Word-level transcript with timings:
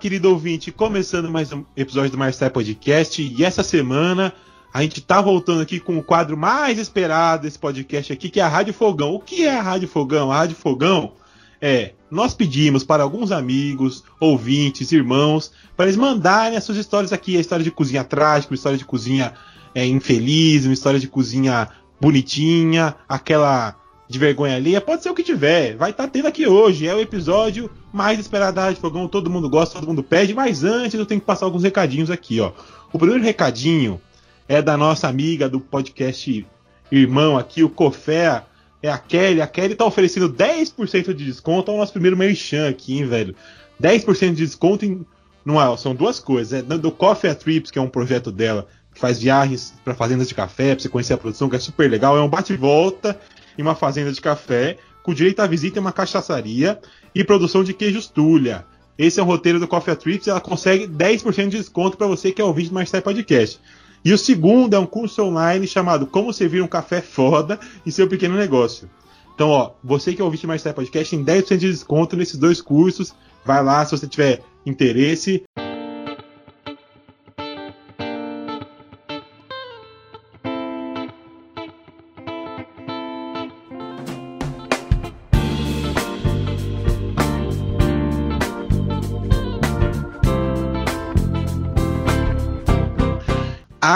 Querido 0.00 0.30
ouvinte, 0.30 0.70
começando 0.70 1.28
mais 1.28 1.52
um 1.52 1.64
episódio 1.76 2.12
do 2.12 2.18
Marcel 2.18 2.48
Podcast 2.52 3.20
e 3.20 3.44
essa 3.44 3.64
semana 3.64 4.32
a 4.72 4.80
gente 4.82 5.00
tá 5.00 5.20
voltando 5.20 5.60
aqui 5.60 5.80
com 5.80 5.98
o 5.98 6.02
quadro 6.04 6.36
mais 6.36 6.78
esperado 6.78 7.42
desse 7.42 7.58
podcast 7.58 8.12
aqui, 8.12 8.30
que 8.30 8.38
é 8.38 8.44
a 8.44 8.48
Rádio 8.48 8.72
Fogão. 8.72 9.12
O 9.12 9.18
que 9.18 9.44
é 9.44 9.56
a 9.56 9.60
Rádio 9.60 9.88
Fogão? 9.88 10.30
A 10.30 10.36
Rádio 10.36 10.54
Fogão 10.54 11.14
é, 11.60 11.94
nós 12.08 12.32
pedimos 12.32 12.84
para 12.84 13.02
alguns 13.02 13.32
amigos, 13.32 14.04
ouvintes, 14.20 14.92
irmãos, 14.92 15.50
para 15.76 15.86
eles 15.86 15.96
mandarem 15.96 16.56
as 16.56 16.62
suas 16.62 16.78
histórias 16.78 17.12
aqui, 17.12 17.36
a 17.36 17.40
história 17.40 17.64
de 17.64 17.72
cozinha 17.72 18.04
trágica, 18.04 18.52
uma 18.52 18.56
história 18.56 18.78
de 18.78 18.84
cozinha 18.84 19.34
é, 19.74 19.84
infeliz, 19.84 20.64
uma 20.64 20.74
história 20.74 21.00
de 21.00 21.08
cozinha 21.08 21.70
bonitinha, 22.00 22.94
aquela 23.08 23.74
de 24.08 24.18
vergonha 24.18 24.56
alheia, 24.56 24.80
pode 24.80 25.02
ser 25.02 25.10
o 25.10 25.14
que 25.14 25.22
tiver, 25.22 25.76
vai 25.76 25.90
estar 25.90 26.04
tá 26.04 26.08
tendo 26.08 26.26
aqui 26.26 26.46
hoje, 26.46 26.88
é 26.88 26.94
o 26.94 27.00
episódio 27.00 27.70
mais 27.92 28.18
esperado 28.18 28.58
Rádio 28.58 28.80
Fogão, 28.80 29.06
todo 29.06 29.28
mundo 29.28 29.50
gosta, 29.50 29.78
todo 29.78 29.86
mundo 29.86 30.02
pede, 30.02 30.32
mas 30.32 30.64
antes 30.64 30.98
eu 30.98 31.04
tenho 31.04 31.20
que 31.20 31.26
passar 31.26 31.44
alguns 31.44 31.62
recadinhos 31.62 32.10
aqui, 32.10 32.40
ó. 32.40 32.52
O 32.90 32.98
primeiro 32.98 33.22
recadinho 33.22 34.00
é 34.48 34.62
da 34.62 34.76
nossa 34.78 35.06
amiga 35.08 35.48
do 35.48 35.60
podcast 35.60 36.46
irmão 36.90 37.36
aqui, 37.36 37.62
o 37.62 37.68
Cofé, 37.68 38.44
é 38.82 38.88
a 38.88 38.98
Kelly. 38.98 39.40
A 39.40 39.46
Kelly 39.46 39.74
tá 39.74 39.84
oferecendo 39.84 40.32
10% 40.32 41.12
de 41.12 41.24
desconto 41.24 41.70
ao 41.70 41.76
nosso 41.76 41.92
primeiro 41.92 42.16
merchan 42.16 42.68
aqui, 42.68 42.98
hein, 42.98 43.06
velho. 43.06 43.34
10% 43.82 44.34
de 44.34 44.46
desconto 44.46 44.84
em. 44.84 45.04
Não 45.44 45.76
são 45.76 45.94
duas 45.94 46.20
coisas. 46.20 46.52
É 46.52 46.62
do 46.62 46.90
Coffee 46.90 47.34
Trips, 47.34 47.70
que 47.70 47.78
é 47.78 47.82
um 47.82 47.88
projeto 47.88 48.30
dela, 48.30 48.66
que 48.92 49.00
faz 49.00 49.18
viagens 49.18 49.72
para 49.82 49.94
fazendas 49.94 50.28
de 50.28 50.34
café, 50.34 50.74
pra 50.74 50.82
você 50.82 50.88
conhecer 50.88 51.14
a 51.14 51.18
produção, 51.18 51.48
que 51.48 51.56
é 51.56 51.58
super 51.58 51.90
legal. 51.90 52.16
É 52.16 52.20
um 52.20 52.28
bate-volta 52.28 53.18
em 53.58 53.62
uma 53.62 53.74
fazenda 53.74 54.12
de 54.12 54.20
café, 54.20 54.78
com 55.02 55.12
direito 55.12 55.40
à 55.40 55.46
visita 55.46 55.78
em 55.78 55.80
uma 55.80 55.92
cachaçaria 55.92 56.78
e 57.14 57.24
produção 57.24 57.64
de 57.64 57.74
queijos 57.74 58.06
Tulha. 58.06 58.64
Esse 58.96 59.20
é 59.20 59.22
o 59.22 59.26
roteiro 59.26 59.60
do 59.60 59.68
Coffee 59.68 59.94
Trips, 59.94 60.28
ela 60.28 60.40
consegue 60.40 60.86
10% 60.86 61.48
de 61.48 61.58
desconto 61.58 61.96
para 61.96 62.06
você 62.06 62.32
que 62.32 62.40
é 62.40 62.44
ouvinte 62.44 62.68
do 62.68 62.74
Marcelo 62.74 63.02
Podcast. 63.02 63.60
E 64.04 64.12
o 64.12 64.18
segundo 64.18 64.74
é 64.74 64.78
um 64.78 64.86
curso 64.86 65.22
online 65.22 65.66
chamado 65.66 66.06
Como 66.06 66.32
Servir 66.32 66.62
um 66.62 66.68
Café 66.68 67.00
Foda 67.00 67.58
em 67.84 67.90
Seu 67.90 68.08
Pequeno 68.08 68.36
Negócio. 68.36 68.88
Então, 69.34 69.50
ó, 69.50 69.72
você 69.84 70.14
que 70.14 70.20
é 70.20 70.24
ouvinte 70.24 70.46
mais 70.46 70.62
Podcast 70.62 71.16
tem 71.16 71.24
10% 71.24 71.56
de 71.58 71.70
desconto 71.70 72.16
nesses 72.16 72.36
dois 72.36 72.60
cursos. 72.60 73.14
Vai 73.44 73.62
lá 73.62 73.84
se 73.84 73.92
você 73.92 74.06
tiver 74.06 74.42
interesse. 74.66 75.44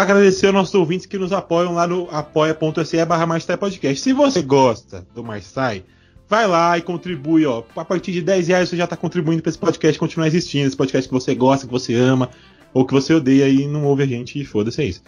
Agradecer 0.02 0.46
aos 0.46 0.54
nossos 0.54 0.74
ouvintes 0.74 1.06
que 1.06 1.18
nos 1.18 1.32
apoiam 1.32 1.74
lá 1.74 1.86
no 1.86 2.08
apoia.se 2.10 3.04
barra 3.04 3.26
Podcast. 3.58 4.02
Se 4.02 4.12
você 4.12 4.42
gosta 4.42 5.06
do 5.14 5.22
Marsai, 5.24 5.84
vai 6.28 6.46
lá 6.46 6.76
e 6.78 6.82
contribui, 6.82 7.44
ó. 7.44 7.62
A 7.76 7.84
partir 7.84 8.12
de 8.12 8.22
10 8.22 8.48
reais 8.48 8.68
você 8.68 8.76
já 8.76 8.84
está 8.84 8.96
contribuindo 8.96 9.42
para 9.42 9.50
esse 9.50 9.58
podcast 9.58 9.98
continuar 9.98 10.26
existindo, 10.26 10.66
esse 10.66 10.76
podcast 10.76 11.08
que 11.08 11.14
você 11.14 11.34
gosta, 11.34 11.66
que 11.66 11.72
você 11.72 11.94
ama, 11.94 12.30
ou 12.72 12.86
que 12.86 12.92
você 12.92 13.14
odeia 13.14 13.48
e 13.48 13.66
não 13.66 13.84
ouve 13.84 14.02
a 14.02 14.06
gente 14.06 14.40
e 14.40 14.44
foda-se 14.44 14.82
é 14.82 14.86
isso. 14.86 15.02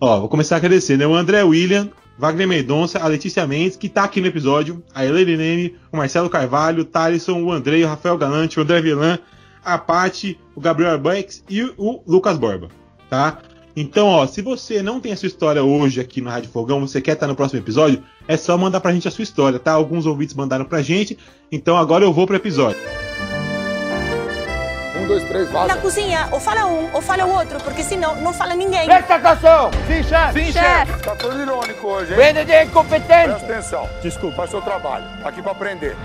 Ó, 0.00 0.20
vou 0.20 0.28
começar 0.28 0.56
agradecendo 0.56 1.00
né? 1.00 1.06
o 1.06 1.14
André 1.14 1.42
William, 1.42 1.90
Wagner 2.18 2.46
Mendonça, 2.46 2.98
a 2.98 3.06
Letícia 3.06 3.46
Mendes, 3.46 3.76
que 3.76 3.86
está 3.86 4.04
aqui 4.04 4.20
no 4.20 4.26
episódio, 4.26 4.82
a 4.94 5.04
Helene 5.04 5.36
Neme, 5.36 5.76
o 5.92 5.96
Marcelo 5.96 6.30
Carvalho, 6.30 6.82
o 6.82 6.84
Thaleson, 6.84 7.42
o 7.42 7.52
André, 7.52 7.84
o 7.84 7.88
Rafael 7.88 8.16
Galante, 8.16 8.58
o 8.58 8.62
André 8.62 8.80
Vilan, 8.80 9.18
a 9.64 9.78
Paty, 9.78 10.38
o 10.54 10.60
Gabriel 10.60 10.92
Arbex 10.92 11.44
e 11.48 11.62
o 11.76 12.02
Lucas 12.06 12.38
Borba, 12.38 12.68
tá? 13.10 13.38
Então, 13.80 14.08
ó, 14.08 14.26
se 14.26 14.42
você 14.42 14.82
não 14.82 14.98
tem 14.98 15.12
a 15.12 15.16
sua 15.16 15.28
história 15.28 15.62
hoje 15.62 16.00
aqui 16.00 16.20
no 16.20 16.28
Rádio 16.28 16.50
Fogão, 16.50 16.80
você 16.80 17.00
quer 17.00 17.12
estar 17.12 17.28
no 17.28 17.36
próximo 17.36 17.60
episódio, 17.60 18.02
é 18.26 18.36
só 18.36 18.58
mandar 18.58 18.80
pra 18.80 18.92
gente 18.92 19.06
a 19.06 19.10
sua 19.10 19.22
história, 19.22 19.56
tá? 19.56 19.70
Alguns 19.70 20.04
ouvintes 20.04 20.34
mandaram 20.34 20.64
pra 20.64 20.82
gente, 20.82 21.16
então 21.52 21.76
agora 21.76 22.02
eu 22.04 22.12
vou 22.12 22.26
pro 22.26 22.34
episódio. 22.34 22.76
Um, 24.96 25.06
dois, 25.06 25.22
três, 25.28 25.48
vaza. 25.52 25.76
Na 25.76 25.80
cozinha, 25.80 26.28
ou 26.32 26.40
fala 26.40 26.66
um, 26.66 26.92
ou 26.92 27.00
fala 27.00 27.24
o 27.24 27.30
outro, 27.30 27.60
porque 27.62 27.84
senão 27.84 28.20
não 28.20 28.34
fala 28.34 28.56
ninguém. 28.56 28.84
Presta 28.84 29.14
atenção! 29.14 29.70
Sim, 29.86 30.02
chefe! 30.02 30.46
Sim, 30.46 30.52
chefe! 30.52 31.02
Tá 31.04 31.14
todo 31.14 31.40
irônico 31.40 31.86
hoje, 31.86 32.10
hein? 32.10 32.18
Venda 32.18 32.44
de 32.44 32.64
incompetente! 32.64 33.28
Presta 33.28 33.46
atenção. 33.46 33.88
Desculpa. 34.02 34.38
Faz 34.38 34.50
seu 34.50 34.60
trabalho. 34.60 35.04
Tá 35.22 35.28
aqui 35.28 35.40
pra 35.40 35.52
aprender. 35.52 35.96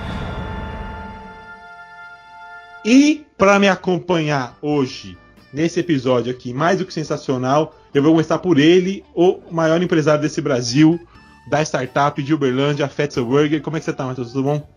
E 2.86 3.26
para 3.36 3.58
me 3.58 3.68
acompanhar 3.68 4.56
hoje 4.62 5.18
nesse 5.54 5.80
episódio 5.80 6.32
aqui, 6.32 6.54
mais 6.54 6.80
do 6.80 6.86
que 6.86 6.94
sensacional. 6.94 7.78
Eu 7.94 8.02
vou 8.02 8.12
começar 8.12 8.40
por 8.40 8.58
ele, 8.58 9.06
o 9.14 9.40
maior 9.52 9.82
empresário 9.82 10.22
desse 10.22 10.42
Brasil, 10.42 11.00
da 11.48 11.62
startup 11.62 12.22
de 12.22 12.34
Uberlândia, 12.34 12.88
Fetzel 12.88 13.26
Burger. 13.26 13.62
Como 13.62 13.78
é 13.78 13.80
que 13.80 13.86
você 13.86 13.94
tá, 13.94 14.06
Matheus? 14.06 14.32
Tudo 14.32 14.44
bom? 14.44 14.68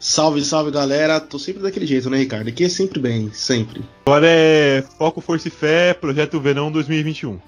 Salve, 0.00 0.42
salve 0.44 0.70
galera. 0.70 1.20
Tô 1.20 1.38
sempre 1.38 1.62
daquele 1.62 1.86
jeito, 1.86 2.08
né, 2.08 2.18
Ricardo? 2.18 2.48
Aqui 2.48 2.64
é 2.64 2.68
sempre 2.68 2.98
bem, 2.98 3.30
sempre. 3.32 3.82
Agora 4.06 4.26
é 4.26 4.82
Foco, 4.98 5.20
Força 5.20 5.48
e 5.48 5.50
Fé, 5.50 5.92
Projeto 5.94 6.40
Verão 6.40 6.72
2021. 6.72 7.38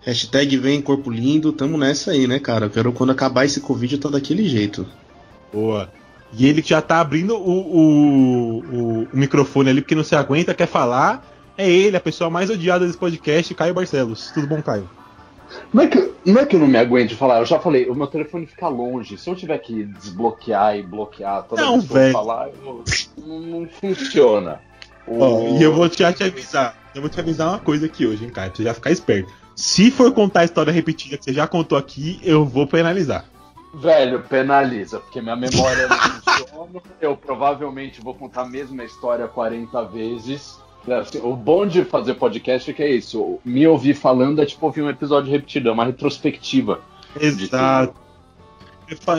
Hashtag 0.00 0.56
vem 0.56 0.80
corpo 0.80 1.10
lindo, 1.10 1.52
tamo 1.52 1.76
nessa 1.76 2.12
aí, 2.12 2.26
né, 2.26 2.38
cara? 2.38 2.66
Eu 2.66 2.70
quero 2.70 2.92
quando 2.92 3.10
acabar 3.10 3.44
esse 3.44 3.60
Covid 3.60 3.92
eu 3.92 4.00
tô 4.00 4.08
daquele 4.08 4.48
jeito. 4.48 4.86
Boa. 5.52 5.92
E 6.32 6.46
ele 6.46 6.62
já 6.64 6.80
tá 6.80 7.00
abrindo 7.00 7.34
o, 7.34 7.50
o, 7.50 8.58
o, 8.58 9.02
o 9.02 9.08
microfone 9.12 9.70
ali 9.70 9.80
porque 9.80 9.94
não 9.94 10.04
se 10.04 10.14
aguenta, 10.14 10.54
quer 10.54 10.66
falar 10.66 11.37
é 11.58 11.68
ele, 11.68 11.96
a 11.96 12.00
pessoa 12.00 12.30
mais 12.30 12.48
odiada 12.48 12.86
desse 12.86 12.96
podcast, 12.96 13.52
Caio 13.52 13.74
Barcelos. 13.74 14.30
Tudo 14.30 14.46
bom, 14.46 14.62
Caio? 14.62 14.88
Não 15.72 15.82
é, 15.82 15.86
que, 15.88 16.12
não 16.24 16.40
é 16.40 16.46
que 16.46 16.54
eu 16.54 16.60
não 16.60 16.68
me 16.68 16.78
aguento 16.78 17.08
de 17.08 17.16
falar, 17.16 17.40
eu 17.40 17.46
já 17.46 17.58
falei, 17.58 17.88
o 17.88 17.94
meu 17.94 18.06
telefone 18.06 18.46
fica 18.46 18.68
longe. 18.68 19.18
Se 19.18 19.28
eu 19.28 19.34
tiver 19.34 19.58
que 19.58 19.84
desbloquear 19.84 20.76
e 20.76 20.82
bloquear 20.82 21.42
toda 21.42 21.60
não, 21.60 21.80
vez 21.80 21.90
que 21.90 21.96
eu 21.96 22.12
falar, 22.12 22.48
eu, 22.48 22.84
não, 23.26 23.68
funciona. 23.68 24.60
Oh, 25.10 25.56
e 25.58 25.62
eu 25.62 25.72
vou 25.72 25.88
te, 25.88 26.04
te 26.12 26.22
avisar. 26.22 26.76
Eu 26.94 27.00
vou 27.00 27.08
te 27.08 27.18
avisar 27.18 27.48
uma 27.48 27.58
coisa 27.58 27.86
aqui 27.86 28.06
hoje, 28.06 28.26
hein, 28.26 28.30
Caio? 28.30 28.50
Pra 28.50 28.58
você 28.58 28.62
já 28.62 28.74
ficar 28.74 28.90
esperto. 28.90 29.32
Se 29.56 29.90
for 29.90 30.12
contar 30.12 30.40
a 30.40 30.44
história 30.44 30.70
repetida 30.70 31.16
que 31.16 31.24
você 31.24 31.32
já 31.32 31.46
contou 31.46 31.78
aqui, 31.78 32.20
eu 32.22 32.44
vou 32.44 32.66
penalizar. 32.66 33.24
Velho, 33.72 34.20
penaliza, 34.20 35.00
porque 35.00 35.22
minha 35.22 35.34
memória 35.34 35.88
não 35.88 35.96
funciona. 35.98 36.82
Eu 37.00 37.16
provavelmente 37.16 38.02
vou 38.02 38.14
contar 38.14 38.42
a 38.42 38.46
mesma 38.46 38.84
história 38.84 39.26
40 39.26 39.82
vezes. 39.86 40.58
É, 40.88 41.00
assim, 41.00 41.18
o 41.18 41.34
bom 41.34 41.66
de 41.66 41.84
fazer 41.84 42.14
podcast 42.14 42.70
é 42.70 42.74
que 42.74 42.82
é 42.82 42.90
isso. 42.90 43.38
Me 43.44 43.66
ouvir 43.66 43.94
falando 43.94 44.40
é 44.40 44.46
tipo 44.46 44.66
ouvir 44.66 44.82
um 44.82 44.90
episódio 44.90 45.30
repetido, 45.30 45.68
é 45.68 45.72
uma 45.72 45.84
retrospectiva. 45.84 46.80
Exato. 47.20 47.94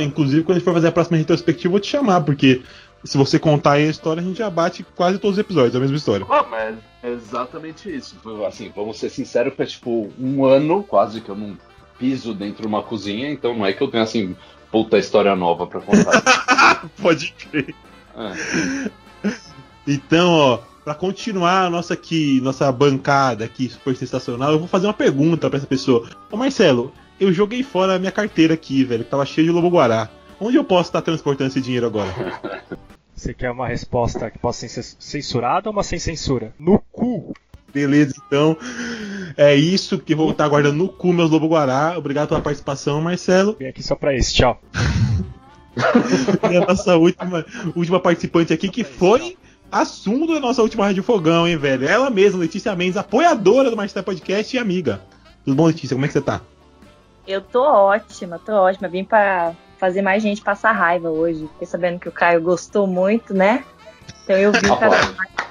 Inclusive, 0.02 0.44
quando 0.44 0.56
a 0.56 0.60
gente 0.60 0.66
for 0.66 0.74
fazer 0.74 0.88
a 0.88 0.92
próxima 0.92 1.18
retrospectiva, 1.18 1.68
eu 1.68 1.72
vou 1.72 1.80
te 1.80 1.88
chamar, 1.88 2.22
porque 2.22 2.64
se 3.04 3.18
você 3.18 3.38
contar 3.38 3.74
aí 3.74 3.88
a 3.88 3.92
história, 3.92 4.22
a 4.22 4.26
gente 4.26 4.38
já 4.38 4.50
bate 4.50 4.84
quase 4.96 5.20
todos 5.20 5.38
os 5.38 5.40
episódios, 5.40 5.76
a 5.76 5.80
mesma 5.80 5.98
história. 5.98 6.26
Ah, 6.30 6.46
mas 6.50 6.78
é 7.04 7.10
exatamente 7.10 7.94
isso. 7.94 8.18
Assim, 8.48 8.72
vamos 8.76 8.98
ser 8.98 9.10
sinceros, 9.10 9.54
faz 9.56 9.74
tipo 9.74 10.12
um 10.20 10.44
ano 10.44 10.84
quase 10.84 11.22
que 11.22 11.30
eu 11.30 11.36
não 11.36 11.58
piso 11.98 12.34
dentro 12.34 12.62
de 12.62 12.68
uma 12.68 12.82
cozinha, 12.82 13.30
então 13.30 13.54
não 13.54 13.66
é 13.66 13.74
que 13.74 13.82
eu 13.82 13.90
tenho 13.90 14.04
assim, 14.04 14.36
puta 14.72 14.98
história 14.98 15.36
nova 15.36 15.68
para 15.68 15.82
contar. 15.82 16.90
Pode 17.02 17.34
crer. 17.34 17.76
É. 18.16 18.90
Então, 19.86 20.32
ó, 20.32 20.60
para 20.84 20.96
continuar 20.96 21.66
a 21.66 21.70
nossa 21.70 21.94
aqui, 21.94 22.40
nossa 22.42 22.72
bancada 22.72 23.46
aqui 23.46 23.70
super 23.70 23.96
sensacional, 23.96 24.52
eu 24.52 24.60
vou 24.60 24.68
fazer 24.68 24.88
uma 24.88 24.94
pergunta 24.94 25.50
para 25.50 25.58
essa 25.58 25.68
pessoa. 25.68 26.10
Ô 26.32 26.38
Marcelo, 26.38 26.92
eu 27.20 27.32
joguei 27.34 27.64
fora 27.64 27.96
a 27.96 28.00
minha 28.00 28.12
carteira 28.12 28.54
aqui, 28.54 28.84
velho, 28.84 29.04
que 29.04 29.10
tava 29.10 29.26
cheia 29.26 29.46
de 29.46 29.52
lobo 29.52 29.70
guará. 29.70 30.10
Onde 30.40 30.58
eu 30.58 30.64
posso 30.64 30.90
estar 30.90 31.02
transportando 31.02 31.50
esse 31.50 31.62
dinheiro 31.62 31.86
agora? 31.86 32.14
Você 33.14 33.34
quer 33.34 33.52
uma 33.52 33.68
resposta 33.68 34.32
que 34.32 34.40
possa 34.40 34.66
ser 34.66 34.82
censurada 34.82 35.68
ou 35.68 35.74
uma 35.74 35.84
sem 35.84 36.00
censura? 36.00 36.54
No 36.58 36.80
cu! 36.92 37.34
Beleza, 37.74 38.16
então. 38.26 38.58
É 39.36 39.54
isso 39.54 40.00
que 40.00 40.16
vou 40.16 40.32
estar 40.32 40.48
guardando 40.48 40.78
no 40.78 40.88
cu 40.88 41.12
meus 41.12 41.30
lobo 41.30 41.48
guará. 41.48 41.98
Obrigado 41.98 42.30
pela 42.30 42.42
participação, 42.42 43.02
Marcelo. 43.02 43.58
Vim 43.60 43.66
aqui 43.66 43.84
só 43.84 43.96
pra 43.96 44.16
isso, 44.16 44.34
tchau. 44.34 44.62
e 46.50 46.58
a 46.58 46.66
nossa 46.66 46.96
última, 46.96 47.46
última 47.76 48.00
participante 48.00 48.54
aqui 48.54 48.70
que 48.70 48.86
foi 48.86 49.38
assunto 49.72 50.34
da 50.34 50.40
nossa 50.40 50.62
última 50.62 50.86
Rádio 50.86 51.04
Fogão, 51.04 51.48
hein, 51.48 51.58
velho? 51.58 51.88
Ela 51.88 52.10
mesma, 52.10 52.40
Letícia 52.40 52.76
Mendes, 52.76 52.98
apoiadora 52.98 53.70
do 53.70 53.78
Master 53.78 54.04
Podcast 54.04 54.56
e 54.56 54.60
amiga. 54.60 55.02
Tudo 55.46 55.56
bom, 55.56 55.68
Letícia? 55.68 55.96
Como 55.96 56.06
é 56.06 56.08
que 56.08 56.14
você 56.14 56.22
tá? 56.22 56.42
Eu 57.28 57.42
tô 57.42 57.64
ótima, 57.64 58.40
tô 58.40 58.54
ótima. 58.54 58.88
Vim 58.88 59.04
pra 59.04 59.54
fazer 59.78 60.02
mais 60.02 60.22
gente 60.22 60.42
passar 60.42 60.72
raiva 60.72 61.10
hoje. 61.10 61.48
Fiquei 61.54 61.68
sabendo 61.68 62.00
que 62.00 62.10
o 62.10 62.12
Caio 62.12 62.42
gostou 62.42 62.88
muito, 62.88 63.34
né? 63.34 63.64
Então 64.24 64.36
eu 64.36 64.52
vim 64.52 64.76
pra. 64.76 64.90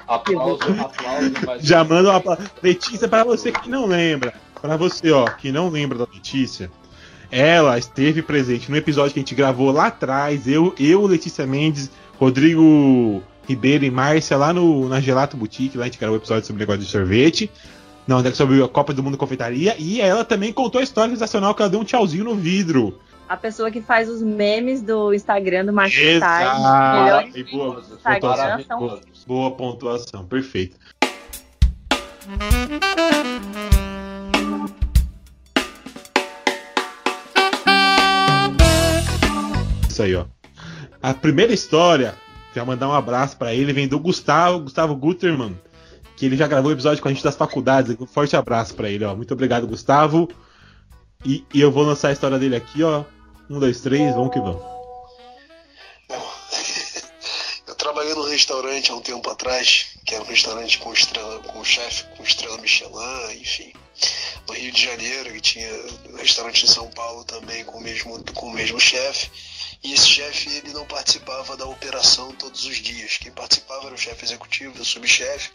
Aplauso, 0.07 0.59
aplauso, 0.71 1.33
mas... 1.45 1.61
Já 1.61 1.83
manda 1.83 2.17
uma 2.17 2.37
Letícia, 2.63 3.07
para 3.07 3.23
você 3.23 3.51
que 3.51 3.69
não 3.69 3.85
lembra, 3.85 4.33
para 4.59 4.75
você, 4.75 5.11
ó, 5.11 5.25
que 5.25 5.51
não 5.51 5.69
lembra 5.69 5.99
da 5.99 6.07
Letícia, 6.11 6.71
ela 7.29 7.77
esteve 7.77 8.23
presente 8.23 8.71
no 8.71 8.77
episódio 8.77 9.13
que 9.13 9.19
a 9.19 9.21
gente 9.21 9.35
gravou 9.35 9.71
lá 9.71 9.87
atrás, 9.87 10.47
eu, 10.47 10.73
eu 10.79 11.05
Letícia 11.05 11.45
Mendes, 11.45 11.91
Rodrigo 12.17 13.21
Ribeiro 13.49 13.83
e 13.83 13.89
Márcia 13.89 14.37
lá 14.37 14.53
no, 14.53 14.87
na 14.87 15.01
Gelato 15.01 15.35
Boutique, 15.35 15.75
lá 15.75 15.85
a 15.85 15.87
gente 15.87 15.97
gravou 15.97 16.15
um 16.15 16.19
episódio 16.19 16.45
sobre 16.45 16.59
negócio 16.59 16.81
de 16.81 16.87
sorvete. 16.87 17.49
Não, 18.07 18.21
né, 18.21 18.31
sobre 18.31 18.61
a 18.63 18.67
Copa 18.67 18.93
do 18.93 19.01
Mundo 19.01 19.17
Confeitaria. 19.17 19.75
E 19.79 19.99
ela 19.99 20.23
também 20.23 20.53
contou 20.53 20.79
a 20.79 20.83
história 20.83 21.11
sensacional 21.11 21.55
que 21.55 21.63
ela 21.63 21.69
deu 21.69 21.79
um 21.79 21.83
tchauzinho 21.83 22.23
no 22.23 22.35
vidro. 22.35 22.99
A 23.27 23.35
pessoa 23.35 23.71
que 23.71 23.81
faz 23.81 24.07
os 24.07 24.21
memes 24.21 24.83
do 24.83 25.11
Instagram 25.13 25.65
do 25.65 25.73
Mark 25.73 25.91
Exato. 25.95 27.35
E 27.35 27.43
boa, 27.43 27.83
Instagram 27.91 28.63
são 28.67 28.99
boa 29.25 29.51
pontuação, 29.51 30.25
perfeito. 30.25 30.77
Isso 39.89 40.03
aí, 40.03 40.15
ó. 40.15 40.25
A 41.01 41.13
primeira 41.15 41.53
história, 41.53 42.13
já 42.53 42.65
mandar 42.65 42.89
um 42.89 42.93
abraço 42.93 43.37
pra 43.37 43.53
ele, 43.53 43.73
vem 43.73 43.87
do 43.87 43.99
Gustavo, 43.99 44.61
Gustavo 44.61 44.95
Guterman, 44.95 45.59
que 46.15 46.25
ele 46.25 46.35
já 46.35 46.47
gravou 46.47 46.71
o 46.71 46.73
episódio 46.73 47.01
com 47.01 47.07
a 47.07 47.13
gente 47.13 47.23
das 47.23 47.35
faculdades. 47.35 47.95
Um 47.99 48.05
forte 48.05 48.35
abraço 48.35 48.73
pra 48.73 48.89
ele, 48.89 49.05
ó. 49.05 49.15
Muito 49.15 49.33
obrigado, 49.33 49.67
Gustavo. 49.67 50.27
E, 51.25 51.45
e 51.53 51.61
eu 51.61 51.71
vou 51.71 51.83
lançar 51.83 52.09
a 52.09 52.11
história 52.11 52.39
dele 52.39 52.55
aqui, 52.55 52.83
ó. 52.83 53.03
Um, 53.49 53.59
dois, 53.59 53.81
três, 53.81 54.13
vamos 54.13 54.33
que 54.33 54.39
vamos. 54.39 54.61
Eu 57.67 57.75
trabalhei 57.75 58.13
num 58.15 58.27
restaurante 58.27 58.91
há 58.91 58.95
um 58.95 59.01
tempo 59.01 59.29
atrás, 59.29 59.87
que 60.05 60.15
era 60.15 60.23
um 60.23 60.27
restaurante 60.27 60.79
com 60.79 60.91
estrela, 60.91 61.39
com 61.39 61.63
chefe 61.63 62.03
com 62.15 62.23
estrela 62.23 62.57
Michelin, 62.57 63.39
enfim. 63.39 63.73
No 64.47 64.53
Rio 64.55 64.71
de 64.71 64.81
Janeiro, 64.81 65.31
que 65.33 65.41
tinha 65.41 65.69
um 66.11 66.17
restaurante 66.17 66.65
em 66.65 66.67
São 66.67 66.89
Paulo 66.91 67.23
também 67.23 67.63
com 67.63 67.77
o 67.77 67.81
mesmo, 67.81 68.23
com 68.33 68.47
o 68.47 68.53
mesmo 68.53 68.79
chefe. 68.79 69.29
E 69.81 69.93
esse 69.93 70.07
chefe 70.07 70.49
ele 70.49 70.73
não 70.73 70.85
participava 70.85 71.55
da 71.55 71.65
operação 71.65 72.33
todos 72.33 72.65
os 72.65 72.77
dias. 72.77 73.17
Quem 73.17 73.31
participava 73.31 73.85
era 73.85 73.95
o 73.95 73.97
chefe 73.97 74.25
executivo, 74.25 74.81
o 74.81 74.85
subchefe. 74.85 75.49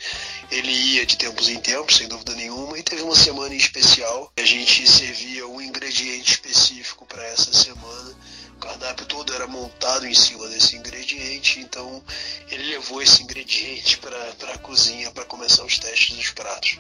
Ele 0.51 0.71
ia 0.71 1.05
de 1.05 1.17
tempos 1.17 1.49
em 1.49 1.61
tempos, 1.61 1.97
sem 1.97 2.09
dúvida 2.09 2.35
nenhuma, 2.35 2.79
e 2.79 2.83
teve 2.83 3.03
uma 3.03 3.15
semana 3.15 3.55
em 3.55 3.59
especial. 3.59 4.33
A 4.37 4.45
gente 4.45 4.89
servia 4.89 5.47
um 5.47 5.61
ingrediente 5.61 6.33
específico 6.33 7.05
para 7.05 7.25
essa 7.27 7.53
semana. 7.53 8.17
Cardápio 8.65 9.05
todo 9.07 9.35
era 9.35 9.47
montado 9.47 10.07
em 10.07 10.15
cima 10.15 10.49
desse 10.49 10.75
ingrediente, 10.77 11.61
então 11.61 12.03
ele 12.49 12.65
levou 12.71 13.03
esse 13.03 13.23
ingrediente 13.23 13.99
para 13.99 14.55
a 14.55 14.59
cozinha 14.59 15.11
para 15.11 15.25
começar 15.27 15.65
os 15.65 15.79
testes 15.79 16.17
dos 16.17 16.31
pratos. 16.31 16.79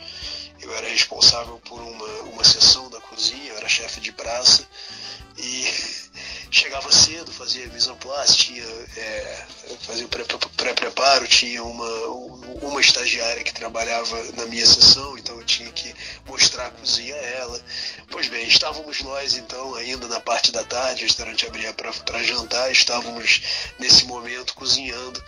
Eu 0.61 0.75
era 0.75 0.89
responsável 0.89 1.61
por 1.69 1.79
uma, 1.79 2.09
uma 2.33 2.45
seção 2.45 2.89
da 2.89 3.01
cozinha, 3.03 3.51
eu 3.51 3.57
era 3.59 3.69
chefe 3.69 4.01
de 4.01 4.13
praça 4.13 4.67
e 5.37 5.67
chegava 6.51 6.91
cedo, 6.91 7.33
fazia 7.33 7.67
mise 7.67 7.91
en 7.91 7.97
place, 7.97 8.37
tinha, 8.37 8.65
é, 8.97 9.47
fazia 9.81 10.07
o 10.07 10.09
pré- 10.09 10.25
pré-preparo, 10.57 11.27
tinha 11.27 11.63
uma, 11.63 12.07
uma 12.63 12.81
estagiária 12.81 13.43
que 13.43 13.53
trabalhava 13.53 14.23
na 14.37 14.47
minha 14.47 14.65
sessão, 14.65 15.19
então 15.19 15.37
eu 15.37 15.45
tinha 15.45 15.71
que 15.73 15.93
mostrar 16.27 16.67
a 16.67 16.71
cozinha 16.71 17.15
a 17.15 17.19
ela. 17.19 17.61
Pois 18.11 18.29
bem, 18.29 18.47
estávamos 18.47 19.03
nós 19.03 19.35
então 19.35 19.75
ainda 19.75 20.07
na 20.07 20.21
parte 20.21 20.53
da 20.53 20.63
tarde, 20.65 21.03
o 21.03 21.07
restaurante 21.07 21.47
abria 21.47 21.74
para 21.75 22.23
jantar, 22.23 22.71
estávamos 22.71 23.43
nesse 23.79 24.05
momento 24.05 24.55
cozinhando, 24.55 25.23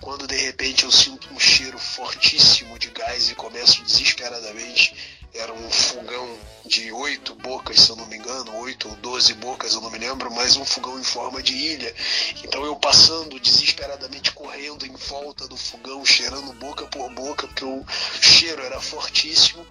quando 0.00 0.26
de 0.26 0.36
repente 0.36 0.84
eu 0.84 0.92
sinto 0.92 1.32
um 1.32 1.40
cheiro 1.40 1.78
fortíssimo 1.78 2.78
de 2.78 2.88
gás 2.90 3.30
e 3.30 3.34
começo 3.34 3.82
desesperadamente. 3.82 4.94
Era 5.38 5.52
um 5.52 5.70
fogão 5.70 6.38
de 6.64 6.90
oito 6.90 7.34
bocas, 7.36 7.78
se 7.80 7.90
eu 7.90 7.96
não 7.96 8.06
me 8.06 8.16
engano, 8.16 8.56
oito 8.56 8.88
ou 8.88 8.96
doze 8.96 9.34
bocas, 9.34 9.74
eu 9.74 9.80
não 9.80 9.90
me 9.90 9.98
lembro, 9.98 10.30
mas 10.32 10.56
um 10.56 10.64
fogão 10.64 10.98
em 10.98 11.04
forma 11.04 11.42
de 11.42 11.52
ilha. 11.54 11.94
Então 12.42 12.64
eu 12.64 12.74
passando 12.76 13.38
desesperadamente 13.38 14.32
correndo 14.32 14.84
em 14.86 14.94
volta 14.94 15.46
do 15.46 15.56
fogão, 15.56 16.04
cheirando 16.04 16.52
boca 16.54 16.86
por 16.86 17.08
boca, 17.10 17.46
porque 17.46 17.64
o 17.64 17.84
cheiro 18.20 18.62
era 18.62 18.80
fortíssimo. 18.80 19.64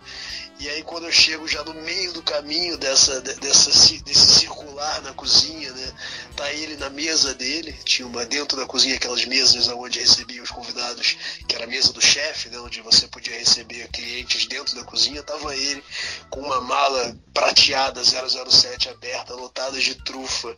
E 0.57 0.69
aí 0.69 0.83
quando 0.83 1.05
eu 1.05 1.11
chego 1.11 1.45
já 1.49 1.63
no 1.65 1.73
meio 1.73 2.13
do 2.13 2.23
caminho 2.23 2.77
dessa, 2.77 3.19
de- 3.19 3.33
dessa 3.35 3.71
desse 4.03 4.39
circular 4.39 5.01
na 5.01 5.13
cozinha, 5.13 5.69
né? 5.73 5.93
Tá 6.35 6.49
ele 6.53 6.77
na 6.77 6.89
mesa 6.89 7.33
dele, 7.33 7.73
tinha 7.83 8.07
uma 8.07 8.25
dentro 8.25 8.55
da 8.55 8.65
cozinha 8.65 8.95
aquelas 8.95 9.25
mesas 9.25 9.67
onde 9.67 9.99
recebia 9.99 10.41
os 10.41 10.51
convidados, 10.51 11.17
que 11.45 11.55
era 11.55 11.65
a 11.65 11.67
mesa 11.67 11.91
do 11.91 12.01
chefe, 12.01 12.47
né? 12.49 12.57
Onde 12.59 12.79
você 12.81 13.05
podia 13.07 13.37
receber 13.37 13.89
clientes 13.89 14.45
dentro 14.45 14.73
da 14.75 14.85
cozinha, 14.85 15.21
tava 15.23 15.54
ele 15.55 15.83
com 16.29 16.41
uma 16.41 16.61
mala 16.61 17.15
prateada 17.33 18.01
007 18.03 18.89
aberta, 18.89 19.33
lotada 19.33 19.77
de 19.79 19.95
trufa. 19.95 20.55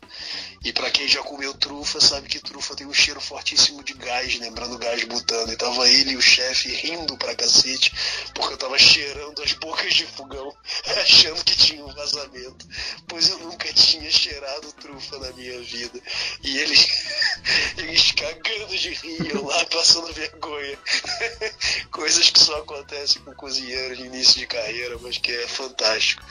E 0.63 0.71
para 0.71 0.91
quem 0.91 1.07
já 1.07 1.21
comeu 1.23 1.53
trufa, 1.55 1.99
sabe 1.99 2.27
que 2.27 2.39
trufa 2.39 2.75
tem 2.75 2.85
um 2.85 2.93
cheiro 2.93 3.19
fortíssimo 3.19 3.83
de 3.83 3.93
gás, 3.93 4.39
lembrando 4.39 4.77
gás 4.77 5.03
butano. 5.05 5.51
E 5.51 5.57
tava 5.57 5.89
ele 5.89 6.11
e 6.11 6.17
o 6.17 6.21
chefe 6.21 6.69
rindo 6.69 7.17
pra 7.17 7.35
cacete, 7.35 7.91
porque 8.35 8.53
eu 8.53 8.57
tava 8.57 8.77
cheirando 8.77 9.41
as 9.41 9.53
bocas 9.53 9.93
de 9.93 10.05
fogão, 10.05 10.55
achando 11.01 11.43
que 11.43 11.55
tinha 11.55 11.83
um 11.83 11.93
vazamento. 11.93 12.67
Pois 13.07 13.27
eu 13.29 13.39
nunca 13.39 13.71
tinha 13.73 14.09
cheirado 14.11 14.71
trufa 14.73 15.17
na 15.17 15.31
minha 15.31 15.59
vida. 15.61 15.99
E 16.43 16.57
eles, 16.59 16.87
eles 17.77 18.11
cagando 18.11 18.77
de 18.77 18.89
rir, 18.93 19.31
eu 19.31 19.45
lá 19.45 19.65
passando 19.65 20.13
vergonha. 20.13 20.77
Coisas 21.91 22.29
que 22.29 22.39
só 22.39 22.57
acontecem 22.59 23.21
com 23.23 23.33
cozinheiro 23.33 23.95
de 23.95 24.03
início 24.03 24.39
de 24.39 24.45
carreira, 24.47 24.86
mas 25.01 25.17
que 25.17 25.31
é 25.31 25.47
fantástico. 25.47 26.23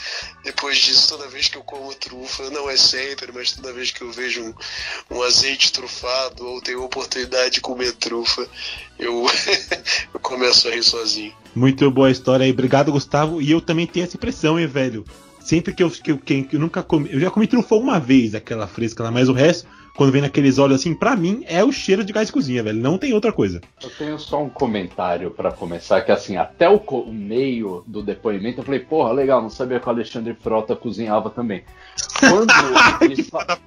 Depois 0.44 0.78
disso, 0.78 1.08
toda 1.08 1.28
vez 1.28 1.48
que 1.48 1.56
eu 1.56 1.62
como 1.62 1.94
trufa, 1.94 2.50
não 2.50 2.68
é 2.70 2.76
sempre, 2.76 3.30
mas 3.32 3.52
toda 3.52 3.72
vez 3.72 3.90
que 3.90 4.02
eu 4.02 4.10
vejo 4.10 4.42
um, 4.42 5.16
um 5.16 5.22
azeite 5.22 5.72
trufado 5.72 6.46
ou 6.46 6.60
tenho 6.60 6.82
oportunidade 6.82 7.54
de 7.54 7.60
comer 7.60 7.92
trufa, 7.92 8.48
eu, 8.98 9.26
eu 10.14 10.20
começo 10.20 10.68
a 10.68 10.70
rir 10.70 10.82
sozinho. 10.82 11.34
Muito 11.54 11.90
boa 11.90 12.10
história 12.10 12.44
aí. 12.44 12.50
Obrigado, 12.52 12.92
Gustavo. 12.92 13.40
E 13.40 13.50
eu 13.50 13.60
também 13.60 13.86
tenho 13.86 14.04
essa 14.04 14.16
impressão, 14.16 14.58
hein, 14.58 14.66
velho. 14.66 15.04
Sempre 15.40 15.72
que 15.72 15.82
eu, 15.82 15.90
que 15.90 16.42
que 16.42 16.56
eu 16.56 16.60
nunca 16.60 16.82
comi. 16.82 17.08
Eu 17.12 17.20
já 17.20 17.30
comi 17.30 17.46
trufa 17.46 17.76
uma 17.76 18.00
vez, 18.00 18.34
aquela 18.34 18.66
fresca 18.66 19.04
lá, 19.04 19.10
mas 19.12 19.28
o 19.28 19.32
resto, 19.32 19.68
quando 19.96 20.12
vem 20.12 20.20
naqueles 20.22 20.58
olhos 20.58 20.80
assim, 20.80 20.94
pra 20.94 21.16
mim 21.16 21.44
é 21.48 21.64
o 21.64 21.72
cheiro 21.72 22.04
de 22.04 22.12
gás 22.12 22.26
de 22.28 22.32
cozinha, 22.32 22.62
velho. 22.62 22.78
Não 22.78 22.98
tem 22.98 23.12
outra 23.14 23.32
coisa. 23.32 23.60
Eu 23.82 23.90
tenho 23.90 24.18
só 24.18 24.42
um 24.42 24.48
comentário 24.48 25.30
pra 25.30 25.50
começar, 25.50 26.02
que 26.02 26.12
assim, 26.12 26.36
até 26.36 26.68
o, 26.68 26.80
meio 27.06 27.82
do 27.86 28.02
depoimento 28.02 28.60
eu 28.60 28.64
falei, 28.64 28.80
porra, 28.80 29.12
legal, 29.12 29.40
não 29.42 29.50
sabia 29.50 29.80
que 29.80 29.86
o 29.86 29.90
Alexandre 29.90 30.34
Frota 30.34 30.76
cozinhava 30.76 31.30
também. 31.30 31.64
Quando 32.20 32.52
ele 33.02 33.22
fa- 33.22 33.58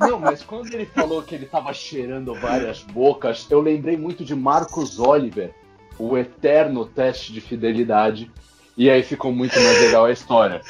Não, 0.00 0.18
mas 0.18 0.42
quando 0.42 0.72
ele 0.74 0.86
falou 0.86 1.22
que 1.22 1.34
ele 1.34 1.46
tava 1.46 1.72
cheirando 1.72 2.34
várias 2.34 2.82
bocas, 2.82 3.46
eu 3.50 3.60
lembrei 3.60 3.96
muito 3.96 4.24
de 4.24 4.34
Marcos 4.34 4.98
Oliver, 4.98 5.54
o 5.98 6.18
eterno 6.18 6.84
teste 6.84 7.32
de 7.32 7.40
fidelidade, 7.40 8.30
e 8.76 8.90
aí 8.90 9.02
ficou 9.02 9.30
muito 9.32 9.54
mais 9.54 9.80
legal 9.80 10.06
a 10.06 10.12
história. 10.12 10.60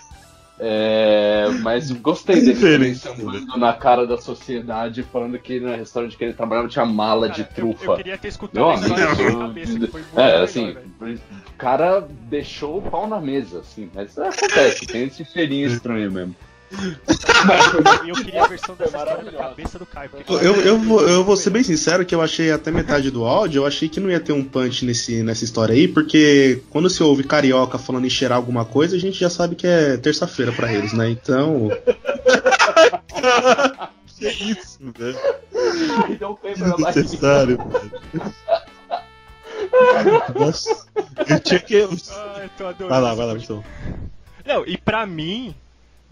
É, 0.64 1.48
mas 1.60 1.90
gostei 1.90 2.40
dele 2.40 2.94
sambando 2.94 3.58
na 3.58 3.72
cara 3.72 4.06
da 4.06 4.16
sociedade, 4.16 5.02
falando 5.02 5.36
que 5.36 5.58
no 5.58 5.74
restaurante 5.74 6.16
que 6.16 6.22
ele 6.22 6.34
trabalhava 6.34 6.68
tinha 6.68 6.84
mala 6.86 7.28
de 7.28 7.42
Cara, 7.42 7.54
eu- 7.58 7.66
Eu, 7.68 7.74
trufa. 7.74 7.96
queria 7.96 8.16
ter 8.16 8.28
escutado 8.28 8.64
cabeça, 8.78 9.78
que 9.78 9.86
foi 9.88 10.00
muito 10.02 10.20
É, 10.20 10.24
legal, 10.26 10.42
assim, 10.44 10.72
velho. 10.72 11.20
o 11.48 11.52
cara 11.58 12.00
deixou 12.30 12.78
o 12.78 12.82
pau 12.82 13.08
na 13.08 13.20
mesa, 13.20 13.58
assim, 13.58 13.90
mas 13.92 14.16
acontece, 14.16 14.86
tem 14.86 15.02
esse 15.04 15.24
cheirinho 15.24 15.66
estranho 15.66 16.12
mesmo. 16.12 16.36
Eu 18.08 18.14
queria 18.14 18.44
a 18.44 18.48
versão 18.48 18.74
dessa 18.74 18.96
história 18.96 19.12
na 19.12 19.16
maravilhosa. 19.22 19.48
cabeça 19.48 19.78
do 19.78 19.86
Caio. 19.86 20.10
porque- 20.10 20.32
Eu, 20.32 20.54
eu, 20.62 20.78
vou, 20.78 21.00
eu 21.06 21.24
vou 21.24 21.36
ser 21.36 21.50
bem 21.50 21.62
sincero 21.62 22.04
que 22.06 22.14
eu 22.14 22.22
achei 22.22 22.50
até 22.50 22.70
metade 22.70 23.10
do 23.10 23.24
áudio, 23.24 23.60
eu 23.60 23.66
achei 23.66 23.88
que 23.88 24.00
não 24.00 24.10
ia 24.10 24.20
ter 24.20 24.32
um 24.32 24.42
punch 24.44 24.84
nesse, 24.84 25.22
nessa 25.22 25.44
história 25.44 25.74
aí, 25.74 25.86
porque 25.88 26.62
quando 26.70 26.88
se 26.88 27.02
ouve 27.02 27.24
carioca 27.24 27.78
falando 27.78 28.06
em 28.06 28.10
cheirar 28.10 28.36
alguma 28.38 28.64
coisa, 28.64 28.96
a 28.96 28.98
gente 28.98 29.18
já 29.18 29.28
sabe 29.28 29.54
que 29.54 29.66
é 29.66 29.96
terça-feira 29.96 30.52
pra 30.52 30.72
eles, 30.72 30.92
né? 30.92 31.10
Então. 31.10 31.68
Que 34.18 34.28
isso, 34.28 34.78
velho. 34.96 35.18
Desnecessário, 36.76 37.58
velho. 37.58 38.22
Nossa. 40.38 40.86
Eu 41.28 41.40
tinha 41.40 41.58
que. 41.60 41.82
Ai, 42.36 42.50
tô 42.56 42.66
adorando 42.66 42.88
Vai 42.88 43.00
lá, 43.00 43.14
vai 43.14 43.26
lá. 43.26 43.34
Não, 44.46 44.64
e 44.66 44.76
pra 44.78 45.06
mim, 45.06 45.54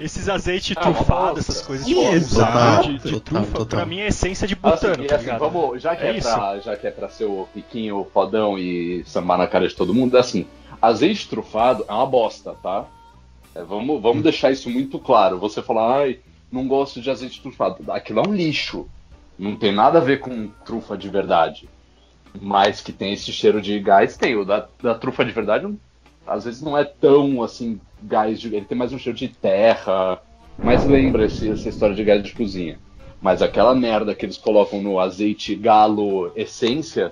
esses 0.00 0.28
azeites 0.28 0.76
Ah, 0.76 0.80
trufados, 0.80 1.40
essas 1.48 1.62
coisas 1.62 1.86
tipo, 1.86 2.00
exato. 2.12 2.88
de, 2.88 2.98
de 2.98 3.10
Total, 3.12 3.20
trufa, 3.20 3.58
total. 3.58 3.66
pra 3.78 3.86
mim 3.86 3.98
é 4.00 4.04
a 4.04 4.08
essência 4.08 4.46
de 4.48 4.54
Assim, 4.62 4.86
butano, 4.88 5.04
e 5.04 5.06
tá 5.06 5.16
assim, 5.16 5.36
vamos, 5.38 5.82
já 5.82 5.94
que 5.96 6.04
É 6.04 6.10
é, 6.10 6.16
isso. 6.18 6.28
pra, 6.32 6.58
já 6.60 6.76
que 6.76 6.86
é 6.86 6.90
pra 6.90 7.08
ser 7.08 7.24
o 7.26 7.46
piquinho 7.54 8.06
fodão 8.12 8.58
e 8.58 9.02
sambar 9.06 9.36
na 9.38 9.46
cara 9.46 9.68
de 9.68 9.74
todo 9.74 9.94
mundo, 9.94 10.16
assim, 10.16 10.46
azeite 10.80 11.28
trufado 11.28 11.84
é 11.88 11.92
uma 11.92 12.06
bosta, 12.06 12.54
tá? 12.62 12.86
É, 13.54 13.62
vamos, 13.62 14.00
vamos 14.00 14.22
deixar 14.22 14.50
isso 14.50 14.70
muito 14.70 14.98
claro. 14.98 15.38
Você 15.38 15.60
falar, 15.62 15.98
ai, 16.02 16.20
não 16.50 16.66
gosto 16.68 17.00
de 17.00 17.10
azeite 17.10 17.40
trufado. 17.42 17.78
Aquilo 17.92 18.20
é 18.20 18.28
um 18.28 18.32
lixo. 18.34 18.88
Não 19.38 19.56
tem 19.56 19.72
nada 19.72 19.98
a 19.98 20.02
ver 20.02 20.20
com 20.20 20.48
trufa 20.64 20.96
de 20.96 21.08
verdade. 21.08 21.68
Mas 22.40 22.80
que 22.80 22.92
tem 22.92 23.12
esse 23.12 23.32
cheiro 23.32 23.60
de 23.60 23.78
gás, 23.80 24.16
tem. 24.16 24.36
O 24.36 24.44
da, 24.44 24.68
da 24.80 24.94
trufa 24.94 25.24
de 25.24 25.32
verdade, 25.32 25.64
não- 25.64 25.76
às 26.30 26.44
vezes 26.44 26.62
não 26.62 26.78
é 26.78 26.84
tão 26.84 27.42
assim, 27.42 27.80
gás 28.04 28.40
de. 28.40 28.46
Ele 28.54 28.64
tem 28.64 28.78
mais 28.78 28.92
um 28.92 28.98
cheiro 28.98 29.18
de 29.18 29.28
terra. 29.28 30.20
Mas 30.62 30.86
lembra 30.86 31.24
esse- 31.24 31.50
essa 31.50 31.68
história 31.68 31.94
de 31.94 32.04
gás 32.04 32.22
de 32.22 32.32
cozinha. 32.32 32.78
Mas 33.20 33.42
aquela 33.42 33.74
merda 33.74 34.14
que 34.14 34.24
eles 34.24 34.38
colocam 34.38 34.80
no 34.80 34.98
azeite 35.00 35.54
galo 35.54 36.30
essência, 36.36 37.10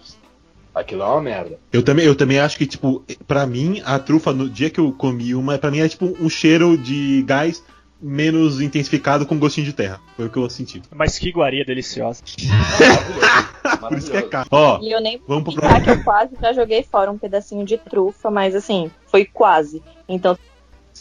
Aquilo 0.75 1.03
é 1.03 1.07
uma 1.07 1.21
merda. 1.21 1.59
Eu 1.73 1.83
também, 1.83 2.07
eu 2.07 2.15
também 2.15 2.39
acho 2.39 2.57
que, 2.57 2.65
tipo, 2.67 3.03
pra 3.27 3.45
mim, 3.47 3.83
a 3.85 3.99
trufa, 3.99 4.33
no 4.33 4.49
dia 4.49 4.71
que 4.71 4.79
eu 4.79 4.93
comi 4.93 5.35
uma, 5.35 5.59
pra 5.59 5.73
mim 5.73 5.81
é 5.81 5.89
tipo 5.89 6.07
um 6.21 6.29
cheiro 6.29 6.79
de 6.79 7.25
gás 7.27 7.65
menos 8.01 8.61
intensificado 8.61 9.27
com 9.27 9.39
gostinho 9.39 9.67
de 9.67 9.73
terra. 9.73 10.01
Foi 10.17 10.27
o 10.27 10.31
que 10.31 10.39
eu 10.39 10.49
senti. 10.49 10.83
Mas 10.95 11.19
que 11.19 11.29
iguaria 11.29 11.65
deliciosa. 11.65 12.23
Por 13.81 13.99
isso 13.99 14.11
que 14.11 14.17
é 14.17 14.23
caro. 14.23 14.49
Ó, 14.51 14.81
E 14.81 14.93
eu 14.93 15.01
nem 15.01 15.21
vamos 15.27 15.43
pro 15.43 15.53
explicar 15.53 15.83
que 15.83 15.91
eu 15.91 16.05
quase 16.05 16.37
já 16.41 16.53
joguei 16.53 16.83
fora 16.83 17.11
um 17.11 17.19
pedacinho 17.19 17.65
de 17.65 17.77
trufa, 17.77 18.31
mas 18.31 18.55
assim, 18.55 18.91
foi 19.07 19.25
quase. 19.25 19.83
Então, 20.09 20.39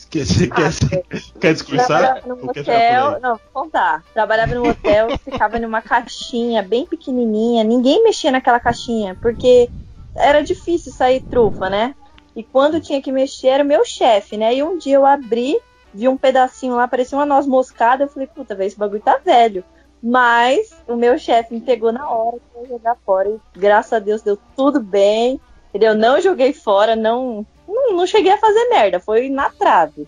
Quer, 0.09 0.25
quer, 0.27 1.03
quer 1.39 1.53
discursar? 1.53 1.87
trabalhava 1.87 2.27
num 2.27 2.47
Ou 2.47 2.53
quer 2.53 2.63
por 2.63 2.73
hotel. 2.73 3.19
Não, 3.19 3.29
vou 3.31 3.63
contar. 3.63 4.03
Trabalhava 4.13 4.53
num 4.55 4.69
hotel, 4.69 5.17
ficava 5.25 5.59
numa 5.59 5.81
caixinha 5.81 6.61
bem 6.61 6.85
pequenininha. 6.85 7.63
Ninguém 7.63 8.03
mexia 8.03 8.31
naquela 8.31 8.59
caixinha, 8.59 9.17
porque 9.21 9.69
era 10.15 10.41
difícil 10.41 10.91
sair 10.91 11.21
trufa, 11.21 11.69
né? 11.69 11.95
E 12.35 12.43
quando 12.43 12.79
tinha 12.79 13.01
que 13.01 13.11
mexer, 13.11 13.47
era 13.47 13.63
o 13.63 13.67
meu 13.67 13.83
chefe, 13.83 14.37
né? 14.37 14.53
E 14.55 14.61
um 14.61 14.77
dia 14.77 14.95
eu 14.95 15.05
abri, 15.05 15.57
vi 15.93 16.07
um 16.07 16.17
pedacinho 16.17 16.75
lá, 16.75 16.87
parecia 16.87 17.17
uma 17.17 17.25
noz 17.25 17.45
moscada. 17.47 18.03
Eu 18.05 18.09
falei, 18.09 18.27
puta, 18.27 18.55
velho, 18.55 18.67
esse 18.67 18.77
bagulho 18.77 19.01
tá 19.01 19.19
velho. 19.23 19.63
Mas 20.01 20.69
o 20.87 20.95
meu 20.95 21.17
chefe 21.17 21.53
me 21.53 21.61
pegou 21.61 21.91
na 21.91 22.07
hora 22.09 22.37
pra 22.53 22.61
eu 22.61 22.67
jogar 22.67 22.95
fora. 23.05 23.29
E 23.29 23.39
graças 23.59 23.93
a 23.93 23.99
Deus 23.99 24.21
deu 24.21 24.37
tudo 24.55 24.79
bem. 24.79 25.39
Entendeu? 25.69 25.95
Não 25.95 26.21
joguei 26.21 26.53
fora, 26.53 26.95
não, 26.95 27.45
não, 27.67 27.93
não 27.95 28.07
cheguei 28.07 28.31
a 28.31 28.37
fazer 28.37 28.69
merda. 28.69 28.99
Foi 28.99 29.27
na 29.29 29.49
trave. 29.49 30.05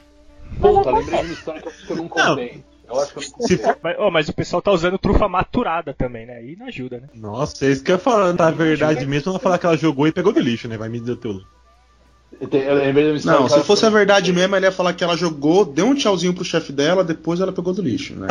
Mas 0.59 0.59
Puta, 0.75 0.91
lembrei 0.91 1.03
de 1.03 1.09
acontece. 1.09 1.23
uma 1.25 1.33
história 1.33 1.61
que 1.61 1.91
eu 1.91 1.95
não 1.97 2.07
contei. 2.07 2.63
Eu 2.87 2.99
acho 2.99 3.13
que 3.13 3.19
eu 3.19 3.21
não 3.39 3.47
Se 3.47 3.57
contei. 3.57 3.57
for- 3.57 3.77
Mas, 3.83 3.95
oh, 3.99 4.11
mas 4.11 4.29
o 4.29 4.33
pessoal 4.33 4.61
tá 4.61 4.71
usando 4.71 4.97
trufa 4.97 5.27
maturada 5.27 5.93
também, 5.93 6.25
né? 6.25 6.37
Aí 6.37 6.55
não 6.55 6.67
ajuda, 6.67 6.99
né? 6.99 7.07
Nossa, 7.13 7.65
é 7.65 7.69
isso 7.69 7.83
que 7.83 7.91
eu 7.91 7.95
ia 7.95 7.99
falar. 8.01 8.33
Na 8.33 8.51
verdade 8.51 9.05
mesmo, 9.05 9.31
ela 9.31 9.39
falar 9.39 9.57
que 9.59 9.65
ela 9.65 9.77
jogou 9.77 10.07
e 10.07 10.11
pegou 10.11 10.31
do 10.33 10.39
lixo, 10.39 10.67
né? 10.67 10.77
Vai 10.77 10.89
me 10.89 10.99
dizer 10.99 11.11
o 11.13 11.17
teu. 11.17 11.39
Não, 13.25 13.49
se 13.49 13.63
fosse 13.65 13.85
a 13.85 13.89
verdade 13.89 14.31
mesmo, 14.31 14.55
ela 14.55 14.65
ia 14.65 14.71
falar 14.71 14.93
que 14.93 15.03
ela 15.03 15.17
jogou, 15.17 15.65
deu 15.65 15.85
um 15.87 15.95
tchauzinho 15.95 16.33
pro 16.33 16.43
chefe 16.45 16.71
dela, 16.71 17.03
depois 17.03 17.39
ela 17.39 17.51
pegou 17.51 17.73
do 17.73 17.81
lixo, 17.81 18.15
né? 18.15 18.27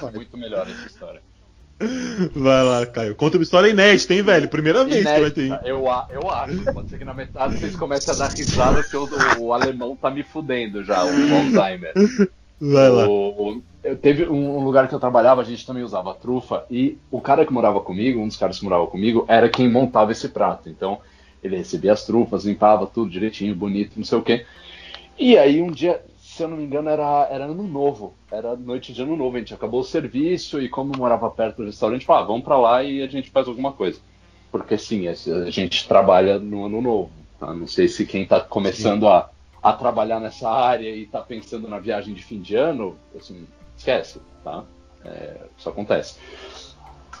Ser 0.00 0.12
muito 0.14 0.36
melhor 0.36 0.66
essa 0.68 0.86
história. 0.86 1.20
Vai 2.34 2.62
lá, 2.62 2.84
Caio. 2.86 3.14
Conta 3.14 3.38
uma 3.38 3.42
história 3.42 3.68
inédita, 3.68 4.12
hein, 4.12 4.22
velho? 4.22 4.48
Primeira 4.48 4.84
vez 4.84 5.06
que 5.06 5.20
vai 5.20 5.30
ter. 5.30 5.60
eu, 5.64 5.84
eu 6.10 6.30
acho. 6.30 6.72
Pode 6.72 6.90
ser 6.90 6.98
que 6.98 7.04
na 7.04 7.14
metade 7.14 7.58
vocês 7.58 7.74
comecem 7.74 8.12
a 8.12 8.16
dar 8.16 8.28
risada 8.28 8.82
que 8.82 8.96
o, 8.96 9.08
o 9.40 9.52
alemão 9.52 9.96
tá 9.96 10.10
me 10.10 10.22
fudendo 10.22 10.84
já, 10.84 11.02
o 11.04 11.08
Alzheimer. 11.08 11.94
Vai 12.60 12.88
lá. 12.90 13.08
O- 13.08 13.62
eu 13.82 13.96
teve 13.96 14.26
um, 14.28 14.58
um 14.58 14.64
lugar 14.64 14.88
que 14.88 14.94
eu 14.94 15.00
trabalhava, 15.00 15.40
a 15.40 15.44
gente 15.44 15.66
também 15.66 15.82
usava 15.82 16.12
trufa, 16.12 16.64
e 16.70 16.98
o 17.10 17.18
cara 17.18 17.46
que 17.46 17.52
morava 17.52 17.80
comigo, 17.80 18.20
um 18.20 18.28
dos 18.28 18.36
caras 18.36 18.58
que 18.58 18.64
morava 18.64 18.86
comigo, 18.86 19.24
era 19.26 19.48
quem 19.48 19.70
montava 19.70 20.12
esse 20.12 20.28
prato. 20.28 20.68
Então, 20.68 21.00
ele 21.42 21.56
recebia 21.56 21.92
as 21.92 22.04
trufas, 22.04 22.44
limpava 22.44 22.86
tudo 22.86 23.10
direitinho, 23.10 23.54
bonito, 23.54 23.92
não 23.96 24.04
sei 24.04 24.18
o 24.18 24.22
quê. 24.22 24.46
E 25.18 25.36
aí, 25.36 25.60
um 25.60 25.70
dia, 25.70 26.02
se 26.18 26.42
eu 26.42 26.48
não 26.48 26.56
me 26.56 26.64
engano, 26.64 26.88
era, 26.88 27.28
era 27.30 27.44
ano 27.44 27.62
novo, 27.62 28.14
era 28.30 28.56
noite 28.56 28.92
de 28.92 29.02
ano 29.02 29.16
novo, 29.16 29.36
a 29.36 29.38
gente 29.38 29.54
acabou 29.54 29.80
o 29.80 29.84
serviço, 29.84 30.60
e 30.60 30.68
como 30.68 30.96
morava 30.96 31.30
perto 31.30 31.58
do 31.58 31.66
restaurante, 31.66 32.06
falou, 32.06 32.22
ah, 32.22 32.26
vamos 32.26 32.44
pra 32.44 32.58
lá 32.58 32.82
e 32.82 33.02
a 33.02 33.06
gente 33.06 33.30
faz 33.30 33.48
alguma 33.48 33.72
coisa. 33.72 34.00
Porque 34.50 34.76
sim, 34.76 35.06
a 35.08 35.14
gente 35.50 35.86
trabalha 35.86 36.38
no 36.38 36.66
ano 36.66 36.80
novo. 36.80 37.10
Tá? 37.38 37.52
Não 37.54 37.66
sei 37.66 37.88
se 37.88 38.04
quem 38.04 38.26
tá 38.26 38.40
começando 38.40 39.08
a, 39.08 39.30
a 39.62 39.72
trabalhar 39.72 40.20
nessa 40.20 40.50
área 40.50 40.88
e 40.88 41.06
tá 41.06 41.20
pensando 41.20 41.68
na 41.68 41.78
viagem 41.78 42.14
de 42.14 42.22
fim 42.22 42.40
de 42.40 42.56
ano, 42.56 42.96
assim, 43.16 43.46
esquece, 43.76 44.20
tá? 44.42 44.64
É, 45.04 45.36
isso 45.56 45.68
acontece. 45.68 46.18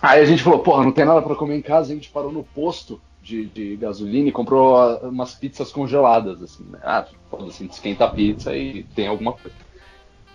Aí 0.02 0.20
a 0.20 0.24
gente 0.24 0.42
falou, 0.42 0.60
porra, 0.60 0.84
não 0.84 0.92
tem 0.92 1.04
nada 1.04 1.22
pra 1.22 1.34
comer 1.34 1.56
em 1.56 1.62
casa, 1.62 1.92
a 1.92 1.94
gente 1.94 2.10
parou 2.10 2.32
no 2.32 2.42
posto 2.42 3.00
de, 3.30 3.46
de 3.46 3.76
gasolina 3.76 4.28
e 4.28 4.32
comprou 4.32 4.76
ah, 4.76 4.98
umas 5.04 5.34
pizzas 5.34 5.70
congeladas, 5.70 6.42
assim, 6.42 6.64
né? 6.64 6.80
Ah, 6.82 7.06
a 7.32 7.42
gente 7.44 7.72
esquenta 7.72 8.04
a 8.04 8.08
pizza 8.08 8.56
e 8.56 8.82
tem 8.94 9.06
alguma 9.06 9.32
coisa. 9.32 9.56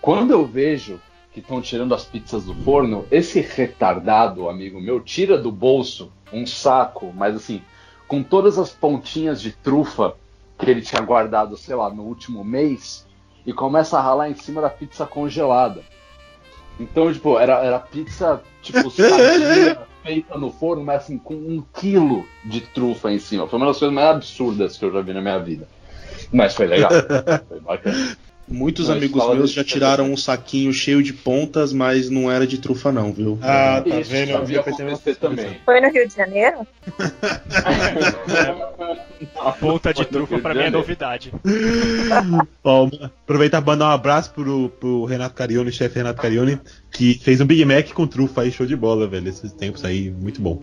Quando 0.02 0.32
eu 0.32 0.46
vejo 0.46 1.00
que 1.34 1.42
estão 1.42 1.62
tirando 1.62 1.94
as 1.94 2.06
pizzas 2.06 2.46
do 2.46 2.56
forno, 2.56 3.06
esse 3.12 3.42
retardado, 3.42 4.48
amigo 4.48 4.80
meu, 4.80 5.02
tira 5.02 5.38
do 5.38 5.52
bolso 5.52 6.12
um 6.32 6.46
saco, 6.46 7.12
mas 7.14 7.36
assim, 7.36 7.62
com 8.08 8.24
todas 8.24 8.58
as 8.58 8.70
pontinhas 8.70 9.42
de 9.42 9.52
trufa 9.52 10.16
que 10.58 10.70
ele 10.70 10.82
tinha 10.82 11.02
guardado, 11.02 11.58
sei 11.58 11.76
lá, 11.76 11.90
no 11.90 12.04
último 12.04 12.44
mês, 12.44 13.06
e 13.46 13.52
começa 13.52 13.98
a 13.98 14.02
ralar 14.02 14.30
em 14.30 14.36
cima 14.36 14.62
da 14.62 14.70
pizza 14.70 15.06
congelada. 15.06 15.84
Então, 16.80 17.12
tipo, 17.12 17.38
era, 17.38 17.64
era 17.64 17.80
pizza, 17.80 18.42
tipo, 18.62 18.90
sardinha 18.92 19.86
feita 20.06 20.38
no 20.38 20.52
forno, 20.52 20.84
mas 20.84 21.04
assim, 21.04 21.18
com 21.18 21.34
um 21.34 21.64
quilo 21.74 22.28
de 22.46 22.62
trufa 22.62 23.12
em 23.12 23.18
cima. 23.18 23.48
Foi 23.48 23.58
uma 23.58 23.66
das 23.66 23.80
coisas 23.80 23.94
mais 23.94 24.08
absurdas 24.08 24.78
que 24.78 24.86
eu 24.86 24.94
já 24.94 25.02
vi 25.02 25.14
na 25.14 25.22
minha 25.22 25.40
vida. 25.40 25.68
Mas 26.32 26.54
foi 26.54 26.68
legal. 26.68 26.92
Foi 27.50 27.60
bacana. 27.60 28.18
Muitos 28.48 28.90
Mas 28.90 28.98
amigos 28.98 29.36
meus 29.36 29.52
já 29.52 29.64
tiraram 29.64 30.12
um 30.12 30.18
saquinho 30.18 30.72
cheio 30.72 31.02
de 31.02 31.12
pontas, 31.12 31.74
mas 31.74 32.12
não 32.12 32.32
era 32.32 32.46
de 32.46 32.60
trufa 32.60 32.92
não, 32.92 33.12
viu? 33.12 33.40
Ah, 33.42 33.82
tá 33.82 34.00
Isso 34.00 34.12
vendo? 34.12 34.46
vi 34.46 34.54
Eu 34.54 34.64
pensei 34.64 34.86
acontecer 34.86 35.16
também. 35.16 35.58
Foi 35.66 35.82
no 35.82 35.90
Rio 35.90 36.08
de 36.08 36.16
Janeiro? 36.16 36.68
A 39.40 39.52
ponta 39.52 39.92
de 39.92 40.06
trufa 40.06 40.38
pra 40.40 40.54
mim 40.54 40.62
é 40.62 40.70
novidade. 40.70 41.34
Ó, 42.64 42.88
aproveitar 43.02 43.64
pra 43.64 43.74
mandar 43.74 43.88
um 43.88 43.92
abraço 43.92 44.32
pro, 44.32 44.70
pro 44.70 45.06
Renato 45.06 45.34
Carione, 45.34 45.72
chefe 45.72 45.98
Renato 45.98 46.22
Carione, 46.22 46.60
que 46.92 47.16
fez 47.16 47.42
um 47.42 47.46
Big 47.46 47.66
Mac 47.66 47.92
com 47.94 48.06
trufa 48.06 48.42
aí, 48.42 48.52
show 48.52 48.66
de 48.66 48.76
bola, 48.76 49.08
velho. 49.08 49.28
Esses 49.28 49.52
tempos 49.54 49.84
aí, 49.84 50.12
muito 50.12 50.40
bom. 50.40 50.62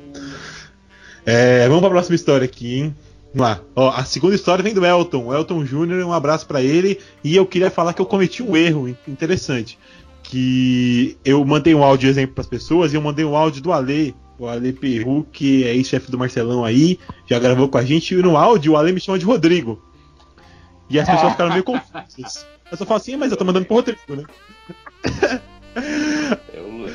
É, 1.27 1.67
vamos 1.67 1.81
pra 1.81 1.91
próxima 1.91 2.15
história 2.15 2.45
aqui, 2.45 2.79
hein? 2.79 2.97
Vamos 3.35 3.51
lá. 3.51 3.61
Ó, 3.75 3.91
a 3.91 4.05
segunda 4.05 4.35
história 4.35 4.63
vem 4.63 4.75
do 4.75 4.85
Elton. 4.85 5.27
O 5.27 5.35
Elton 5.35 5.65
Júnior, 5.65 6.05
um 6.05 6.13
abraço 6.13 6.47
pra 6.47 6.61
ele. 6.63 6.99
E 7.25 7.35
eu 7.35 7.47
queria 7.47 7.71
falar 7.71 7.93
que 7.95 8.01
eu 8.03 8.07
cometi 8.07 8.43
um 8.43 8.57
erro 8.57 8.89
in- 8.89 8.97
interessante. 9.09 9.79
Que 10.23 11.17
eu 11.25 11.45
mandei 11.45 11.75
um 11.75 11.83
áudio 11.83 12.09
exemplo 12.09 12.35
pras 12.35 12.47
pessoas 12.47 12.93
e 12.93 12.97
eu 12.97 13.03
mandei 13.03 13.25
um 13.25 13.35
áudio 13.37 13.63
do 13.63 13.73
Ale, 13.73 14.15
o 14.39 14.47
Ale 14.47 14.73
Perru, 14.73 15.27
que 15.33 15.65
é 15.65 15.75
ex-chefe 15.75 16.11
do 16.11 16.19
Marcelão 16.19 16.65
aí, 16.65 16.99
já 17.27 17.39
gravou 17.39 17.69
com 17.69 17.79
a 17.79 17.85
gente. 17.85 18.15
E 18.15 18.23
no 18.23 18.37
áudio 18.37 18.73
o 18.73 18.77
Ale 18.77 18.93
me 18.93 19.01
chama 19.01 19.19
de 19.19 19.25
Rodrigo. 19.25 19.83
E 20.91 20.99
as 21.01 21.09
pessoas 21.09 21.33
ficaram 21.33 21.51
meio 21.51 21.65
confusas. 21.65 22.47
Eu 22.71 22.77
só 22.79 22.85
falo 22.87 23.01
assim, 23.01 23.17
mas 23.17 23.31
eu 23.31 23.37
tô 23.37 23.45
mandando 23.45 23.65
pro 23.67 23.77
Rodrigo, 23.77 23.99
né? 24.11 24.25
Eu, 26.55 26.87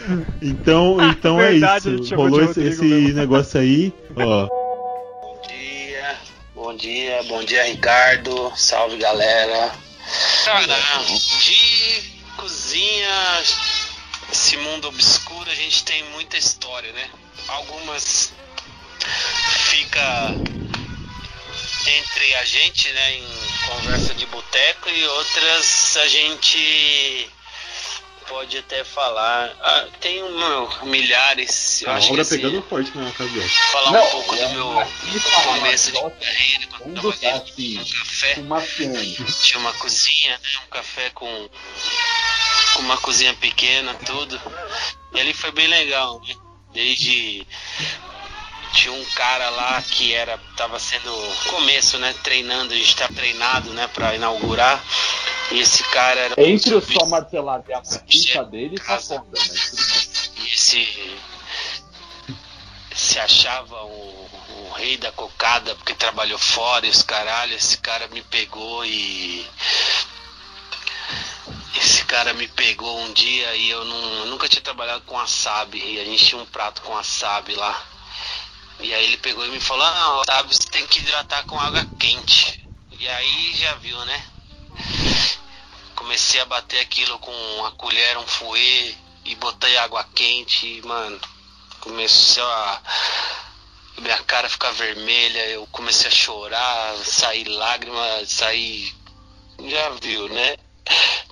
Então, 0.41 0.97
então 1.09 1.41
é 1.41 1.51
Verdade, 1.51 1.95
isso. 2.01 2.15
Rolou 2.15 2.43
esse, 2.43 2.61
esse 2.61 3.13
negócio 3.13 3.59
aí. 3.59 3.91
Ó. 4.15 4.66
Bom 6.57 6.75
dia, 6.75 7.21
bom 7.27 7.43
dia, 7.43 7.63
Ricardo, 7.65 8.51
salve 8.57 8.97
galera. 8.97 9.71
Cara, 10.43 10.75
de 11.39 12.03
cozinha, 12.35 13.43
esse 14.33 14.57
mundo 14.57 14.87
obscuro, 14.87 15.51
a 15.51 15.53
gente 15.53 15.83
tem 15.83 16.03
muita 16.05 16.35
história, 16.35 16.91
né? 16.93 17.11
Algumas 17.47 18.33
fica 19.69 20.33
entre 21.85 22.35
a 22.37 22.43
gente, 22.43 22.89
né, 22.91 23.13
em 23.13 23.27
conversa 23.67 24.15
de 24.15 24.25
boteco 24.25 24.89
e 24.89 25.05
outras 25.05 25.95
a 25.97 26.07
gente 26.07 27.29
pode 28.27 28.57
até 28.57 28.83
falar. 28.83 29.55
Ah, 29.61 29.87
tem 29.99 30.21
meu, 30.21 30.69
milhares, 30.83 31.81
eu 31.81 31.91
A 31.91 31.95
acho 31.95 32.07
que 32.07 32.11
obra 32.13 32.21
esse- 32.21 32.37
pegando 32.37 32.61
forte 32.63 32.91
na 32.97 33.09
dela. 33.09 33.49
falar 33.71 33.91
Não, 33.91 34.05
um 34.07 34.11
pouco 34.11 34.35
do 34.35 34.49
meu 34.49 34.79
aqui 34.79 35.19
tá 35.19 35.41
começo 35.43 35.91
de 35.91 35.97
uma- 35.97 36.11
carreira, 36.11 36.67
quando 36.77 36.85
um 36.85 36.95
eu 37.09 37.13
trabalhei 37.17 37.51
assim, 37.51 37.77
no 37.77 37.85
café. 37.99 38.35
mafiando. 38.41 39.25
Tinha 39.43 39.59
uma 39.59 39.73
cozinha, 39.73 40.31
né? 40.37 40.39
Um 40.65 40.69
café 40.69 41.09
com, 41.11 41.49
com 42.73 42.79
uma 42.81 42.97
cozinha 42.97 43.33
pequena, 43.35 43.93
tudo. 44.05 44.39
E 45.13 45.19
ali 45.19 45.33
foi 45.33 45.51
bem 45.51 45.67
legal, 45.67 46.21
né? 46.27 46.35
Desde 46.73 47.45
tinha 48.73 48.91
um 48.91 49.05
cara 49.15 49.49
lá 49.49 49.81
que 49.81 50.13
era 50.13 50.37
tava 50.55 50.77
sendo 50.77 51.11
começo, 51.49 51.97
né, 51.97 52.13
treinando, 52.21 52.73
a 52.73 52.77
gente 52.77 52.95
tá 52.95 53.07
treinado, 53.07 53.71
né, 53.73 53.87
para 53.87 54.13
inaugurar. 54.13 54.83
E 55.51 55.59
esse 55.59 55.83
cara 55.85 56.19
era 56.19 56.35
Entre 56.41 56.75
o 56.75 56.81
só 56.81 57.05
martelar 57.05 57.63
e 57.67 57.73
a 57.73 57.81
pizza 57.81 58.43
dele, 58.43 58.77
tá 58.79 58.99
foda, 58.99 59.23
mas 59.31 59.69
tudo 59.69 60.35
bem. 60.35 60.53
esse 60.53 61.17
se 62.93 63.19
achava 63.19 63.83
o, 63.83 64.29
o 64.49 64.71
rei 64.75 64.97
da 64.97 65.11
cocada 65.11 65.75
porque 65.75 65.93
trabalhou 65.93 66.39
fora 66.39 66.87
e 66.87 66.89
os 66.89 67.03
caralho, 67.03 67.53
esse 67.53 67.77
cara 67.77 68.07
me 68.07 68.23
pegou 68.23 68.83
e 68.83 69.47
esse 71.75 72.03
cara 72.05 72.33
me 72.33 72.47
pegou 72.47 72.99
um 73.01 73.13
dia 73.13 73.55
e 73.55 73.69
eu, 73.69 73.85
não, 73.85 74.13
eu 74.15 74.25
nunca 74.25 74.49
tinha 74.49 74.61
trabalhado 74.61 75.01
com 75.01 75.15
wasabi 75.15 75.79
e 75.79 75.99
a 75.99 76.05
gente 76.05 76.25
tinha 76.25 76.41
um 76.41 76.45
prato 76.45 76.81
com 76.81 76.93
wasabi 76.93 77.53
lá. 77.53 77.85
E 78.79 78.93
aí 78.93 79.05
ele 79.05 79.17
pegou 79.17 79.45
e 79.45 79.49
me 79.49 79.59
falou, 79.59 79.85
ah, 79.85 80.17
wasabi 80.17 80.55
você 80.55 80.67
tem 80.69 80.85
que 80.87 80.99
hidratar 80.99 81.43
com 81.43 81.59
água 81.59 81.85
quente. 81.99 82.67
E 82.99 83.07
aí 83.07 83.53
já 83.55 83.75
viu, 83.75 84.03
né? 84.05 84.23
Comecei 86.07 86.39
a 86.39 86.45
bater 86.45 86.79
aquilo 86.79 87.19
com 87.19 87.33
uma 87.57 87.69
colher, 87.71 88.17
um 88.17 88.25
fouet 88.25 88.97
e 89.25 89.35
botei 89.35 89.75
água 89.75 90.07
quente 90.15 90.65
e, 90.65 90.81
mano, 90.83 91.19
começou 91.81 92.45
a. 92.45 92.81
minha 93.97 94.17
cara 94.23 94.47
ficar 94.49 94.71
vermelha, 94.71 95.47
eu 95.47 95.67
comecei 95.67 96.07
a 96.07 96.11
chorar, 96.11 96.95
sair 97.03 97.43
lágrimas, 97.49 98.31
sair. 98.31 98.95
Já 99.67 99.89
viu, 100.01 100.29
né? 100.29 100.55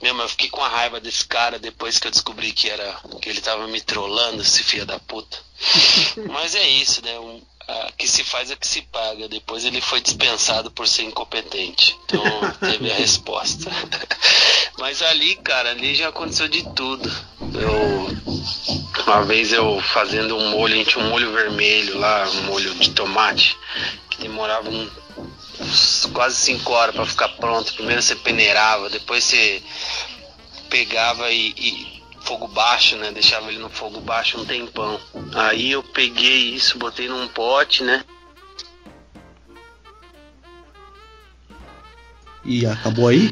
Meu, 0.01 0.13
mas 0.13 0.23
eu 0.23 0.29
fiquei 0.31 0.49
com 0.49 0.61
a 0.61 0.67
raiva 0.67 0.99
desse 0.99 1.25
cara 1.25 1.57
depois 1.57 1.97
que 1.97 2.07
eu 2.07 2.11
descobri 2.11 2.51
que 2.51 2.69
era 2.69 2.99
que 3.21 3.29
ele 3.29 3.39
tava 3.39 3.65
me 3.67 3.79
trollando, 3.79 4.41
esse 4.41 4.61
filho 4.61 4.85
da 4.85 4.99
puta. 4.99 5.37
Mas 6.29 6.53
é 6.53 6.67
isso, 6.67 7.01
né? 7.01 7.17
Um, 7.17 7.41
a 7.67 7.91
que 7.97 8.07
se 8.07 8.23
faz 8.23 8.51
é 8.51 8.55
que 8.55 8.67
se 8.67 8.81
paga. 8.83 9.27
Depois 9.27 9.65
ele 9.65 9.81
foi 9.81 10.01
dispensado 10.01 10.71
por 10.71 10.87
ser 10.87 11.03
incompetente. 11.03 11.97
Então 12.05 12.23
teve 12.59 12.91
a 12.91 12.95
resposta. 12.95 13.69
Mas 14.77 15.01
ali, 15.01 15.35
cara, 15.37 15.71
ali 15.71 15.95
já 15.95 16.09
aconteceu 16.09 16.47
de 16.47 16.63
tudo. 16.73 17.09
Eu 17.53 18.15
uma 19.05 19.23
vez 19.23 19.53
eu 19.53 19.79
fazendo 19.81 20.35
um 20.35 20.49
molho, 20.51 20.73
a 20.73 20.77
gente 20.77 20.97
um 20.97 21.09
molho 21.09 21.31
vermelho 21.31 21.97
lá, 21.97 22.27
um 22.27 22.43
molho 22.43 22.73
de 22.75 22.89
tomate, 22.89 23.55
que 24.09 24.17
demorava 24.17 24.69
um, 24.69 24.89
quase 26.11 26.37
5 26.37 26.71
horas 26.71 26.95
para 26.95 27.05
ficar 27.05 27.29
pronto. 27.29 27.73
Primeiro 27.73 28.01
você 28.01 28.15
peneirava, 28.15 28.89
depois 28.89 29.23
você 29.23 29.61
pegava 30.69 31.31
e, 31.31 31.53
e 31.57 31.94
fogo 32.25 32.47
baixo, 32.47 32.97
né? 32.97 33.11
Deixava 33.11 33.49
ele 33.49 33.59
no 33.59 33.69
fogo 33.69 34.01
baixo 34.01 34.41
um 34.41 34.45
tempão. 34.45 34.99
Aí 35.33 35.71
eu 35.71 35.83
peguei 35.83 36.55
isso, 36.55 36.77
botei 36.77 37.07
num 37.07 37.27
pote, 37.27 37.83
né? 37.83 38.03
E 42.43 42.65
acabou 42.65 43.07
aí? 43.07 43.31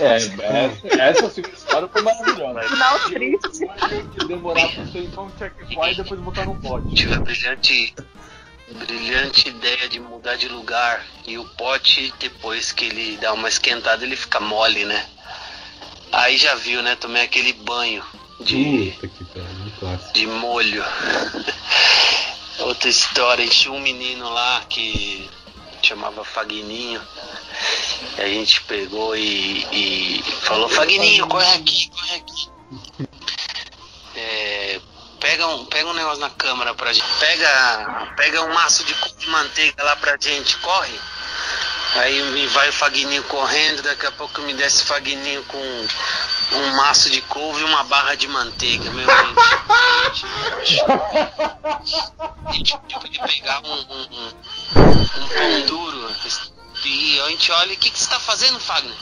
É, 0.00 0.16
essa, 0.16 0.86
essa 0.98 1.30
segunda 1.30 1.54
história 1.54 1.88
foi 1.88 2.02
maravilhosa. 2.02 2.62
Final 2.68 2.98
triste. 3.00 4.26
Demorar 4.26 4.68
pra 4.68 4.84
você 4.84 4.98
então 5.00 5.30
tinha 5.36 5.50
que 5.50 5.74
voar 5.74 5.92
e 5.92 5.94
depois 5.94 6.20
botar 6.20 6.44
no 6.46 6.54
pote. 6.56 6.94
Tive 6.94 7.14
a 7.14 7.20
brilhante, 7.20 7.94
brilhante 8.86 9.48
ideia 9.48 9.88
de 9.88 10.00
mudar 10.00 10.36
de 10.36 10.48
lugar. 10.48 11.04
E 11.26 11.36
o 11.36 11.44
pote, 11.50 12.12
depois 12.18 12.72
que 12.72 12.86
ele 12.86 13.18
dá 13.18 13.32
uma 13.34 13.48
esquentada, 13.48 14.04
ele 14.04 14.16
fica 14.16 14.40
mole, 14.40 14.86
né? 14.86 15.06
Aí 16.14 16.36
já 16.36 16.54
viu, 16.54 16.82
né? 16.82 16.96
Tomei 16.96 17.22
aquele 17.22 17.52
banho 17.52 18.04
de, 18.40 18.92
pariu, 19.80 20.12
de 20.12 20.26
molho. 20.26 20.84
Outra 22.60 22.88
história, 22.88 23.46
tinha 23.48 23.72
um 23.72 23.80
menino 23.80 24.28
lá 24.30 24.62
que 24.68 25.28
chamava 25.82 26.24
Fagninho. 26.24 27.02
E 28.16 28.20
a 28.20 28.28
gente 28.28 28.60
pegou 28.62 29.16
e, 29.16 29.66
e 29.72 30.22
falou, 30.42 30.68
Fagninho, 30.68 31.26
corre 31.26 31.52
aqui, 31.54 31.90
corre 31.90 32.16
aqui. 32.16 32.50
É, 34.16 34.80
pega, 35.18 35.48
um, 35.48 35.64
pega 35.66 35.88
um 35.88 35.94
negócio 35.94 36.20
na 36.20 36.30
câmera 36.30 36.74
pra 36.74 36.92
gente. 36.92 37.06
Pega, 37.18 38.12
pega 38.16 38.42
um 38.42 38.54
maço 38.54 38.84
de 38.84 38.94
de 39.24 39.30
manteiga 39.30 39.82
lá 39.82 39.96
pra 39.96 40.16
gente, 40.20 40.56
corre. 40.58 41.00
Aí 41.94 42.22
me 42.32 42.46
vai 42.48 42.68
o 42.68 42.72
Fagninho 42.72 43.22
correndo, 43.24 43.82
daqui 43.82 44.06
a 44.06 44.12
pouco 44.12 44.40
me 44.42 44.52
desce 44.54 44.82
o 44.82 44.86
Fagninho 44.86 45.44
com 45.44 45.58
um 45.58 46.76
maço 46.76 47.08
de 47.08 47.20
couve 47.22 47.60
e 47.60 47.64
uma 47.64 47.84
barra 47.84 48.14
de 48.16 48.26
manteiga, 48.26 48.90
meu 48.90 49.06
gente. 50.62 50.82
A 52.46 52.52
gente 52.52 52.76
ele 53.04 53.18
pegar 53.28 53.60
um, 53.60 53.72
um, 53.72 54.02
um, 54.02 55.22
um 55.22 55.28
pão 55.28 55.66
duro. 55.66 56.14
E 56.84 57.20
a 57.20 57.28
gente 57.30 57.52
olha, 57.52 57.74
o 57.74 57.76
que, 57.76 57.90
que 57.90 57.98
você 57.98 58.10
tá 58.10 58.20
fazendo, 58.20 58.58
Fagner? 58.58 58.94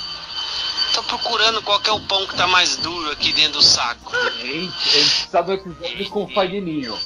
Tô 0.92 1.02
procurando 1.05 1.62
qual 1.62 1.81
é 1.85 1.90
o 1.90 2.00
pão 2.00 2.26
que 2.26 2.37
tá 2.37 2.46
mais 2.46 2.76
duro 2.76 3.11
aqui 3.11 3.33
dentro 3.33 3.55
do 3.55 3.62
saco. 3.62 4.12
Gente, 4.40 4.88
a 4.88 4.92
gente 4.92 5.11
precisa 5.11 5.42
do 5.42 5.52
episódio 5.52 6.11
com 6.11 6.24
o 6.24 6.28
Fagninho. 6.28 6.98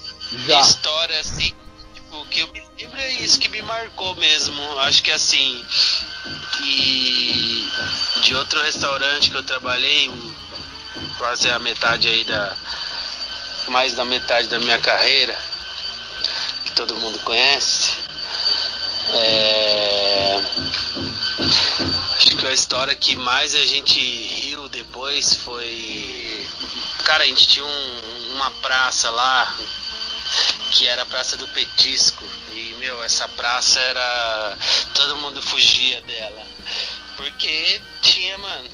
Já. 0.47 0.61
História 0.61 1.21
assim, 1.21 1.55
tipo, 2.17 2.27
que 2.27 2.41
eu 2.41 2.49
me 2.49 2.63
lembro 2.79 3.01
é 3.01 3.13
isso 3.15 3.39
que 3.39 3.49
me 3.49 3.61
marcou 3.63 4.15
mesmo. 4.17 4.79
Acho 4.81 5.03
que 5.03 5.11
assim, 5.11 5.65
que 6.53 7.69
de 8.23 8.35
outro 8.35 8.61
restaurante 8.63 9.31
que 9.31 9.37
eu 9.37 9.43
trabalhei, 9.43 10.11
quase 11.19 11.51
a 11.51 11.59
metade 11.59 12.09
aí 12.09 12.25
da. 12.25 12.57
Mais 13.69 13.95
da 13.95 14.05
metade 14.05 14.47
da 14.47 14.61
minha 14.61 14.79
carreira, 14.79 15.37
que 16.65 16.73
todo 16.73 16.97
mundo 16.97 17.19
conhece. 17.21 17.95
É, 19.09 20.41
Acho 22.17 22.37
que 22.37 22.47
a 22.47 22.53
história 22.53 22.95
que 22.95 23.17
mais 23.17 23.55
a 23.55 23.67
gente 23.67 23.99
riu 24.01 24.69
depois 24.69 25.35
foi. 25.35 26.47
Cara, 27.05 27.25
a 27.25 27.27
gente 27.27 27.47
tinha 27.47 27.65
um- 27.65 28.35
uma 28.35 28.51
praça 28.53 29.11
lá 29.11 29.57
que 30.73 30.87
era 30.87 31.03
a 31.03 31.07
Praça 31.07 31.37
do 31.37 31.49
Petisco. 31.49 32.25
E, 32.53 32.75
meu, 32.79 33.03
essa 33.03 33.29
praça 33.29 33.81
era. 33.81 34.59
Todo 34.95 35.17
mundo 35.17 35.43
fugia 35.43 36.01
dela. 36.03 36.47
Porque 37.17 37.81
tinha, 38.03 38.37
mano, 38.39 38.71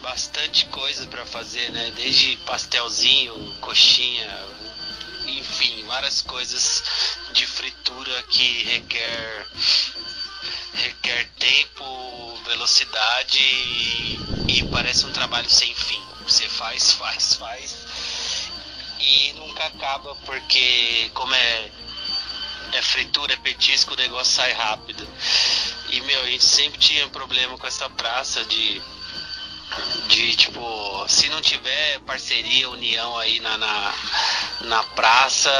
bastante 0.00 0.66
coisa 0.66 1.06
pra 1.06 1.26
fazer, 1.26 1.70
né? 1.72 1.92
Desde 1.94 2.36
pastelzinho, 2.38 3.54
coxinha, 3.60 4.46
enfim, 5.26 5.84
várias 5.86 6.22
coisas 6.22 6.82
de 7.32 7.46
fritura 7.46 8.22
que 8.24 8.62
requer 8.64 9.46
requer 10.74 11.28
tempo, 11.38 12.36
velocidade 12.44 13.38
e, 13.38 14.18
e 14.48 14.62
parece 14.70 15.06
um 15.06 15.12
trabalho 15.12 15.48
sem 15.48 15.74
fim. 15.74 16.02
Você 16.22 16.48
faz, 16.48 16.92
faz, 16.92 17.34
faz 17.34 17.85
e 19.00 19.32
nunca 19.34 19.64
acaba 19.66 20.14
porque 20.24 21.10
como 21.14 21.34
é 21.34 21.70
é 22.72 22.82
fritura, 22.82 23.32
é 23.32 23.36
petisco, 23.36 23.94
o 23.94 23.96
negócio 23.96 24.34
sai 24.34 24.52
rápido. 24.52 25.06
E 25.88 26.00
meu, 26.02 26.20
a 26.22 26.26
gente 26.26 26.44
sempre 26.44 26.78
tinha 26.78 27.08
problema 27.08 27.56
com 27.56 27.66
essa 27.66 27.88
praça 27.90 28.44
de 28.44 28.82
de 30.08 30.34
tipo, 30.36 31.04
se 31.08 31.28
não 31.28 31.40
tiver 31.40 31.98
parceria, 32.00 32.70
união 32.70 33.18
aí 33.18 33.40
na, 33.40 33.58
na, 33.58 33.94
na 34.62 34.82
praça, 34.82 35.50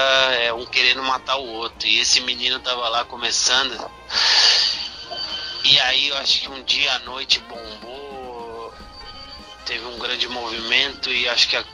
é 0.40 0.52
um 0.52 0.64
querendo 0.64 1.02
matar 1.02 1.36
o 1.36 1.46
outro. 1.46 1.86
E 1.86 1.98
esse 1.98 2.20
menino 2.20 2.60
tava 2.60 2.88
lá 2.88 3.04
começando. 3.04 3.90
E 5.64 5.80
aí 5.80 6.08
eu 6.08 6.16
acho 6.18 6.42
que 6.42 6.48
um 6.48 6.62
dia 6.62 6.92
à 6.94 6.98
noite 7.00 7.40
bombou, 7.40 8.72
teve 9.64 9.84
um 9.86 9.98
grande 9.98 10.28
movimento 10.28 11.10
e 11.10 11.28
acho 11.28 11.48
que 11.48 11.56
a- 11.56 11.64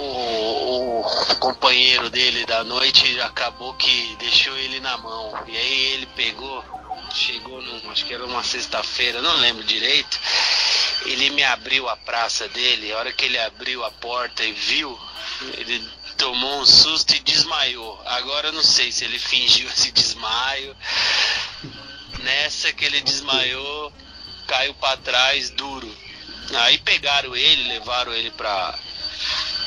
o, 0.00 1.00
o 1.00 1.36
companheiro 1.36 2.08
dele 2.10 2.46
da 2.46 2.64
noite 2.64 3.20
acabou 3.20 3.74
que 3.74 4.16
deixou 4.18 4.56
ele 4.56 4.80
na 4.80 4.96
mão. 4.98 5.32
E 5.46 5.56
aí 5.56 5.82
ele 5.92 6.06
pegou, 6.16 6.64
chegou 7.12 7.60
num, 7.62 7.90
acho 7.90 8.04
que 8.04 8.14
era 8.14 8.24
uma 8.24 8.42
sexta-feira, 8.42 9.20
não 9.20 9.36
lembro 9.36 9.62
direito. 9.64 10.18
Ele 11.06 11.30
me 11.30 11.42
abriu 11.42 11.88
a 11.88 11.96
praça 11.96 12.48
dele, 12.48 12.92
a 12.92 12.98
hora 12.98 13.12
que 13.12 13.24
ele 13.24 13.38
abriu 13.38 13.84
a 13.84 13.90
porta 13.90 14.44
e 14.44 14.52
viu, 14.52 14.98
ele 15.54 15.82
tomou 16.16 16.60
um 16.60 16.66
susto 16.66 17.14
e 17.14 17.20
desmaiou. 17.20 18.00
Agora 18.04 18.48
eu 18.48 18.52
não 18.52 18.62
sei 18.62 18.92
se 18.92 19.04
ele 19.04 19.18
fingiu 19.18 19.68
esse 19.68 19.90
desmaio. 19.92 20.76
Nessa 22.22 22.72
que 22.72 22.84
ele 22.84 23.00
desmaiou, 23.00 23.90
caiu 24.46 24.74
pra 24.74 24.96
trás 24.98 25.48
duro. 25.50 25.90
Aí 26.58 26.78
pegaram 26.78 27.34
ele, 27.34 27.68
levaram 27.68 28.12
ele 28.12 28.30
pra, 28.32 28.78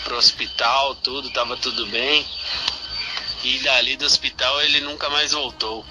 pro 0.03 0.17
hospital, 0.17 0.95
tudo, 0.95 1.31
tava 1.31 1.57
tudo 1.57 1.85
bem. 1.87 2.25
E 3.43 3.59
dali 3.59 3.97
do 3.97 4.05
hospital 4.05 4.61
ele 4.61 4.81
nunca 4.81 5.09
mais 5.09 5.31
voltou. 5.31 5.85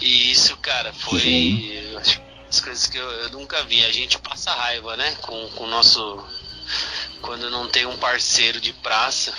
E 0.00 0.30
isso, 0.30 0.56
cara, 0.58 0.92
foi 0.92 1.88
uma 1.90 2.00
das 2.46 2.60
coisas 2.60 2.86
que 2.86 2.98
eu, 2.98 3.10
eu 3.10 3.30
nunca 3.30 3.64
vi. 3.64 3.84
A 3.84 3.92
gente 3.92 4.18
passa 4.18 4.52
raiva, 4.52 4.96
né? 4.96 5.16
Com 5.22 5.50
o 5.56 5.66
nosso. 5.66 6.22
Quando 7.20 7.50
não 7.50 7.68
tem 7.68 7.86
um 7.86 7.96
parceiro 7.96 8.60
de 8.60 8.72
praça, 8.74 9.32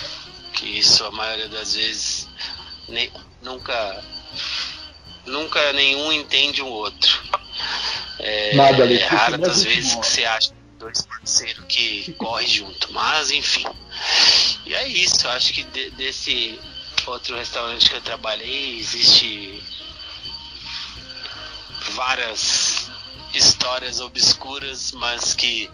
que 0.52 0.66
isso 0.66 1.04
a 1.04 1.10
maioria 1.10 1.48
das 1.48 1.74
vezes 1.74 2.28
nem, 2.88 3.12
nunca. 3.40 4.04
Nunca 5.24 5.72
nenhum 5.72 6.12
entende 6.12 6.62
o 6.62 6.68
outro. 6.68 7.22
É, 8.18 8.54
Nada, 8.54 8.92
é 8.92 9.04
raro 9.04 9.38
das 9.38 9.62
vezes 9.62 9.94
que 9.94 10.06
você 10.06 10.24
acha 10.24 10.55
dois 10.78 11.02
parceiros 11.02 11.64
que 11.68 12.12
correm 12.14 12.46
junto. 12.46 12.92
Mas 12.92 13.30
enfim. 13.30 13.64
E 14.64 14.74
é 14.74 14.88
isso, 14.88 15.26
eu 15.26 15.30
acho 15.30 15.52
que 15.52 15.64
de- 15.64 15.90
desse 15.90 16.58
outro 17.06 17.36
restaurante 17.36 17.88
que 17.88 17.96
eu 17.96 18.00
trabalhei 18.00 18.78
existe 18.78 19.62
várias 21.92 22.90
histórias 23.32 24.00
obscuras, 24.00 24.92
mas 24.92 25.34
que 25.34 25.70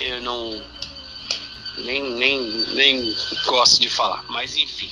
eu 0.00 0.20
não 0.22 0.62
nem, 1.78 2.02
nem, 2.14 2.40
nem 2.74 3.16
gosto 3.46 3.80
de 3.80 3.88
falar. 3.88 4.24
Mas 4.28 4.56
enfim. 4.56 4.90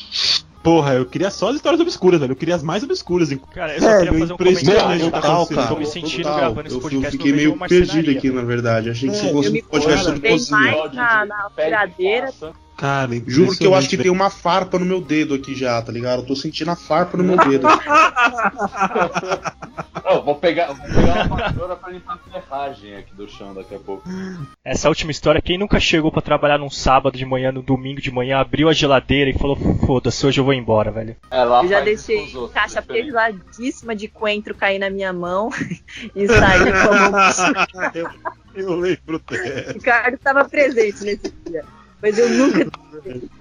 Porra, 0.64 0.94
eu 0.94 1.04
queria 1.04 1.30
só 1.30 1.50
as 1.50 1.56
histórias 1.56 1.78
obscuras, 1.80 2.18
velho. 2.18 2.32
Eu 2.32 2.36
queria 2.36 2.54
as 2.54 2.62
mais 2.62 2.82
obscuras. 2.82 3.28
Cara, 3.52 3.74
eu 3.74 3.82
só 3.82 3.98
queria 3.98 4.18
fazer 4.18 4.32
um 4.32 4.36
comentário. 4.38 5.10
tá 5.10 5.20
Total, 5.20 5.46
cara. 5.46 5.66
Tô 5.68 5.76
me 5.76 5.86
sentindo 5.86 6.22
total. 6.22 6.36
gravando 6.38 6.66
esse 6.68 6.76
Eu- 6.76 6.80
podcast 6.80 7.14
Eu 7.14 7.20
fiquei 7.20 7.32
meio 7.34 7.58
perdido 7.68 8.10
aqui, 8.10 8.30
na 8.30 8.42
verdade. 8.42 8.88
Achei 8.88 9.10
que 9.10 9.14
É, 9.14 9.18
você 9.18 9.30
fosse 9.30 9.48
eu 9.58 9.62
um 9.62 9.68
podcast 9.68 10.04
sobre 10.06 10.28
cozinha. 10.30 10.58
mais 10.58 10.92
na, 10.94 11.26
na 11.26 11.50
passa. 11.50 12.52
Cara, 12.76 13.10
Juro 13.26 13.56
que 13.56 13.64
eu 13.66 13.74
acho 13.74 13.88
que 13.88 13.96
tem 13.96 14.10
uma 14.10 14.30
farpa 14.30 14.78
no 14.78 14.84
meu 14.84 15.00
dedo 15.00 15.34
aqui 15.34 15.54
já, 15.54 15.80
tá 15.80 15.92
ligado? 15.92 16.20
Eu 16.22 16.26
tô 16.26 16.34
sentindo 16.36 16.70
a 16.70 16.76
farpa 16.76 17.16
no 17.16 17.22
meu 17.24 17.36
dedo. 17.48 17.66
Eu 20.04 20.22
vou 20.22 20.34
pegar, 20.34 20.66
vou 20.72 20.84
pegar 20.86 21.26
uma 21.26 21.36
vassoura 21.36 21.76
pra 21.76 21.90
limpar 21.90 22.14
a 22.14 22.40
ferragem 22.40 22.96
aqui 22.96 23.14
do 23.14 23.28
chão 23.28 23.54
daqui 23.54 23.74
a 23.74 23.78
pouco. 23.78 24.02
Essa 24.64 24.88
última 24.88 25.10
história, 25.10 25.40
quem 25.40 25.56
nunca 25.56 25.78
chegou 25.80 26.10
pra 26.12 26.20
trabalhar 26.20 26.58
num 26.58 26.68
sábado 26.68 27.16
de 27.16 27.24
manhã, 27.24 27.50
no 27.52 27.62
domingo 27.62 28.00
de 28.00 28.10
manhã, 28.10 28.38
abriu 28.38 28.68
a 28.68 28.72
geladeira 28.72 29.30
e 29.30 29.38
falou: 29.38 29.56
Foda-se, 29.86 30.26
hoje 30.26 30.40
eu 30.40 30.44
vou 30.44 30.52
embora, 30.52 30.90
velho. 30.90 31.16
Ela 31.30 31.62
Eu 31.62 31.68
já 31.68 31.80
deixei 31.80 32.20
outros, 32.34 32.52
caixa 32.52 32.80
diferente. 32.80 33.06
pesadíssima 33.06 33.94
de 33.96 34.08
coentro 34.08 34.54
cair 34.54 34.78
na 34.78 34.90
minha 34.90 35.12
mão 35.12 35.48
e 36.14 36.26
sair 36.28 36.72
como 36.86 37.94
eu, 37.94 38.10
eu 38.54 38.76
lembro 38.76 39.18
dessa. 39.30 39.70
o 39.70 39.74
Ricardo 39.74 40.14
estava 40.14 40.44
presente 40.44 41.02
nesse 41.04 41.32
dia. 41.46 41.64
Mas 42.02 42.18
eu 42.18 42.28
nunca. 42.30 42.66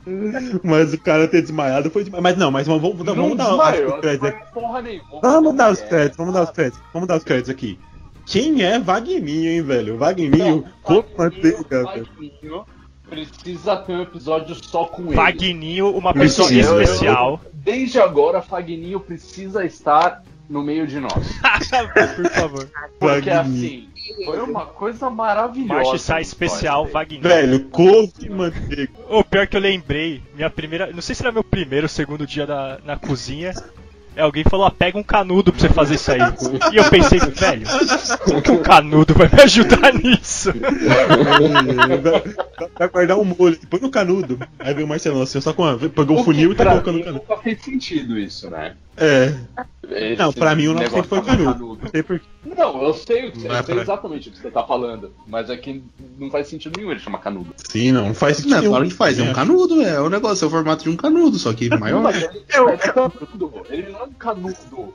Mas 0.64 0.94
o 0.94 0.98
cara 1.00 1.28
ter 1.28 1.42
desmaiado 1.42 1.90
foi 1.90 2.04
demais. 2.04 2.24
Mas 2.24 2.38
não, 2.38 2.50
mas 2.52 2.66
vamos, 2.68 2.82
vamos, 2.82 3.06
Não 3.06 3.16
vamos 3.16 3.38
dar 3.38 3.48
desmaiou, 3.50 3.94
os 3.96 4.02
créditos 4.02 4.30
não 4.32 4.38
aqui. 4.40 4.52
foi 4.54 4.62
porra 4.62 4.82
nenhuma. 4.82 5.22
Vamos 5.22 5.56
dar 5.56 5.72
os 5.72 5.82
É. 5.82 5.88
créditos, 5.88 6.18
vamos 6.18 6.34
dar 6.34 6.44
os 6.44 6.50
créditos. 6.52 6.82
Vamos 6.94 7.08
dar 7.08 7.18
os 7.18 7.24
créditos 7.24 7.50
aqui. 7.50 7.80
Quem 8.26 8.64
é 8.64 8.80
Vagninho, 8.80 9.50
hein, 9.52 9.62
velho? 9.62 9.98
Vagninho 9.98 10.64
com 10.82 11.04
manteiga, 11.18 11.84
velho. 11.86 12.08
Vagninho 12.16 12.66
precisa 13.10 13.76
ter 13.78 13.94
um 13.94 14.02
episódio 14.02 14.56
só 14.56 14.86
com 14.86 15.04
ele. 15.08 15.16
Vagninho, 15.16 15.90
uma 15.96 16.14
pessoa 16.14 16.48
Precisa. 16.48 16.82
especial. 16.84 17.42
Desde 17.54 18.00
agora, 18.00 18.42
Fagninho 18.42 19.00
precisa 19.00 19.64
estar 19.66 20.24
no 20.50 20.64
meio 20.64 20.88
de 20.88 21.00
nós. 21.00 21.14
Por 22.16 22.30
favor. 22.32 22.70
Porque 23.00 23.30
Vagninho. 23.30 23.40
assim, 23.40 23.90
foi 24.26 24.42
uma 24.42 24.66
coisa 24.66 25.10
maravilhosa. 25.10 25.74
Marche 25.74 26.00
sai 26.00 26.22
especial. 26.22 26.86
Vagninho. 26.88 27.22
Velho, 27.22 27.66
couve 27.66 28.12
e 28.22 28.30
manteiga. 28.30 28.92
O 29.10 29.24
pior 29.24 29.48
que 29.48 29.56
eu 29.58 29.62
lembrei, 29.62 30.22
minha 30.36 30.50
primeira. 30.50 30.92
Não 30.92 31.02
sei 31.02 31.16
se 31.16 31.22
era 31.24 31.32
meu 31.32 31.44
primeiro 31.44 31.86
ou 31.86 31.90
segundo 31.90 32.26
dia 32.28 32.46
na, 32.46 32.78
na 32.86 32.98
cozinha. 32.98 33.54
É 34.16 34.22
alguém 34.22 34.44
falou, 34.44 34.68
ah, 34.68 34.70
pega 34.72 34.96
um 34.96 35.02
canudo 35.02 35.52
pra 35.52 35.60
você 35.60 35.70
fazer 35.70 35.96
isso 35.96 36.12
aí. 36.12 36.20
E 36.72 36.76
eu 36.78 36.88
pensei, 36.88 37.18
velho, 37.20 37.66
como 38.24 38.42
que 38.44 38.52
um 38.52 38.62
canudo 38.62 39.12
vai 39.16 39.28
me 39.28 39.42
ajudar 39.42 39.92
nisso? 39.92 40.52
Vai- 42.78 42.88
guardar 42.90 43.18
um 43.18 43.24
molho, 43.26 43.58
põe 43.70 43.80
no 43.80 43.90
canudo. 43.90 44.40
Aí 44.60 44.74
vem 44.74 44.84
o 44.84 44.88
Marcelão 44.88 45.24
assim, 45.24 45.42
só 45.42 45.52
com 45.52 45.66
a, 45.66 45.78
pegou 45.78 46.16
o 46.16 46.20
que 46.20 46.26
funil 46.26 46.52
e 46.52 46.56
tá 46.56 46.64
colocando 46.66 46.94
mim 46.94 47.00
no 47.00 47.06
canudo. 47.06 47.26
Nunca 47.28 47.42
fez 47.42 47.62
sentido 47.64 48.18
isso, 48.18 48.50
né? 48.52 48.76
É. 48.96 49.34
Esse 49.90 50.16
Não, 50.22 50.32
pra 50.32 50.56
mim 50.56 50.68
o 50.68 50.74
nome 50.74 50.86
sempre 50.90 51.02
negócio 51.02 51.10
foi 51.10 51.20
de 51.22 51.26
canudo. 51.44 51.80
Não 51.94 52.04
por. 52.04 52.22
Não, 52.58 52.84
eu 52.84 52.94
sei, 52.94 53.28
o 53.28 53.32
que- 53.32 53.40
Não 53.40 53.46
eu 53.48 53.52
é 53.60 53.64
sei 53.64 53.74
pra- 53.76 53.84
exatamente 53.84 54.30
o 54.30 54.32
que 54.32 54.38
você 54.40 54.52
tá 54.52 54.64
falando. 54.64 55.12
Mas 55.28 55.50
aqui 55.50 55.84
não 56.18 56.30
faz 56.32 56.48
sentido 56.48 56.78
nenhum 56.78 56.92
ele 56.92 57.00
chamar 57.00 57.18
canudo. 57.20 57.54
Sim, 57.70 57.92
não, 57.92 58.08
não 58.08 58.14
faz 58.14 58.38
sentido. 58.38 58.52
Não, 58.52 58.60
nenhum. 58.60 58.72
claro 58.72 58.86
que 58.88 58.94
faz, 58.94 59.20
é 59.20 59.24
um 59.24 59.34
canudo, 59.34 59.82
é. 59.82 60.00
O 60.00 60.10
negócio 60.10 60.46
é 60.46 60.48
o 60.48 60.52
formato 60.52 60.84
de 60.84 60.90
um 60.90 60.96
canudo, 60.96 61.38
só 61.38 61.54
que 61.54 61.70
maior. 61.70 62.02
Mas 62.02 62.18
ele, 62.24 62.44
é 62.50 62.78
canudo, 62.78 63.52
ele 63.70 63.92
não 63.92 64.00
é 64.00 64.04
um 64.04 64.14
canudo. 64.14 64.94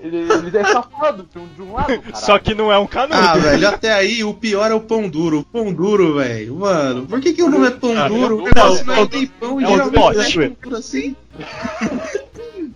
Ele, 0.00 0.16
ele 0.16 0.58
é 0.58 0.64
safado 0.64 1.28
de 1.32 1.38
um, 1.38 1.46
de 1.48 1.62
um 1.62 1.72
lado, 1.74 1.86
cara. 2.02 2.14
Só 2.16 2.38
que 2.38 2.54
não 2.54 2.72
é 2.72 2.78
um 2.78 2.86
canudo. 2.86 3.14
Ah, 3.20 3.36
velho, 3.36 3.68
até 3.68 3.92
aí 3.92 4.22
o 4.24 4.34
pior 4.34 4.70
é 4.70 4.74
o 4.74 4.80
pão 4.80 5.08
duro. 5.08 5.40
O 5.40 5.44
pão 5.44 5.72
duro, 5.72 6.14
velho. 6.16 6.56
Mano, 6.56 7.06
por 7.06 7.20
que, 7.20 7.32
que 7.32 7.42
o 7.42 7.48
nome 7.50 7.66
é 7.68 7.70
pão 7.70 7.96
Ah, 7.98 8.08
duro? 8.08 8.36
O 8.36 8.38
não, 8.38 8.44
negócio 8.46 8.86
não 8.86 8.96
não, 8.96 9.02
é 9.02 9.06
tem 9.06 9.26
pão 9.26 9.60
e 9.60 9.64
é 9.64 9.68
um 9.68 9.70
geralmente 9.72 9.94
pote. 10.00 10.40
é 10.42 10.48
duro 10.50 10.76
assim. 10.76 11.16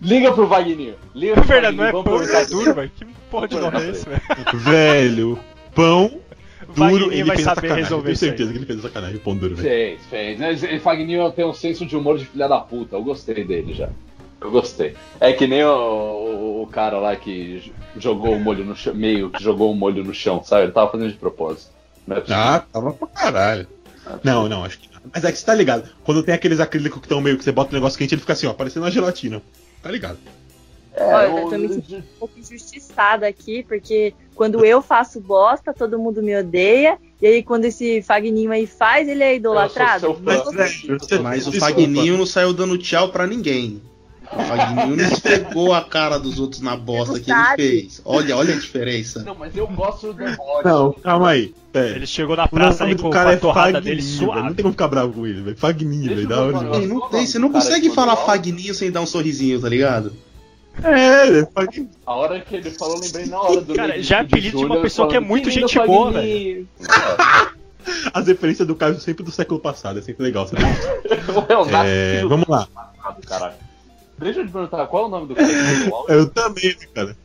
Liga 0.01 0.31
pro 0.33 0.47
Vagninho. 0.47 0.95
Liga 1.15 1.33
É 1.33 1.35
pro 1.35 1.43
verdade, 1.43 1.75
não 1.77 1.85
é 1.85 1.91
pão 1.91 2.03
tá 2.03 2.43
duro, 2.43 2.73
velho. 2.73 2.91
Que 2.97 3.05
porra 3.29 3.47
de 3.47 3.55
nome 3.59 3.77
é 3.81 3.89
esse, 3.89 4.05
velho? 4.07 4.21
Velho, 4.53 5.39
pão 5.75 6.11
duro, 6.75 7.11
ele 7.11 7.23
vai 7.23 7.35
fez 7.35 7.45
saber 7.45 7.55
sacanagem. 7.61 7.83
resolver 7.83 8.03
Tenho 8.05 8.13
isso 8.13 8.23
aí. 8.25 8.29
certeza 8.29 8.51
que 8.51 8.57
ele 8.59 8.65
fez 8.65 8.81
sacanagem, 8.81 9.17
pão 9.19 9.35
duro, 9.35 9.55
velho. 9.55 9.67
Fez, 10.09 10.39
fez. 10.59 10.81
Fagninho 10.81 11.31
tem 11.31 11.45
um 11.45 11.53
senso 11.53 11.85
de 11.85 11.95
humor 11.95 12.17
de 12.17 12.25
filha 12.25 12.47
da 12.47 12.59
puta. 12.59 12.95
Eu 12.95 13.03
gostei 13.03 13.43
dele 13.43 13.73
já. 13.73 13.89
Eu 14.39 14.51
gostei. 14.51 14.93
É 15.19 15.33
que 15.33 15.47
nem 15.47 15.63
o, 15.63 15.69
o- 15.69 16.61
o 16.63 16.67
cara 16.67 16.99
lá 16.99 17.15
que 17.15 17.71
jogou 17.97 18.33
o 18.35 18.39
molho 18.39 18.63
no 18.63 18.75
chão, 18.75 18.93
meio 18.93 19.29
que 19.31 19.41
jogou 19.43 19.71
o 19.71 19.75
molho 19.75 20.03
no 20.03 20.13
chão, 20.13 20.43
sabe? 20.43 20.63
Ele 20.65 20.71
tava 20.71 20.91
fazendo 20.91 21.11
de 21.11 21.17
propósito. 21.17 21.71
Não 22.05 22.17
é. 22.17 22.23
Ah, 22.29 22.63
tava 22.71 22.93
pra 22.93 23.07
caralho. 23.07 23.67
Não, 24.23 24.47
não, 24.47 24.63
acho 24.63 24.79
que 24.79 24.87
não. 24.93 25.01
Mas 25.13 25.23
é 25.23 25.31
que 25.31 25.37
você 25.39 25.45
tá 25.45 25.53
ligado. 25.55 25.89
Quando 26.03 26.21
tem 26.23 26.33
aqueles 26.35 26.59
acrílicos 26.59 26.99
que 26.99 27.05
estão 27.05 27.19
meio 27.19 27.37
que 27.37 27.43
você 27.43 27.51
bota 27.51 27.71
um 27.71 27.73
negócio 27.75 27.97
quente, 27.97 28.13
ele 28.13 28.21
fica 28.21 28.33
assim, 28.33 28.45
ó, 28.47 28.53
parecendo 28.53 28.85
uma 28.85 28.91
gelatina. 28.91 29.41
Tá 29.81 29.91
ligado? 29.91 30.17
Olha, 30.99 31.31
o- 31.33 31.37
eu 31.39 31.49
tô 31.49 31.57
me 31.57 31.69
sentindo 31.69 31.99
um 31.99 32.19
pouco 32.19 32.39
injustiçada 32.39 33.27
aqui, 33.27 33.63
porque 33.63 34.13
quando 34.33 34.65
eu 34.65 34.81
faço 34.81 35.19
bosta, 35.21 35.73
todo 35.73 35.99
mundo 35.99 36.23
me 36.23 36.35
odeia. 36.37 36.97
E 37.21 37.27
aí, 37.27 37.43
quando 37.43 37.65
esse 37.65 38.01
Fagninho 38.01 38.51
aí 38.51 38.65
faz, 38.65 39.07
ele 39.07 39.23
é 39.23 39.35
idolatrado. 39.35 40.07
Mas 40.23 40.43
Você- 40.43 41.19
Mas 41.19 41.47
o. 41.47 41.51
Fagninho 41.59 42.17
não 42.17 42.25
saiu 42.25 42.53
dando 42.53 42.77
tchau 42.77 43.09
pra 43.11 43.27
ninguém. 43.27 43.81
O 44.31 44.43
Fagninho 44.43 44.95
não 44.97 45.05
esfregou 45.05 45.73
a 45.73 45.81
cara 45.83 46.19
dos 46.19 46.39
outros 46.39 46.61
na 46.61 46.75
bosta 46.75 47.19
que 47.19 47.31
ele 47.31 47.55
fez. 47.55 48.01
Olha, 48.03 48.35
olha 48.35 48.53
a 48.53 48.57
diferença. 48.59 49.23
Não, 49.23 49.35
mas 49.35 49.55
eu 49.55 49.67
gosto 49.67 50.07
do 50.07 50.13
deboche. 50.13 50.65
Não, 50.65 50.91
calma 50.93 51.29
aí. 51.29 51.53
Pera. 51.71 51.95
Ele 51.95 52.05
chegou 52.07 52.35
na 52.35 52.45
O 52.45 52.49
praça 52.49 52.83
aí 52.83 52.93
do 52.95 53.03
com 53.03 53.09
cara 53.09 53.29
a 53.29 53.33
é 53.33 53.37
torrada 53.37 53.79
dele 53.81 54.01
Fagninho, 54.01 54.19
velho. 54.19 54.27
Não 54.27 54.35
suave. 54.41 54.55
tem 54.55 54.63
como 54.63 54.73
ficar 54.73 54.87
bravo 54.89 55.13
com 55.13 55.27
ele, 55.27 55.41
velho. 55.41 55.57
Fagninho, 55.57 56.15
velho. 56.15 56.27
Da 56.27 56.41
hora. 56.41 56.51
não, 56.87 57.09
tem, 57.09 57.25
você 57.25 57.39
não 57.39 57.49
cara 57.51 57.63
consegue 57.63 57.89
falar? 57.91 58.15
Fagninho 58.17 58.73
sem 58.73 58.91
dar 58.91 59.01
um 59.01 59.05
sorrisinho, 59.05 59.61
tá 59.61 59.69
ligado? 59.69 60.13
É, 60.83 61.39
é 61.39 61.45
Fagninho. 61.45 61.89
A 62.05 62.13
hora 62.15 62.39
que 62.41 62.55
ele 62.55 62.69
falou, 62.71 62.99
lembrei 62.99 63.25
na 63.25 63.39
hora 63.39 63.61
do 63.61 63.73
Cara, 63.73 64.01
já 64.03 64.17
é 64.17 64.21
apelido 64.21 64.57
de 64.57 64.65
uma 64.65 64.81
pessoa 64.81 65.07
que 65.07 65.15
é 65.15 65.19
muito 65.19 65.49
"Que 65.49 65.55
lindo 65.55 65.67
gente 65.67 65.85
boa, 65.87 66.11
Fagninho." 66.13 66.67
As 68.13 68.27
referências 68.27 68.67
do 68.67 68.75
Caio 68.75 68.99
sempre 68.99 69.23
do 69.23 69.31
século 69.31 69.59
passado, 69.59 69.99
é 69.99 70.01
sempre 70.01 70.23
legal, 70.23 70.45
sabe? 70.47 70.61
É, 71.85 72.25
vamos 72.25 72.47
lá. 72.47 72.67
caralho. 73.25 73.53
Deixa 74.17 74.39
eu 74.39 74.45
te 74.45 74.51
perguntar, 74.51 74.87
qual 74.87 75.03
é 75.03 75.05
o 75.07 75.09
nome 75.09 75.27
do 75.27 75.35
cara 75.35 75.47
que 75.47 75.55
mandou 75.55 75.89
o 75.89 75.95
áudio? 75.95 76.15
Eu 76.15 76.29
também, 76.29 76.75
cara. 76.93 77.15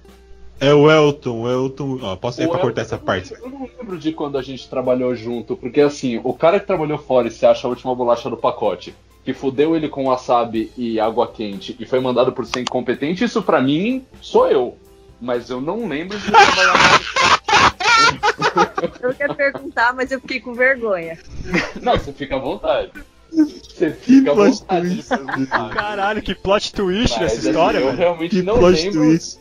É 0.61 0.73
o 0.73 0.91
Elton, 0.91 1.41
o 1.43 1.51
Elton. 1.51 1.99
Ó, 2.03 2.15
posso 2.17 2.37
sair 2.37 2.47
O 2.47 2.51
pra 2.51 2.59
El- 2.59 2.63
cortar 2.63 2.83
essa 2.83 2.99
parte? 2.99 3.33
Eu 3.35 3.49
não 3.51 3.69
lembro 3.79 3.99
de 3.99 4.13
quando 4.13 4.39
a 4.39 4.43
gente 4.43 4.69
trabalhou 4.69 5.15
junto, 5.17 5.57
porque 5.57 5.81
assim, 5.81 6.21
o 6.23 6.33
cara 6.35 6.61
que 6.61 6.67
trabalhou 6.67 6.99
fora 6.99 7.27
e 7.27 7.31
se 7.31 7.45
acha 7.45 7.67
a 7.67 7.71
última 7.71 7.95
bolacha 7.95 8.31
do 8.31 8.37
pacote, 8.37 8.95
que 9.25 9.33
fudeu 9.35 9.75
ele 9.75 9.89
com 9.89 10.05
wasabi 10.05 10.71
e 10.77 11.01
água 11.01 11.27
quente 11.27 11.77
e 11.81 11.87
foi 11.87 11.99
mandado 11.99 12.33
por 12.33 12.45
ser 12.47 12.61
incompetente, 12.61 13.25
isso 13.25 13.43
pra 13.43 13.61
mim 13.61 14.05
sou 14.21 14.47
eu. 14.49 14.77
Mas 15.21 15.51
eu 15.51 15.61
não 15.61 15.89
lembro 15.89 16.19
de 16.19 16.31
trabalhar 16.31 17.01
Eu 19.01 19.15
quero 19.15 19.35
perguntar, 19.35 19.95
mas 19.95 20.11
eu 20.11 20.21
fiquei 20.21 20.41
com 20.41 20.53
vergonha. 20.55 21.19
Não, 21.81 21.93
você 21.97 22.13
fica 22.13 22.37
à 22.37 22.39
vontade. 22.39 22.91
Você 23.33 23.91
fica 23.91 24.33
à 24.33 24.35
plot 24.35 24.63
twist. 24.65 25.09
Caralho, 25.73 26.23
que 26.23 26.35
plot 26.35 26.73
twist 26.73 27.13
Mas, 27.13 27.21
nessa 27.23 27.39
assim, 27.39 27.49
história, 27.51 27.79
eu 27.79 27.87
velho. 27.87 27.97
realmente 27.99 28.37
Que 28.37 28.43
não 28.43 28.59
plot 28.59 28.83
lembro. 28.85 29.01
twist. 29.01 29.39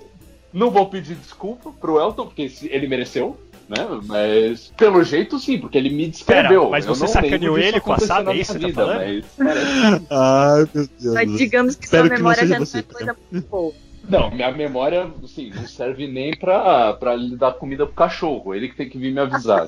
Não 0.54 0.70
vou 0.72 0.88
pedir 0.90 1.16
desculpa 1.16 1.72
pro 1.72 2.00
Elton, 2.00 2.26
porque 2.26 2.52
ele 2.64 2.88
mereceu, 2.88 3.38
né? 3.70 3.88
Mas 4.06 4.72
pelo 4.78 5.04
jeito 5.04 5.40
sim, 5.40 5.60
porque 5.60 5.78
ele 5.78 5.90
me 5.90 6.08
descreveu. 6.08 6.62
Pera, 6.62 6.72
mas 6.72 6.86
você 6.86 7.02
não 7.02 7.08
sacaneou 7.08 7.58
ele 7.58 7.80
com 7.80 7.94
a 7.94 7.98
na 8.24 8.32
é 8.32 8.36
isso 8.38 8.58
que 8.58 8.72
tá 8.74 8.86
vida, 8.86 8.86
mas- 8.86 9.26
Ai, 10.10 10.68
meu 10.74 10.90
Deus. 11.00 11.14
Mas 11.14 11.38
digamos 11.38 11.76
que 11.76 11.86
Espero 11.86 12.08
sua 12.08 12.16
que 12.16 12.22
não 12.22 12.30
memória 12.30 12.48
já 12.48 12.60
não 12.60 12.66
é 12.66 12.82
tá? 12.82 12.94
coisa 12.94 13.18
muito 13.32 13.48
boa. 13.48 13.74
Não, 14.10 14.32
minha 14.32 14.52
memória, 14.52 15.10
assim, 15.24 15.52
não 15.54 15.68
serve 15.68 16.08
nem 16.08 16.36
pra, 16.36 16.94
pra 16.94 17.16
lhe 17.16 17.36
dar 17.38 17.54
comida 17.54 17.86
pro 17.86 17.96
cachorro. 17.96 18.54
Ele 18.56 18.68
que 18.68 18.76
tem 18.76 18.90
que 18.90 18.98
vir 18.98 19.14
me 19.14 19.20
avisar. 19.22 19.68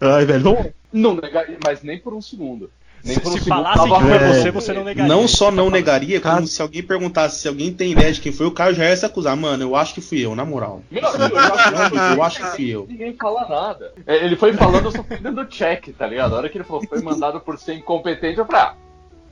Ai, 0.00 0.24
velho, 0.24 0.42
vamos. 0.42 0.66
Não 0.92 1.16
mas 1.64 1.82
nem 1.82 1.98
por 1.98 2.12
um 2.14 2.20
segundo. 2.20 2.70
Nem 3.04 3.16
Se, 3.16 3.30
se 3.40 3.48
falassem 3.48 3.84
que 3.92 4.00
foi 4.00 4.12
É. 4.12 4.28
você, 4.34 4.50
você 4.50 4.72
não 4.72 4.84
negaria. 4.84 5.14
Não 5.14 5.26
só 5.28 5.50
não 5.50 5.66
tá 5.66 5.70
negaria, 5.72 6.20
como 6.20 6.34
Cara- 6.34 6.46
se 6.46 6.60
alguém 6.60 6.82
perguntasse 6.82 7.40
se 7.40 7.48
alguém 7.48 7.72
tem 7.72 7.92
ideia 7.92 8.12
de 8.12 8.20
quem 8.20 8.32
foi, 8.32 8.46
o 8.46 8.50
Caio 8.50 8.74
já 8.74 8.84
ia 8.84 8.96
se 8.96 9.06
acusar. 9.06 9.36
Mano, 9.36 9.62
eu 9.62 9.74
acho 9.76 9.94
que 9.94 10.00
fui 10.00 10.20
eu, 10.24 10.34
na 10.34 10.44
moral. 10.44 10.82
Meu 10.90 11.02
eu 11.02 11.38
acho, 11.38 11.94
Eu 12.16 12.22
acho 12.22 12.38
que 12.40 12.46
fui 12.56 12.68
eu. 12.68 12.86
Ninguém 12.88 13.14
fala 13.14 13.48
nada. 13.48 13.92
É, 14.06 14.24
Ele 14.24 14.36
foi 14.36 14.52
falando, 14.52 14.84
eu 14.86 14.92
só 14.92 15.02
fui 15.02 15.16
dando 15.18 15.44
check, 15.46 15.88
tá 15.96 16.06
ligado? 16.06 16.34
A 16.34 16.38
hora 16.38 16.48
que 16.48 16.58
ele 16.58 16.64
falou 16.64 16.82
foi 16.86 17.00
mandado 17.00 17.40
por 17.40 17.58
ser 17.58 17.74
incompetente, 17.74 18.38
eu 18.38 18.44
falei, 18.46 18.60
ah, 18.62 18.74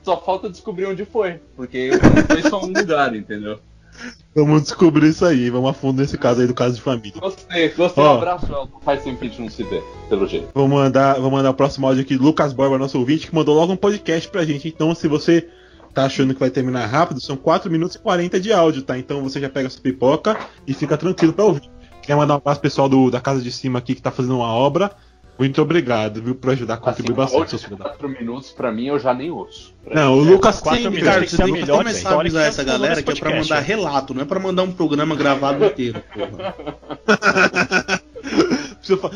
só 0.03 0.19
falta 0.19 0.49
descobrir 0.49 0.85
onde 0.85 1.05
foi. 1.05 1.39
Porque 1.55 1.89
não 1.91 2.23
foi 2.25 2.41
só 2.49 2.61
um 2.63 2.67
lugar, 2.67 3.15
entendeu? 3.15 3.59
Vamos 4.35 4.63
descobrir 4.63 5.09
isso 5.09 5.25
aí. 5.25 5.49
Vamos 5.49 5.69
a 5.69 5.73
fundo 5.73 6.01
nesse 6.01 6.17
caso 6.17 6.41
aí 6.41 6.47
do 6.47 6.53
caso 6.53 6.75
de 6.75 6.81
família. 6.81 7.19
Gostei, 7.19 7.69
gostei. 7.69 8.03
Ó. 8.03 8.13
Um 8.13 8.17
abraço. 8.17 8.69
Faz 8.83 9.03
tempo 9.03 9.19
que 9.19 9.25
a 9.25 9.29
gente 9.29 9.41
não 9.41 9.49
se 9.49 9.63
vê, 9.63 9.81
pelo 10.07 10.27
jeito. 10.27 10.49
Vou 10.53 10.67
mandar, 10.67 11.19
vou 11.19 11.31
mandar 11.31 11.49
o 11.49 11.53
próximo 11.53 11.87
áudio 11.87 12.03
aqui, 12.03 12.15
Lucas 12.15 12.53
Borba, 12.53 12.77
nosso 12.77 12.97
ouvinte, 12.99 13.27
que 13.27 13.35
mandou 13.35 13.55
logo 13.55 13.73
um 13.73 13.77
podcast 13.77 14.29
pra 14.29 14.45
gente. 14.45 14.67
Então, 14.67 14.93
se 14.95 15.07
você 15.07 15.47
tá 15.93 16.05
achando 16.05 16.33
que 16.33 16.39
vai 16.39 16.49
terminar 16.49 16.85
rápido, 16.85 17.19
são 17.19 17.35
4 17.35 17.69
minutos 17.71 17.95
e 17.95 17.99
40 17.99 18.39
de 18.39 18.53
áudio, 18.53 18.83
tá? 18.83 18.97
Então 18.97 19.21
você 19.23 19.39
já 19.39 19.49
pega 19.49 19.69
sua 19.69 19.81
pipoca 19.81 20.37
e 20.65 20.73
fica 20.73 20.95
tranquilo 20.97 21.33
pra 21.33 21.45
ouvir. 21.45 21.69
Quer 22.01 22.15
mandar 22.15 22.35
um 22.35 22.37
abraço 22.37 22.59
pro 22.59 22.69
pessoal 22.69 22.87
do, 22.87 23.09
da 23.09 23.19
casa 23.19 23.41
de 23.41 23.51
cima 23.51 23.79
aqui 23.79 23.95
que 23.95 24.01
tá 24.01 24.11
fazendo 24.11 24.37
uma 24.37 24.53
obra. 24.53 24.91
Muito 25.39 25.61
obrigado, 25.61 26.21
viu, 26.21 26.35
por 26.35 26.49
ajudar, 26.51 26.75
contribuir 26.77 27.13
Assim, 27.13 27.21
bastante. 27.37 27.49
seus 27.51 27.63
filhos 27.63 27.79
da- 27.79 27.85
4 27.85 28.09
minutos, 28.09 28.51
pra 28.51 28.71
mim, 28.73 28.87
eu 28.87 28.99
já 28.99 29.13
nem 29.13 29.31
ouço. 29.31 29.73
Não, 29.89 30.15
o 30.17 30.19
Lucas 30.21 30.59
quatro 30.59 30.81
tem, 30.81 30.89
minutos 30.91 31.07
cara, 31.13 31.25
Você 31.27 31.37
tem 31.37 31.43
a 31.43 31.47
que 31.47 31.53
melhor 31.53 31.77
começar 31.77 32.09
a 32.09 32.19
avisar 32.19 32.41
que 32.43 32.47
essa 32.49 32.63
galera 32.65 32.95
que 32.95 32.99
é 33.09 33.15
pra 33.15 33.29
podcast, 33.29 33.49
mandar 33.53 33.61
relato, 33.65 34.13
não 34.13 34.21
é 34.21 34.25
pra 34.25 34.39
mandar 34.39 34.63
um 34.63 34.71
programa 34.73 35.15
gravado 35.15 35.63
inteiro, 35.65 36.03
porra. 36.13 36.55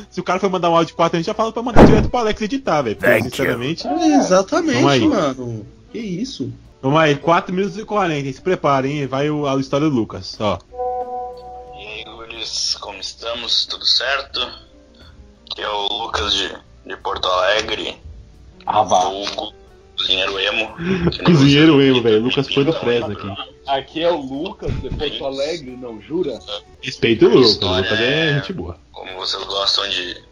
Se, 0.10 0.20
o 0.20 0.24
cara 0.24 0.40
for 0.40 0.50
mandar 0.50 0.70
um 0.70 0.76
áudio 0.76 0.88
de 0.88 0.94
4, 0.94 1.16
a 1.18 1.20
gente 1.20 1.26
já 1.28 1.34
fala 1.34 1.52
pra 1.52 1.62
mandar 1.64 1.86
direto 1.86 2.10
pro 2.10 2.20
Alex 2.20 2.42
editar, 2.42 2.82
velho. 2.82 2.96
Porque, 2.96 3.12
Thank 3.12 3.26
you. 3.26 3.30
sinceramente. 3.32 3.88
É, 3.88 4.16
exatamente, 4.18 5.08
mano. 5.08 5.66
Que 5.92 6.00
isso? 6.00 6.52
Vamos 6.82 7.00
aí, 7.00 7.16
4 7.16 7.54
minutos 7.54 7.78
e 7.78 7.84
40. 7.86 8.32
Se 8.34 8.42
preparem, 8.42 9.00
hein? 9.00 9.08
vai 9.08 9.30
o, 9.30 9.48
a 9.48 9.56
história 9.60 9.90
do 9.90 9.96
Lucas. 9.96 10.38
Ó. 10.40 10.60
E 11.76 11.86
aí, 11.86 12.04
guris, 12.06 12.76
como 12.80 13.00
estamos? 13.00 13.66
Tudo 13.66 13.86
certo? 13.86 14.40
Aqui 15.54 15.62
é 15.62 15.70
o 15.70 15.88
Lucas 15.88 16.34
de, 16.34 16.52
de 16.86 16.98
Porto 16.98 17.28
Alegre, 17.28 17.98
Ah, 18.66 18.82
vá. 18.84 19.02
vulgo 19.06 19.54
cozinheiro 19.96 20.40
emo. 20.40 20.76
Cozinheiro 21.24 21.80
emo, 21.82 22.02
velho. 22.02 22.20
Lucas 22.22 22.52
foi 22.52 22.64
do 22.66 22.74
Fresno 22.74 23.12
aqui. 23.14 23.52
Aqui 23.68 24.04
é 24.04 24.10
o 24.10 24.18
Lucas 24.20 24.72
de 24.82 24.90
Porto 24.90 25.26
Alegre, 25.26 25.78
não 25.78 26.02
jura? 26.02 26.40
Respeito 26.82 27.28
o 27.28 27.30
Lucas. 27.30 27.58
O 27.62 27.68
Lucas 27.78 28.00
é 28.00 28.30
é- 28.30 28.34
gente 28.34 28.52
boa. 28.54 28.80
Como 28.92 29.14
vocês 29.16 29.44
gostam 29.44 29.88
de 29.90 30.24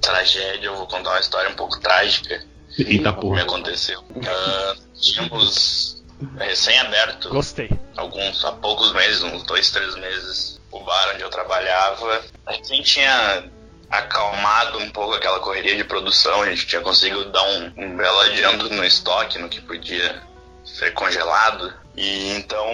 tragédia, 0.00 0.66
eu 0.66 0.76
vou 0.76 0.86
contar 0.88 1.10
uma 1.10 1.20
história 1.20 1.48
um 1.50 1.54
pouco 1.54 1.78
trágica 1.80 2.44
Eita 2.76 3.12
que 3.12 3.16
me 3.18 3.22
porra. 3.22 3.42
aconteceu. 3.42 4.02
Ah, 4.26 4.74
tínhamos 5.00 6.04
recém-aberto 6.38 7.28
Gostei. 7.28 7.70
alguns 7.96 8.44
há 8.44 8.50
poucos 8.52 8.92
meses, 8.94 9.22
uns 9.22 9.42
dois, 9.44 9.70
três 9.70 9.94
meses, 9.96 10.60
o 10.72 10.80
bar 10.80 11.12
onde 11.14 11.22
eu 11.22 11.30
trabalhava. 11.30 12.20
A 12.46 12.52
gente 12.52 12.82
tinha 12.82 13.44
acalmado 13.90 14.78
um 14.78 14.90
pouco 14.90 15.14
aquela 15.14 15.40
correria 15.40 15.76
de 15.76 15.84
produção, 15.84 16.42
a 16.42 16.50
gente 16.50 16.66
tinha 16.66 16.80
conseguido 16.80 17.30
dar 17.30 17.42
um, 17.42 17.72
um 17.76 17.96
belo 17.96 18.20
adianto 18.20 18.68
no 18.70 18.84
estoque, 18.84 19.38
no 19.38 19.48
que 19.48 19.60
podia 19.60 20.22
ser 20.64 20.92
congelado. 20.92 21.72
E 21.96 22.32
então 22.32 22.66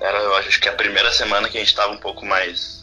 era, 0.00 0.18
eu 0.18 0.36
acho 0.36 0.60
que 0.60 0.68
a 0.68 0.72
primeira 0.72 1.12
semana 1.12 1.48
que 1.48 1.56
a 1.56 1.60
gente 1.60 1.68
estava 1.68 1.92
um 1.92 1.98
pouco 1.98 2.24
mais 2.24 2.80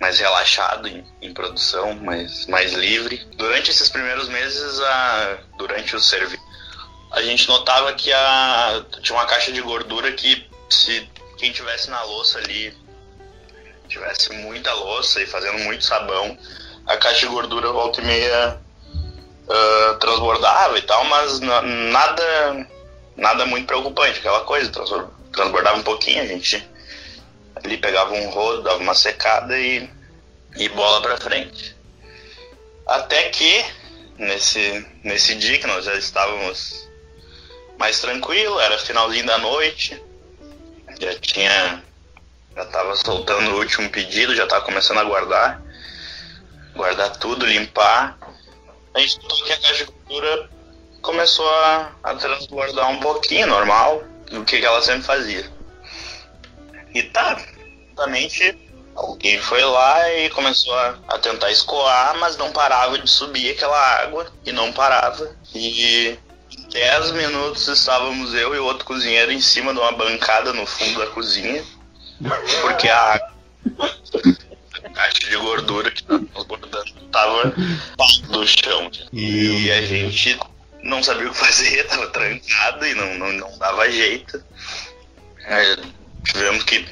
mais 0.00 0.18
relaxado 0.18 0.88
em, 0.88 1.04
em 1.20 1.32
produção, 1.34 1.94
mais, 1.94 2.46
mais 2.46 2.72
livre. 2.72 3.18
Durante 3.36 3.70
esses 3.70 3.90
primeiros 3.90 4.30
meses, 4.30 4.80
a, 4.80 5.38
durante 5.58 5.94
o 5.94 6.00
serviço, 6.00 6.42
a 7.12 7.20
gente 7.20 7.46
notava 7.46 7.92
que 7.92 8.10
a, 8.10 8.82
tinha 9.02 9.18
uma 9.18 9.26
caixa 9.26 9.52
de 9.52 9.60
gordura 9.60 10.10
que 10.12 10.48
se 10.70 11.06
quem 11.36 11.52
tivesse 11.52 11.90
na 11.90 12.02
louça 12.02 12.38
ali 12.38 12.74
tivesse 13.90 14.32
muita 14.32 14.72
louça 14.74 15.20
e 15.22 15.26
fazendo 15.26 15.58
muito 15.60 15.84
sabão, 15.84 16.36
a 16.86 16.96
caixa 16.96 17.20
de 17.20 17.26
gordura 17.26 17.70
volta 17.72 18.00
e 18.00 18.04
meia 18.04 18.58
ah, 19.48 19.96
transbordava 20.00 20.78
e 20.78 20.82
tal, 20.82 21.04
mas 21.04 21.40
na- 21.40 21.62
nada 21.62 22.66
nada 23.16 23.44
muito 23.44 23.66
preocupante, 23.66 24.18
aquela 24.18 24.40
coisa, 24.44 24.70
transbor- 24.70 25.10
transbordava 25.32 25.76
um 25.78 25.82
pouquinho, 25.82 26.22
a 26.22 26.26
gente 26.26 26.66
ali 27.56 27.76
pegava 27.76 28.14
um 28.14 28.30
rodo, 28.30 28.62
dava 28.62 28.78
uma 28.78 28.94
secada 28.94 29.58
e, 29.58 29.90
e 30.56 30.68
bola 30.70 31.02
pra 31.02 31.18
frente. 31.18 31.76
Até 32.86 33.28
que 33.28 33.62
nesse, 34.16 34.86
nesse 35.04 35.34
dia 35.34 35.58
que 35.58 35.66
nós 35.66 35.84
já 35.84 35.94
estávamos 35.96 36.88
mais 37.78 38.00
tranquilo, 38.00 38.58
era 38.60 38.78
finalzinho 38.78 39.26
da 39.26 39.36
noite, 39.38 40.00
já 40.98 41.14
tinha. 41.20 41.82
Já 42.56 42.64
tava 42.66 42.96
soltando 42.96 43.52
o 43.52 43.58
último 43.58 43.88
pedido, 43.90 44.34
já 44.34 44.46
tava 44.46 44.64
começando 44.64 44.98
a 44.98 45.04
guardar. 45.04 45.62
Guardar 46.74 47.16
tudo, 47.16 47.46
limpar. 47.46 48.18
A 48.94 49.00
gente 49.00 49.22
notou 49.22 49.44
que 49.44 49.52
a 49.52 49.58
caixa 49.58 49.84
de 49.86 49.92
gordura 49.92 50.50
começou 51.00 51.48
a, 51.48 51.92
a 52.02 52.14
transbordar 52.14 52.90
um 52.90 53.00
pouquinho, 53.00 53.46
normal, 53.46 54.02
do 54.30 54.44
que, 54.44 54.64
ela 54.64 54.82
sempre 54.82 55.02
fazia. 55.02 55.50
E 56.94 57.02
tá, 57.04 57.40
exatamente 57.86 58.58
alguém 58.94 59.40
foi 59.40 59.62
lá 59.64 60.12
e 60.12 60.30
começou 60.30 60.74
a, 60.74 60.98
a 61.08 61.18
tentar 61.18 61.50
escoar, 61.50 62.18
mas 62.18 62.36
não 62.36 62.52
parava 62.52 62.98
de 62.98 63.08
subir 63.08 63.52
aquela 63.52 63.78
água 64.02 64.26
e 64.44 64.52
não 64.52 64.72
parava. 64.72 65.34
E 65.54 66.18
em 66.50 66.68
10 66.68 67.12
minutos 67.12 67.66
estávamos 67.68 68.34
eu 68.34 68.54
e 68.54 68.58
outro 68.58 68.84
cozinheiro 68.84 69.32
em 69.32 69.40
cima 69.40 69.72
de 69.72 69.80
uma 69.80 69.92
bancada 69.92 70.52
no 70.52 70.66
fundo 70.66 70.98
da 70.98 71.06
cozinha, 71.06 71.64
porque 72.62 72.88
a 72.88 73.30
caixa 74.94 75.30
de 75.30 75.36
gordura 75.36 75.90
que 75.90 76.00
estava 76.00 76.24
transbordando 76.24 76.84
estava 77.06 77.54
do 78.28 78.46
chão. 78.46 78.90
E 79.12 79.70
a 79.70 79.82
gente 79.82 80.38
não 80.82 81.02
sabia 81.02 81.28
o 81.28 81.32
que 81.32 81.38
fazer, 81.38 81.86
tava 81.86 82.06
trancado 82.08 82.86
e 82.86 82.94
não, 82.94 83.14
não, 83.18 83.32
não 83.32 83.58
dava 83.58 83.90
jeito. 83.90 84.42
Tivemos 86.24 86.64
que 86.64 86.86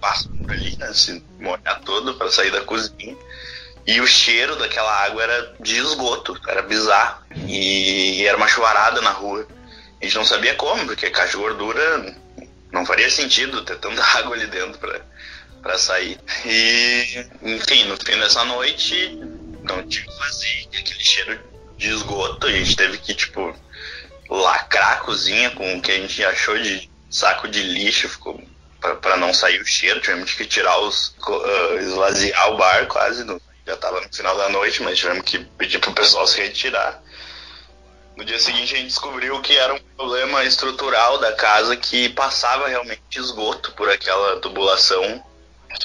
passar 0.00 0.30
por 0.30 0.50
ali, 0.50 0.76
né, 0.76 0.92
se 0.94 1.22
molhar 1.38 1.80
todo 1.84 2.14
para 2.14 2.30
sair 2.30 2.50
da 2.50 2.62
cozinha. 2.62 3.16
E 3.86 4.00
o 4.00 4.06
cheiro 4.06 4.56
daquela 4.56 5.04
água 5.04 5.22
era 5.22 5.54
de 5.60 5.76
esgoto, 5.76 6.38
era 6.46 6.62
bizarro. 6.62 7.22
E 7.46 8.24
era 8.26 8.36
uma 8.36 8.48
chuvarada 8.48 9.00
na 9.00 9.10
rua. 9.10 9.46
A 10.00 10.04
gente 10.04 10.16
não 10.16 10.24
sabia 10.24 10.54
como, 10.54 10.86
porque 10.86 11.10
caixa 11.10 11.32
de 11.32 11.36
gordura 11.38 12.16
não 12.72 12.84
faria 12.86 13.10
sentido 13.10 13.64
ter 13.64 13.76
tanta 13.78 14.02
água 14.18 14.34
ali 14.34 14.46
dentro 14.46 14.78
pra, 14.78 15.00
pra 15.62 15.78
sair. 15.78 16.18
E, 16.44 17.26
enfim, 17.42 17.84
no 17.84 17.96
fim 17.96 18.18
dessa 18.18 18.44
noite, 18.44 19.18
não 19.62 19.82
tinha 19.86 20.04
que 20.04 20.18
fazer. 20.18 20.68
Aquele 20.78 21.00
cheiro 21.04 21.40
de 21.76 21.88
esgoto, 21.88 22.46
a 22.46 22.52
gente 22.52 22.76
teve 22.76 22.98
que, 22.98 23.14
tipo, 23.14 23.54
lacrar 24.28 24.92
a 24.92 24.96
cozinha 24.96 25.50
com 25.50 25.76
o 25.76 25.82
que 25.82 25.90
a 25.92 25.96
gente 25.96 26.24
achou 26.24 26.56
de 26.58 26.90
saco 27.10 27.48
de 27.48 27.62
lixo, 27.62 28.08
ficou 28.08 28.40
pra 29.02 29.16
não 29.16 29.34
sair 29.34 29.60
o 29.60 29.66
cheiro, 29.66 30.00
tivemos 30.00 30.32
que 30.32 30.46
tirar 30.46 30.78
os. 30.78 31.14
ah, 31.26 31.74
esvaziar 31.82 32.50
o 32.52 32.56
bar 32.56 32.86
quase, 32.86 33.24
no- 33.24 33.40
já 33.66 33.76
tava 33.76 34.00
no 34.00 34.12
final 34.14 34.36
da 34.36 34.48
noite, 34.48 34.82
mas 34.82 34.98
tivemos 34.98 35.22
que 35.24 35.38
pedir 35.38 35.78
pro 35.80 35.92
pessoal 35.92 36.26
se 36.26 36.40
retirar. 36.40 37.02
No 38.20 38.26
dia 38.26 38.38
seguinte 38.38 38.74
a 38.74 38.76
gente 38.76 38.88
descobriu 38.88 39.40
que 39.40 39.56
era 39.56 39.72
um 39.72 39.78
problema 39.96 40.44
estrutural 40.44 41.16
da 41.16 41.32
casa 41.32 41.74
que 41.74 42.10
passava 42.10 42.68
realmente 42.68 43.00
esgoto 43.16 43.72
por 43.72 43.88
aquela 43.88 44.38
tubulação 44.40 45.24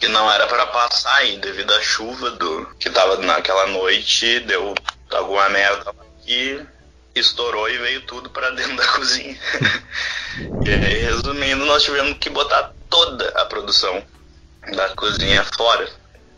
que 0.02 0.10
não 0.10 0.30
era 0.30 0.46
para 0.46 0.68
passar 0.68 1.26
e 1.26 1.38
devido 1.38 1.74
à 1.74 1.82
chuva 1.82 2.32
do 2.32 2.66
que 2.78 2.90
tava 2.90 3.16
naquela 3.20 3.68
noite 3.68 4.42
deu 4.42 4.76
alguma 5.12 5.48
merda 5.48 5.96
que 6.26 6.62
estourou 7.16 7.70
e 7.70 7.78
veio 7.78 8.02
tudo 8.02 8.30
para 8.30 8.50
dentro 8.50 8.76
da 8.76 8.86
cozinha. 8.92 9.40
e 10.66 10.70
aí, 10.70 11.06
resumindo, 11.06 11.66
nós 11.66 11.84
tivemos 11.84 12.18
que 12.18 12.30
botar 12.30 12.74
toda 12.90 13.30
a 13.30 13.46
produção 13.46 14.04
da 14.76 14.90
cozinha 14.90 15.42
fora. 15.56 15.90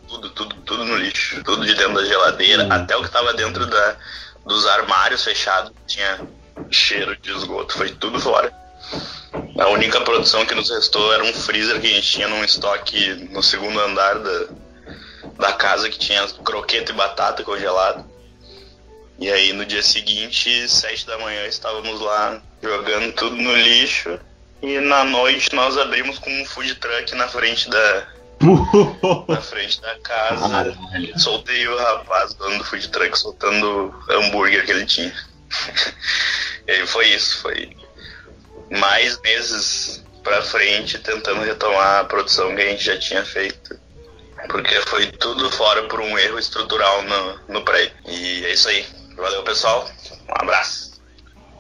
Tudo, 0.07 0.29
tudo, 0.29 0.55
tudo 0.57 0.86
no 0.86 0.95
lixo. 0.95 1.43
Tudo 1.43 1.65
de 1.65 1.73
dentro 1.73 1.95
da 1.95 2.05
geladeira, 2.05 2.67
até 2.71 2.95
o 2.95 3.03
que 3.03 3.10
tava 3.10 3.33
dentro 3.33 3.65
da, 3.65 3.97
dos 4.47 4.65
armários 4.65 5.23
fechados 5.23 5.71
tinha 5.86 6.27
cheiro 6.71 7.15
de 7.17 7.31
esgoto. 7.31 7.77
Foi 7.77 7.89
tudo 7.91 8.19
fora. 8.19 8.51
A 9.60 9.67
única 9.69 10.01
produção 10.01 10.45
que 10.45 10.55
nos 10.55 10.69
restou 10.69 11.13
era 11.13 11.23
um 11.23 11.33
freezer 11.33 11.79
que 11.79 11.88
a 11.88 11.89
gente 11.89 12.12
tinha 12.12 12.27
num 12.27 12.43
estoque 12.43 13.13
no 13.31 13.43
segundo 13.43 13.79
andar 13.79 14.19
da, 14.19 14.47
da 15.38 15.53
casa 15.53 15.89
que 15.89 15.99
tinha 15.99 16.25
croquete 16.43 16.91
e 16.91 16.95
batata 16.95 17.43
congelado. 17.43 18.05
E 19.19 19.29
aí 19.29 19.51
no 19.51 19.65
dia 19.65 19.83
seguinte, 19.83 20.69
sete 20.69 21.05
da 21.05 21.17
manhã, 21.17 21.45
estávamos 21.47 21.99
lá 21.99 22.41
jogando 22.62 23.13
tudo 23.13 23.36
no 23.36 23.55
lixo. 23.55 24.19
E 24.62 24.79
na 24.79 25.03
noite 25.03 25.53
nós 25.53 25.77
abrimos 25.77 26.17
com 26.19 26.31
um 26.31 26.45
food 26.45 26.75
truck 26.75 27.13
na 27.15 27.27
frente 27.27 27.69
da, 27.69 28.07
na 28.39 29.41
frente 29.41 29.82
da 29.82 29.97
casa. 30.00 30.78
Soltei 31.17 31.67
o 31.67 31.78
rapaz 31.78 32.34
dono 32.34 32.58
do 32.60 32.63
food 32.63 32.88
truck 32.89 33.17
soltando 33.17 33.93
hambúrguer 34.10 34.65
que 34.65 34.71
ele 34.71 34.86
tinha. 34.86 35.13
e 36.67 36.86
foi 36.86 37.08
isso, 37.08 37.41
foi 37.41 37.76
mais 38.71 39.19
meses 39.21 40.04
pra 40.23 40.41
frente 40.41 41.00
tentando 41.00 41.41
retomar 41.41 42.02
a 42.02 42.06
produção 42.06 42.56
que 42.56 42.62
a 42.62 42.69
gente 42.69 42.84
já 42.84 42.97
tinha 42.97 43.26
feito. 43.26 43.80
Porque 44.50 44.80
foi 44.82 45.08
tudo 45.08 45.52
fora 45.52 45.84
por 45.88 46.00
um 46.00 46.17
erro 46.17 46.38
estrutural 46.38 47.02
no, 47.04 47.56
no 47.56 47.65
prédio. 47.65 47.95
E 48.08 48.45
é 48.45 48.54
isso 48.54 48.69
aí. 48.69 48.86
Valeu, 49.15 49.43
pessoal. 49.43 49.89
Um 50.30 50.41
abraço. 50.41 51.02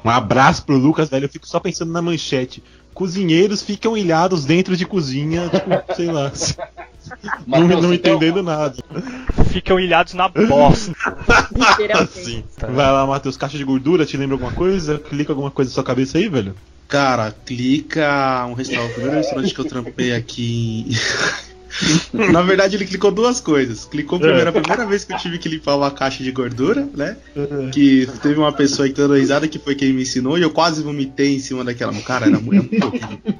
Um 0.05 0.09
abraço 0.09 0.63
pro 0.63 0.77
Lucas, 0.77 1.09
velho. 1.09 1.25
Eu 1.25 1.29
fico 1.29 1.47
só 1.47 1.59
pensando 1.59 1.91
na 1.91 2.01
manchete. 2.01 2.63
Cozinheiros 2.97 3.61
ficam 3.61 3.95
ilhados 3.95 4.43
dentro 4.43 4.75
de 4.75 4.83
cozinha, 4.83 5.47
tipo, 5.49 5.69
sei 5.95 6.07
lá. 6.07 6.31
não, 7.45 7.59
Matheus, 7.61 7.83
não 7.83 7.89
tem 7.89 7.93
entendendo 7.93 8.41
nada. 8.41 8.75
Ficam 9.51 9.79
ilhados 9.79 10.15
na 10.15 10.27
bosta. 10.27 10.95
Literalmente. 11.55 12.19
Assim. 12.19 12.43
Vai 12.57 12.91
lá, 12.91 13.05
Matheus, 13.05 13.37
caixa 13.37 13.55
de 13.55 13.63
gordura, 13.63 14.03
te 14.03 14.17
lembra 14.17 14.33
alguma 14.33 14.51
coisa? 14.51 14.97
Clica 14.97 15.31
alguma 15.31 15.51
coisa 15.51 15.69
na 15.69 15.75
sua 15.75 15.83
cabeça 15.83 16.17
aí, 16.17 16.27
velho? 16.27 16.55
Cara, 16.87 17.35
clica 17.45 18.43
um 18.49 18.53
restaurante, 18.53 18.89
o 18.89 18.93
primeiro 18.95 19.17
restaurante 19.17 19.53
que 19.53 19.59
eu 19.59 19.65
trampei 19.65 20.15
aqui. 20.15 20.87
Na 22.13 22.41
verdade, 22.41 22.75
ele 22.75 22.85
clicou 22.85 23.11
duas 23.11 23.39
coisas. 23.39 23.85
Clicou 23.85 24.19
primeiro 24.19 24.49
a 24.49 24.51
primeira 24.53 24.85
vez 24.85 25.03
que 25.03 25.13
eu 25.13 25.17
tive 25.17 25.37
que 25.37 25.47
limpar 25.49 25.75
uma 25.75 25.91
caixa 25.91 26.23
de 26.23 26.31
gordura, 26.31 26.87
né? 26.95 27.17
Que 27.71 28.07
teve 28.21 28.39
uma 28.39 28.51
pessoa 28.51 28.85
aí 28.85 28.91
que 28.91 28.97
dando 28.99 29.15
risada 29.15 29.47
que 29.47 29.59
foi 29.59 29.75
quem 29.75 29.93
me 29.93 30.01
ensinou 30.03 30.37
e 30.37 30.41
eu 30.41 30.49
quase 30.51 30.81
vomitei 30.81 31.35
em 31.35 31.39
cima 31.39 31.63
daquela. 31.63 31.93
Cara, 32.01 32.25
era 32.27 32.39
muito, 32.39 32.73
era 32.73 32.85
muito 32.85 32.87
horrível. 32.87 33.35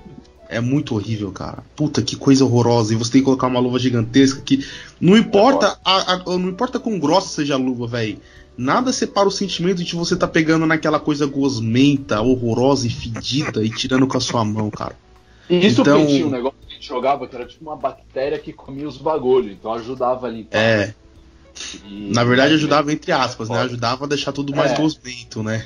é 0.50 0.60
muito 0.62 0.96
horrível, 0.96 1.32
cara. 1.32 1.64
Puta, 1.76 2.02
que 2.02 2.16
coisa 2.16 2.46
horrorosa. 2.46 2.94
E 2.94 2.98
você 2.98 3.12
tem 3.14 3.22
que 3.22 3.26
colocar 3.26 3.48
uma 3.48 3.60
luva 3.60 3.80
gigantesca 3.80 4.42
que. 4.44 4.66
Não 5.00 5.18
importa, 5.18 5.78
a, 5.84 6.14
a- 6.14 6.24
não 6.38 6.50
importa 6.50 6.80
quão 6.80 7.00
grossa 7.00 7.30
seja 7.30 7.56
a 7.56 7.58
luva, 7.58 7.88
velho. 7.88 8.18
Nada 8.58 8.92
separa 8.92 9.28
o 9.28 9.32
sentimento 9.32 9.84
de 9.84 9.96
você 9.96 10.16
tá 10.16 10.28
pegando 10.28 10.66
naquela 10.66 11.00
coisa 11.00 11.28
gosmenta, 11.28 12.20
horrorosa 12.22 12.88
e 12.88 12.90
fedida 12.90 13.64
e 13.64 13.70
tirando 13.70 14.08
com 14.08 14.18
a 14.18 14.20
sua 14.22 14.44
mão, 14.44 14.70
cara. 14.72 14.96
E 15.48 15.66
isso 15.68 15.82
Então- 15.82 16.04
um 16.06 16.30
negócio 16.32 16.58
jogava 16.88 17.28
que 17.28 17.36
era 17.36 17.46
tipo 17.46 17.64
uma 17.64 17.76
bactéria 17.76 18.40
que 18.40 18.54
comia 18.54 18.88
os 18.88 18.98
bagulhos, 18.98 19.52
então 19.52 19.74
ajudava 19.74 20.28
a 20.28 20.30
limpar. 20.30 20.58
É, 20.58 20.94
E- 21.86 22.12
na 22.14 22.24
verdade 22.24 22.54
ajudava 22.54 22.92
entre 22.94 23.12
aspas, 23.12 23.50
né? 23.50 23.60
Ajudava 23.62 24.06
a 24.06 24.08
deixar 24.08 24.32
tudo 24.32 24.56
mais 24.56 24.72
É. 24.72 24.76
gosmento, 24.76 25.42
né? 25.44 25.66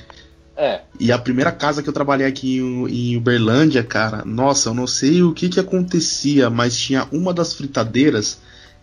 É, 0.56 0.82
E 1.00 1.12
a 1.12 1.18
primeira 1.18 1.52
casa 1.52 1.82
que 1.82 1.90
eu 1.90 1.94
trabalhei 1.94 2.28
aqui 2.28 2.58
em, 2.60 3.18
Uberlândia, 3.18 3.84
cara, 3.84 4.24
nossa, 4.26 4.70
eu 4.70 4.74
não 4.74 4.86
sei 4.86 5.24
o 5.24 5.34
que 5.34 5.50
que 5.50 5.60
acontecia, 5.60 6.50
mas 6.50 6.78
tinha 6.78 7.08
uma 7.12 7.34
das 7.34 7.54
fritadeiras 7.54 8.40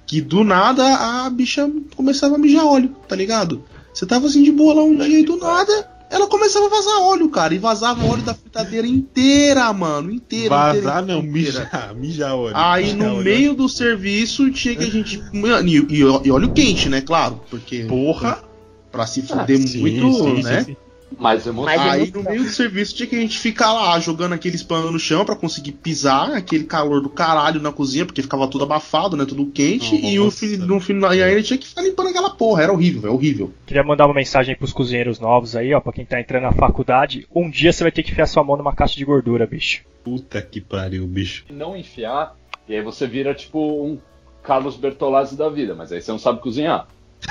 que 0.06 0.20
do 0.20 0.42
nada 0.42 0.84
a 1.26 1.30
bicha 1.30 1.70
começava 1.94 2.34
a 2.34 2.38
mijar 2.38 2.64
óleo, 2.66 2.96
tá 3.06 3.14
ligado? 3.14 3.62
Você 3.92 4.06
tava 4.06 4.26
assim 4.26 4.42
de 4.42 4.50
boa 4.50 4.74
lá 4.74 4.82
um 4.82 4.96
dia 4.96 5.20
e 5.20 5.24
do 5.24 5.36
nada 5.36 5.88
ela 6.10 6.26
começava 6.26 6.66
a 6.66 6.68
vazar 6.70 7.00
óleo, 7.00 7.28
cara, 7.28 7.54
e 7.54 7.58
vazava 7.58 8.04
óleo 8.04 8.22
da 8.22 8.34
fritadeira 8.34 8.86
inteira, 8.86 9.72
mano, 9.72 10.10
inteira. 10.10 10.50
Vazar 10.50 11.02
inteira, 11.02 11.02
não, 11.02 11.22
mijar, 11.22 11.94
mijar 11.96 12.34
olho. 12.34 12.56
Aí 12.56 12.94
mijar 12.94 12.98
no 12.98 13.14
olho. 13.16 13.24
meio 13.24 13.54
do 13.54 13.68
serviço 13.68 14.50
tinha 14.50 14.74
que 14.74 14.84
a 14.84 14.90
gente. 14.90 15.22
Mano, 15.32 15.68
e, 15.68 15.76
e, 15.90 16.30
óleo 16.30 16.52
quente, 16.52 16.88
né? 16.88 17.00
Claro, 17.00 17.40
porque. 17.50 17.84
Porra! 17.84 18.42
Pra 18.90 19.06
se 19.06 19.20
fuder 19.20 19.58
Sim, 19.58 19.80
muito, 19.80 20.12
sim, 20.14 20.42
né? 20.42 20.60
sim, 20.60 20.64
sim. 20.72 20.76
Mais 21.16 21.46
Aí 21.46 22.10
no 22.12 22.22
meio 22.22 22.42
do 22.42 22.48
serviço 22.48 22.94
tinha 22.94 23.06
que 23.06 23.16
a 23.16 23.20
gente 23.20 23.38
ficar 23.38 23.72
lá 23.72 23.98
jogando 23.98 24.34
aqueles 24.34 24.62
panos 24.62 24.92
no 24.92 24.98
chão 24.98 25.24
pra 25.24 25.36
conseguir 25.36 25.72
pisar, 25.72 26.32
aquele 26.32 26.64
calor 26.64 27.00
do 27.00 27.08
caralho 27.08 27.60
na 27.60 27.72
cozinha, 27.72 28.04
porque 28.04 28.22
ficava 28.22 28.48
tudo 28.48 28.64
abafado, 28.64 29.16
né? 29.16 29.24
Tudo 29.24 29.46
quente. 29.46 29.94
E 29.96 30.18
o 30.18 30.24
Nossa. 30.24 30.38
filho, 30.38 30.66
no 30.66 30.80
final, 30.80 31.14
e 31.14 31.22
aí 31.22 31.32
ele 31.32 31.42
tinha 31.42 31.58
que 31.58 31.66
ficar 31.66 31.82
limpando 31.82 32.08
aquela 32.08 32.30
porra. 32.30 32.62
Era 32.62 32.72
horrível, 32.72 33.00
velho. 33.00 33.14
Horrível. 33.14 33.54
Queria 33.66 33.82
mandar 33.82 34.06
uma 34.06 34.14
mensagem 34.14 34.54
pros 34.56 34.72
cozinheiros 34.72 35.18
novos 35.18 35.56
aí, 35.56 35.72
ó, 35.72 35.80
pra 35.80 35.92
quem 35.92 36.04
tá 36.04 36.20
entrando 36.20 36.42
na 36.42 36.52
faculdade. 36.52 37.26
Um 37.34 37.50
dia 37.50 37.72
você 37.72 37.84
vai 37.84 37.92
ter 37.92 38.02
que 38.02 38.12
enfiar 38.12 38.26
sua 38.26 38.44
mão 38.44 38.56
numa 38.56 38.74
caixa 38.74 38.96
de 38.96 39.04
gordura, 39.04 39.46
bicho. 39.46 39.82
Puta 40.04 40.40
que 40.40 40.60
pariu, 40.60 41.06
bicho. 41.06 41.44
não 41.50 41.76
enfiar, 41.76 42.34
e 42.68 42.74
aí 42.74 42.82
você 42.82 43.06
vira 43.06 43.34
tipo 43.34 43.58
um 43.58 43.98
Carlos 44.42 44.76
Bertolazzi 44.76 45.36
da 45.36 45.48
vida, 45.48 45.74
mas 45.74 45.92
aí 45.92 46.00
você 46.00 46.10
não 46.10 46.18
sabe 46.18 46.40
cozinhar. 46.40 46.86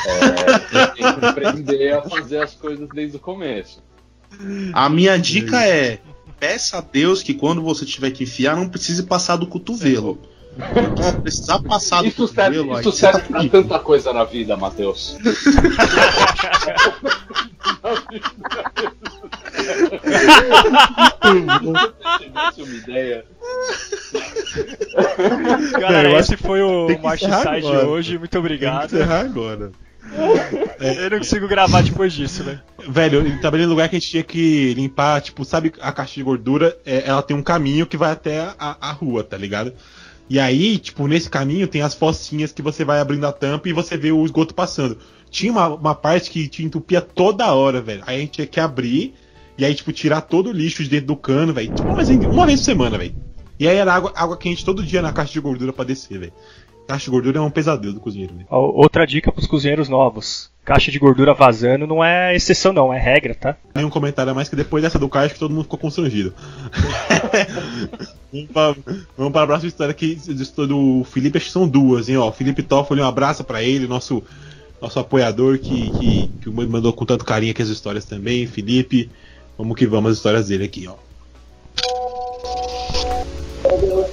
É, 0.06 0.60
tem 0.89 1.13
que 1.13 1.26
aprender 1.26 1.93
a 1.93 2.02
fazer 2.02 2.43
as 2.43 2.54
coisas 2.54 2.88
desde 2.89 3.17
o 3.17 3.19
começo. 3.19 3.82
A 4.73 4.89
minha 4.89 5.17
dica 5.17 5.65
é: 5.65 6.00
peça 6.39 6.78
a 6.78 6.82
Deus 6.82 7.23
que 7.23 7.34
quando 7.34 7.62
você 7.62 7.86
tiver 7.86 8.12
que 8.12 8.23
enfiar, 8.23 8.56
não 8.56 8.69
precise 8.69 9.04
passar 9.04 9.38
do 9.38 9.47
cotovelo. 9.47 10.19
Se 11.02 11.13
precisar 11.19 11.60
passar 11.60 12.02
do 12.02 12.08
Isso 12.08 12.28
serve, 12.28 12.58
cotovelo, 12.58 12.76
aí 12.76 12.82
isso 12.82 12.91
você 12.91 13.06
tá 13.06 13.13
serve 13.13 13.30
pra 13.30 13.47
tanta 13.50 13.80
coisa 13.80 14.12
na 14.12 14.23
vida, 14.23 14.58
Matheus. 14.58 15.17
Se 22.17 22.26
tivesse 22.26 22.62
uma 22.62 22.76
ideia. 22.76 23.26
Galera, 25.80 26.10
eu 26.10 26.17
acho 26.17 26.34
esse 26.34 26.38
foi 26.43 26.62
o 26.62 26.88
tem 26.88 26.98
que 26.98 27.04
March 27.04 27.22
encerrar 27.24 27.56
Side 27.56 27.67
agora. 27.67 27.88
hoje. 27.88 28.17
Muito 28.17 28.22
Tem 28.22 28.30
que 28.30 28.38
obrigado. 28.38 28.86
encerrar 28.86 29.20
agora. 29.22 29.72
Eu 30.80 31.10
não 31.10 31.17
consigo 31.17 31.48
gravar 31.48 31.82
depois 31.82 32.13
disso, 32.13 32.43
né? 32.43 32.62
Velho, 32.88 33.28
eu 33.28 33.41
trabalhei 33.41 33.65
num 33.65 33.72
lugar 33.74 33.89
que 33.89 33.96
a 33.98 34.00
gente 34.00 34.10
tinha 34.10 34.24
que 34.24 34.74
limpar, 34.74 35.22
tipo, 35.22 35.43
sabe 35.43 35.74
a 35.82 35.91
caixa 35.91 36.15
de 36.15 36.24
gordura? 36.24 36.78
É, 36.86 37.04
ela 37.08 37.22
tem 37.22 37.36
um 37.36 37.43
caminho 37.43 37.86
que 37.86 37.98
vai 37.98 38.12
até 38.12 38.39
a, 38.58 38.78
a 38.80 38.91
rua, 38.91 39.24
tá 39.24 39.36
ligado? 39.38 39.74
E 40.30 40.39
aí, 40.39 40.78
tipo, 40.78 41.08
nesse 41.08 41.30
caminho 41.30 41.67
tem 41.67 41.82
as 41.82 41.93
focinhas 41.93 42.52
que 42.52 42.62
você 42.62 42.84
vai 42.86 43.00
abrindo 43.00 43.26
a 43.26 43.32
tampa 43.32 43.67
e 43.70 43.74
você 43.74 43.98
vê 43.98 44.12
o 44.12 44.24
esgoto 44.26 44.54
passando. 44.54 44.98
Tinha 45.30 45.52
uma, 45.52 45.67
uma 45.67 45.96
parte 45.96 46.30
que 46.30 46.48
te 46.48 46.63
entupia 46.63 47.02
toda 47.02 47.54
hora, 47.54 47.82
velho. 47.82 48.04
Aí 48.06 48.17
a 48.17 48.20
gente 48.20 48.32
tinha 48.32 48.48
que 48.48 48.60
abrir 48.60 49.13
e 49.58 49.65
aí, 49.65 49.74
tipo, 49.74 49.91
tirar 49.91 50.22
todo 50.22 50.50
o 50.50 50.54
lixo 50.54 50.84
de 50.84 50.89
dentro 50.89 51.08
do 51.08 51.15
cano, 51.15 51.54
velho. 51.54 51.74
Tipo, 51.74 51.93
mas 51.93 52.10
uma 52.10 52.46
vez 52.46 52.60
por 52.60 52.65
semana, 52.65 52.98
velho. 52.98 53.15
E 53.60 53.67
aí 53.67 53.78
era 53.78 53.93
água, 53.93 54.13
água 54.15 54.38
quente 54.38 54.63
todo 54.63 54.84
dia 54.84 55.02
na 55.02 55.12
caixa 55.12 55.34
de 55.34 55.39
gordura 55.39 55.74
pra 55.74 55.84
descer, 55.84 56.20
velho. 56.20 56.34
Caixa 56.88 57.06
de 57.06 57.12
gordura 57.12 57.39
é 57.39 57.41
um 57.41 57.50
pesadelo 57.50 57.93
do 57.93 58.00
cozinheiro, 58.00 58.34
velho. 58.34 58.48
Outra 58.50 59.06
dica 59.06 59.30
pros 59.30 59.46
cozinheiros 59.46 59.89
novos. 59.89 60.50
Caixa 60.63 60.89
de 60.89 60.98
gordura 60.98 61.34
vazando 61.34 61.86
não 61.86 62.04
é 62.04 62.34
exceção 62.34 62.72
não, 62.72 62.93
é 62.93 63.00
regra, 63.00 63.36
tá? 63.36 63.58
Nenhum 63.76 63.89
comentário 63.89 64.32
a 64.32 64.36
mais 64.36 64.48
que 64.48 64.56
depois 64.56 64.84
dessa 64.84 64.98
do 64.98 65.10
Caio, 65.10 65.26
acho 65.26 65.34
que 65.34 65.39
todo 65.39 65.52
mundo 65.52 65.63
ficou 65.63 65.78
constrangido. 65.78 66.34
vamos, 68.32 68.50
para, 68.54 68.76
vamos 69.17 69.34
para 69.34 69.43
a 69.43 69.48
próxima 69.48 69.67
história 69.67 69.91
aqui 69.91 70.15
do 70.15 71.04
Felipe, 71.04 71.38
acho 71.38 71.48
que 71.48 71.52
são 71.52 71.67
duas, 71.67 72.08
hein? 72.08 72.17
Ó, 72.17 72.32
Felipe 72.32 72.63
Toffoli, 72.63 73.02
um 73.02 73.06
abraço 73.06 73.43
para 73.43 73.62
ele, 73.62 73.86
nosso, 73.86 74.24
nosso 74.82 74.98
apoiador 74.98 75.60
que, 75.60 75.89
que, 75.91 76.28
que 76.41 76.50
mandou 76.50 76.93
com 76.93 77.06
tanto 77.06 77.26
carinho 77.26 77.52
aqui 77.52 77.62
as 77.62 77.70
histórias 77.70 78.06
também. 78.06 78.48
Felipe, 78.48 79.10
vamos 79.58 79.76
que 79.78 79.88
vamos 79.88 80.12
as 80.12 80.17
histórias 80.17 80.48
dele 80.48 80.65
aqui, 80.65 80.88
ó. 80.88 80.96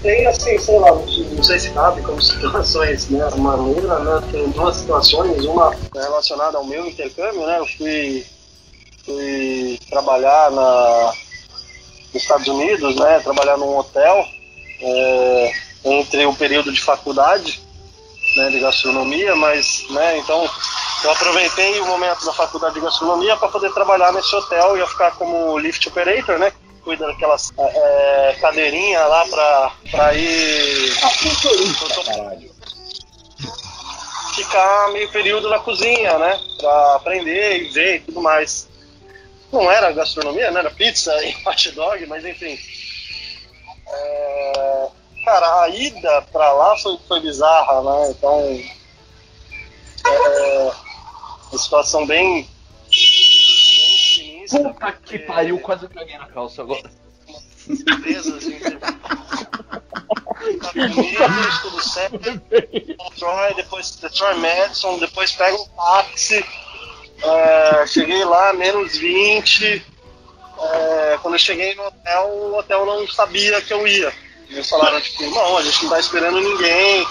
Tem 0.03 0.27
assim, 0.27 0.59
sei 0.59 0.79
lá, 0.79 0.93
não 0.93 1.43
sei 1.43 1.59
se 1.59 1.71
cabe 1.71 2.03
como 2.03 2.21
situações, 2.21 3.09
né? 3.09 3.27
Maneira, 3.37 3.99
né? 4.01 4.23
Tem 4.31 4.51
duas 4.51 4.77
situações, 4.77 5.45
uma 5.45 5.75
relacionada 5.95 6.59
ao 6.59 6.65
meu 6.65 6.87
intercâmbio, 6.87 7.47
né? 7.47 7.59
Eu 7.59 7.67
fui, 7.67 8.27
fui 9.05 9.79
trabalhar 9.89 10.51
na, 10.51 11.13
nos 12.13 12.23
Estados 12.23 12.49
Unidos, 12.49 12.97
né? 12.97 13.21
Trabalhar 13.21 13.57
num 13.57 13.79
hotel 13.79 14.27
é, 14.81 15.53
entre 15.85 16.27
o 16.27 16.35
período 16.35 16.73
de 16.73 16.83
faculdade, 16.83 17.63
né? 18.37 18.51
De 18.51 18.61
gastronomia, 18.61 19.35
mas, 19.37 19.87
né? 19.91 20.19
Então 20.19 20.47
eu 21.05 21.11
aproveitei 21.11 21.81
o 21.81 21.87
momento 21.87 22.25
da 22.25 22.33
faculdade 22.33 22.75
de 22.75 22.81
gastronomia 22.81 23.37
para 23.37 23.49
poder 23.49 23.73
trabalhar 23.73 24.13
nesse 24.13 24.35
hotel, 24.35 24.77
ia 24.77 24.87
ficar 24.87 25.13
como 25.13 25.59
lift 25.59 25.87
operator, 25.87 26.39
né? 26.39 26.53
cuida 26.85 27.07
daquelas 27.07 27.51
é, 27.59 28.37
cadeirinhas 28.41 29.09
lá 29.09 29.27
pra, 29.27 29.73
pra 29.91 30.15
ir. 30.15 30.93
Ficar 34.35 34.93
meio 34.93 35.11
período 35.11 35.49
na 35.49 35.59
cozinha, 35.59 36.19
né? 36.19 36.39
Pra 36.59 36.97
aprender 36.97 37.63
e 37.63 37.69
ver 37.71 37.97
e 37.97 38.01
tudo 38.01 38.21
mais. 38.21 38.69
Não 39.51 39.71
era 39.71 39.93
gastronomia, 39.93 40.51
né? 40.51 40.61
Era 40.61 40.71
pizza 40.71 41.13
e 41.25 41.35
hot 41.47 41.71
dog, 41.73 42.07
mas 42.07 42.25
enfim. 42.25 42.59
É, 43.87 44.89
cara, 45.25 45.63
a 45.63 45.69
ida 45.69 46.23
pra 46.33 46.53
lá 46.53 46.77
foi, 46.79 46.99
foi 47.09 47.21
bizarra, 47.21 47.83
né? 47.83 48.11
Então. 48.11 48.61
É, 50.07 50.73
uma 51.55 51.59
situação 51.59 52.07
bem. 52.07 52.43
bem 52.43 52.49
sinistra. 52.91 54.73
Puta 54.73 54.93
que 54.93 55.19
pariu, 55.21 55.59
quase 55.61 55.89
caguei 55.89 56.19
na 56.19 56.27
calça 56.27 56.63
agora. 56.63 56.83
Assim. 56.89 57.05
Estados 60.45 60.97
Unidos, 60.97 61.59
tudo 61.63 61.83
certo. 61.83 62.19
Detroit, 62.19 63.57
depois 63.57 63.91
Detroit 63.97 64.39
Madison, 64.39 64.99
depois 64.99 65.33
pega 65.33 65.57
um 65.57 65.67
táxi. 65.69 66.45
É, 67.23 67.87
cheguei 67.87 68.25
lá, 68.25 68.53
menos 68.53 68.97
20. 68.97 69.85
É, 70.61 71.19
quando 71.23 71.35
eu 71.35 71.39
cheguei 71.39 71.75
no 71.75 71.87
hotel, 71.87 72.29
o 72.29 72.59
hotel 72.59 72.85
não 72.85 73.09
sabia 73.09 73.61
que 73.63 73.73
eu 73.73 73.87
ia. 73.87 74.13
Eles 74.51 74.69
falaram, 74.69 75.01
tipo, 75.01 75.25
não, 75.31 75.57
a 75.57 75.63
gente 75.63 75.83
não 75.85 75.91
tá 75.91 75.99
esperando 75.99 76.41
ninguém. 76.41 77.07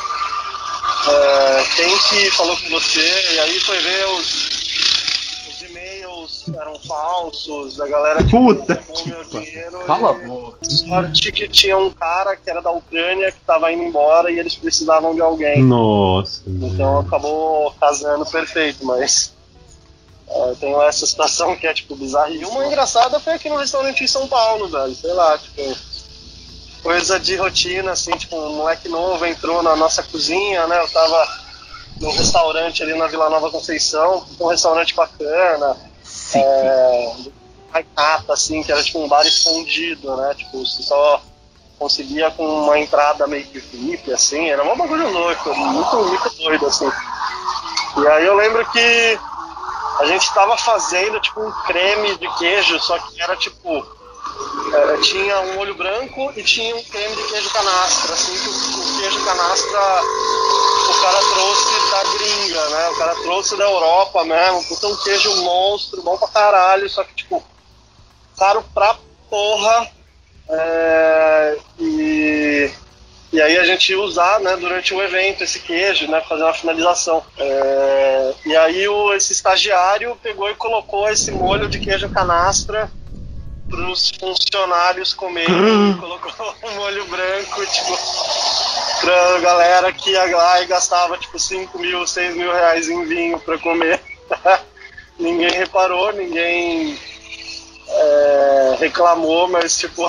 É, 1.09 1.63
quem 1.75 1.97
que 1.97 2.31
falou 2.31 2.57
com 2.57 2.69
você? 2.69 3.33
E 3.33 3.39
aí 3.39 3.59
foi 3.61 3.79
ver 3.79 4.05
os, 4.07 4.49
os 5.49 5.61
e-mails 5.69 6.45
eram 6.59 6.79
falsos, 6.79 7.79
a 7.79 7.87
galera 7.87 8.23
Puta 8.23 8.73
roubou 8.73 8.93
que 8.93 9.09
meu 9.09 9.23
dinheiro. 9.23 9.79
Cala 9.85 10.11
a 10.11 10.65
sorte 10.65 11.31
que 11.31 11.47
tinha 11.47 11.77
um 11.77 11.89
cara 11.89 12.35
que 12.35 12.49
era 12.49 12.61
da 12.61 12.71
Ucrânia 12.71 13.31
que 13.31 13.37
estava 13.37 13.71
indo 13.71 13.83
embora 13.83 14.31
e 14.31 14.39
eles 14.39 14.55
precisavam 14.55 15.15
de 15.15 15.21
alguém. 15.21 15.63
Nossa. 15.63 16.41
Então 16.47 16.99
acabou 16.99 17.73
casando 17.79 18.25
perfeito, 18.25 18.85
mas 18.85 19.33
é, 20.27 20.55
tenho 20.59 20.81
essa 20.81 21.05
situação 21.05 21.55
que 21.55 21.67
é 21.67 21.73
tipo 21.73 21.95
bizarra. 21.95 22.31
E 22.31 22.43
uma 22.43 22.65
engraçada 22.65 23.19
foi 23.19 23.33
aqui 23.33 23.49
no 23.49 23.57
restaurante 23.57 24.03
em 24.03 24.07
São 24.07 24.27
Paulo, 24.27 24.67
velho. 24.67 24.95
Sei 24.95 25.13
lá, 25.13 25.37
tipo, 25.37 25.61
coisa 26.83 27.17
de 27.17 27.37
rotina, 27.37 27.91
assim, 27.91 28.11
tipo, 28.11 28.35
um 28.35 28.57
moleque 28.57 28.89
novo 28.89 29.25
entrou 29.25 29.63
na 29.63 29.75
nossa 29.75 30.03
cozinha, 30.03 30.67
né? 30.67 30.79
Eu 30.81 30.89
tava 30.89 31.27
num 31.99 32.11
restaurante 32.11 32.83
ali 32.83 32.93
na 32.93 33.07
Vila 33.07 33.29
Nova 33.29 33.49
Conceição, 33.49 34.25
um 34.39 34.47
restaurante 34.47 34.93
bacana. 34.93 35.77
É, 36.35 37.13
Maitata, 37.73 38.33
assim, 38.33 38.61
que 38.61 38.71
era 38.71 38.83
tipo 38.83 38.99
um 38.99 39.07
bar 39.07 39.25
escondido, 39.25 40.15
né? 40.17 40.35
Tipo, 40.35 40.63
você 40.63 40.83
só 40.83 41.21
conseguia 41.79 42.29
com 42.31 42.45
uma 42.45 42.77
entrada 42.77 43.25
meio 43.25 43.45
que 43.45 43.59
VIP, 43.59 44.13
assim, 44.13 44.49
era 44.49 44.61
uma 44.61 44.75
bagulho 44.75 45.09
louco, 45.09 45.55
muito, 45.55 45.95
muito 46.03 46.29
doido, 46.37 46.67
assim. 46.67 46.89
E 47.97 48.07
aí 48.07 48.25
eu 48.25 48.35
lembro 48.35 48.65
que 48.71 49.19
a 49.99 50.05
gente 50.05 50.33
tava 50.33 50.57
fazendo 50.57 51.19
tipo 51.19 51.41
um 51.41 51.51
creme 51.65 52.17
de 52.17 52.27
queijo, 52.37 52.79
só 52.79 52.97
que 52.99 53.21
era 53.21 53.35
tipo 53.37 53.85
é, 54.73 54.97
tinha 55.01 55.39
um 55.41 55.53
molho 55.55 55.75
branco 55.75 56.33
e 56.35 56.43
tinha 56.43 56.75
um 56.75 56.83
creme 56.83 57.15
de 57.15 57.23
queijo 57.23 57.49
canastra, 57.51 58.13
assim 58.13 58.33
que 58.33 58.49
o, 58.49 58.51
o 58.51 58.99
queijo 58.99 59.23
canastra 59.25 59.79
o 60.89 61.01
cara 61.01 61.19
trouxe 61.19 61.91
da 61.91 62.03
gringa, 62.13 62.69
né? 62.69 62.89
O 62.89 62.95
cara 62.97 63.15
trouxe 63.15 63.57
da 63.57 63.63
Europa 63.63 64.23
mesmo, 64.25 64.63
puta 64.67 64.87
um 64.87 64.97
queijo 64.97 65.43
monstro, 65.43 66.01
bom 66.01 66.17
pra 66.17 66.27
caralho, 66.27 66.89
só 66.89 67.03
que 67.03 67.13
tipo, 67.13 67.43
caro 68.37 68.63
pra 68.73 68.95
porra. 69.29 69.91
É, 70.49 71.57
e, 71.79 72.71
e 73.31 73.41
aí 73.41 73.57
a 73.57 73.63
gente 73.63 73.91
ia 73.91 73.99
usar 73.99 74.39
né, 74.41 74.57
durante 74.57 74.93
o 74.93 75.01
evento 75.01 75.43
esse 75.43 75.59
queijo, 75.59 76.09
né? 76.09 76.21
Fazer 76.27 76.43
uma 76.43 76.53
finalização. 76.53 77.23
É, 77.37 78.33
e 78.45 78.55
aí 78.55 78.87
o, 78.87 79.13
esse 79.13 79.33
estagiário 79.33 80.17
pegou 80.21 80.49
e 80.49 80.55
colocou 80.55 81.07
esse 81.09 81.31
molho 81.31 81.69
de 81.69 81.79
queijo 81.79 82.09
canastra 82.09 82.89
para 83.73 83.89
os 83.89 84.11
funcionários 84.11 85.15
comerem, 85.15 85.97
colocou 85.99 86.31
um 86.63 86.75
molho 86.75 87.05
branco, 87.07 87.65
tipo, 87.65 87.97
pra 89.01 89.39
galera 89.39 89.91
que 89.91 90.11
ia 90.11 90.37
lá 90.37 90.61
e 90.61 90.67
gastava 90.67 91.17
tipo 91.17 91.39
5 91.39 91.79
mil, 91.79 92.05
6 92.05 92.35
mil 92.35 92.53
reais 92.53 92.87
em 92.87 93.03
vinho 93.05 93.39
para 93.39 93.57
comer. 93.57 93.99
ninguém 95.17 95.49
reparou, 95.51 96.13
ninguém 96.13 96.99
é, 97.87 98.75
reclamou, 98.79 99.49
mas 99.49 99.79
tipo, 99.79 100.05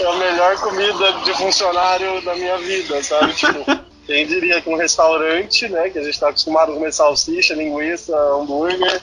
é 0.00 0.04
a 0.04 0.14
melhor 0.16 0.56
comida 0.58 1.12
de 1.24 1.32
funcionário 1.34 2.20
da 2.22 2.34
minha 2.34 2.58
vida, 2.58 3.00
sabe? 3.04 3.34
Tipo, 3.34 3.64
quem 4.04 4.26
diria 4.26 4.60
que 4.60 4.68
um 4.68 4.76
restaurante, 4.76 5.68
né, 5.68 5.90
que 5.90 5.98
a 5.98 6.02
gente 6.02 6.14
está 6.14 6.28
acostumado 6.28 6.72
a 6.72 6.74
comer 6.74 6.92
salsicha, 6.92 7.54
linguiça, 7.54 8.16
hambúrguer, 8.16 9.00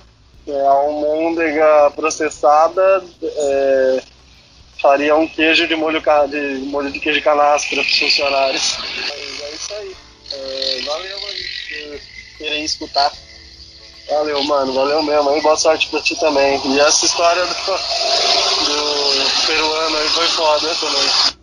é, 0.49 0.65
almôndega 0.65 1.91
processada, 1.95 3.03
é, 3.23 4.01
faria 4.81 5.15
um 5.15 5.27
queijo 5.27 5.67
de 5.67 5.75
molho, 5.75 6.01
de 6.29 6.65
molho 6.65 6.91
de 6.91 6.99
queijo 6.99 7.21
canastra 7.21 7.75
para 7.75 7.89
os 7.89 7.99
funcionários. 7.99 8.77
Mas 8.81 9.41
é 9.41 9.55
isso 9.55 9.73
aí. 9.73 9.95
É, 10.31 10.81
valeu 10.85 11.21
mano, 11.21 11.33
por 11.69 12.37
querer 12.37 12.59
escutar. 12.63 13.11
Valeu, 14.09 14.43
mano, 14.43 14.73
valeu 14.73 15.03
mesmo. 15.03 15.29
Aí, 15.29 15.41
boa 15.41 15.55
sorte 15.55 15.87
pra 15.89 16.01
ti 16.01 16.19
também. 16.19 16.59
E 16.65 16.79
essa 16.79 17.05
história 17.05 17.45
do, 17.45 17.53
do 17.53 19.45
peruano 19.45 19.97
aí 19.97 20.07
foi 20.09 20.27
foda 20.27 20.67
também. 20.75 21.39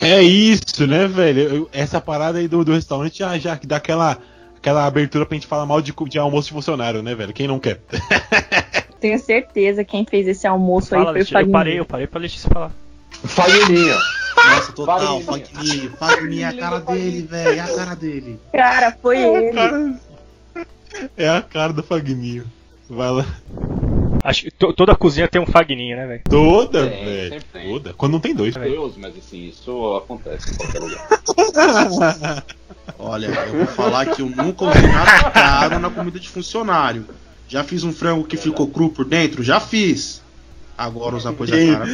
É 0.00 0.22
isso, 0.22 0.86
né, 0.86 1.06
velho? 1.06 1.68
Essa 1.72 2.00
parada 2.00 2.38
aí 2.38 2.48
do, 2.48 2.64
do 2.64 2.72
restaurante 2.72 3.18
já, 3.18 3.38
já 3.38 3.58
dá 3.62 3.76
aquela, 3.76 4.18
aquela 4.62 4.86
abertura 4.86 5.26
pra 5.26 5.34
gente 5.34 5.48
falar 5.48 5.66
mal 5.66 5.82
de, 5.82 5.92
de 5.92 6.18
almoço 6.20 6.46
de 6.46 6.54
funcionário, 6.54 7.02
né, 7.02 7.16
velho? 7.16 7.32
Quem 7.32 7.48
não 7.48 7.58
quer? 7.58 7.80
Tenho 9.00 9.18
certeza 9.18 9.84
quem 9.84 10.06
fez 10.06 10.28
esse 10.28 10.46
almoço 10.46 10.90
Fala, 10.90 11.00
aí 11.00 11.04
foi 11.06 11.12
o 11.12 11.18
Letícia, 11.18 11.40
eu 11.40 11.50
parei, 11.50 11.80
eu 11.80 11.84
parei 11.84 12.06
pra 12.06 12.20
Letícia 12.20 12.48
falar. 12.48 12.70
Fagninha. 13.10 13.98
Nossa, 14.36 14.72
total. 14.72 15.20
Fagninho. 15.20 15.90
Fagninho 15.96 16.42
é 16.42 16.44
a 16.44 16.56
cara 16.56 16.78
dele, 16.78 17.22
velho. 17.22 17.58
É 17.58 17.60
a 17.60 17.74
cara 17.74 17.96
dele. 17.96 18.40
Cara, 18.52 18.96
foi 19.02 19.18
ele. 19.18 19.52
Cara, 19.52 20.00
é 21.16 21.28
a 21.28 21.42
cara 21.42 21.72
do 21.72 21.82
Fagninho. 21.82 22.44
Vai 22.88 23.10
lá. 23.10 23.26
Acho 24.24 24.46
toda 24.52 24.94
cozinha 24.94 25.26
tem 25.26 25.40
um 25.40 25.46
Fagninho, 25.46 25.96
né, 25.96 26.06
velho? 26.06 26.22
Toda, 26.28 26.86
velho. 26.86 27.42
Toda. 27.52 27.92
Quando 27.92 28.12
não 28.12 28.20
tem 28.20 28.34
dois. 28.34 28.54
Deus, 28.54 28.94
mas 28.96 29.16
assim, 29.18 29.48
isso 29.48 29.96
acontece 29.96 30.52
em 30.52 30.56
qualquer 30.56 30.78
lugar. 30.78 32.44
Olha, 32.98 33.26
eu 33.26 33.58
vou 33.58 33.66
falar 33.66 34.06
que 34.06 34.22
eu 34.22 34.28
nunca 34.28 34.64
usei 34.64 34.82
nada 34.82 35.30
caro 35.30 35.78
na 35.80 35.90
comida 35.90 36.20
de 36.20 36.28
funcionário. 36.28 37.04
Já 37.48 37.64
fiz 37.64 37.82
um 37.82 37.92
frango 37.92 38.24
que 38.24 38.36
ficou 38.36 38.68
cru 38.68 38.90
por 38.90 39.04
dentro? 39.04 39.42
Já 39.42 39.58
fiz. 39.58 40.22
Agora 40.78 41.16
usar 41.16 41.32
coisa 41.32 41.56
Quem? 41.56 41.72
cara. 41.72 41.86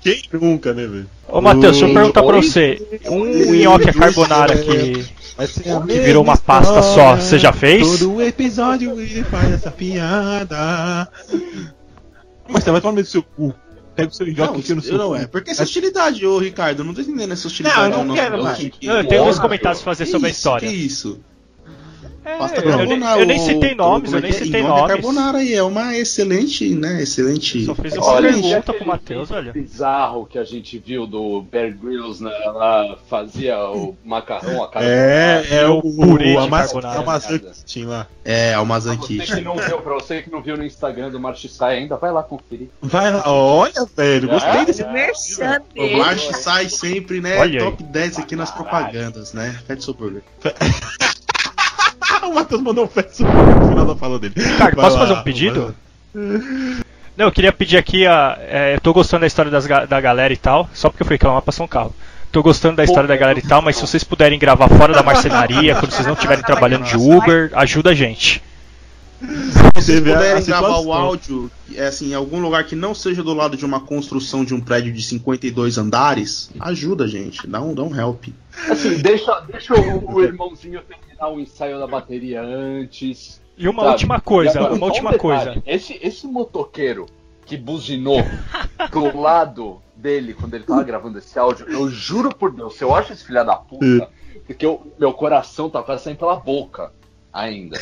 Quem 0.00 0.22
nunca, 0.32 0.72
né, 0.72 0.86
velho? 0.86 1.10
Ô, 1.28 1.40
Matheus, 1.40 1.78
deixa 1.78 1.86
eu 1.86 1.94
perguntar 1.94 2.22
pra 2.22 2.36
você. 2.36 3.00
Um 3.06 3.54
nhoque 3.54 3.90
a 3.90 3.92
carbonara 3.92 4.56
que, 4.56 5.04
que 5.36 6.00
virou 6.00 6.22
uma 6.22 6.32
mesma 6.32 6.44
pasta 6.44 6.82
só, 6.82 7.16
você 7.16 7.38
já 7.38 7.52
fez? 7.52 7.98
Todo 8.00 8.20
episódio 8.22 9.00
ele 9.00 9.24
faz 9.24 9.52
essa 9.52 9.70
piada. 9.70 11.08
Mas 12.48 12.64
você 12.64 12.70
vai 12.70 12.80
tomar 12.80 12.90
no 12.92 12.96
meio 12.96 13.04
do 13.06 13.10
seu 13.10 13.22
cu. 13.22 13.54
Pega 13.94 14.08
o 14.08 14.12
seu 14.14 14.26
Não, 14.26 14.32
nhoque 14.34 14.60
aqui 14.60 14.74
no 14.74 14.82
seu 14.82 14.96
não 14.98 15.08
cu. 15.08 15.16
é. 15.16 15.26
Porque 15.26 15.50
essa 15.50 15.62
hostilidade, 15.64 16.26
ô 16.26 16.38
Ricardo, 16.38 16.80
eu 16.80 16.84
não 16.84 16.94
tô 16.94 17.00
entendendo 17.02 17.32
essa 17.32 17.46
hostilidade. 17.46 17.90
Não, 17.90 17.98
eu 18.00 18.04
não 18.04 18.14
quero 18.14 18.42
mais. 18.42 18.58
que- 18.58 18.86
eu 18.86 19.06
tenho 19.06 19.22
uns 19.24 19.36
Porra, 19.36 19.42
comentários 19.42 19.82
pra 19.82 19.92
fazer 19.92 20.04
que 20.06 20.10
sobre 20.10 20.28
a 20.28 20.30
história. 20.30 20.68
Que 20.68 20.74
isso? 20.74 21.20
É, 22.24 22.36
Pasta 22.38 22.60
eu, 22.60 22.64
nem, 22.68 22.76
carbonara, 22.78 23.20
eu 23.20 23.26
nem 23.26 23.40
o- 23.40 23.44
citei 23.44 23.72
o- 23.72 23.76
nomes, 23.76 24.12
eu 24.12 24.18
é 24.18 24.22
nem 24.22 24.30
é? 24.30 24.34
citei 24.34 24.62
Nhoque 24.62 24.78
nomes. 24.80 24.92
carbonara 24.94 25.38
aí 25.38 25.54
é 25.54 25.62
uma 25.62 25.96
excelente, 25.96 26.68
né? 26.74 27.02
Excelente. 27.02 27.64
Só 27.64 27.74
fiz 27.74 27.94
uma 27.94 28.06
Olha, 28.06 28.32
pergunta 28.32 28.72
pro 28.72 28.86
Matheus, 28.86 29.30
olha. 29.30 29.52
bizarro 29.52 30.24
que 30.26 30.38
a 30.38 30.44
gente 30.44 30.78
viu 30.78 31.06
do 31.06 31.42
Bear 31.42 31.76
Grylls, 31.76 32.22
né, 32.22 32.30
lá 32.46 32.96
fazia 33.10 33.58
o 33.68 33.96
macarrão, 34.04 34.62
a 34.62 34.68
cara 34.68 34.84
É, 34.86 35.46
é 35.50 35.66
o, 35.66 35.80
purê 35.82 36.36
o, 36.36 36.48
carbonara. 36.48 37.20
tinha 37.66 37.88
lá. 37.88 38.06
É, 38.24 38.56
o 38.58 38.64
Pra 38.66 38.78
você 38.80 39.26
que 39.34 39.40
não 39.40 39.56
viu, 39.56 39.78
pra 39.80 39.94
você 39.94 40.22
que 40.22 40.30
não 40.30 40.40
viu 40.42 40.56
no 40.56 40.64
Instagram 40.64 41.10
do 41.10 41.18
Marchisai 41.18 41.78
ainda, 41.78 41.96
vai 41.96 42.12
lá 42.12 42.22
conferir. 42.22 42.68
Vai 42.80 43.12
lá, 43.12 43.22
olha, 43.26 43.84
velho, 43.96 44.28
gostei 44.28 44.50
É, 44.50 44.64
desse. 44.64 45.42
é. 45.42 45.58
O. 45.76 45.98
March 45.98 46.30
sai 46.36 46.68
sempre, 46.68 47.20
né? 47.20 47.38
Olha 47.38 47.60
aí. 47.60 47.64
top 47.70 47.82
10 47.82 48.18
aqui 48.18 48.36
nas 48.36 48.50
propagandas, 48.50 49.32
né? 49.32 49.58
Pede 49.66 49.82
seu 49.84 49.92
burger. 49.94 50.22
o 52.30 52.34
Matheus 52.34 52.62
mandou 52.62 52.84
um 52.84 52.88
peço 52.88 53.24
no 53.24 53.68
final 53.68 53.86
da 53.86 53.96
fala 53.96 54.18
dele. 54.18 54.34
Ricardo, 54.36 54.76
Vai 54.76 54.84
posso 54.84 54.96
lá, 54.96 55.06
fazer 55.06 55.18
um 55.20 55.22
pedido? 55.22 55.74
Não, 56.14 57.26
eu 57.26 57.32
queria 57.32 57.52
pedir 57.52 57.76
aqui 57.76 58.06
a. 58.06 58.38
é, 58.40 58.74
eu 58.74 58.80
tô 58.80 58.92
gostando 58.92 59.20
da 59.22 59.26
história 59.26 59.50
das 59.50 59.66
da 59.66 60.00
galera 60.00 60.32
e 60.32 60.36
tal, 60.36 60.68
só 60.72 60.88
porque 60.88 61.02
eu 61.02 61.06
fui 61.06 61.14
reclamar 61.14 61.42
passar 61.42 61.64
um 61.64 61.68
carro. 61.68 61.94
Tô 62.30 62.42
gostando 62.42 62.76
da 62.76 62.84
história 62.84 63.06
da 63.06 63.16
galera 63.16 63.38
e 63.38 63.42
tal, 63.42 63.60
mas 63.60 63.76
se 63.76 63.82
vocês 63.82 64.02
puderem 64.02 64.38
gravar 64.38 64.66
fora 64.68 64.94
da 64.94 65.02
marcenaria, 65.02 65.74
quando 65.74 65.92
vocês 65.92 66.06
não 66.06 66.14
estiverem 66.14 66.42
trabalhando 66.42 66.84
de 66.84 66.96
Uber, 66.96 67.50
ajuda 67.54 67.90
a 67.90 67.94
gente. 67.94 68.42
Se 69.20 69.82
vocês 69.82 69.98
a- 69.98 70.00
puderem 70.00 70.32
a 70.32 70.40
gravar 70.40 70.78
o 70.80 70.92
áudio, 70.92 71.50
é 71.74 71.86
assim, 71.86 72.10
em 72.12 72.14
algum 72.14 72.40
lugar 72.40 72.64
que 72.64 72.74
não 72.74 72.94
seja 72.94 73.22
do 73.22 73.34
lado 73.34 73.56
de 73.56 73.66
uma 73.66 73.80
construção 73.80 74.44
de 74.46 74.54
um 74.54 74.60
prédio 74.60 74.92
de 74.92 75.02
52 75.02 75.76
andares, 75.76 76.50
ajuda, 76.58 77.06
gente. 77.06 77.46
Dá 77.46 77.60
um, 77.60 77.74
dá 77.74 77.82
um 77.82 77.94
help. 77.94 78.24
Assim, 78.70 78.96
deixa, 78.96 79.38
deixa 79.52 79.74
o, 79.74 80.14
o 80.14 80.22
irmãozinho 80.24 80.80
terminar 81.22 81.28
o 81.28 81.40
ensaio 81.40 81.78
da 81.78 81.86
bateria 81.86 82.42
antes. 82.42 83.40
E 83.56 83.68
uma 83.68 83.82
sabe? 83.82 83.92
última 83.92 84.20
coisa, 84.20 84.58
agora, 84.58 84.74
uma 84.74 84.86
um 84.86 84.88
última 84.88 85.12
detalhe, 85.12 85.44
coisa. 85.44 85.62
Esse, 85.64 85.98
esse 86.02 86.26
motoqueiro 86.26 87.06
que 87.46 87.56
buzinou 87.56 88.18
pro 88.90 89.18
lado 89.18 89.80
dele 89.94 90.34
quando 90.34 90.54
ele 90.54 90.64
tava 90.64 90.82
gravando 90.82 91.18
esse 91.18 91.38
áudio, 91.38 91.68
eu 91.68 91.88
juro 91.88 92.34
por 92.34 92.50
Deus, 92.50 92.74
se 92.74 92.82
eu 92.82 92.94
acho 92.94 93.12
esse 93.12 93.24
filho 93.24 93.44
da 93.44 93.56
puta, 93.56 94.08
porque 94.46 94.66
o 94.66 94.80
meu 94.98 95.12
coração 95.12 95.70
tá 95.70 95.82
quase 95.82 96.02
saindo 96.04 96.18
pela 96.18 96.36
boca 96.36 96.92
ainda. 97.32 97.78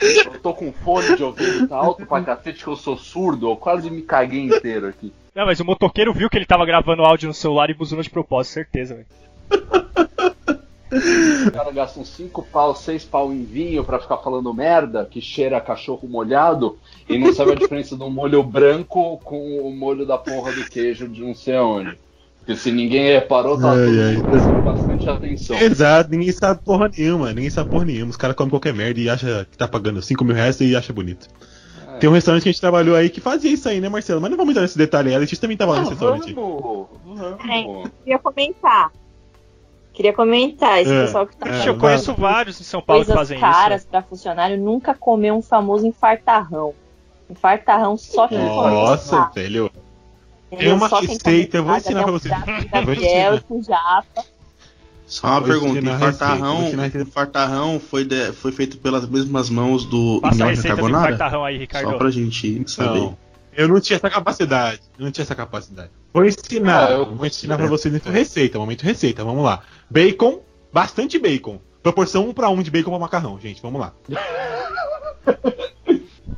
Eu 0.00 0.38
tô 0.40 0.52
com 0.54 0.72
fone 0.72 1.16
de 1.16 1.24
ouvido, 1.24 1.68
tá 1.68 1.76
alto 1.76 2.04
pra 2.06 2.22
cacete 2.22 2.62
que 2.62 2.68
eu 2.68 2.76
sou 2.76 2.96
surdo, 2.96 3.50
eu 3.50 3.56
quase 3.56 3.90
me 3.90 4.02
caguei 4.02 4.42
inteiro 4.42 4.86
aqui. 4.86 5.12
Não, 5.34 5.46
mas 5.46 5.58
o 5.58 5.64
motoqueiro 5.64 6.12
viu 6.14 6.30
que 6.30 6.36
ele 6.36 6.46
tava 6.46 6.64
gravando 6.66 7.02
áudio 7.02 7.28
no 7.28 7.34
celular 7.34 7.68
e 7.70 7.74
buzinou 7.74 8.02
de 8.02 8.10
propósito, 8.10 8.52
certeza, 8.54 8.94
velho. 8.94 9.06
O 11.46 11.50
cara 11.50 11.70
gasta 11.72 11.98
uns 11.98 12.08
5 12.10 12.42
pau, 12.44 12.74
6 12.74 13.04
pau 13.04 13.32
em 13.32 13.44
vinho 13.44 13.82
pra 13.82 13.98
ficar 13.98 14.18
falando 14.18 14.52
merda, 14.54 15.04
que 15.04 15.20
cheira 15.20 15.60
cachorro 15.60 16.08
molhado, 16.08 16.78
e 17.08 17.18
não 17.18 17.32
sabe 17.34 17.52
a 17.52 17.54
diferença 17.56 17.96
do 17.96 18.08
molho 18.08 18.42
branco 18.42 19.18
com 19.24 19.60
o 19.60 19.74
molho 19.74 20.06
da 20.06 20.16
porra 20.16 20.52
do 20.52 20.64
queijo 20.68 21.08
de 21.08 21.22
não 21.22 21.34
sei 21.34 21.56
aonde. 21.56 21.98
Porque 22.38 22.54
se 22.54 22.70
ninguém 22.70 23.12
reparou, 23.12 23.58
tá 23.60 23.72
Ai, 23.72 24.22
prestando 24.22 24.62
bastante 24.62 25.08
atenção. 25.08 25.58
Exato, 25.58 26.10
ninguém 26.10 26.30
sabe 26.30 26.60
porra 26.64 26.88
nenhuma, 26.96 27.32
ninguém 27.32 27.50
sabe 27.50 27.68
porra 27.68 27.84
nenhuma. 27.84 28.10
Os 28.10 28.16
caras 28.16 28.36
comem 28.36 28.50
qualquer 28.50 28.72
merda 28.72 29.00
e 29.00 29.10
acha 29.10 29.44
que 29.50 29.58
tá 29.58 29.66
pagando 29.66 30.00
5 30.00 30.24
mil 30.24 30.36
reais 30.36 30.60
e 30.60 30.76
acha 30.76 30.92
bonito. 30.92 31.26
É. 31.94 31.98
Tem 31.98 32.08
um 32.08 32.12
restaurante 32.12 32.44
que 32.44 32.48
a 32.48 32.52
gente 32.52 32.60
trabalhou 32.60 32.94
aí 32.94 33.10
que 33.10 33.20
fazia 33.20 33.50
isso 33.50 33.68
aí, 33.68 33.80
né, 33.80 33.88
Marcelo? 33.88 34.20
Mas 34.20 34.30
não 34.30 34.36
vamos 34.36 34.52
entrar 34.52 34.62
nesse 34.62 34.78
detalhe 34.78 35.08
aí, 35.08 35.16
a 35.16 35.18
Letícia 35.18 35.40
também 35.40 35.56
tava 35.56 35.74
Ah, 35.74 35.80
nesse 35.80 35.90
restaurante. 35.90 36.32
vamos, 36.32 36.86
vamos. 37.04 37.90
Queria 38.04 38.18
comentar. 38.20 38.92
Queria 39.96 40.12
comentar. 40.12 40.80
Esse 40.82 40.92
É, 40.92 41.06
pessoal 41.06 41.26
que 41.26 41.34
tá 41.36 41.48
é, 41.48 41.68
eu 41.68 41.76
conheço 41.78 42.14
vários 42.14 42.60
em 42.60 42.64
São 42.64 42.82
Paulo 42.82 43.00
que 43.02 43.06
coisas 43.06 43.28
fazem 43.28 43.40
caras 43.40 43.80
isso. 43.80 43.90
pra 43.90 44.02
funcionário 44.02 44.58
nunca 44.58 44.94
comeu 44.94 45.34
um 45.34 45.40
famoso 45.42 45.86
infartarrão. 45.86 46.74
Infartarrão 47.30 47.96
só 47.96 48.28
quem 48.28 48.38
Nossa, 48.38 49.16
come. 49.16 49.30
velho. 49.34 49.70
Tem 50.50 50.70
uma 50.72 50.86
receita, 50.86 51.56
eu 51.56 51.64
vou 51.64 51.74
ensinar 51.76 52.02
pra 52.04 52.12
você. 52.12 52.28
prato 52.28 52.44
de 52.44 52.50
Eu 52.52 52.56
vou 52.84 52.94
Gabriel 52.94 53.40
com 53.48 53.62
japa. 53.62 54.24
Só 55.06 55.28
uma 55.28 55.42
pergunta, 55.42 55.78
infartarrão, 55.80 56.68
infartarrão 57.00 57.80
foi, 57.80 58.04
de- 58.04 58.32
foi 58.32 58.52
feito 58.52 58.76
pelas 58.78 59.08
mesmas 59.08 59.48
mãos 59.48 59.84
do 59.84 60.20
Passa 60.20 60.36
Nhoque 60.38 60.50
receita 60.50 60.68
do 60.76 60.82
Carbonara? 60.82 61.14
infartarrão 61.14 61.44
aí, 61.44 61.58
Ricardo. 61.58 61.90
Só 61.90 61.96
pra 61.96 62.10
gente 62.10 62.68
saber. 62.70 62.98
Não, 63.00 63.18
eu 63.56 63.68
não 63.68 63.80
tinha 63.80 63.96
essa 63.96 64.10
capacidade. 64.10 64.80
Eu 64.98 65.04
não 65.04 65.10
tinha 65.12 65.22
essa 65.22 65.34
capacidade. 65.34 65.90
Vou 66.12 66.24
ensinar. 66.24 66.86
Ah, 66.88 66.90
eu- 66.92 67.14
Vou 67.14 67.26
ensinar 67.26 67.56
pra 67.56 67.66
vocês 67.66 67.94
então 67.94 68.12
receita. 68.12 68.58
Momento 68.58 68.82
receita. 68.82 69.24
Vamos 69.24 69.44
lá. 69.44 69.62
Bacon, 69.90 70.40
bastante 70.72 71.18
bacon. 71.18 71.60
Proporção 71.82 72.28
1 72.28 72.32
pra 72.32 72.48
1 72.48 72.62
de 72.62 72.70
bacon 72.70 72.90
pra 72.90 72.98
macarrão, 72.98 73.38
gente. 73.40 73.62
Vamos 73.62 73.80
lá. 73.80 73.92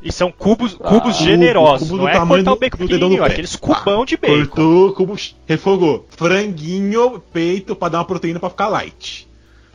E 0.00 0.12
são 0.12 0.30
cubos, 0.30 0.74
cubos 0.74 1.16
generosos. 1.16 1.88
cubo 1.88 1.98
do 1.98 2.02
não 2.04 2.08
é 2.08 2.12
tamanho 2.12 2.44
cortar 2.44 2.56
o 2.56 2.60
bacon 2.60 2.78
do 2.78 2.88
dedão 2.88 3.08
do 3.08 3.16
é 3.16 3.18
pé. 3.18 3.32
aqueles 3.32 3.56
cubão 3.56 4.04
de 4.04 4.16
bacon. 4.16 4.46
Cortou, 4.46 4.92
cubo, 4.92 5.16
refogou. 5.46 6.06
Franguinho, 6.10 7.20
peito 7.32 7.74
pra 7.74 7.88
dar 7.88 7.98
uma 7.98 8.04
proteína 8.04 8.38
pra 8.38 8.48
ficar 8.48 8.68
light. 8.68 9.28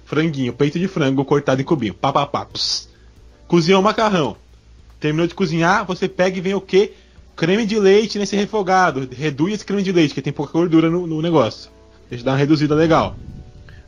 Franguinho, 0.06 0.54
peito 0.54 0.80
de 0.80 0.88
frango 0.88 1.26
cortado 1.26 1.62
em 1.62 1.66
cubinho. 1.66 1.94
Pá, 1.94 2.14
pá, 2.14 2.26
pá. 2.26 2.46
Ps. 2.46 2.90
Cozinhou 3.48 3.82
o 3.82 3.84
macarrão. 3.84 4.38
Terminou 5.00 5.28
de 5.28 5.36
cozinhar, 5.36 5.86
você 5.86 6.08
pega 6.08 6.38
e 6.38 6.42
vem 6.42 6.54
o 6.54 6.62
quê? 6.62 6.94
Creme 7.36 7.66
de 7.66 7.78
leite 7.78 8.18
nesse 8.18 8.36
refogado. 8.36 9.10
Reduz 9.12 9.54
esse 9.54 9.66
creme 9.66 9.84
de 9.84 9.92
leite, 9.92 10.14
que 10.14 10.22
tem 10.22 10.32
pouca 10.32 10.54
gordura 10.54 10.90
no, 10.90 11.06
no 11.06 11.22
negócio. 11.22 11.70
Deixa 12.10 12.22
eu 12.22 12.26
dar 12.26 12.32
uma 12.32 12.38
reduzida 12.38 12.74
legal. 12.74 13.16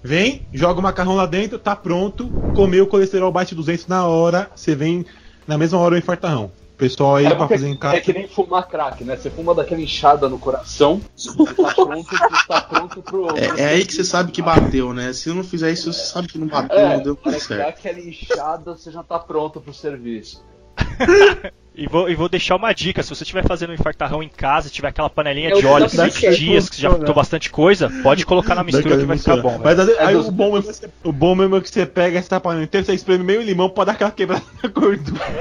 Vem, 0.06 0.44
joga 0.54 0.80
o 0.80 0.84
macarrão 0.84 1.16
lá 1.16 1.26
dentro, 1.26 1.58
tá 1.58 1.76
pronto. 1.76 2.32
Comeu 2.54 2.84
o 2.84 2.88
colesterol 2.88 3.32
bate 3.32 3.56
200 3.56 3.88
na 3.88 4.06
hora. 4.06 4.52
Você 4.56 4.76
vem 4.76 5.04
na 5.48 5.58
mesma 5.58 5.80
hora 5.80 5.96
o 5.96 5.98
infartarrão. 5.98 6.52
Pessoal 6.78 7.16
aí 7.16 7.26
É, 7.26 7.34
pra 7.34 7.48
fazer 7.48 7.68
em 7.68 7.76
casa. 7.76 7.96
é 7.98 8.02
que 8.02 8.14
nem 8.14 8.28
fumar 8.28 8.68
crack, 8.68 9.04
né? 9.04 9.16
Você 9.16 9.32
fuma 9.32 9.56
daquela 9.56 9.82
inchada 9.82 10.30
no 10.30 10.38
coração, 10.38 11.02
você 11.16 11.34
tá 11.56 11.74
pronto, 11.74 12.04
você 12.04 12.48
tá 12.48 12.62
pronto 12.62 13.02
pro. 13.02 13.28
É, 13.36 13.62
é 13.62 13.66
aí 13.70 13.84
que 13.84 13.94
você 13.96 14.04
sabe 14.04 14.32
que 14.32 14.44
bateu, 14.44 14.94
né? 14.94 15.12
Se 15.12 15.30
não 15.30 15.44
fizer 15.44 15.72
isso, 15.72 15.92
você 15.92 16.06
sabe 16.06 16.28
que 16.28 16.38
não 16.38 16.48
bateu, 16.48 16.78
É, 16.78 16.98
não 16.98 17.04
deu 17.04 17.16
tudo 17.16 17.36
é 17.36 17.40
certo. 17.40 17.70
aquela 17.70 18.00
inchada, 18.00 18.76
você 18.76 18.92
já 18.92 19.02
tá 19.02 19.18
pronto 19.18 19.60
pro 19.60 19.74
serviço. 19.74 20.46
E 21.78 21.88
vou, 21.88 22.10
e 22.10 22.16
vou 22.16 22.30
deixar 22.30 22.56
uma 22.56 22.74
dica: 22.74 23.04
se 23.04 23.10
você 23.10 23.24
estiver 23.24 23.46
fazendo 23.46 23.72
um 23.72 23.74
infartarrão 23.74 24.24
em 24.24 24.30
casa, 24.30 24.70
tiver 24.70 24.88
aquela 24.88 25.10
panelinha 25.10 25.50
Eu 25.50 25.60
de 25.60 25.66
óleo 25.68 25.90
já 25.90 26.06
20 26.06 26.14
sei. 26.14 26.32
dias, 26.32 26.70
que 26.70 26.76
você 26.78 26.82
já 26.84 26.90
fritou 26.90 27.14
bastante 27.14 27.50
coisa, 27.50 27.90
pode 28.02 28.26
colocar 28.26 28.56
na 28.56 28.64
mistura 28.64 28.98
que 28.98 29.06
vai 29.06 29.18
ficar 29.18 29.38
bom. 29.38 29.60
Mas 29.64 29.76
velho. 29.78 29.92
aí, 30.00 30.08
aí 30.08 30.14
É 30.14 30.18
o, 30.18 30.22
dos- 30.24 30.30
bom 30.30 30.54
mesmo, 30.54 30.70
é 30.70 30.74
que 30.74 30.80
você- 30.80 30.90
o 31.04 31.12
bom 31.12 31.36
mesmo 31.36 31.56
é 31.58 31.62
que 31.62 31.70
você 31.70 31.86
pega 31.86 32.18
essa 32.20 32.40
panela 32.40 32.64
inteira, 32.64 32.86
você 32.86 32.94
espreme 32.94 33.24
meio 33.24 33.42
limão 33.42 33.70
pra 33.70 33.84
dar 33.86 33.92
aquela 33.94 34.12
quebrada 34.12 34.44
na 34.64 34.70
gordura. 34.70 35.26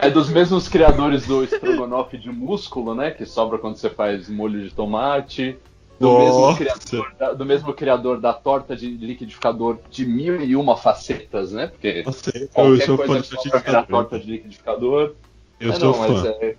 É 0.00 0.10
dos 0.10 0.28
mesmos 0.30 0.68
criadores 0.68 1.26
do 1.26 1.42
estrogonofe 1.42 2.16
de 2.18 2.30
músculo, 2.30 2.94
né? 2.94 3.10
Que 3.10 3.24
sobra 3.26 3.58
quando 3.58 3.76
você 3.76 3.90
faz 3.90 4.28
molho 4.28 4.62
de 4.62 4.72
tomate. 4.74 5.56
Do, 6.02 6.18
mesmo 6.18 6.56
criador, 6.56 7.14
da, 7.18 7.32
do 7.32 7.44
mesmo 7.44 7.72
criador 7.74 8.20
da 8.20 8.32
torta 8.32 8.76
de 8.76 8.88
liquidificador 8.90 9.78
de 9.90 10.04
mil 10.06 10.42
e 10.42 10.54
uma 10.56 10.76
facetas, 10.76 11.52
né? 11.52 11.68
Porque 11.68 12.02
Nossa, 12.04 12.30
eu 12.36 12.48
qualquer 12.48 12.86
sou 12.86 12.96
fã 12.98 13.06
coisa 13.06 13.22
que 13.22 13.42
sobra 13.42 13.60
vira 13.60 13.82
torta 13.84 14.18
de 14.18 14.30
liquidificador. 14.30 15.14
Eu 15.60 15.72
É, 15.72 15.76
sou 15.76 15.92
não, 15.92 15.98
mas 15.98 16.20
fã. 16.22 16.28
é, 16.40 16.56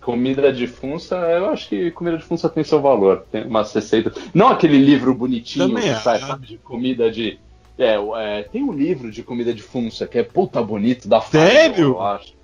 comida 0.00 0.52
de 0.52 0.66
funça, 0.66 1.14
eu 1.16 1.50
acho 1.50 1.68
que 1.68 1.90
comida 1.92 2.18
de 2.18 2.24
funça 2.24 2.48
tem 2.48 2.64
seu 2.64 2.80
valor. 2.80 3.24
Tem 3.30 3.44
umas 3.44 3.72
receitas. 3.72 4.14
Não 4.34 4.48
aquele 4.48 4.78
livro 4.78 5.14
bonitinho 5.14 5.68
Também 5.68 5.84
que 5.84 5.88
é. 5.90 5.94
sai 5.96 6.18
sabe, 6.18 6.46
de 6.46 6.58
comida 6.58 7.10
de. 7.10 7.38
É, 7.78 7.94
é, 8.38 8.42
tem 8.42 8.62
um 8.62 8.72
livro 8.72 9.10
de 9.10 9.22
comida 9.22 9.54
de 9.54 9.62
funça 9.62 10.06
que 10.06 10.18
é 10.18 10.22
puta 10.22 10.62
bonito 10.62 11.08
da 11.08 11.20
Sério? 11.20 11.90
eu 11.92 12.02
acho. 12.02 12.34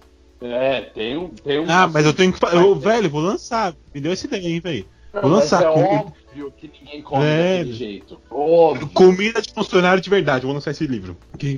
É, 0.40 0.82
tem 0.82 1.16
um. 1.16 1.28
Tem 1.30 1.58
um 1.58 1.64
Ah, 1.68 1.88
mas 1.88 2.06
eu 2.06 2.14
tenho 2.14 2.32
que. 2.32 2.38
Eu, 2.54 2.74
velho, 2.76 3.10
vou 3.10 3.20
lançar. 3.20 3.74
Me 3.92 4.00
deu 4.00 4.12
essa 4.12 4.26
ideia, 4.26 4.48
hein, 4.48 4.60
velho. 4.60 4.86
Vou 5.12 5.22
mas 5.24 5.32
lançar 5.32 5.62
é 5.64 5.72
comida. 5.72 6.12
Óbvio 6.28 6.52
que 6.56 6.68
ninguém 6.68 7.02
come 7.02 7.24
É. 7.24 7.58
daquele 7.58 7.72
jeito. 7.72 8.20
Óbvio. 8.30 8.88
Comida 8.88 9.40
de 9.40 9.52
funcionário 9.52 10.00
de 10.02 10.10
verdade, 10.10 10.44
vou 10.44 10.54
lançar 10.54 10.70
esse 10.70 10.86
livro. 10.86 11.16
Quem, 11.38 11.56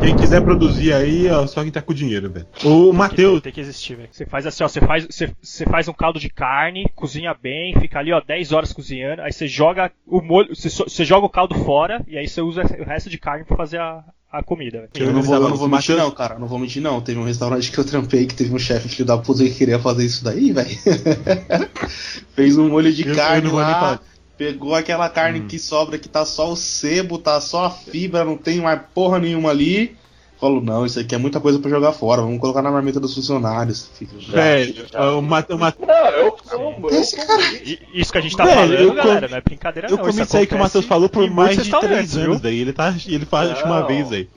quem 0.00 0.16
quiser 0.16 0.42
produzir 0.42 0.92
aí, 0.92 1.28
ó, 1.30 1.46
só 1.46 1.62
quem 1.62 1.70
tá 1.72 1.80
com 1.80 1.94
dinheiro, 1.94 2.30
velho. 2.30 2.46
O 2.64 2.92
Matheus, 2.92 3.40
Tem 3.40 3.52
que 3.52 3.60
existir, 3.60 3.96
velho. 3.96 4.08
Você 4.10 4.26
faz 4.26 4.46
assim, 4.46 4.64
ó, 4.64 4.68
você 4.68 4.80
faz, 4.80 5.06
você, 5.06 5.30
você 5.40 5.64
faz 5.64 5.88
um 5.88 5.92
caldo 5.92 6.18
de 6.18 6.28
carne, 6.28 6.86
cozinha 6.94 7.34
bem, 7.34 7.74
fica 7.78 7.98
ali, 7.98 8.12
ó, 8.12 8.20
10 8.20 8.52
horas 8.52 8.72
cozinhando, 8.72 9.22
aí 9.22 9.32
você 9.32 9.46
joga 9.46 9.92
o 10.06 10.20
molho, 10.20 10.54
você, 10.54 10.68
você 10.68 11.04
joga 11.04 11.26
o 11.26 11.30
caldo 11.30 11.54
fora 11.56 12.04
e 12.06 12.16
aí 12.18 12.26
você 12.28 12.40
usa 12.40 12.62
o 12.62 12.84
resto 12.84 13.08
de 13.08 13.18
carne 13.18 13.44
pra 13.44 13.56
fazer 13.56 13.80
a, 13.80 14.04
a 14.32 14.42
comida, 14.42 14.78
velho. 14.78 14.90
Eu 15.08 15.12
não 15.12 15.22
vou, 15.22 15.34
eu 15.34 15.48
não 15.48 15.56
vou 15.56 15.68
mentir, 15.68 15.96
não, 15.96 16.10
cara. 16.10 16.34
eu 16.34 16.38
Não 16.40 16.46
vou 16.46 16.58
mentir, 16.58 16.80
não. 16.82 17.00
Teve 17.00 17.18
um 17.18 17.24
restaurante 17.24 17.70
que 17.70 17.78
eu 17.78 17.84
trampei 17.84 18.26
que 18.26 18.34
teve 18.34 18.54
um 18.54 18.58
chefe 18.58 18.88
filho 18.88 19.04
da 19.04 19.18
puta 19.18 19.42
que 19.42 19.50
queria 19.50 19.78
fazer 19.78 20.04
isso 20.04 20.22
daí, 20.22 20.52
velho. 20.52 20.68
Fez 22.34 22.56
um 22.56 22.68
molho 22.68 22.92
de 22.92 23.02
Eu- 23.02 23.10
eu 23.10 23.16
carne 23.16 23.46
nem 23.48 23.56
lá. 23.56 24.00
Pegou 24.36 24.74
aquela 24.74 25.08
carne 25.10 25.40
que 25.42 25.58
sobra 25.58 25.98
que 25.98 26.08
tá 26.08 26.24
só 26.24 26.50
o 26.50 26.56
sebo, 26.56 27.18
tá 27.18 27.38
só 27.42 27.66
a 27.66 27.70
fibra, 27.70 28.24
não 28.24 28.38
tem 28.38 28.58
mais 28.58 28.80
porra 28.94 29.18
nenhuma 29.18 29.50
ali. 29.50 29.94
Falou, 30.40 30.62
não, 30.62 30.86
isso 30.86 30.98
aqui 30.98 31.14
é 31.14 31.18
muita 31.18 31.38
coisa 31.38 31.58
pra 31.58 31.68
jogar 31.70 31.92
fora, 31.92 32.22
vamos 32.22 32.40
colocar 32.40 32.62
na 32.62 32.70
marmita 32.70 32.98
dos 32.98 33.14
funcionários. 33.14 33.90
Velho, 34.30 34.86
o 35.18 35.20
Mate- 35.20 35.52
o 35.52 35.58
Mate- 35.58 35.78
Não, 35.86 35.94
eu 35.94 36.32
como, 36.32 36.88
eu 36.88 37.00
Esse 37.00 37.14
como. 37.16 37.28
cara- 37.28 37.42
Isso 37.92 38.10
que 38.10 38.18
a 38.18 38.20
gente 38.22 38.36
tá 38.36 38.44
Velho, 38.46 38.56
falando, 38.56 38.74
eu 38.74 38.94
galera, 38.94 39.26
com- 39.26 39.30
não 39.32 39.38
é 39.38 39.40
brincadeira 39.42 39.88
eu 39.88 39.96
não. 39.98 40.04
comi 40.04 40.22
isso 40.22 40.36
aí 40.36 40.46
que 40.46 40.54
o 40.54 40.58
Matheus 40.58 40.86
falou 40.86 41.10
por 41.10 41.28
mais 41.30 41.62
de 41.62 41.70
três 41.70 42.16
anos 42.16 42.40
daí. 42.40 42.58
Ele, 42.58 42.72
tá, 42.72 42.94
ele 43.06 43.26
faz 43.26 43.62
uma 43.62 43.86
vez 43.86 44.10
aí. 44.12 44.28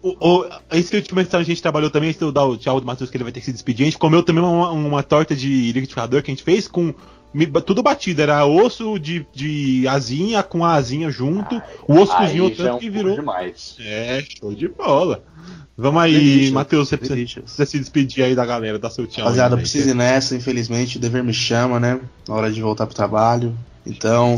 O, 0.00 0.10
o- 0.20 0.46
esse 0.70 0.94
último 0.94 1.18
restaurante 1.18 1.46
que 1.46 1.52
a 1.52 1.54
gente 1.56 1.62
trabalhou 1.62 1.90
também, 1.90 2.12
de 2.12 2.22
eu 2.22 2.30
dar 2.30 2.44
o 2.44 2.56
tchau 2.56 2.78
do 2.78 2.86
Matheus 2.86 3.10
que 3.10 3.16
ele 3.16 3.24
vai 3.24 3.32
ter 3.32 3.40
que 3.40 3.46
se 3.46 3.52
despedir, 3.52 3.82
a 3.82 3.86
gente 3.86 3.98
comeu 3.98 4.22
também 4.22 4.44
uma, 4.44 4.70
uma 4.70 5.02
torta 5.02 5.34
de 5.34 5.48
liquidificador 5.72 6.22
que 6.22 6.30
a 6.30 6.34
gente 6.34 6.44
fez 6.44 6.68
com 6.68 6.94
mi- 7.34 7.46
tudo 7.46 7.82
batido. 7.82 8.22
Era 8.22 8.46
osso 8.46 8.98
de, 8.98 9.26
de 9.34 9.86
asinha 9.88 10.42
com 10.42 10.64
a 10.64 10.74
asinha 10.74 11.10
junto. 11.10 11.60
O 11.88 11.94
osso 12.00 12.16
cozinhou 12.16 12.48
já 12.48 12.54
é 12.54 12.66
tanto 12.68 12.76
um 12.76 12.78
que 12.78 12.88
virou. 12.90 13.14
demais. 13.16 13.76
É, 13.80 14.22
show 14.38 14.54
de 14.54 14.68
bola. 14.68 15.22
Vamos 15.76 16.00
aí, 16.02 16.12
Delícia, 16.12 16.54
Matheus, 16.54 16.88
você 16.88 16.96
precisa, 16.96 17.40
precisa 17.42 17.66
se 17.66 17.78
despedir 17.80 18.22
aí 18.24 18.34
da 18.36 18.46
galera, 18.46 18.78
da 18.78 18.88
seu 18.88 19.08
tchau. 19.08 19.24
Rapaziada, 19.24 19.56
aí, 19.56 19.56
né? 19.56 19.62
preciso 19.62 19.88
ir 19.88 19.94
nessa, 19.94 20.36
infelizmente, 20.36 20.98
o 20.98 21.00
dever 21.00 21.24
me 21.24 21.34
chama, 21.34 21.80
né? 21.80 22.00
Na 22.28 22.34
hora 22.36 22.52
de 22.52 22.62
voltar 22.62 22.86
pro 22.86 22.94
trabalho. 22.94 23.52
Então, 23.84 24.36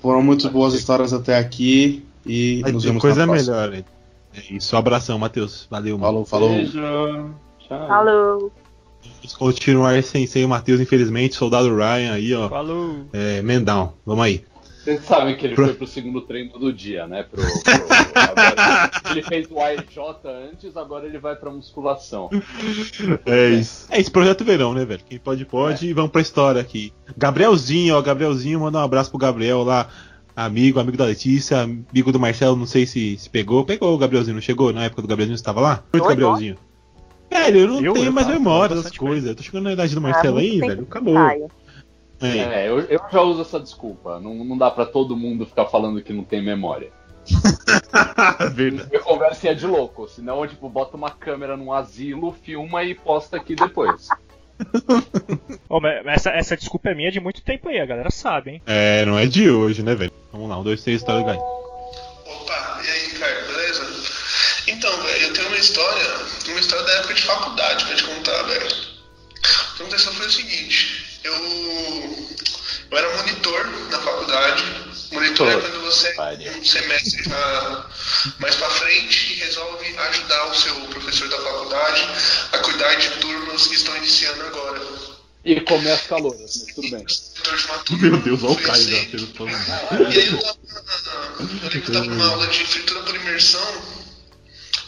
foram 0.00 0.22
muito 0.22 0.48
boas 0.48 0.74
histórias 0.74 1.12
até 1.12 1.36
aqui 1.36 2.04
e 2.24 2.60
Vai 2.62 2.70
nos 2.70 2.84
vemos 2.84 3.00
coisa 3.02 3.26
na 3.26 3.32
próxima. 3.32 3.52
melhor. 3.56 3.70
né? 3.72 3.84
É 4.34 4.54
isso, 4.54 4.76
abração, 4.76 5.18
Matheus. 5.18 5.66
Valeu, 5.68 5.98
mano. 5.98 6.24
Falou, 6.24 6.24
falou. 6.24 6.48
Beijo. 6.50 6.80
Tchau. 7.58 7.88
Falou. 7.88 8.52
Vamos 9.04 9.36
continuar 9.36 10.02
sem, 10.02 10.26
sem 10.26 10.44
o 10.44 10.48
Matheus, 10.48 10.80
infelizmente. 10.80 11.34
Soldado 11.34 11.74
Ryan 11.74 12.12
aí, 12.12 12.34
ó. 12.34 12.48
Falou. 12.48 13.06
É, 13.12 13.40
Mendão, 13.42 13.94
vamos 14.04 14.24
aí. 14.24 14.44
Vocês 14.82 15.04
sabem 15.04 15.36
que 15.36 15.46
ele 15.46 15.54
Pro- 15.54 15.66
foi 15.66 15.74
pro 15.74 15.86
segundo 15.86 16.20
treino 16.22 16.58
do 16.58 16.72
dia, 16.72 17.06
né? 17.06 17.22
Pro, 17.22 17.40
pro- 17.40 18.20
agora- 18.20 18.90
ele 19.12 19.22
fez 19.22 19.46
o 19.48 19.60
AJ 19.60 19.86
antes, 20.52 20.76
agora 20.76 21.06
ele 21.06 21.18
vai 21.18 21.36
pra 21.36 21.50
musculação. 21.52 22.28
É 23.24 23.50
isso. 23.50 23.86
É 23.90 24.00
esse 24.00 24.10
projeto 24.10 24.44
verão, 24.44 24.74
né, 24.74 24.84
velho? 24.84 25.00
Quem 25.08 25.18
pode, 25.20 25.44
pode. 25.44 25.86
E 25.86 25.92
vamos 25.92 26.10
pra 26.10 26.20
história 26.20 26.60
aqui. 26.60 26.92
Gabrielzinho, 27.16 27.94
ó. 27.96 28.02
Gabrielzinho, 28.02 28.58
manda 28.58 28.78
um 28.78 28.82
abraço 28.82 29.10
pro 29.10 29.18
Gabriel 29.20 29.62
lá. 29.62 29.88
Amigo, 30.34 30.80
amigo 30.80 30.96
da 30.96 31.04
Letícia, 31.04 31.60
amigo 31.60 32.10
do 32.10 32.18
Marcelo, 32.18 32.56
não 32.56 32.66
sei 32.66 32.84
se, 32.86 33.16
se 33.18 33.30
pegou. 33.30 33.64
Pegou 33.64 33.94
o 33.94 33.98
Gabrielzinho, 33.98 34.34
não 34.34 34.40
chegou? 34.42 34.72
Na 34.72 34.84
época 34.84 35.02
do 35.02 35.06
Gabrielzinho 35.08 35.36
você 35.38 35.44
tava 35.44 35.60
lá? 35.60 35.84
Muito 35.92 36.02
Oi, 36.04 36.08
Gabrielzinho. 36.16 36.56
Velho, 37.32 37.60
eu 37.60 37.68
não 37.68 37.84
Eu? 37.84 37.92
tenho 37.94 38.06
Eu 38.06 38.12
mais 38.12 38.26
memória 38.26 38.76
das 38.76 38.96
coisas. 38.96 39.30
Eu 39.30 39.34
tô 39.34 39.42
chegando 39.42 39.64
na 39.64 39.72
idade 39.72 39.94
do 39.94 39.98
Ah, 39.98 40.02
Marcelo 40.02 40.34
muito 40.36 40.52
aí, 40.52 40.60
velho. 40.60 40.82
Acabou. 40.82 41.18
É. 41.18 41.40
É, 42.20 42.68
eu, 42.68 42.80
eu 42.80 43.00
já 43.10 43.20
uso 43.20 43.42
essa 43.42 43.58
desculpa. 43.58 44.20
Não, 44.20 44.34
não 44.44 44.56
dá 44.56 44.70
pra 44.70 44.86
todo 44.86 45.16
mundo 45.16 45.44
ficar 45.44 45.66
falando 45.66 46.02
que 46.02 46.12
não 46.12 46.22
tem 46.22 46.42
memória. 46.42 46.90
Minha 48.56 49.00
conversa 49.00 49.48
é 49.48 49.54
de 49.54 49.66
louco. 49.66 50.08
Senão, 50.08 50.46
tipo, 50.46 50.68
bota 50.68 50.96
uma 50.96 51.10
câmera 51.10 51.56
num 51.56 51.72
asilo, 51.72 52.32
filma 52.42 52.84
e 52.84 52.94
posta 52.94 53.36
aqui 53.36 53.54
depois. 53.56 54.08
Mas 56.04 56.06
essa, 56.16 56.30
essa 56.30 56.56
desculpa 56.56 56.90
é 56.90 56.94
minha 56.94 57.10
de 57.10 57.18
muito 57.18 57.42
tempo 57.42 57.68
aí, 57.68 57.80
a 57.80 57.86
galera 57.86 58.10
sabe, 58.10 58.52
hein? 58.52 58.62
É, 58.66 59.04
não 59.04 59.18
é 59.18 59.26
de 59.26 59.50
hoje, 59.50 59.82
né, 59.82 59.94
velho? 59.94 60.12
Vamos 60.32 60.48
lá, 60.48 60.58
um, 60.58 60.62
dois, 60.62 60.82
três, 60.82 61.00
história 61.00 61.20
do 61.22 61.26
Gaio. 61.26 61.40
Opa, 61.40 62.80
e 62.84 62.88
aí, 62.88 63.18
beleza? 63.18 63.51
Então, 64.66 65.02
velho, 65.02 65.26
eu 65.26 65.32
tenho 65.32 65.48
uma 65.48 65.58
história, 65.58 66.16
uma 66.46 66.60
história 66.60 66.84
da 66.84 66.92
época 66.94 67.14
de 67.14 67.22
faculdade 67.22 67.84
pra 67.84 67.96
te 67.96 68.04
contar, 68.04 68.42
velho. 68.42 68.66
O 68.66 69.74
que 69.76 69.82
aconteceu 69.82 70.12
foi 70.12 70.26
o 70.26 70.30
seguinte, 70.30 71.20
eu, 71.24 71.34
eu 72.90 72.98
era 72.98 73.16
monitor 73.16 73.66
na 73.90 73.98
faculdade. 74.00 74.64
Monitor 75.10 75.50
é 75.50 75.60
quando 75.60 75.80
você, 75.82 76.14
um 76.58 76.64
semestre 76.64 77.22
mais 78.38 78.54
pra 78.54 78.70
frente, 78.70 79.34
resolve 79.34 79.98
ajudar 79.98 80.46
o 80.46 80.54
seu 80.54 80.74
professor 80.86 81.28
da 81.28 81.38
faculdade 81.38 82.08
a 82.52 82.58
cuidar 82.58 82.94
de 82.94 83.10
turmas 83.20 83.66
que 83.66 83.74
estão 83.74 83.96
iniciando 83.96 84.42
agora. 84.44 84.80
E 85.44 85.60
comer 85.62 85.90
as 85.90 86.02
caloras, 86.02 86.40
mas 86.40 86.74
tudo 86.74 86.90
bem. 86.90 87.04
Meu 87.98 88.16
Deus, 88.18 88.42
olha 88.44 88.52
o 88.52 88.62
Caio 88.62 89.10
todo 89.34 89.50
mundo. 89.50 90.12
E 90.12 90.20
aí 90.20 90.28
eu 90.28 90.38
tava, 90.38 90.58
eu 91.40 91.46
lembro 91.46 91.70
que 91.70 91.78
eu 91.78 91.92
tava 91.92 92.04
numa 92.06 92.28
aula 92.30 92.46
de 92.46 92.64
fritura 92.64 93.00
por 93.00 93.16
imersão, 93.16 93.82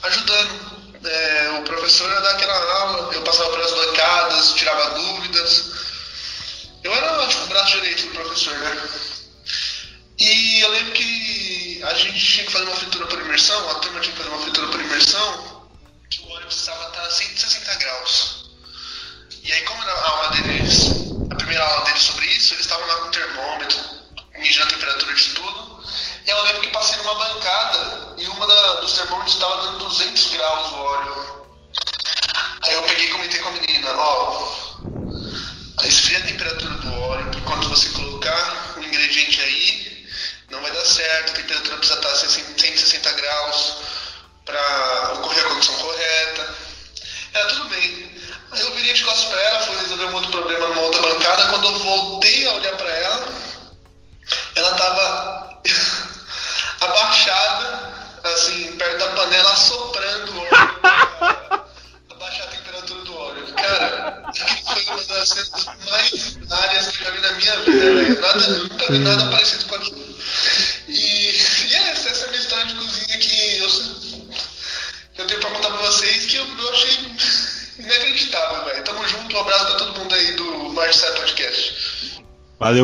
ajudando. 0.05 0.75
É, 1.05 1.51
o 1.59 1.63
professor 1.65 2.11
ia 2.11 2.21
dar 2.21 2.31
aquela 2.31 2.81
aula, 2.81 3.15
eu 3.15 3.23
passava 3.23 3.51
pelas 3.51 3.73
bancadas, 3.73 4.55
tirava 4.55 4.95
dúvidas. 4.95 5.71
Eu 6.83 6.95
era 6.95 7.27
tipo 7.27 7.45
o 7.45 7.47
braço 7.49 7.77
direito 7.77 8.07
do 8.07 8.15
professor, 8.15 8.57
né? 8.59 8.89
E 10.19 10.61
eu 10.61 10.71
lembro 10.71 10.93
que 10.93 11.83
a 11.83 11.95
gente 11.95 12.19
tinha 12.19 12.47
que 12.47 12.53
fazer 12.53 12.65
uma 12.65 12.77
fritura 12.77 13.07
por 13.07 13.21
imersão, 13.21 13.71
a 13.71 13.75
turma 13.77 14.01
tinha 14.01 14.13
que 14.13 14.23
fazer 14.23 14.35
uma 14.35 14.43
fritura 14.43 14.69
por 14.69 14.81
imersão, 14.81 15.69
que 16.09 16.21
o 16.21 16.31
óleo 16.31 16.47
precisava 16.47 16.89
estar 16.89 17.03
a 17.03 17.11
160 17.11 17.75
graus. 17.75 18.45
E 19.43 19.53
aí, 19.53 19.63
como 19.63 19.83
a 19.83 20.09
aula 20.09 20.29
deles, 20.31 20.54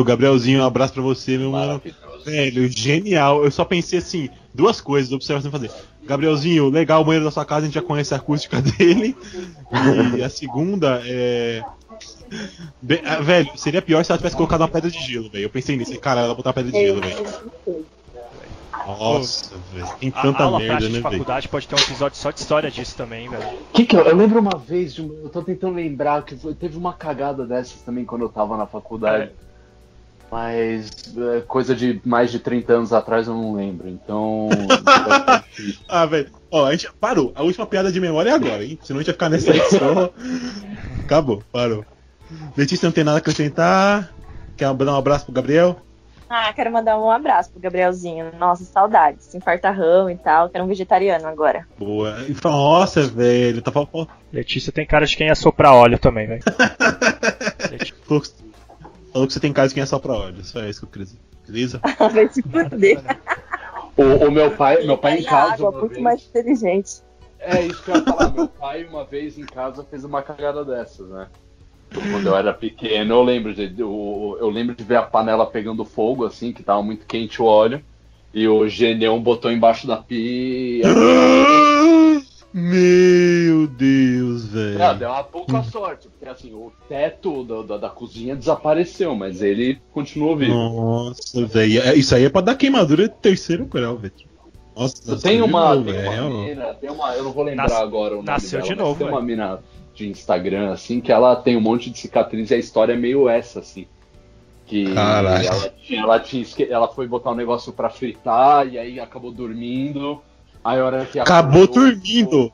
Valeu, 0.01 0.05
Gabrielzinho, 0.05 0.61
um 0.61 0.65
abraço 0.65 0.93
pra 0.93 1.01
você, 1.03 1.37
meu 1.37 1.51
mano. 1.51 1.81
Velho, 2.25 2.67
genial. 2.69 3.43
Eu 3.43 3.51
só 3.51 3.63
pensei 3.65 3.99
assim, 3.99 4.29
duas 4.53 4.81
coisas, 4.81 5.11
observação 5.11 5.51
fazer. 5.51 5.71
Gabrielzinho, 6.03 6.69
legal 6.69 7.01
o 7.01 7.05
banheiro 7.05 7.25
da 7.25 7.31
sua 7.31 7.45
casa, 7.45 7.61
a 7.61 7.65
gente 7.65 7.75
já 7.75 7.81
conhece 7.81 8.13
a 8.13 8.17
acústica 8.17 8.61
dele. 8.61 9.15
E 10.17 10.23
a 10.23 10.29
segunda 10.29 11.01
é. 11.05 11.61
Be- 12.81 13.01
ah, 13.05 13.21
velho, 13.21 13.51
seria 13.55 13.81
pior 13.81 14.03
se 14.03 14.11
ela 14.11 14.17
tivesse 14.17 14.35
colocado 14.35 14.61
uma 14.61 14.67
pedra 14.67 14.89
de 14.89 14.99
gelo, 14.99 15.29
velho. 15.29 15.43
Eu 15.43 15.49
pensei 15.49 15.75
nisso, 15.77 15.97
cara, 15.99 16.21
ela 16.21 16.33
botar 16.33 16.49
uma 16.49 16.53
pedra 16.53 16.71
de 16.71 16.79
gelo, 16.79 17.01
velho. 17.01 17.91
Nossa, 18.87 19.55
velho. 19.71 19.87
Tem 19.99 20.09
A 20.15 20.21
tanta 20.21 20.43
aula 20.43 20.57
merda, 20.59 20.73
né, 20.75 20.79
de 20.87 20.89
velho? 20.93 21.03
faculdade 21.03 21.47
pode 21.47 21.67
ter 21.67 21.75
um 21.75 21.79
episódio 21.79 22.17
só 22.17 22.31
de 22.31 22.39
história 22.39 22.71
disso 22.71 22.95
também, 22.95 23.29
velho. 23.29 23.43
Que 23.73 23.85
que 23.85 23.95
eu, 23.95 24.01
eu 24.01 24.15
lembro 24.15 24.39
uma 24.39 24.57
vez, 24.57 24.95
de 24.95 25.01
um- 25.03 25.13
eu 25.23 25.29
tô 25.29 25.41
tentando 25.43 25.75
lembrar 25.75 26.23
que 26.23 26.35
teve 26.55 26.77
uma 26.77 26.93
cagada 26.93 27.45
dessas 27.45 27.81
também 27.81 28.05
quando 28.05 28.23
eu 28.23 28.29
tava 28.29 28.57
na 28.57 28.65
faculdade. 28.65 29.31
Mas 30.31 30.89
é, 31.17 31.41
coisa 31.41 31.75
de 31.75 31.99
mais 32.05 32.31
de 32.31 32.39
30 32.39 32.71
anos 32.73 32.93
atrás 32.93 33.27
eu 33.27 33.33
não 33.33 33.53
lembro, 33.53 33.89
então. 33.89 34.47
Ah, 35.87 36.05
velho. 36.05 36.29
Ó, 36.49 36.65
a 36.65 36.71
gente 36.71 36.89
parou. 36.99 37.33
A 37.35 37.43
última 37.43 37.65
piada 37.65 37.91
de 37.91 37.99
memória 37.99 38.29
é 38.29 38.33
agora, 38.33 38.63
hein? 38.63 38.79
Senão 38.81 38.99
a 38.99 39.03
gente 39.03 39.07
vai 39.07 39.13
ficar 39.13 39.29
nessa 39.29 39.49
edição. 39.51 40.09
Acabou, 41.03 41.43
parou. 41.51 41.85
Letícia 42.55 42.85
não 42.85 42.93
tem 42.93 43.03
nada 43.03 43.17
a 43.17 43.19
acrescentar. 43.19 44.13
Quer 44.55 44.73
dar 44.73 44.93
um 44.93 44.97
abraço 44.97 45.25
pro 45.25 45.33
Gabriel? 45.33 45.81
Ah, 46.29 46.51
quero 46.53 46.71
mandar 46.71 46.97
um 46.97 47.11
abraço 47.11 47.51
pro 47.51 47.59
Gabrielzinho. 47.61 48.31
Nossa, 48.39 48.63
saudades. 48.63 49.35
Infartarrão 49.35 50.09
e 50.09 50.15
tal. 50.15 50.49
Quero 50.49 50.63
um 50.63 50.67
vegetariano 50.67 51.27
agora. 51.27 51.67
Boa. 51.77 52.15
Nossa, 52.41 53.03
velho, 53.03 53.61
tá. 53.61 53.71
Letícia 54.31 54.71
tem 54.71 54.85
cara 54.85 55.05
de 55.05 55.17
quem 55.17 55.27
ia 55.27 55.35
soprar 55.35 55.73
óleo 55.73 55.99
também, 55.99 56.27
velho. 56.27 56.43
Que- 57.79 58.50
falou 59.11 59.27
que 59.27 59.33
você 59.33 59.39
tem 59.39 59.53
cara 59.53 59.67
de 59.67 59.73
quem 59.73 59.83
é 59.83 59.85
só 59.85 59.99
pra 59.99 60.13
óleo. 60.13 60.43
Só 60.43 60.61
é 60.61 60.69
isso 60.69 60.79
que 60.81 60.85
eu 60.85 60.89
queria 60.89 61.05
dizer. 61.05 61.19
Beleza? 61.47 61.81
Vai 62.13 62.29
se 62.29 62.41
fuder. 62.41 63.01
O, 63.97 64.27
o 64.27 64.31
meu 64.31 64.51
pai, 64.51 64.83
meu 64.85 64.97
pai 64.97 65.19
em 65.19 65.23
casa. 65.23 65.53
água, 65.53 65.69
uma 65.69 65.79
muito 65.79 65.91
vez- 65.91 66.03
mais 66.03 66.25
inteligente. 66.27 67.01
É 67.39 67.65
isso 67.65 67.83
que 67.83 67.91
eu 67.91 67.95
ia 67.95 68.03
falar. 68.03 68.31
Meu 68.31 68.47
pai, 68.47 68.83
uma 68.85 69.03
vez 69.03 69.37
em 69.37 69.45
casa, 69.45 69.83
fez 69.83 70.03
uma 70.03 70.21
cagada 70.21 70.63
dessas, 70.63 71.09
né? 71.09 71.27
Quando 71.93 72.27
eu 72.27 72.37
era 72.37 72.53
pequeno, 72.53 73.15
eu 73.15 73.23
lembro 73.23 73.53
de, 73.53 73.73
eu, 73.77 74.37
eu 74.39 74.49
lembro 74.49 74.73
de 74.73 74.83
ver 74.83 74.95
a 74.95 75.01
panela 75.01 75.45
pegando 75.45 75.83
fogo, 75.83 76.25
assim, 76.25 76.53
que 76.53 76.63
tava 76.63 76.81
muito 76.81 77.05
quente 77.05 77.41
o 77.41 77.45
óleo. 77.45 77.83
E 78.33 78.47
o 78.47 78.65
Geneão 78.69 79.21
botou 79.21 79.51
embaixo 79.51 79.85
da 79.85 79.97
pia. 79.97 80.85
Meu 82.53 83.30
Deus, 83.67 84.45
velho. 84.47 84.83
Ah, 84.83 84.93
deu 84.93 85.09
uma 85.09 85.23
pouca 85.23 85.63
sorte, 85.63 86.07
porque 86.09 86.27
assim, 86.29 86.53
o 86.53 86.71
teto 86.87 87.43
da, 87.43 87.61
da, 87.61 87.77
da 87.77 87.89
cozinha 87.89 88.35
desapareceu, 88.35 89.15
mas 89.15 89.41
ele 89.41 89.79
continuou 89.93 90.35
vivo. 90.35 90.53
Nossa, 90.53 91.45
velho. 91.45 91.81
É- 91.81 91.95
Isso 91.95 92.15
aí 92.15 92.25
é 92.25 92.29
pra 92.29 92.41
dar 92.41 92.55
queimadura 92.55 93.07
de 93.07 93.15
terceiro 93.15 93.65
grau, 93.65 93.97
velho. 93.97 94.13
Nossa, 94.75 95.17
Tem 95.19 95.41
uma, 95.41 95.75
novo, 95.75 95.91
tem 95.91 96.01
é 96.01 96.21
uma 96.21 96.43
mina, 96.45 96.73
tem 96.75 96.89
uma, 96.89 97.13
eu 97.13 97.23
não 97.25 97.31
vou 97.33 97.43
lembrar 97.43 97.63
Nas- 97.69 97.73
agora 97.73 98.13
o 98.13 98.17
nome 98.17 98.27
nasceu 98.27 98.61
dela, 98.61 98.69
de 98.73 98.79
novo, 98.79 98.97
tem 98.99 99.07
uma 99.07 99.21
mina 99.21 99.59
de 99.93 100.07
Instagram, 100.07 100.71
assim, 100.71 101.01
que 101.01 101.11
ela 101.11 101.35
tem 101.35 101.57
um 101.57 101.61
monte 101.61 101.89
de 101.89 101.99
cicatriz 101.99 102.49
e 102.49 102.53
a 102.53 102.57
história 102.57 102.93
é 102.93 102.97
meio 102.97 103.27
essa, 103.27 103.59
assim. 103.59 103.85
Que 104.65 104.93
Caralho. 104.93 105.45
ela 105.45 105.69
tinha, 105.69 106.01
ela 106.01 106.19
tinha, 106.19 106.45
ela 106.69 106.87
foi 106.87 107.05
botar 107.05 107.31
um 107.31 107.35
negócio 107.35 107.73
pra 107.73 107.89
fritar 107.89 108.65
e 108.65 108.77
aí 108.79 108.97
acabou 109.01 109.29
dormindo. 109.31 110.21
Aí 110.63 110.79
a 110.79 110.85
hora 110.85 111.05
que 111.05 111.19
Acabou 111.19 111.63
acordou, 111.63 111.91
dormindo. 111.91 112.51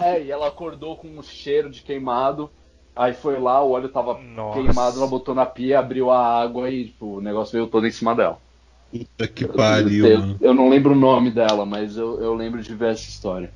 É, 0.00 0.22
e 0.22 0.30
ela 0.30 0.48
acordou 0.48 0.96
com 0.96 1.08
um 1.08 1.22
cheiro 1.22 1.70
de 1.70 1.82
queimado. 1.82 2.50
Aí 2.94 3.12
foi 3.14 3.38
lá, 3.38 3.62
o 3.62 3.70
óleo 3.70 3.88
tava 3.88 4.18
Nossa. 4.18 4.60
queimado, 4.60 4.98
ela 4.98 5.06
botou 5.06 5.34
na 5.34 5.46
pia, 5.46 5.78
abriu 5.78 6.10
a 6.10 6.40
água 6.40 6.68
e 6.68 6.86
tipo, 6.86 7.18
o 7.18 7.20
negócio 7.20 7.52
veio 7.52 7.68
todo 7.68 7.86
em 7.86 7.92
cima 7.92 8.14
dela. 8.14 8.38
Puta 8.90 9.28
que 9.28 9.46
pariu, 9.46 10.06
eu, 10.06 10.18
mano. 10.18 10.36
eu 10.40 10.54
não 10.54 10.68
lembro 10.68 10.92
o 10.92 10.98
nome 10.98 11.30
dela, 11.30 11.64
mas 11.64 11.96
eu, 11.96 12.20
eu 12.20 12.34
lembro 12.34 12.60
de 12.60 12.74
ver 12.74 12.92
essa 12.92 13.08
história. 13.08 13.52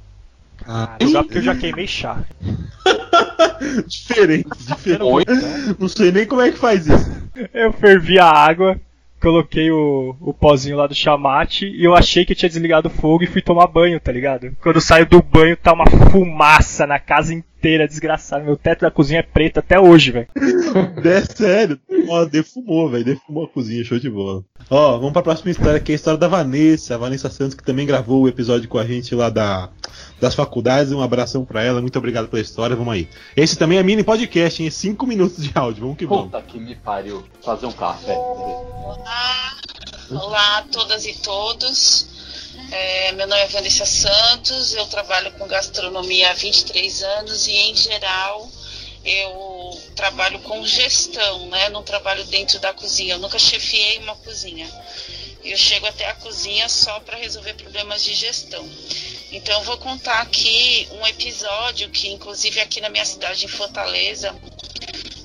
Ah, 0.65 0.97
Só 1.11 1.23
porque 1.23 1.39
eu 1.39 1.43
já 1.43 1.57
queimei 1.57 1.87
chá. 1.87 2.23
diferente, 3.87 4.49
diferente. 4.59 5.77
Não 5.79 5.89
sei 5.89 6.13
nem 6.13 6.27
como 6.27 6.43
é 6.43 6.53
que 6.53 6.59
faz 6.59 6.87
isso. 6.87 7.11
Eu 7.53 7.73
fervi 7.73 8.19
a 8.19 8.31
água, 8.31 8.81
coloquei 9.23 9.71
o, 9.71 10.17
o 10.21 10.35
pozinho 10.35 10.77
lá 10.77 10.89
do 10.89 10.95
chamate 10.95 11.67
e 11.67 11.85
eu 11.85 11.95
achei 11.95 12.25
que 12.25 12.35
tinha 12.35 12.49
desligado 12.49 12.89
o 12.89 12.91
fogo 12.91 13.23
e 13.23 13.29
fui 13.29 13.41
tomar 13.41 13.69
banho, 13.69 14.01
tá 14.01 14.11
ligado? 14.11 14.55
Quando 14.61 14.77
eu 14.77 14.83
saio 14.83 15.07
do 15.07 15.23
banho 15.23 15.57
tá 15.57 15.73
uma 15.73 15.87
fumaça 16.11 16.87
na 16.87 16.99
casa 16.99 17.33
inteira, 17.33 17.52
desgraçado. 17.63 18.45
Meu 18.45 18.57
teto 18.57 18.81
da 18.81 18.91
cozinha 18.91 19.21
é 19.21 19.23
preto 19.23 19.59
até 19.59 19.79
hoje, 19.79 20.11
velho. 20.11 20.29
É 21.05 21.21
sério. 21.21 21.79
Ó, 22.09 22.25
defumou, 22.25 22.89
velho. 22.89 23.05
Defumou 23.05 23.45
a 23.45 23.49
cozinha, 23.49 23.85
show 23.85 23.99
de 23.99 24.09
bola. 24.09 24.43
Ó, 24.71 24.97
vamos 24.97 25.13
pra 25.13 25.23
próxima 25.23 25.51
história, 25.51 25.79
que 25.81 25.93
é 25.93 25.95
a 25.95 25.97
história 25.97 26.19
da 26.19 26.29
Vanessa. 26.29 26.95
A 26.95 26.99
Vanessa 26.99 27.29
Santos, 27.29 27.55
que 27.55 27.63
também 27.63 27.87
gravou 27.87 28.23
o 28.23 28.29
episódio 28.29 28.69
com 28.69 28.79
a 28.79 28.85
gente 28.85 29.15
lá 29.15 29.29
da, 29.29 29.69
das 30.21 30.35
faculdades. 30.35 30.93
Um 30.93 31.03
abração 31.03 31.45
pra 31.45 31.63
ela. 31.63 31.81
Muito 31.81 31.99
obrigado 31.99 32.29
pela 32.29 32.41
história. 32.41 32.75
Vamos 32.75 32.95
aí. 32.95 33.09
Esse 33.37 33.57
também 33.57 33.79
é 33.79 33.83
mini 33.83 34.03
podcast, 34.03 34.63
hein? 34.63 34.71
5 34.71 35.07
minutos 35.07 35.43
de 35.43 35.51
áudio. 35.55 35.83
Vamos 35.83 35.99
que 35.99 36.07
vamos. 36.07 36.25
Puta 36.25 36.43
que 36.43 36.59
me 36.59 36.75
pariu. 36.75 37.23
Fazer 37.45 37.67
um 37.67 37.73
café. 37.73 38.15
Olá, 38.15 39.57
olá 40.11 40.59
a 40.59 40.63
todas 40.63 41.05
e 41.05 41.15
todos. 41.21 42.09
É, 42.75 43.13
meu 43.13 43.27
nome 43.27 43.43
é 43.43 43.49
Vanessa 43.49 43.85
Santos, 43.85 44.73
eu 44.73 44.87
trabalho 44.87 45.31
com 45.33 45.47
gastronomia 45.47 46.31
há 46.31 46.33
23 46.33 47.03
anos 47.03 47.47
e, 47.47 47.53
em 47.53 47.77
geral, 47.77 48.51
eu 49.05 49.83
trabalho 49.95 50.39
com 50.39 50.65
gestão, 50.65 51.51
né? 51.51 51.69
Não 51.69 51.83
trabalho 51.83 52.25
dentro 52.25 52.59
da 52.61 52.73
cozinha. 52.73 53.13
Eu 53.13 53.19
nunca 53.19 53.39
chefiei 53.39 53.99
uma 53.99 54.17
cozinha. 54.17 54.67
Eu 55.45 55.59
chego 55.59 55.85
até 55.85 56.09
a 56.09 56.15
cozinha 56.15 56.67
só 56.67 56.99
para 57.01 57.19
resolver 57.19 57.53
problemas 57.53 58.03
de 58.03 58.15
gestão. 58.15 58.67
Então, 59.33 59.61
eu 59.61 59.65
vou 59.65 59.79
contar 59.79 60.21
aqui 60.21 60.87
um 60.93 61.07
episódio 61.07 61.89
que, 61.89 62.11
inclusive, 62.11 62.61
aqui 62.61 62.83
na 62.83 62.91
minha 62.91 63.05
cidade, 63.05 63.47
em 63.47 63.49
Fortaleza, 63.49 64.37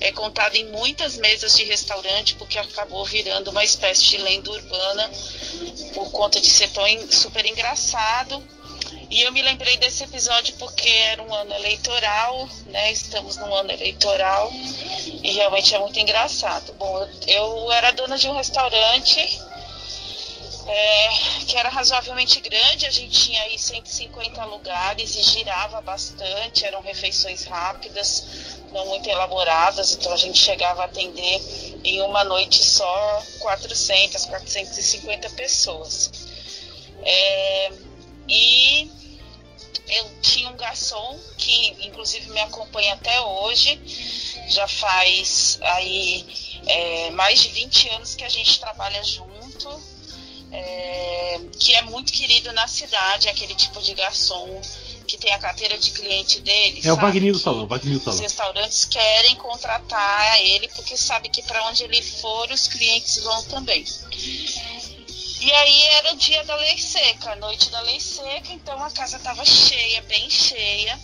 é 0.00 0.10
contado 0.12 0.56
em 0.56 0.64
muitas 0.70 1.18
mesas 1.18 1.54
de 1.54 1.64
restaurante, 1.64 2.34
porque 2.36 2.58
acabou 2.58 3.04
virando 3.04 3.50
uma 3.50 3.62
espécie 3.62 4.04
de 4.04 4.16
lenda 4.16 4.50
urbana 4.50 5.10
por 5.92 6.10
conta 6.10 6.40
de 6.40 6.48
ser 6.48 6.70
tão 6.70 6.84
super 7.10 7.44
engraçado. 7.44 8.42
E 9.10 9.22
eu 9.22 9.32
me 9.32 9.42
lembrei 9.42 9.76
desse 9.76 10.04
episódio 10.04 10.54
porque 10.58 10.88
era 10.88 11.22
um 11.22 11.34
ano 11.34 11.52
eleitoral, 11.54 12.48
né? 12.66 12.90
Estamos 12.92 13.36
num 13.36 13.54
ano 13.54 13.72
eleitoral 13.72 14.50
e 15.22 15.32
realmente 15.32 15.74
é 15.74 15.78
muito 15.78 15.98
engraçado. 15.98 16.72
Bom, 16.74 17.08
eu 17.26 17.72
era 17.72 17.90
dona 17.90 18.16
de 18.16 18.28
um 18.28 18.36
restaurante 18.36 19.18
é, 20.68 21.08
que 21.46 21.56
era 21.56 21.70
razoavelmente 21.70 22.40
grande, 22.40 22.86
a 22.86 22.90
gente 22.90 23.10
tinha 23.10 23.42
aí 23.44 23.58
150 23.58 24.44
lugares 24.44 25.16
e 25.16 25.22
girava 25.22 25.80
bastante, 25.80 26.66
eram 26.66 26.82
refeições 26.82 27.44
rápidas, 27.44 28.58
não 28.70 28.84
muito 28.86 29.08
elaboradas, 29.08 29.94
então 29.94 30.12
a 30.12 30.16
gente 30.16 30.38
chegava 30.38 30.82
a 30.82 30.84
atender 30.84 31.40
em 31.82 32.02
uma 32.02 32.22
noite 32.22 32.62
só 32.62 33.22
400, 33.38 34.26
450 34.26 35.30
pessoas. 35.30 36.10
É, 37.02 37.72
e 38.28 38.90
eu 39.88 40.20
tinha 40.20 40.50
um 40.50 40.56
garçom 40.56 41.18
que 41.38 41.86
inclusive 41.86 42.30
me 42.30 42.40
acompanha 42.40 42.92
até 42.92 43.18
hoje, 43.22 43.80
já 44.48 44.68
faz 44.68 45.58
aí 45.62 46.26
é, 46.66 47.10
mais 47.12 47.40
de 47.40 47.48
20 47.48 47.88
anos 47.90 48.14
que 48.14 48.24
a 48.24 48.28
gente 48.28 48.60
trabalha 48.60 49.02
junto 49.02 49.37
é, 50.50 51.40
que 51.58 51.74
é 51.74 51.82
muito 51.82 52.12
querido 52.12 52.52
na 52.52 52.66
cidade, 52.66 53.28
aquele 53.28 53.54
tipo 53.54 53.80
de 53.82 53.94
garçom 53.94 54.60
que 55.06 55.16
tem 55.16 55.32
a 55.32 55.38
carteira 55.38 55.78
de 55.78 55.90
cliente 55.90 56.40
dele. 56.40 56.82
É 56.84 56.92
o? 56.92 56.96
Wagner 56.96 57.32
do 57.32 57.38
Salão, 57.38 57.66
Wagner 57.66 57.94
do 57.94 57.98
Os 57.98 58.04
Salão. 58.04 58.20
restaurantes 58.20 58.84
querem 58.84 59.36
contratar 59.36 60.40
ele 60.42 60.68
porque 60.68 60.96
sabe 60.96 61.30
que 61.30 61.42
para 61.42 61.66
onde 61.66 61.84
ele 61.84 62.02
for 62.02 62.50
os 62.50 62.68
clientes 62.68 63.22
vão 63.22 63.42
também. 63.44 63.84
E 65.40 65.52
aí 65.52 65.82
era 65.82 66.12
o 66.12 66.16
dia 66.16 66.44
da 66.44 66.56
lei 66.56 66.76
seca, 66.76 67.32
a 67.32 67.36
noite 67.36 67.70
da 67.70 67.80
lei 67.82 68.00
seca, 68.00 68.52
então 68.52 68.82
a 68.82 68.90
casa 68.90 69.16
estava 69.16 69.44
cheia, 69.44 70.02
bem 70.02 70.28
cheia. 70.28 70.98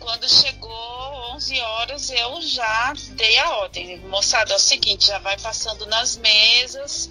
Quando 0.00 0.28
chegou 0.28 1.34
11 1.34 1.60
horas 1.60 2.10
eu 2.10 2.42
já 2.42 2.92
dei 3.10 3.38
a 3.38 3.50
ordem. 3.58 3.98
Moçada, 4.00 4.52
é 4.52 4.56
o 4.56 4.58
seguinte, 4.58 5.06
já 5.06 5.18
vai 5.18 5.38
passando 5.38 5.86
nas 5.86 6.16
mesas, 6.16 7.10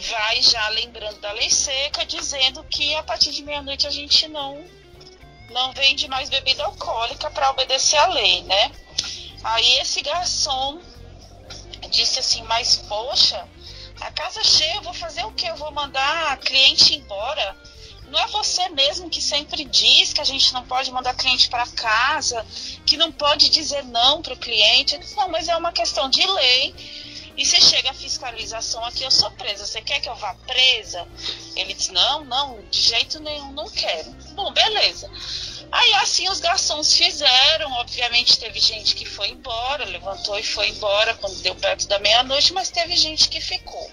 vai 0.00 0.42
já 0.42 0.68
lembrando 0.68 1.20
da 1.20 1.32
lei 1.32 1.50
seca, 1.50 2.04
dizendo 2.04 2.64
que 2.64 2.94
a 2.94 3.02
partir 3.02 3.30
de 3.30 3.42
meia-noite 3.42 3.86
a 3.86 3.90
gente 3.90 4.26
não 4.28 4.64
não 5.50 5.72
vende 5.72 6.06
mais 6.06 6.30
bebida 6.30 6.64
alcoólica 6.64 7.28
para 7.30 7.50
obedecer 7.50 7.96
à 7.96 8.06
lei, 8.06 8.42
né? 8.42 8.70
Aí 9.42 9.78
esse 9.78 10.00
garçom 10.00 10.80
disse 11.90 12.20
assim, 12.20 12.42
mas 12.44 12.76
poxa, 12.76 13.48
a 14.00 14.10
casa 14.12 14.42
cheia, 14.44 14.76
eu 14.76 14.82
vou 14.82 14.94
fazer 14.94 15.24
o 15.24 15.32
quê? 15.32 15.50
Eu 15.50 15.56
vou 15.56 15.72
mandar 15.72 16.32
a 16.32 16.36
cliente 16.36 16.94
embora? 16.94 17.56
Não 18.08 18.18
é 18.18 18.26
você 18.28 18.68
mesmo 18.70 19.08
que 19.08 19.20
sempre 19.20 19.64
diz 19.64 20.12
que 20.12 20.20
a 20.20 20.24
gente 20.24 20.52
não 20.52 20.64
pode 20.64 20.90
mandar 20.90 21.14
cliente 21.14 21.48
para 21.48 21.66
casa, 21.66 22.44
que 22.84 22.96
não 22.96 23.12
pode 23.12 23.48
dizer 23.50 23.84
não 23.84 24.20
para 24.20 24.34
o 24.34 24.38
cliente? 24.38 24.98
Disse, 24.98 25.16
não, 25.16 25.28
mas 25.28 25.48
é 25.48 25.56
uma 25.56 25.72
questão 25.72 26.08
de 26.08 26.26
lei. 26.26 26.74
E 27.36 27.44
se 27.46 27.60
chega 27.60 27.90
a 27.90 27.94
fiscalização 27.94 28.84
aqui, 28.84 29.02
eu 29.02 29.10
sou 29.10 29.30
presa. 29.32 29.66
Você 29.66 29.80
quer 29.80 30.00
que 30.00 30.08
eu 30.08 30.14
vá 30.16 30.34
presa? 30.46 31.06
Ele 31.56 31.74
disse, 31.74 31.92
não, 31.92 32.24
não, 32.24 32.62
de 32.70 32.80
jeito 32.80 33.20
nenhum, 33.20 33.52
não 33.52 33.68
quero. 33.70 34.10
Bom, 34.34 34.52
beleza. 34.52 35.10
Aí 35.72 35.94
assim 35.94 36.28
os 36.28 36.40
garçons 36.40 36.94
fizeram, 36.94 37.72
obviamente 37.74 38.38
teve 38.38 38.58
gente 38.58 38.94
que 38.96 39.06
foi 39.06 39.28
embora, 39.28 39.84
levantou 39.84 40.38
e 40.38 40.42
foi 40.42 40.68
embora 40.68 41.14
quando 41.14 41.40
deu 41.42 41.54
perto 41.54 41.86
da 41.86 41.98
meia-noite, 42.00 42.52
mas 42.52 42.70
teve 42.70 42.96
gente 42.96 43.28
que 43.28 43.40
ficou. 43.40 43.90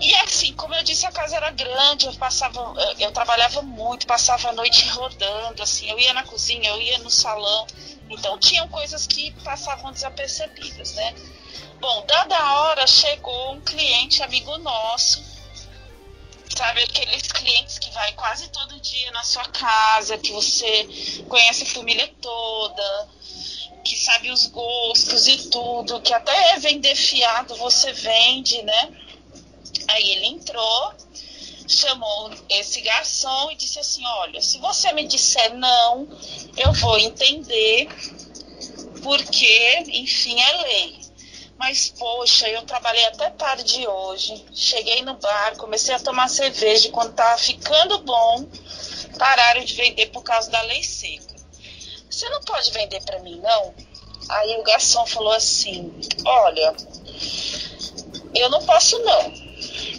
E 0.00 0.14
assim, 0.16 0.52
como 0.54 0.74
eu 0.74 0.82
disse, 0.82 1.06
a 1.06 1.12
casa 1.12 1.36
era 1.36 1.50
grande, 1.50 2.06
eu 2.06 2.14
passava, 2.14 2.74
eu 2.98 3.12
trabalhava 3.12 3.60
muito, 3.60 4.06
passava 4.06 4.48
a 4.48 4.52
noite 4.52 4.88
rodando, 4.88 5.62
assim, 5.62 5.90
eu 5.90 5.98
ia 5.98 6.14
na 6.14 6.24
cozinha, 6.24 6.70
eu 6.70 6.80
ia 6.80 6.98
no 6.98 7.10
salão, 7.10 7.66
então 8.08 8.38
tinham 8.38 8.66
coisas 8.68 9.06
que 9.06 9.30
passavam 9.44 9.92
desapercebidas, 9.92 10.94
né? 10.94 11.14
Bom, 11.80 12.04
dada 12.06 12.36
a 12.36 12.60
hora, 12.60 12.86
chegou 12.86 13.54
um 13.54 13.60
cliente 13.62 14.22
amigo 14.22 14.58
nosso, 14.58 15.24
sabe, 16.54 16.82
aqueles 16.82 17.22
clientes 17.22 17.78
que 17.78 17.90
vai 17.92 18.12
quase 18.12 18.48
todo 18.48 18.78
dia 18.82 19.10
na 19.12 19.22
sua 19.22 19.46
casa, 19.46 20.18
que 20.18 20.30
você 20.30 20.86
conhece 21.26 21.62
a 21.62 21.66
família 21.66 22.06
toda, 22.20 23.08
que 23.82 23.96
sabe 23.96 24.30
os 24.30 24.44
gostos 24.44 25.26
e 25.26 25.48
tudo, 25.48 26.02
que 26.02 26.12
até 26.12 26.58
vender 26.58 26.94
fiado 26.94 27.56
você 27.56 27.94
vende, 27.94 28.60
né? 28.60 28.92
Aí 29.88 30.10
ele 30.10 30.26
entrou, 30.26 30.92
chamou 31.66 32.30
esse 32.50 32.82
garçom 32.82 33.50
e 33.52 33.56
disse 33.56 33.78
assim: 33.78 34.04
Olha, 34.04 34.42
se 34.42 34.58
você 34.58 34.92
me 34.92 35.08
disser 35.08 35.54
não, 35.54 36.06
eu 36.58 36.74
vou 36.74 36.98
entender, 36.98 37.88
porque, 39.02 39.82
enfim, 39.88 40.38
é 40.38 40.52
lei. 40.62 40.99
Mas, 41.60 41.90
poxa, 41.90 42.48
eu 42.48 42.62
trabalhei 42.62 43.04
até 43.04 43.28
tarde 43.28 43.86
hoje. 43.86 44.46
Cheguei 44.50 45.02
no 45.02 45.12
bar, 45.18 45.58
comecei 45.58 45.94
a 45.94 46.00
tomar 46.00 46.26
cerveja. 46.26 46.88
e 46.88 46.90
Quando 46.90 47.12
tava 47.12 47.36
ficando 47.36 47.98
bom, 47.98 48.48
pararam 49.18 49.62
de 49.62 49.74
vender 49.74 50.06
por 50.06 50.22
causa 50.22 50.50
da 50.50 50.62
lei 50.62 50.82
seca. 50.82 51.34
Você 52.08 52.26
não 52.30 52.40
pode 52.40 52.70
vender 52.70 53.02
para 53.02 53.18
mim, 53.18 53.38
não? 53.40 53.74
Aí 54.30 54.56
o 54.56 54.62
garçom 54.62 55.04
falou 55.04 55.34
assim: 55.34 55.92
Olha, 56.24 56.74
eu 58.34 58.48
não 58.48 58.64
posso, 58.64 58.98
não. 59.00 59.30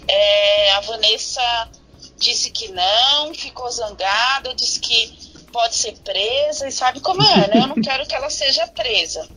É, 0.07 0.71
a 0.71 0.79
Vanessa 0.79 1.69
disse 2.17 2.49
que 2.49 2.69
não, 2.69 3.35
ficou 3.35 3.69
zangada, 3.69 4.55
disse 4.55 4.79
que 4.79 5.45
pode 5.53 5.75
ser 5.75 5.95
presa, 5.99 6.67
e 6.67 6.71
sabe 6.71 7.01
como 7.01 7.21
é, 7.21 7.47
né? 7.49 7.61
Eu 7.61 7.67
não 7.67 7.75
quero 7.75 8.07
que 8.07 8.15
ela 8.15 8.31
seja 8.31 8.65
presa. 8.65 9.29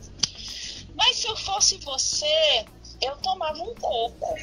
Mas 0.97 1.17
se 1.17 1.27
eu 1.27 1.35
fosse 1.35 1.77
você, 1.79 2.65
eu 3.01 3.15
tomava 3.17 3.61
um 3.61 3.73
coco. 3.75 4.35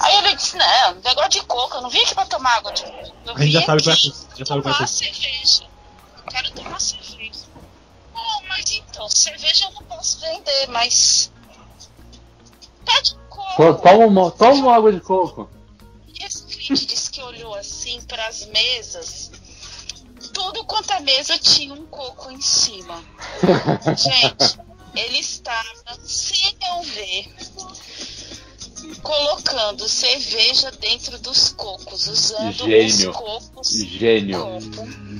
Aí 0.00 0.16
ele 0.16 0.34
disse, 0.36 0.56
não, 0.56 0.94
negócio 0.96 1.30
de 1.30 1.42
coco, 1.42 1.76
eu 1.76 1.82
não 1.82 1.90
vim 1.90 2.00
aqui 2.02 2.14
pra 2.14 2.26
tomar 2.26 2.56
água 2.56 2.72
de 2.72 2.82
coco. 2.82 3.14
Eu 3.24 3.34
A 3.34 3.38
gente 3.40 3.52
já 3.52 3.60
vim 3.60 3.66
sabe 3.66 3.90
aqui 3.90 4.10
que 4.10 4.10
vai- 4.10 4.36
já 4.38 4.46
sabe 4.46 4.60
vai 4.62 4.72
tomar 4.74 4.86
ser. 4.88 5.14
cerveja. 5.14 5.68
Quero 6.30 6.50
tomar 6.52 6.80
cerveja. 6.80 7.40
Oh, 8.14 8.42
mas 8.48 8.70
então, 8.72 9.08
cerveja 9.08 9.66
eu 9.66 9.72
não 9.72 9.82
posso 9.84 10.20
vender, 10.20 10.66
mas. 10.68 11.30
Pede 12.84 13.14
um 13.14 13.28
coco. 13.28 13.82
Toma 13.82 14.30
toma 14.32 14.74
água 14.74 14.92
de 14.92 15.00
coco. 15.00 15.48
E 16.08 16.24
esse 16.24 16.44
cliente 16.44 16.86
disse 16.86 17.10
que 17.10 17.22
olhou 17.22 17.54
assim 17.54 18.00
para 18.02 18.26
as 18.26 18.46
mesas. 18.46 19.30
Tudo 20.32 20.64
quanto 20.64 20.90
a 20.92 21.00
mesa 21.00 21.38
tinha 21.38 21.72
um 21.74 21.86
coco 21.86 22.30
em 22.30 22.40
cima. 22.40 23.04
Gente, 23.96 24.58
ele 24.96 25.18
estava, 25.18 25.98
sem 26.04 26.56
eu 26.68 26.82
ver, 26.82 27.34
colocando 29.02 29.88
cerveja 29.88 30.70
dentro 30.72 31.18
dos 31.18 31.50
cocos, 31.50 32.06
usando 32.06 32.64
Gênio. 32.64 33.10
os 33.10 33.16
cocos 33.16 33.70
Gênio. 33.70 34.40
copo. 34.40 35.14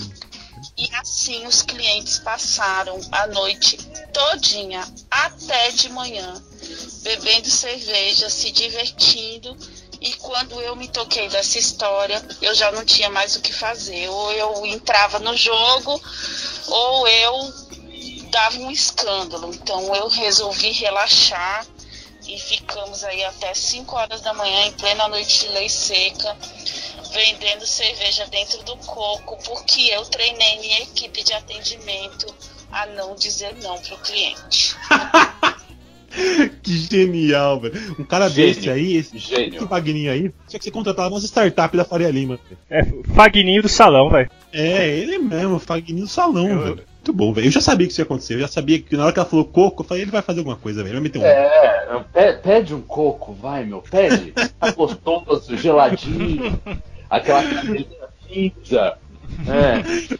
E 0.76 0.88
assim 0.96 1.46
os 1.46 1.62
clientes 1.62 2.18
passaram 2.18 2.98
a 3.12 3.26
noite 3.28 3.76
todinha 4.12 4.84
até 5.10 5.70
de 5.70 5.88
manhã, 5.88 6.34
bebendo 7.02 7.48
cerveja, 7.48 8.28
se 8.28 8.50
divertindo. 8.50 9.56
E 10.00 10.12
quando 10.14 10.60
eu 10.60 10.74
me 10.76 10.88
toquei 10.88 11.28
dessa 11.28 11.58
história, 11.58 12.22
eu 12.42 12.54
já 12.54 12.70
não 12.72 12.84
tinha 12.84 13.08
mais 13.08 13.36
o 13.36 13.40
que 13.40 13.52
fazer. 13.52 14.08
Ou 14.08 14.32
eu 14.32 14.66
entrava 14.66 15.18
no 15.18 15.36
jogo, 15.36 16.00
ou 16.66 17.08
eu 17.08 17.54
dava 18.34 18.58
um 18.58 18.70
escândalo. 18.70 19.54
Então 19.54 19.94
eu 19.94 20.08
resolvi 20.08 20.72
relaxar 20.72 21.64
e 22.26 22.38
ficamos 22.38 23.04
aí 23.04 23.22
até 23.24 23.54
5 23.54 23.94
horas 23.94 24.20
da 24.22 24.34
manhã, 24.34 24.66
em 24.66 24.72
plena 24.72 25.06
noite 25.08 25.40
de 25.40 25.48
lei 25.48 25.68
seca, 25.68 26.36
vendendo 27.12 27.64
cerveja 27.64 28.26
dentro 28.26 28.62
do 28.64 28.76
coco, 28.78 29.38
porque 29.44 29.82
eu 29.82 30.04
treinei 30.06 30.58
minha 30.58 30.82
equipe 30.82 31.22
de 31.22 31.32
atendimento 31.32 32.34
a 32.72 32.86
não 32.86 33.14
dizer 33.14 33.54
não 33.62 33.78
pro 33.80 33.96
cliente. 33.98 34.76
Que 36.62 36.78
genial, 36.78 37.58
velho. 37.58 37.96
Um 37.98 38.04
cara 38.04 38.28
Gênio. 38.28 38.54
desse 38.54 38.70
aí, 38.70 38.96
esse, 38.96 39.18
Gênio. 39.18 39.56
esse 39.56 39.64
Vagninho 39.64 40.12
aí, 40.12 40.32
tinha 40.46 40.60
que 40.60 40.64
ser 40.64 40.70
contratado 40.70 41.12
umas 41.12 41.24
startup 41.24 41.76
da 41.76 41.84
Faria 41.84 42.08
Lima. 42.08 42.38
É, 42.70 42.84
Fagninho 43.12 43.60
do 43.60 43.68
salão, 43.68 44.08
velho. 44.08 44.30
É, 44.52 44.86
ele 44.90 45.18
mesmo, 45.18 45.56
o 45.56 45.58
Fagninho 45.58 46.02
do 46.02 46.08
salão, 46.08 46.60
velho. 46.60 46.93
Muito 47.06 47.12
bom, 47.12 47.34
velho. 47.34 47.48
Eu 47.48 47.50
já 47.50 47.60
sabia 47.60 47.86
que 47.86 47.92
isso 47.92 48.00
ia 48.00 48.04
acontecer. 48.04 48.32
Eu 48.34 48.38
já 48.40 48.48
sabia 48.48 48.78
que 48.80 48.96
na 48.96 49.04
hora 49.04 49.12
que 49.12 49.18
ela 49.18 49.28
falou 49.28 49.44
coco, 49.44 49.82
eu 49.82 49.86
falei, 49.86 50.04
ele 50.04 50.10
vai 50.10 50.22
fazer 50.22 50.38
alguma 50.40 50.56
coisa, 50.56 50.82
velho. 50.82 50.94
Vai 50.94 51.02
meter 51.02 51.18
um. 51.18 51.22
É, 51.22 52.02
pe- 52.14 52.32
pede 52.42 52.74
um 52.74 52.80
coco, 52.80 53.34
vai, 53.34 53.62
meu, 53.62 53.82
pede. 53.82 54.32
Tá 54.58 54.70
gostoso, 54.70 55.54
geladinho, 55.54 56.58
aquela 57.10 57.42
cadelinha 57.42 57.86
cinza. 58.26 58.96
É. 59.46 60.16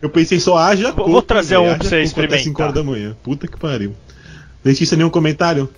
Eu 0.00 0.08
pensei 0.08 0.38
só 0.38 0.56
haja 0.56 0.84
Vou- 0.92 0.94
coco. 0.98 1.10
vou 1.10 1.22
trazer 1.22 1.56
velho, 1.56 1.62
um 1.62 1.66
haja 1.70 1.78
pra 1.78 1.88
você 1.88 2.04
coco 2.04 2.04
até 2.04 2.06
5 2.06 2.20
experimentar. 2.30 2.62
horas 2.62 2.74
da 2.76 2.84
manhã. 2.84 3.16
Puta 3.20 3.48
que 3.48 3.58
pariu. 3.58 3.92
Letícia, 4.64 4.96
nenhum 4.96 5.10
comentário? 5.10 5.68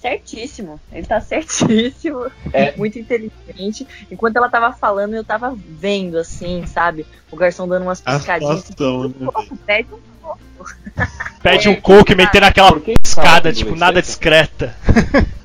Certíssimo. 0.00 0.80
Ele 0.90 1.06
tá 1.06 1.20
certíssimo. 1.20 2.30
É. 2.52 2.74
Muito 2.76 2.98
inteligente. 2.98 3.86
Enquanto 4.10 4.36
ela 4.36 4.48
tava 4.48 4.72
falando, 4.72 5.14
eu 5.14 5.22
tava 5.22 5.56
vendo, 5.56 6.18
assim, 6.18 6.66
sabe? 6.66 7.06
O 7.30 7.36
garçom 7.36 7.68
dando 7.68 7.82
umas 7.82 8.00
piscadinhas. 8.00 8.64
situação, 8.64 9.08
né? 9.08 9.30
Pede 9.66 9.88
um 9.94 9.98
pouco. 10.20 10.38
Pede 11.42 11.68
um 11.68 11.80
coco 11.80 12.10
e 12.12 12.14
meter 12.16 12.40
naquela 12.40 12.72
tá 12.72 13.52
tipo, 13.52 13.76
nada 13.76 14.00
isso? 14.00 14.08
discreta. 14.08 14.74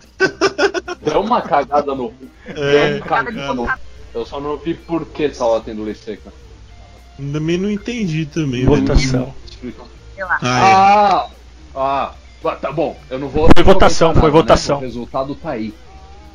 Deu 1.01 1.22
uma 1.22 1.41
cagada 1.41 1.93
no. 1.93 2.12
É, 2.47 2.53
Deu 2.93 2.97
uma 2.97 3.06
cagada 3.06 3.53
no. 3.53 3.70
Eu 4.14 4.26
só 4.26 4.39
não 4.39 4.58
vi 4.58 4.74
por 4.74 5.06
que 5.06 5.30
tava 5.30 5.62
tendo 5.62 5.84
lei 5.84 5.93
seca. 5.93 6.34
também 7.18 7.58
não 7.58 7.70
entendi 7.70 8.26
também, 8.26 8.66
velho. 8.66 8.82
Votação. 8.82 9.36
Sei 9.62 10.24
lá. 10.24 10.39
Ah, 10.41 11.28
Ah! 11.76 12.16
Ah! 12.44 12.56
Tá 12.56 12.72
bom, 12.72 12.96
eu 13.10 13.18
não 13.20 13.28
vou. 13.28 13.50
Foi 13.56 13.64
votação, 13.64 14.10
comentar 14.10 14.22
foi 14.22 14.30
nada, 14.32 14.38
né? 14.38 14.42
votação. 14.44 14.78
O 14.78 14.82
resultado 14.82 15.36
tá 15.36 15.52
aí. 15.52 15.74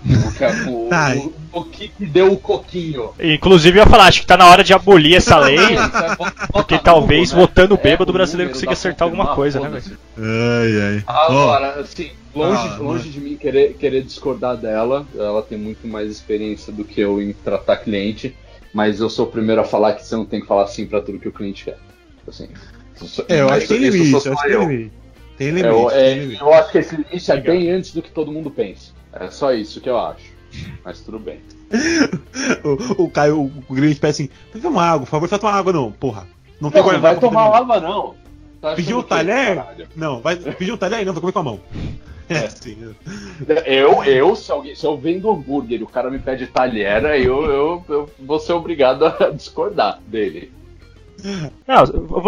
O, 0.03 0.33
que- 0.33 0.71
o, 0.71 0.89
Tá 0.89 1.15
o, 1.15 1.59
o 1.61 1.65
que 1.65 1.93
deu 2.01 2.33
o 2.33 2.37
coquinho. 2.39 3.11
Inclusive, 3.21 3.79
eu 3.79 3.83
ia 3.85 3.87
falar, 3.91 4.05
acho 4.07 4.21
que 4.23 4.27
tá 4.27 4.35
na 4.35 4.47
hora 4.47 4.65
de 4.65 4.73
abolir 4.73 5.15
essa 5.15 5.37
lei. 5.39 5.59
É, 5.59 6.47
Porque 6.51 6.79
talvez, 6.79 7.29
Google, 7.33 7.43
né? 7.43 7.49
votando 7.49 7.75
É, 7.75 7.77
bêbado, 7.77 8.11
o 8.11 8.15
o 8.15 8.15
brasileiro 8.15 8.51
consiga 8.51 8.71
dá 8.71 8.73
acertar 8.73 9.07
alguma 9.07 9.35
coisa, 9.35 9.61
né, 9.61 9.69
velho? 9.69 9.99
ai, 10.17 10.81
ai. 10.97 11.05
Agora, 11.07 11.81
assim, 11.81 12.13
longe, 12.35 12.67
Ah, 12.67 12.77
longe 12.79 13.09
mano. 13.09 13.13
de 13.13 13.21
mim 13.21 13.37
querer, 13.37 13.75
querer 13.75 14.03
discordar 14.03 14.57
dela, 14.57 15.07
ela 15.15 15.43
tem 15.43 15.59
muito 15.59 15.87
mais 15.87 16.11
experiência 16.11 16.73
do 16.73 16.83
que 16.83 16.99
eu 16.99 17.21
em 17.21 17.35
tratar 17.35 17.77
cliente, 17.77 18.35
mas 18.73 19.01
eu 19.01 19.11
sou 19.11 19.27
o 19.27 19.31
primeiro 19.31 19.61
a 19.61 19.65
falar 19.65 19.93
que 19.93 20.07
você 20.07 20.17
não 20.17 20.25
tem 20.25 20.41
que 20.41 20.47
falar 20.47 20.67
sim 20.69 20.87
pra 20.87 21.03
tudo 21.03 21.19
que 21.19 21.29
o 21.29 21.33
cliente 21.33 21.65
quer. 21.67 21.77
Assim, 22.27 22.49
isso- 23.03 23.23
é, 23.29 23.43
eu 23.43 23.51
acho 23.51 23.67
que 23.67 23.75
tem 23.75 23.83
isso 23.87 23.97
limite, 23.99 24.21
sou 24.23 24.33
eu 24.33 24.33
acho 24.33 24.41
só 24.43 24.49
que 24.49 24.55
tem 24.55 24.63
eu. 24.63 24.67
limite. 24.71 24.93
Tem 25.41 25.49
É, 25.49 25.53
limite, 25.53 25.69
eu, 25.69 25.87
tem 25.89 25.99
é, 25.99 26.15
limite. 26.17 26.41
eu 26.43 26.53
acho 26.53 26.71
que 26.71 26.77
esse 26.79 26.95
limite 26.97 27.33
é 27.33 27.37
bem 27.41 27.71
antes 27.71 27.95
do 27.95 28.03
que 28.03 28.11
todo 28.11 28.31
mundo 28.31 28.51
pensa. 28.51 28.93
É 29.11 29.31
só 29.31 29.55
isso 29.55 29.81
que 29.81 29.89
eu 29.89 29.99
acho. 29.99 30.35
Mas 30.85 31.01
tudo 31.01 31.19
bem. 31.19 31.41
O, 32.99 33.05
o 33.05 33.11
Caio, 33.11 33.41
o, 33.69 33.75
Grande 33.75 33.95
pede 33.95 34.11
assim: 34.11 34.29
"Vai 34.53 34.61
tomar 34.61 34.85
água, 34.91 35.01
por 35.07 35.07
favor, 35.07 35.23
não 35.23 35.31
vai 35.31 35.39
tomar 35.39 35.55
água 35.55 35.73
não, 35.73 35.93
porra. 35.93 36.29
Não 36.61 36.71
tem 36.71 36.83
Não, 36.83 36.93
não 36.93 37.01
vai 37.01 37.19
tomar 37.19 37.57
água, 37.57 37.81
não. 37.81 38.15
Tá 38.61 38.75
Pediu 38.75 39.03
que- 39.03 39.09
talher? 39.09 39.57
caralho. 39.57 39.89
Não, 39.97 40.21
vai 40.21 40.37
pedir 40.37 40.73
um 40.73 40.77
talher? 40.77 41.07
Não, 41.07 41.13
vai 41.15 41.21
comer 41.23 41.33
com 41.33 41.39
a 41.39 41.43
mão. 41.43 41.61
É, 42.29 42.45
assim. 42.47 42.77
Eu, 43.67 44.05
eu 44.05 44.37
se, 44.37 44.53
alguém, 44.53 44.73
se 44.77 44.87
eu 44.87 44.97
vendo 44.97 45.29
hambúrguer 45.29 45.81
e 45.81 45.83
o 45.83 45.87
cara 45.89 46.09
me 46.09 46.19
pede 46.21 46.47
talher, 46.47 47.05
aí 47.05 47.25
eu, 47.25 47.45
eu, 47.45 47.85
eu 47.89 48.11
vou 48.21 48.39
ser 48.39 48.53
obrigado 48.53 49.05
a 49.05 49.31
discordar 49.35 49.99
dele. 50.07 50.53
Não, 51.67 51.85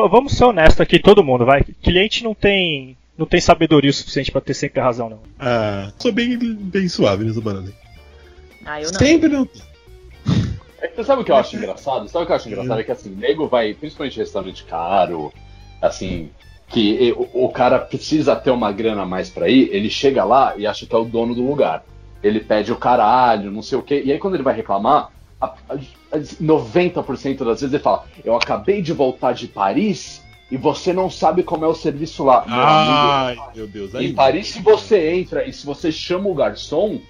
vamos 0.09 0.33
ser 0.37 0.43
honestos 0.45 0.81
aqui, 0.81 0.99
todo 0.99 1.23
mundo, 1.23 1.45
vai. 1.47 1.63
Cliente 1.83 2.25
não 2.25 2.35
tem, 2.35 2.97
não 3.17 3.27
tem 3.27 3.41
sabedoria 3.41 3.91
o 3.91 3.95
suficiente 3.95 4.33
pra 4.33 4.41
ter 4.41 4.55
sempre 4.55 4.81
a 4.81 4.85
razão, 4.85 5.09
não. 5.09 5.21
Ah, 5.39 5.93
sou 5.99 6.13
bem, 6.13 6.37
bem 6.39 6.89
suave 6.89 7.25
nessa 7.25 7.41
banana. 7.41 7.73
Ah, 8.65 8.81
eu 8.81 8.91
não. 8.91 8.99
Sempre 8.99 9.29
não. 9.29 9.49
É 10.81 10.89
que 10.89 10.97
você 10.97 11.05
sabe 11.05 11.23
o 11.23 11.25
que 11.25 11.31
eu 11.31 11.37
acho 11.37 11.55
engraçado? 11.57 12.09
Sabe 12.09 12.25
o 12.25 12.27
que 12.27 12.33
eu 12.33 12.37
acho 12.37 12.49
engraçado? 12.49 12.81
É 12.81 12.85
que 12.85 12.93
assim, 12.93 13.11
nego 13.11 13.49
vai, 13.49 13.75
principalmente 13.75 14.17
em 14.17 14.21
restaurante 14.21 14.65
caro, 14.65 15.33
assim, 15.81 16.31
que 16.69 17.13
o, 17.17 17.47
o 17.47 17.49
cara 17.51 17.79
precisa 17.79 18.35
ter 18.35 18.51
uma 18.51 18.73
grana 18.73 19.03
a 19.03 19.07
mais 19.07 19.29
pra 19.29 19.49
ir, 19.49 19.69
ele 19.73 19.91
chega 19.91 20.25
lá 20.25 20.55
e 20.57 20.67
acha 20.67 20.87
que 20.87 20.95
é 20.95 20.99
o 20.99 21.05
dono 21.05 21.35
do 21.35 21.47
lugar. 21.47 21.85
Ele 22.23 22.41
pede 22.41 22.73
o 22.73 22.77
caralho, 22.77 23.51
não 23.51 23.63
sei 23.63 23.77
o 23.77 23.83
quê, 23.83 24.03
e 24.05 24.13
aí 24.13 24.19
quando 24.19 24.35
ele 24.35 24.43
vai 24.43 24.55
reclamar, 24.55 25.11
a, 25.41 25.55
a 25.69 26.19
90% 26.19 27.39
das 27.45 27.61
vezes 27.61 27.75
ele 27.75 27.83
fala: 27.83 28.07
Eu 28.25 28.37
acabei 28.37 28.81
de 28.81 28.93
voltar 28.93 29.33
de 29.33 29.49
Paris 29.49 30.22
e 30.53 30.57
você 30.59 30.93
não 30.93 31.09
sabe 31.09 31.43
como 31.43 31.65
é 31.65 31.69
o 31.69 31.75
serviço 31.75 32.23
lá. 32.23 32.45
Meu 32.47 32.61
amigo, 32.61 33.43
Ai, 33.43 33.57
meu 33.57 33.67
Deus. 33.67 33.95
Aí, 33.95 34.11
em 34.11 34.15
Paris, 34.15 34.49
se 34.49 34.61
você 34.61 35.11
entra 35.13 35.49
e 35.49 35.53
se 35.53 35.65
você 35.65 35.91
chama 35.91 36.29
o 36.29 36.35
garçom, 36.35 37.01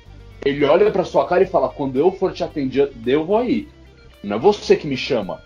ele 0.45 0.65
olha 0.65 0.89
pra 0.93 1.03
sua 1.03 1.27
cara 1.27 1.43
e 1.43 1.47
fala: 1.47 1.69
Quando 1.69 1.99
eu 1.99 2.13
for 2.13 2.33
te 2.33 2.45
atender, 2.45 2.93
eu 3.05 3.27
vou 3.27 3.37
aí. 3.37 3.67
Não 4.23 4.37
é 4.37 4.39
você 4.39 4.77
que 4.77 4.87
me 4.87 4.97
chama. 4.97 5.43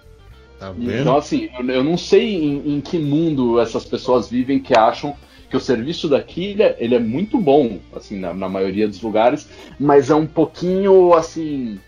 Tá 0.59 0.73
vendo? 0.73 1.01
Então, 1.01 1.17
assim, 1.17 1.49
eu, 1.59 1.71
eu 1.71 1.83
não 1.83 1.97
sei 1.97 2.35
em, 2.35 2.75
em 2.77 2.81
que 2.83 2.99
mundo 2.99 3.59
essas 3.59 3.87
pessoas 3.87 4.29
vivem 4.29 4.59
que 4.59 4.77
acham 4.77 5.17
que 5.49 5.57
o 5.57 5.61
serviço 5.61 6.07
daqui 6.07 6.49
ele 6.49 6.63
é, 6.65 6.77
ele 6.79 6.95
é 6.97 7.01
muito 7.01 7.39
bom, 7.39 7.79
assim, 7.95 8.19
na, 8.19 8.35
na 8.35 8.47
maioria 8.47 8.87
dos 8.87 9.01
lugares, 9.01 9.49
mas 9.81 10.11
é 10.11 10.15
um 10.15 10.27
pouquinho, 10.27 11.15
assim, 11.15 11.81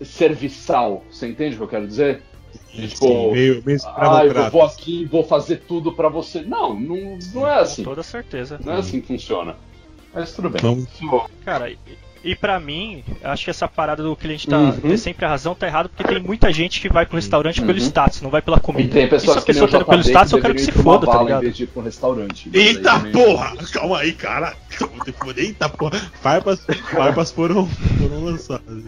serviçal. 0.00 1.02
Você 1.10 1.26
entende 1.26 1.56
o 1.56 1.58
que 1.58 1.64
eu 1.64 1.68
quero 1.68 1.88
dizer? 1.88 2.22
Sim, 2.76 2.88
Tipo, 2.88 3.32
meio, 3.32 3.62
meio 3.64 3.78
ah, 3.86 4.22
eu 4.24 4.50
vou 4.50 4.62
aqui 4.62 5.02
e 5.02 5.04
vou 5.04 5.24
fazer 5.24 5.62
tudo 5.66 5.92
pra 5.92 6.08
você. 6.08 6.42
Não, 6.42 6.78
não, 6.78 7.18
não 7.34 7.46
é 7.46 7.60
assim. 7.60 7.82
Com 7.84 7.90
toda 7.90 8.02
certeza. 8.02 8.58
Não 8.64 8.72
é 8.74 8.76
assim 8.78 9.00
que 9.00 9.06
funciona. 9.08 9.56
Mas 10.14 10.32
tudo 10.32 10.48
bem. 10.50 10.60
Vamos- 10.62 10.86
Cara, 11.44 11.70
e, 11.70 11.78
e 12.24 12.34
pra 12.34 12.58
mim, 12.58 13.04
acho 13.22 13.44
que 13.44 13.50
essa 13.50 13.68
parada 13.68 14.02
do 14.02 14.16
cliente 14.16 14.46
tá, 14.48 14.58
Uhum. 14.58 14.72
ter 14.72 14.96
sempre 14.98 15.24
a 15.26 15.28
razão 15.28 15.54
tá 15.54 15.66
errado, 15.66 15.88
porque 15.90 16.12
tem 16.14 16.22
muita 16.22 16.50
gente 16.52 16.80
que 16.80 16.88
vai 16.88 17.04
pro 17.06 17.16
restaurante 17.16 17.60
pelo 17.60 17.72
Uhum. 17.78 17.84
status, 17.84 18.20
não 18.22 18.30
vai 18.30 18.40
pela 18.42 18.56
E 18.56 18.60
comida. 18.60 18.92
tem 18.92 19.08
pessoas 19.08 19.36
e 19.36 19.40
se 19.40 19.42
a 19.42 19.46
pessoa 19.46 19.68
tá 19.70 19.84
pelo 19.84 20.00
status, 20.02 20.30
que 20.32 20.36
eu 20.38 20.42
quero 20.42 20.54
que 20.54 20.62
se 20.62 20.72
foda, 20.72 21.06
tá 21.06 21.22
ligado? 21.22 21.42
Em 21.42 21.44
vez 21.44 21.56
de 21.56 21.64
ir 21.64 21.66
pra 21.66 21.82
um 21.82 21.84
restaurante. 21.84 22.50
Aí 22.54 22.60
Eita 22.60 22.92
também- 22.94 23.12
porra! 23.12 23.56
Calma 23.72 23.98
aí, 23.98 24.12
cara. 24.12 24.54
Eita 25.36 25.68
porra. 25.68 25.98
Farpas, 26.20 26.60
farpas 26.90 27.30
foram, 27.30 27.66
foram 27.66 28.24
lançadas. 28.24 28.84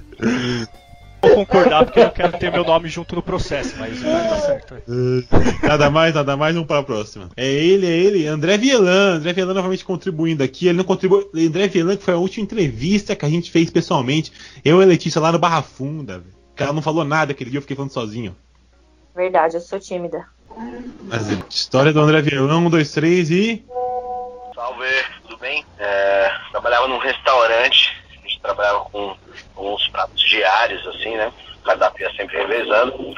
Vou 1.21 1.35
concordar 1.35 1.85
porque 1.85 2.01
eu 2.01 2.05
não 2.05 2.11
quero 2.11 2.39
ter 2.39 2.53
meu 2.53 2.65
nome 2.65 2.89
junto 2.89 3.15
no 3.15 3.23
processo, 3.23 3.77
mas 3.79 4.01
vai 4.01 4.29
tá 4.29 4.37
certo. 4.41 4.75
Uh, 4.87 5.25
nada 5.67 5.91
mais, 5.91 6.15
nada 6.15 6.37
mais, 6.37 6.55
vamos 6.55 6.69
para 6.69 6.81
a 6.81 6.83
próxima. 6.83 7.29
É 7.37 7.47
ele, 7.47 7.87
é 7.87 7.91
ele, 7.91 8.27
André 8.27 8.57
Vielan. 8.57 9.17
André 9.17 9.33
Vielan 9.33 9.55
novamente 9.55 9.85
contribuindo 9.85 10.45
aqui. 10.45 10.69
Ele 10.69 10.79
não 10.79 10.85
contribuiu. 10.85 11.29
André 11.35 11.67
Vielan, 11.69 11.97
que 11.97 12.05
foi 12.05 12.15
a 12.15 12.19
última 12.19 12.45
entrevista 12.45 13.17
que 13.17 13.25
a 13.25 13.29
gente 13.29 13.51
fez 13.51 13.71
pessoalmente. 13.71 14.33
Eu 14.65 14.81
e 14.81 14.85
a 14.85 14.87
Letícia 14.87 15.21
lá 15.21 15.33
no 15.33 15.39
Barra 15.39 15.63
Funda. 15.63 16.23
Que 16.55 16.63
ela 16.63 16.73
não 16.73 16.83
falou 16.83 17.05
nada 17.05 17.33
aquele 17.33 17.51
dia, 17.51 17.59
eu 17.59 17.63
fiquei 17.63 17.77
falando 17.77 17.93
sozinho. 17.93 18.37
Verdade, 19.15 19.57
eu 19.57 19.61
sou 19.61 19.79
tímida. 19.81 20.27
Mas, 21.05 21.29
história 21.49 21.93
do 21.93 22.01
André 22.01 22.23
Vielan, 22.23 22.59
um, 22.59 22.71
dois, 22.71 22.93
três 22.93 23.31
e. 23.31 23.65
Salve, 24.55 24.87
tudo 25.23 25.39
bem? 25.39 25.65
É, 25.79 26.33
trabalhava 26.51 26.89
num 26.89 26.99
restaurante, 26.99 27.97
a 28.11 28.23
gente 28.23 28.41
trabalhava 28.41 28.81
com, 28.91 29.17
com 29.59 29.75
uns 29.75 29.89
pratos 29.89 30.21
diários, 30.29 30.87
assim, 30.87 31.17
né? 31.17 31.33
O 31.57 31.63
cardápio 31.63 32.07
ia 32.09 32.15
sempre 32.17 32.37
revezando. 32.39 33.15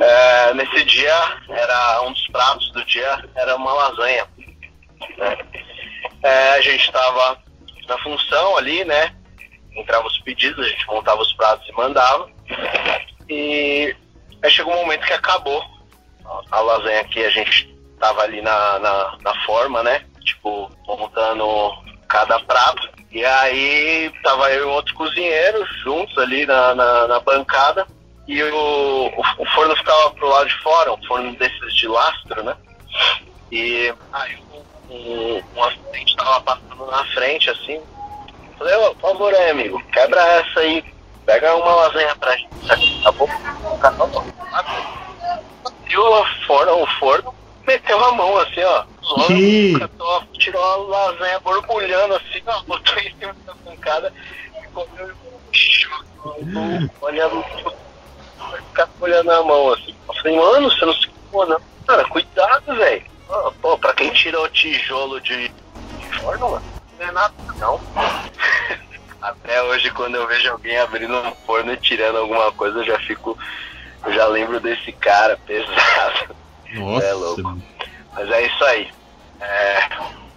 É, 0.00 0.54
nesse 0.54 0.84
dia, 0.84 1.12
era 1.48 2.02
um 2.02 2.12
dos 2.12 2.26
pratos 2.28 2.70
do 2.72 2.84
dia 2.84 3.22
era 3.34 3.56
uma 3.56 3.72
lasanha. 3.72 4.26
né? 5.18 5.38
É, 6.22 6.50
a 6.54 6.60
gente 6.60 6.84
estava 6.84 7.38
na 7.88 7.98
função 7.98 8.56
ali, 8.56 8.84
né? 8.84 9.14
Entrava 9.74 10.06
os 10.06 10.18
pedidos, 10.20 10.64
a 10.64 10.68
gente 10.68 10.86
montava 10.86 11.20
os 11.20 11.32
pratos 11.34 11.68
e 11.68 11.72
mandava. 11.72 12.28
E 13.28 13.94
aí 14.42 14.50
chegou 14.50 14.72
um 14.74 14.80
momento 14.82 15.06
que 15.06 15.12
acabou 15.12 15.62
a- 16.24 16.42
a 16.50 16.60
lasanha 16.60 17.04
que 17.04 17.24
a 17.24 17.30
gente 17.30 17.68
tava 17.98 18.22
ali 18.22 18.40
na, 18.42 18.78
na, 18.78 19.16
na 19.20 19.44
forma, 19.44 19.82
né? 19.82 20.04
Tipo, 20.24 20.70
montando 20.86 21.72
cada 22.10 22.38
prato. 22.40 22.90
E 23.10 23.24
aí 23.24 24.12
tava 24.22 24.50
eu 24.52 24.68
e 24.68 24.72
outro 24.72 24.94
cozinheiro 24.94 25.64
juntos 25.82 26.16
ali 26.18 26.44
na, 26.44 26.74
na, 26.74 27.08
na 27.08 27.20
bancada. 27.20 27.86
E 28.28 28.42
o, 28.42 29.12
o, 29.38 29.44
forno 29.54 29.74
ficava 29.76 30.10
pro 30.10 30.28
lado 30.28 30.48
de 30.48 30.62
fora, 30.62 30.92
um 30.92 31.02
forno 31.06 31.34
desses 31.36 31.74
de 31.74 31.88
lastro, 31.88 32.42
né? 32.44 32.56
E 33.50 33.92
aí 34.12 34.38
um, 34.88 35.42
um, 35.56 35.64
assistente 35.64 36.16
tava 36.16 36.40
passando 36.42 36.86
na 36.86 37.04
frente, 37.06 37.50
assim. 37.50 37.80
Falei, 38.56 38.74
ô, 38.76 38.94
por 38.94 39.12
favor 39.12 39.34
amigo, 39.34 39.82
quebra 39.92 40.20
essa 40.20 40.60
aí. 40.60 40.84
Pega 41.26 41.54
uma 41.56 41.74
lasanha 41.74 42.14
pra 42.16 42.36
gente, 42.36 43.02
tá 43.02 43.12
bom? 43.12 43.26
Falou, 43.80 44.24
abriu 45.62 46.02
o 46.02 46.24
forno, 46.46 46.82
o 46.82 46.86
forno, 46.98 47.34
meteu 47.70 48.04
a 48.04 48.12
mão 48.12 48.36
assim, 48.38 48.62
ó. 48.64 48.84
Que? 49.26 49.74
Tirou 50.38 50.64
a 50.64 50.76
lasanha 50.76 51.40
borbulhando 51.40 52.14
assim, 52.16 52.42
ó, 52.46 52.62
botou 52.62 52.98
em 52.98 53.14
cima 53.18 53.34
da 53.46 53.54
bancada 53.64 54.12
e 54.60 54.66
comeu 54.68 55.10
olhando, 57.00 57.44
ficar 58.68 58.88
olhando 59.00 59.30
a 59.30 59.44
mão 59.44 59.72
assim. 59.72 59.94
Eu 60.08 60.14
falei, 60.14 60.36
mano, 60.36 60.70
você 60.70 60.84
não 60.84 60.94
se 60.94 61.08
pô, 61.30 61.46
não. 61.46 61.60
Cara, 61.86 62.04
cuidado, 62.06 62.74
velho. 62.74 63.04
Pô, 63.62 63.78
pra 63.78 63.94
quem 63.94 64.12
tirou 64.12 64.48
tijolo 64.48 65.20
de, 65.20 65.48
de 65.48 66.18
forno, 66.20 66.50
mano, 66.50 66.64
não 66.98 67.06
é 67.06 67.12
nada, 67.12 67.34
não. 67.58 67.80
Até 69.22 69.62
hoje, 69.62 69.90
quando 69.90 70.16
eu 70.16 70.26
vejo 70.26 70.50
alguém 70.50 70.78
abrindo 70.78 71.14
um 71.14 71.34
forno 71.46 71.72
e 71.72 71.76
tirando 71.76 72.18
alguma 72.18 72.50
coisa, 72.52 72.78
eu 72.78 72.84
já 72.84 72.98
fico. 73.00 73.38
Eu 74.04 74.14
já 74.14 74.26
lembro 74.26 74.58
desse 74.58 74.92
cara 74.92 75.38
pesado. 75.46 76.34
Nossa. 76.74 77.06
É 77.06 77.12
louco. 77.12 77.58
Mas 78.14 78.30
é 78.30 78.46
isso 78.46 78.64
aí. 78.64 78.88
É, 79.40 79.80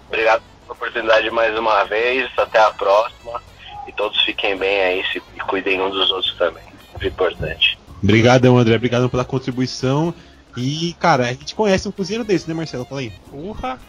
obrigado 0.08 0.42
pela 0.62 0.74
oportunidade 0.74 1.30
mais 1.32 1.58
uma 1.58 1.84
vez. 1.86 2.30
Até 2.38 2.60
a 2.60 2.72
próxima. 2.72 3.42
E 3.88 3.92
todos 3.92 4.22
fiquem 4.24 4.58
bem 4.58 4.82
aí 4.82 5.04
se, 5.12 5.22
e 5.36 5.40
cuidem 5.42 5.82
uns 5.82 5.92
dos 5.92 6.12
outros 6.12 6.34
também. 6.38 6.64
Muito 6.92 7.08
importante. 7.08 7.78
Obrigadão, 8.02 8.58
André. 8.58 8.76
Obrigado 8.76 9.10
pela 9.10 9.26
contribuição. 9.26 10.14
E, 10.56 10.96
cara, 11.00 11.24
a 11.24 11.34
gente 11.34 11.56
conhece 11.56 11.88
um 11.88 11.92
cozinheiro 11.92 12.24
desse, 12.24 12.48
né, 12.48 12.54
Marcelo? 12.54 12.86
Fala 12.86 13.02
aí. 13.02 13.12
Urra! 13.32 13.80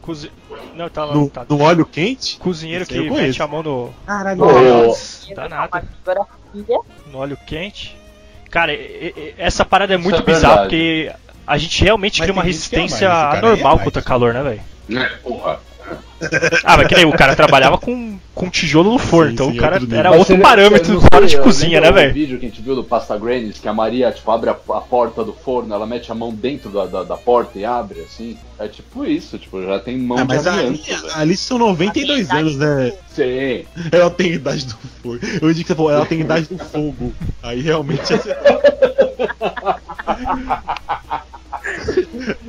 Cozi... 0.00 0.32
Não, 0.74 0.88
tava. 0.88 1.14
No, 1.14 1.30
tá. 1.30 1.46
no 1.48 1.60
óleo 1.62 1.86
quente? 1.86 2.36
Cozinheiro 2.38 2.84
que 2.84 3.08
mete 3.08 3.40
a 3.40 3.46
mão 3.46 3.62
no. 3.62 3.94
Caralho, 4.04 4.38
Nossa, 4.38 5.32
dá 5.34 5.48
nada. 5.48 5.84
Geografia. 6.54 6.80
No 7.12 7.18
óleo 7.18 7.38
quente. 7.46 7.96
Cara, 8.50 8.74
e- 8.74 9.14
e- 9.16 9.34
essa 9.38 9.64
parada 9.64 9.94
é 9.94 9.96
muito 9.96 10.18
é 10.18 10.22
bizarra, 10.22 10.62
porque 10.62 11.12
a 11.52 11.58
gente 11.58 11.84
realmente 11.84 12.18
Mas 12.18 12.26
cria 12.26 12.32
uma 12.32 12.42
é 12.42 12.46
resistência 12.46 13.08
cara 13.08 13.36
é 13.36 13.38
anormal 13.38 13.74
mais. 13.76 13.84
contra 13.84 14.02
calor, 14.02 14.34
né, 14.34 14.42
velho? 14.42 15.00
É, 15.02 15.08
porra. 15.22 15.60
Ah, 16.62 16.76
mas 16.76 16.86
que 16.86 16.94
nem 16.94 17.04
o 17.04 17.12
cara 17.12 17.34
trabalhava 17.34 17.76
com, 17.76 18.16
com 18.32 18.48
tijolo 18.48 18.92
no 18.92 18.98
forno, 18.98 19.30
Sim, 19.30 19.34
então 19.34 19.50
sim, 19.50 19.58
o 19.58 19.60
cara 19.60 19.72
outro 19.74 19.86
nível. 19.88 19.98
era 19.98 20.10
Mas 20.10 20.18
outro 20.20 20.36
você- 20.36 20.40
parâmetro 20.42 20.98
hora 21.12 21.28
sei, 21.28 21.36
de 21.36 21.42
cozinha, 21.42 21.80
né, 21.80 21.90
velho? 21.90 22.10
O 22.12 22.14
vídeo 22.14 22.38
que 22.38 22.46
a 22.46 22.48
gente 22.48 22.62
viu 22.62 22.76
do 22.76 22.84
Pasta 22.84 23.18
Granis, 23.18 23.58
que 23.58 23.66
a 23.66 23.74
Maria, 23.74 24.12
tipo, 24.12 24.30
abre 24.30 24.48
a, 24.48 24.52
a 24.52 24.80
porta 24.80 25.24
do 25.24 25.32
forno, 25.32 25.74
ela 25.74 25.84
mete 25.84 26.12
a 26.12 26.14
mão 26.14 26.32
dentro 26.32 26.70
da, 26.70 26.86
da, 26.86 27.02
da 27.02 27.16
porta 27.16 27.58
e 27.58 27.64
abre, 27.64 28.02
assim. 28.02 28.38
É 28.56 28.68
tipo 28.68 29.04
isso, 29.04 29.36
tipo, 29.36 29.60
já 29.64 29.80
tem 29.80 29.98
mão 29.98 30.18
Ah, 30.18 30.22
de 30.22 30.28
mas 30.28 30.46
ali, 30.46 30.60
aliança, 30.60 30.96
velho. 31.08 31.16
ali 31.16 31.36
são 31.36 31.58
92 31.58 32.30
anos, 32.30 32.56
né? 32.56 32.92
Sim. 33.08 33.64
Ela 33.90 34.08
tem 34.10 34.30
a 34.30 34.34
idade 34.36 34.66
do 34.66 34.76
fogo. 35.02 35.18
Eu 35.42 35.48
disse 35.48 35.62
que 35.64 35.68
você 35.68 35.74
falou, 35.74 35.90
ela 35.90 36.06
tem 36.06 36.18
a 36.18 36.20
idade 36.20 36.46
do 36.46 36.58
fogo. 36.64 37.12
Aí 37.42 37.60
realmente 37.60 38.14
é. 38.14 38.18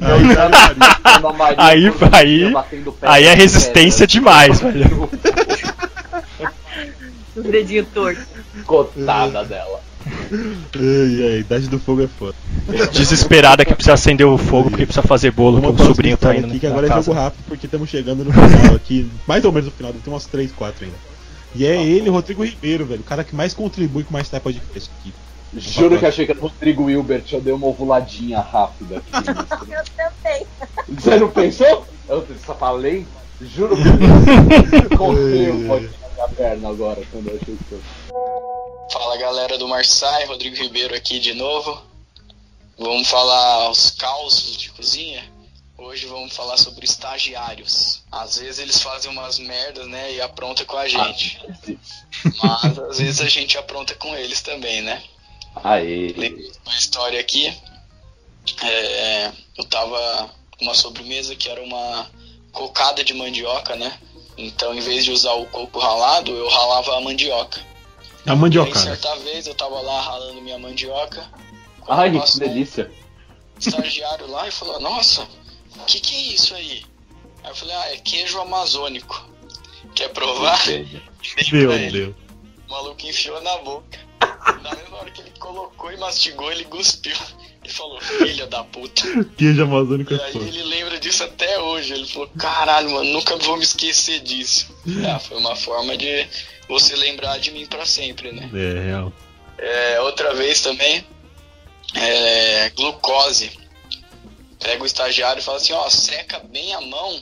Aí, 0.02 0.36
tá 0.36 0.76
Quando 1.04 1.28
a 1.28 1.34
Maria 1.34 1.56
Aí- 1.60 1.94
aí- 2.12 2.54
Aí 3.02 3.24
é 3.26 3.30
na 3.30 3.36
resistência 3.36 4.08
pedra, 4.08 4.08
demais, 4.08 4.60
velho. 4.62 5.10
Os 7.36 7.44
dedinhos 7.44 7.88
tortos. 7.94 8.24
Cotada 8.66 9.44
dela. 9.46 9.82
Ai, 10.06 11.24
ai, 11.26 11.34
a 11.36 11.38
idade 11.40 11.68
do 11.68 11.80
fogo 11.80 12.04
é 12.04 12.08
foda. 12.08 12.36
Desesperada 12.92 13.64
que 13.66 13.74
precisa 13.74 13.94
acender 13.94 14.28
o 14.28 14.38
fogo 14.38 14.70
porque 14.70 14.86
precisa 14.86 15.06
fazer 15.06 15.32
bolo, 15.32 15.62
que 15.62 15.82
o 15.82 15.86
sobrinho 15.86 16.18
tá 16.18 16.36
indo 16.36 16.48
aqui, 16.48 16.60
que 16.60 16.68
agora 16.68 16.86
é 16.88 16.90
casa. 16.90 17.02
jogo 17.04 17.18
rápido, 17.20 17.44
porque 17.48 17.66
estamos 17.66 17.90
chegando 17.90 18.24
no 18.26 18.32
final 18.32 18.76
aqui. 18.76 19.10
Mais 19.28 19.44
ou 19.46 19.52
menos 19.52 19.66
no 19.68 19.72
final, 19.72 19.94
ter 19.94 20.10
umas 20.10 20.26
3, 20.26 20.52
4 20.52 20.86
ainda. 20.86 20.98
E 21.56 21.66
é 21.66 21.82
ele, 21.82 22.10
Rodrigo 22.10 22.44
Ribeiro, 22.44 22.86
velho. 22.86 23.02
O 23.02 23.04
cara 23.04 23.24
que 23.24 23.36
mais 23.36 23.54
contribui 23.54 24.04
com 24.04 24.10
o 24.10 24.14
Mais 24.14 24.28
Type 24.30 24.44
Podcast 24.44 24.90
aqui. 25.00 25.14
Juro 25.56 26.00
que 26.00 26.06
achei 26.06 26.26
que 26.26 26.32
era 26.32 26.40
o 26.40 26.44
Rodrigo 26.44 26.84
Wilbert, 26.86 27.26
eu 27.32 27.42
dei 27.42 27.54
uma 27.54 27.68
ovuladinha 27.68 28.40
rápida 28.40 29.04
aqui. 29.12 29.72
Eu 29.72 29.84
também. 29.96 30.48
Você 30.90 31.16
não 31.18 31.30
pensou? 31.30 31.86
Eu 32.10 32.26
só 32.44 32.56
falei? 32.56 33.06
Juro 33.42 33.76
que 33.76 33.84
correu 34.96 35.54
um 35.54 35.68
pouquinho 35.68 35.94
na 36.18 36.28
perna 36.30 36.70
agora 36.70 37.04
quando 37.12 37.30
eu 37.30 37.40
achei 37.42 37.56
que 37.56 37.82
Fala 38.92 39.18
galera 39.18 39.58
do 39.58 39.68
Marçai, 39.68 40.26
Rodrigo 40.26 40.56
Ribeiro 40.56 40.96
aqui 40.96 41.20
de 41.20 41.34
novo. 41.34 41.82
Vamos 42.78 43.08
falar 43.08 43.70
os 43.70 43.92
causos 43.92 44.58
de 44.58 44.72
cozinha. 44.72 45.24
Hoje 45.78 46.06
vamos 46.06 46.36
falar 46.36 46.58
sobre 46.58 46.86
estagiários. 46.86 48.04
Às 48.12 48.38
vezes 48.38 48.60
eles 48.60 48.82
fazem 48.82 49.12
umas 49.12 49.38
merdas, 49.40 49.88
né, 49.88 50.14
e 50.14 50.22
apronta 50.22 50.64
com 50.66 50.78
a 50.78 50.88
gente. 50.88 51.42
Mas 52.42 52.80
às 52.80 52.98
vezes 53.00 53.22
a 53.22 53.28
gente 53.28 53.58
apronta 53.58 53.94
com 53.96 54.16
eles 54.16 54.42
também, 54.42 54.82
né? 54.82 55.04
Aê. 55.64 56.08
Lembrei 56.18 56.52
de 56.52 56.60
uma 56.66 56.78
história 56.78 57.20
aqui. 57.20 57.54
É, 58.62 59.32
eu 59.58 59.64
tava 59.66 60.30
com 60.58 60.66
uma 60.66 60.74
sobremesa 60.74 61.36
que 61.36 61.48
era 61.50 61.62
uma 61.62 62.08
cocada 62.52 63.04
de 63.04 63.14
mandioca, 63.14 63.76
né? 63.76 63.98
Então, 64.38 64.74
em 64.74 64.80
vez 64.80 65.06
de 65.06 65.12
usar 65.12 65.34
o 65.34 65.46
coco 65.46 65.80
ralado, 65.80 66.32
eu 66.32 66.48
ralava 66.50 66.98
a 66.98 67.02
mandioca. 67.02 67.62
A 68.26 68.34
E 68.34 68.36
mandioca. 68.36 68.78
aí, 68.78 68.84
certa 68.84 69.16
vez, 69.18 69.48
eu 69.48 69.56
tava 69.56 69.80
lá 69.82 70.02
ralando 70.02 70.42
minha 70.42 70.58
mandioca. 70.58 71.26
Ai, 71.88 72.12
que 72.20 72.40
delícia. 72.40 72.90
um 73.56 73.60
estagiário 73.60 74.28
lá 74.30 74.48
e 74.48 74.52
falou: 74.52 74.80
Nossa, 74.80 75.28
o 75.78 75.86
que, 75.86 76.00
que 76.00 76.16
é 76.16 76.34
isso 76.34 76.56
aí? 76.56 76.86
Aí 77.44 77.52
eu 77.52 77.56
falei: 77.56 77.76
Ah, 77.76 77.94
é 77.94 77.98
queijo 77.98 78.40
amazônico. 78.40 79.30
Quer 79.96 80.10
provar? 80.10 80.60
Meu. 81.52 81.92
Deus. 81.92 82.16
O 82.74 82.76
maluco 82.76 83.06
enfiou 83.06 83.40
na 83.44 83.56
boca. 83.58 84.00
Na 84.64 84.74
mesma 84.74 84.98
hora 84.98 85.12
que 85.12 85.22
ele 85.22 85.32
colocou 85.38 85.92
e 85.92 85.98
mastigou, 85.98 86.52
ele 86.52 86.66
cuspiu. 86.66 87.16
E 87.64 87.70
falou: 87.70 88.02
Filha 88.02 88.48
da 88.48 88.64
puta. 88.64 89.04
Queijo 89.38 89.62
amazônico 89.62 90.12
E 90.12 90.20
é 90.20 90.24
aí 90.24 90.36
ele 90.36 90.64
lembra 90.64 91.00
disso 91.00 91.24
até 91.24 91.60
hoje. 91.60 91.94
Ele 91.94 92.08
falou, 92.08 92.28
caralho, 92.30 92.90
mano, 92.90 93.12
nunca 93.12 93.38
vou 93.38 93.58
me 93.58 93.64
esquecer 93.64 94.22
disso. 94.22 94.76
Ah, 95.08 95.20
foi 95.20 95.38
uma 95.38 95.56
forma 95.56 95.96
de 95.96 96.28
você 96.68 96.96
lembrar 96.96 97.38
de 97.38 97.52
mim 97.52 97.68
pra 97.68 97.86
sempre, 97.86 98.32
né? 98.32 98.50
É, 98.52 98.86
real. 98.86 99.14
É, 99.60 100.02
outra 100.02 100.34
vez 100.34 100.60
também, 100.62 101.06
é, 101.94 102.72
glucose. 102.72 103.52
Pega 104.60 104.82
o 104.82 104.88
estagiário 104.88 105.42
e 105.42 105.44
fala 105.44 105.58
assim, 105.58 105.74
ó, 105.74 105.88
seca 105.92 106.40
bem 106.40 106.74
a 106.74 106.82
mão 106.82 107.22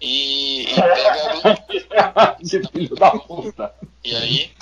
e, 0.00 0.62
e 0.62 0.74
pega 0.74 1.10
a 1.10 1.32
glucose. 1.34 2.68
Filho 2.72 2.94
da 2.94 3.10
puta. 3.10 3.74
E 4.04 4.14
aí, 4.14 4.52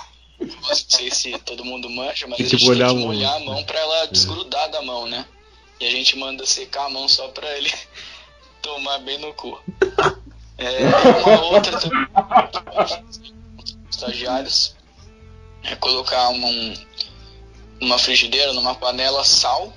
não 0.45 0.75
sei 0.75 1.11
se 1.11 1.39
todo 1.41 1.65
mundo 1.65 1.89
manja, 1.91 2.27
mas 2.27 2.37
Tem 2.39 2.47
a 2.47 2.49
gente 2.49 2.65
molhar 2.65 2.89
tem 2.91 2.97
que 2.99 3.03
a 3.03 3.07
mão. 3.07 3.15
molhar 3.15 3.35
a 3.35 3.41
mão 3.41 3.65
pra 3.65 3.79
ela 3.79 4.07
desgrudar 4.07 4.71
da 4.71 4.83
mão, 4.83 5.07
né? 5.07 5.27
E 5.81 5.87
a 5.87 5.91
gente 5.91 6.17
manda 6.17 6.47
secar 6.47 6.87
a 6.87 6.91
mão 6.91 7.09
só 7.09 7.29
pra 7.29 7.51
ele 7.59 7.73
tomar 8.63 8.99
bem 8.99 9.19
no 9.19 9.33
cu. 9.35 9.61
É, 10.57 10.79
uma 11.27 11.43
outra 11.47 11.79
também, 11.81 12.07
estagiários, 13.91 14.75
é 15.65 15.75
colocar 15.77 16.29
um, 16.31 16.75
numa 17.81 17.99
frigideira, 17.99 18.53
numa 18.53 18.75
panela, 18.75 19.25
sal 19.25 19.73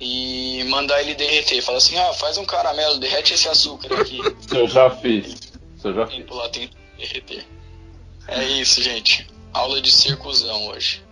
e 0.00 0.64
mandar 0.64 1.00
ele 1.02 1.14
derreter. 1.14 1.62
Fala 1.62 1.78
assim, 1.78 1.96
ah, 1.98 2.12
faz 2.14 2.36
um 2.38 2.44
caramelo, 2.44 2.98
derrete 2.98 3.34
esse 3.34 3.48
açúcar 3.48 4.00
aqui. 4.00 4.20
Eu 4.52 4.68
já 4.68 4.90
fiz. 4.90 5.52
Eu 5.82 5.94
já 5.94 6.06
fiz. 6.06 6.16
tempo 6.16 6.34
lá 6.34 6.48
tem 6.48 6.68
que 6.68 6.76
derreter. 6.98 7.46
É 8.28 8.42
isso, 8.44 8.82
gente. 8.82 9.26
Aula 9.54 9.80
de 9.80 9.90
circusão 9.90 10.68
hoje. 10.68 11.02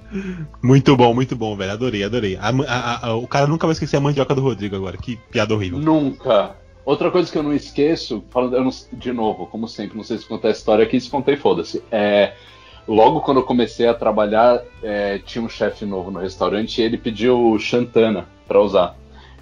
Muito 0.62 0.95
bom, 0.97 1.14
muito 1.14 1.34
bom, 1.34 1.57
velho. 1.57 1.72
Adorei, 1.72 2.05
adorei. 2.05 2.36
A 2.36 2.49
a- 2.51 3.07
a- 3.09 3.14
o 3.14 3.26
cara 3.26 3.47
nunca 3.47 3.66
vai 3.66 3.72
esquecer 3.72 3.97
a 3.97 4.01
mandioca 4.01 4.34
do 4.34 4.43
Rodrigo 4.43 4.76
agora. 4.76 4.97
Que 4.99 5.16
piada 5.16 5.55
horrível. 5.55 5.78
Nunca. 5.78 6.55
Outra 6.84 7.11
coisa 7.11 7.30
que 7.30 7.38
eu 7.38 7.43
não 7.43 7.53
esqueço, 7.55 8.22
falando 8.30 8.57
eu 8.57 8.64
não- 8.64 8.70
de 8.93 9.12
novo, 9.12 9.47
como 9.47 9.68
sempre, 9.68 9.97
não 9.97 10.05
sei 10.05 10.18
se 10.18 10.26
contar 10.26 10.49
a 10.49 10.51
história 10.51 10.84
aqui, 10.84 11.01
se 11.01 11.09
contei, 11.09 11.36
foda-se. 11.36 11.82
É, 11.90 12.32
logo 12.86 13.20
quando 13.20 13.38
eu 13.38 13.45
comecei 13.45 13.86
a 13.86 13.95
trabalhar, 13.95 14.61
é, 14.82 15.18
tinha 15.24 15.43
um 15.43 15.49
chefe 15.49 15.86
novo 15.86 16.11
no 16.11 16.18
restaurante 16.18 16.78
e 16.78 16.84
ele 16.84 16.99
pediu 16.99 17.57
Xantana 17.59 18.26
pra 18.49 18.61
usar. 18.61 18.97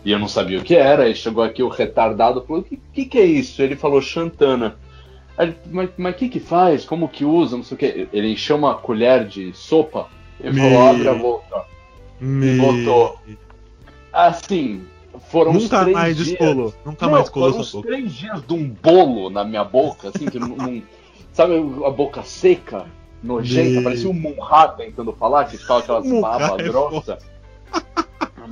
E 0.05 0.13
eu 0.13 0.19
não 0.19 0.29
sabia 0.29 0.59
o 0.59 0.63
que 0.63 0.75
era, 0.77 1.09
e 1.09 1.15
chegou 1.15 1.43
aqui 1.43 1.63
o 1.63 1.69
retardado 1.69 2.43
falou: 2.47 2.63
O 2.63 2.65
que, 2.65 2.79
que, 2.93 3.05
que 3.07 3.19
é 3.19 3.25
isso? 3.25 3.61
Ele 3.63 3.75
falou 3.75 4.01
Xantana. 4.01 4.77
Aí 5.41 5.55
mas 5.97 6.15
o 6.15 6.19
que 6.19 6.29
que 6.29 6.39
faz? 6.41 6.85
Como 6.85 7.09
que 7.09 7.25
usa? 7.25 7.57
Não 7.57 7.65
sei 7.65 7.75
o 7.75 7.79
que. 7.79 8.09
Ele 8.13 8.33
encheu 8.33 8.57
uma 8.57 8.75
colher 8.75 9.27
de 9.27 9.53
sopa 9.55 10.09
e 10.39 10.51
Me- 10.51 10.61
falou: 10.61 10.89
abre 10.89 11.09
a 11.09 11.15
boca. 11.15 11.65
Me... 12.21 12.59
botou. 12.59 13.19
Assim, 14.13 14.85
foram 15.31 15.53
Nunca 15.55 15.81
três 15.81 15.97
mais 15.97 16.17
dias. 16.17 16.29
descolou. 16.29 16.75
Nunca 16.85 17.07
Não, 17.07 17.13
mais 17.13 17.29
colou 17.31 17.51
foram 17.51 17.63
uns 17.63 17.73
boca. 17.73 17.89
três 17.89 18.13
dias 18.13 18.43
de 18.47 18.53
um 18.53 18.69
bolo 18.69 19.31
na 19.31 19.43
minha 19.45 19.65
boca, 19.65 20.09
assim, 20.09 20.27
que 20.27 20.39
não. 20.39 20.83
sabe 21.33 21.55
a 21.87 21.91
boca 21.91 22.23
seca, 22.23 22.85
nojenta, 23.23 23.79
De- 23.79 23.85
parecia 23.85 24.11
um 24.11 24.13
Munhá 24.13 24.69
tentando 24.69 25.13
falar, 25.13 25.47
que 25.47 25.57
ficava 25.57 25.81
aquelas 25.81 26.05
Munhá 26.07 26.21
babas 26.39 26.61
é 26.61 26.69
grossas. 26.69 27.30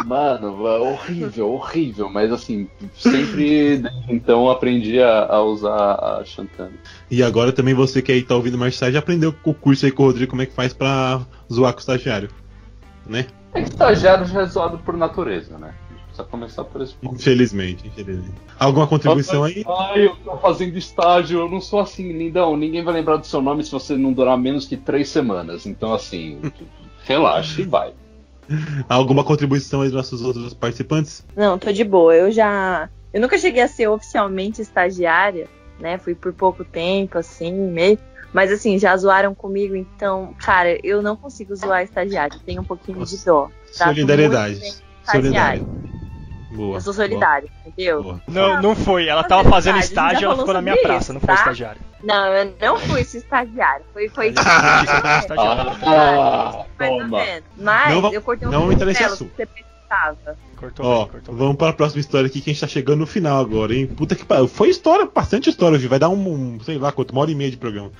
Mano, 0.04 0.66
é 0.66 0.78
horrível, 0.78 1.50
horrível, 1.52 2.08
mas 2.08 2.32
assim, 2.32 2.68
sempre 2.94 3.78
desde 3.78 4.12
então 4.12 4.48
aprendi 4.48 5.00
a, 5.00 5.26
a 5.26 5.42
usar 5.42 5.94
a 5.94 6.24
Xantana. 6.24 6.72
E 7.10 7.22
agora 7.22 7.52
também 7.52 7.74
você 7.74 8.00
que 8.00 8.12
aí 8.12 8.22
tá 8.22 8.34
ouvindo 8.34 8.56
mais 8.56 8.78
tarde 8.78 8.96
aprendeu 8.96 9.34
o 9.44 9.54
curso 9.54 9.86
aí 9.86 9.92
com 9.92 10.04
o 10.04 10.06
Rodrigo 10.06 10.30
como 10.30 10.42
é 10.42 10.46
que 10.46 10.52
faz 10.52 10.72
pra 10.72 11.20
zoar 11.52 11.72
com 11.72 11.78
o 11.78 11.80
estagiário. 11.80 12.30
Né? 13.06 13.26
É 13.52 13.62
que 13.62 13.70
estagiário 13.70 14.26
já 14.26 14.42
é 14.42 14.46
zoado 14.46 14.78
por 14.78 14.96
natureza, 14.96 15.58
né? 15.58 15.74
A 15.88 15.94
gente 15.94 16.04
precisa 16.04 16.24
começar 16.24 16.64
por 16.64 16.82
esse 16.82 16.94
ponto. 16.94 17.14
Infelizmente, 17.14 17.86
infelizmente. 17.86 18.34
Alguma 18.58 18.86
contribuição 18.86 19.44
aí? 19.44 19.64
Ai, 19.66 20.06
eu 20.06 20.16
tô 20.16 20.36
fazendo 20.36 20.76
estágio, 20.76 21.40
eu 21.40 21.50
não 21.50 21.60
sou 21.60 21.80
assim, 21.80 22.12
lindão. 22.12 22.56
Ninguém 22.56 22.84
vai 22.84 22.94
lembrar 22.94 23.16
do 23.16 23.26
seu 23.26 23.40
nome 23.40 23.64
se 23.64 23.72
você 23.72 23.96
não 23.96 24.12
durar 24.12 24.38
menos 24.38 24.66
que 24.66 24.76
três 24.76 25.08
semanas. 25.08 25.66
Então, 25.66 25.92
assim, 25.94 26.40
relaxa 27.04 27.62
e 27.62 27.64
vai. 27.64 27.92
Alguma 28.88 29.24
contribuição 29.24 29.82
aí 29.82 29.88
dos 29.88 29.96
nossos 29.96 30.22
outros 30.22 30.54
participantes? 30.54 31.24
Não, 31.36 31.58
tô 31.58 31.72
de 31.72 31.84
boa. 31.84 32.14
Eu 32.14 32.30
já. 32.30 32.88
Eu 33.12 33.20
nunca 33.20 33.38
cheguei 33.38 33.62
a 33.62 33.68
ser 33.68 33.88
oficialmente 33.88 34.60
estagiária, 34.60 35.48
né? 35.78 35.98
Fui 35.98 36.14
por 36.14 36.32
pouco 36.32 36.64
tempo, 36.64 37.18
assim, 37.18 37.52
meio. 37.52 37.98
Mas 38.32 38.52
assim, 38.52 38.78
já 38.78 38.94
zoaram 38.96 39.34
comigo, 39.34 39.74
então, 39.74 40.34
cara, 40.38 40.78
eu 40.84 41.00
não 41.00 41.16
consigo 41.16 41.56
zoar 41.56 41.82
estagiário. 41.82 42.38
Tenho 42.44 42.60
um 42.60 42.64
pouquinho 42.64 43.04
de 43.04 43.24
dó. 43.24 43.50
Solidariedade. 43.72 44.60
Solidariedade. 45.02 45.66
Boa. 46.50 46.76
Eu 46.76 46.80
sou 46.80 46.92
solidária, 46.92 47.48
entendeu? 47.66 48.02
Boa. 48.02 48.22
Não, 48.26 48.62
não 48.62 48.74
foi. 48.76 49.06
Ela 49.06 49.22
tava 49.22 49.48
fazendo 49.48 49.78
estágio 49.78 50.22
e 50.22 50.24
ela 50.24 50.36
ficou 50.36 50.54
na 50.54 50.62
minha 50.62 50.74
sobre 50.76 50.88
praça, 50.88 51.04
isso, 51.04 51.12
não 51.12 51.20
foi 51.20 51.28
tá? 51.28 51.34
estagiário. 51.34 51.80
Não, 52.02 52.26
eu 52.32 52.54
não 52.60 52.78
fui 52.78 53.00
esse 53.00 53.18
estagiário. 53.18 53.84
Foi, 53.92 54.08
foi. 54.08 54.34
Ah, 55.86 56.64
toma. 56.78 57.18
menos. 57.18 57.44
Mas 57.56 57.94
Não 57.94 58.12
eu 58.12 58.22
cortei 58.22 58.48
um 58.48 58.50
não 58.50 58.60
vamos 58.60 58.74
entrar 58.74 58.86
nesse 58.86 59.04
assunto. 59.04 59.30
você 59.36 59.46
precisava. 59.46 60.36
Cortou 60.56 60.86
Ó, 60.86 60.98
bem, 61.04 61.12
cortou 61.12 61.34
bem. 61.34 61.44
vamos 61.44 61.56
para 61.56 61.70
a 61.70 61.72
próxima 61.72 62.00
história 62.00 62.26
aqui 62.26 62.40
que 62.40 62.50
a 62.50 62.52
gente 62.52 62.60
tá 62.60 62.66
chegando 62.66 63.00
no 63.00 63.06
final 63.06 63.40
agora, 63.40 63.74
hein? 63.74 63.86
Puta 63.86 64.14
que 64.14 64.24
pariu. 64.24 64.48
Foi 64.48 64.68
história, 64.68 65.06
bastante 65.06 65.50
história 65.50 65.76
hoje. 65.76 65.88
Vai 65.88 65.98
dar 65.98 66.08
um, 66.08 66.14
um, 66.56 66.60
sei 66.60 66.78
lá 66.78 66.92
quanto, 66.92 67.10
uma 67.12 67.20
hora 67.22 67.30
e 67.30 67.34
meia 67.34 67.50
de 67.50 67.56
programa. 67.56 67.90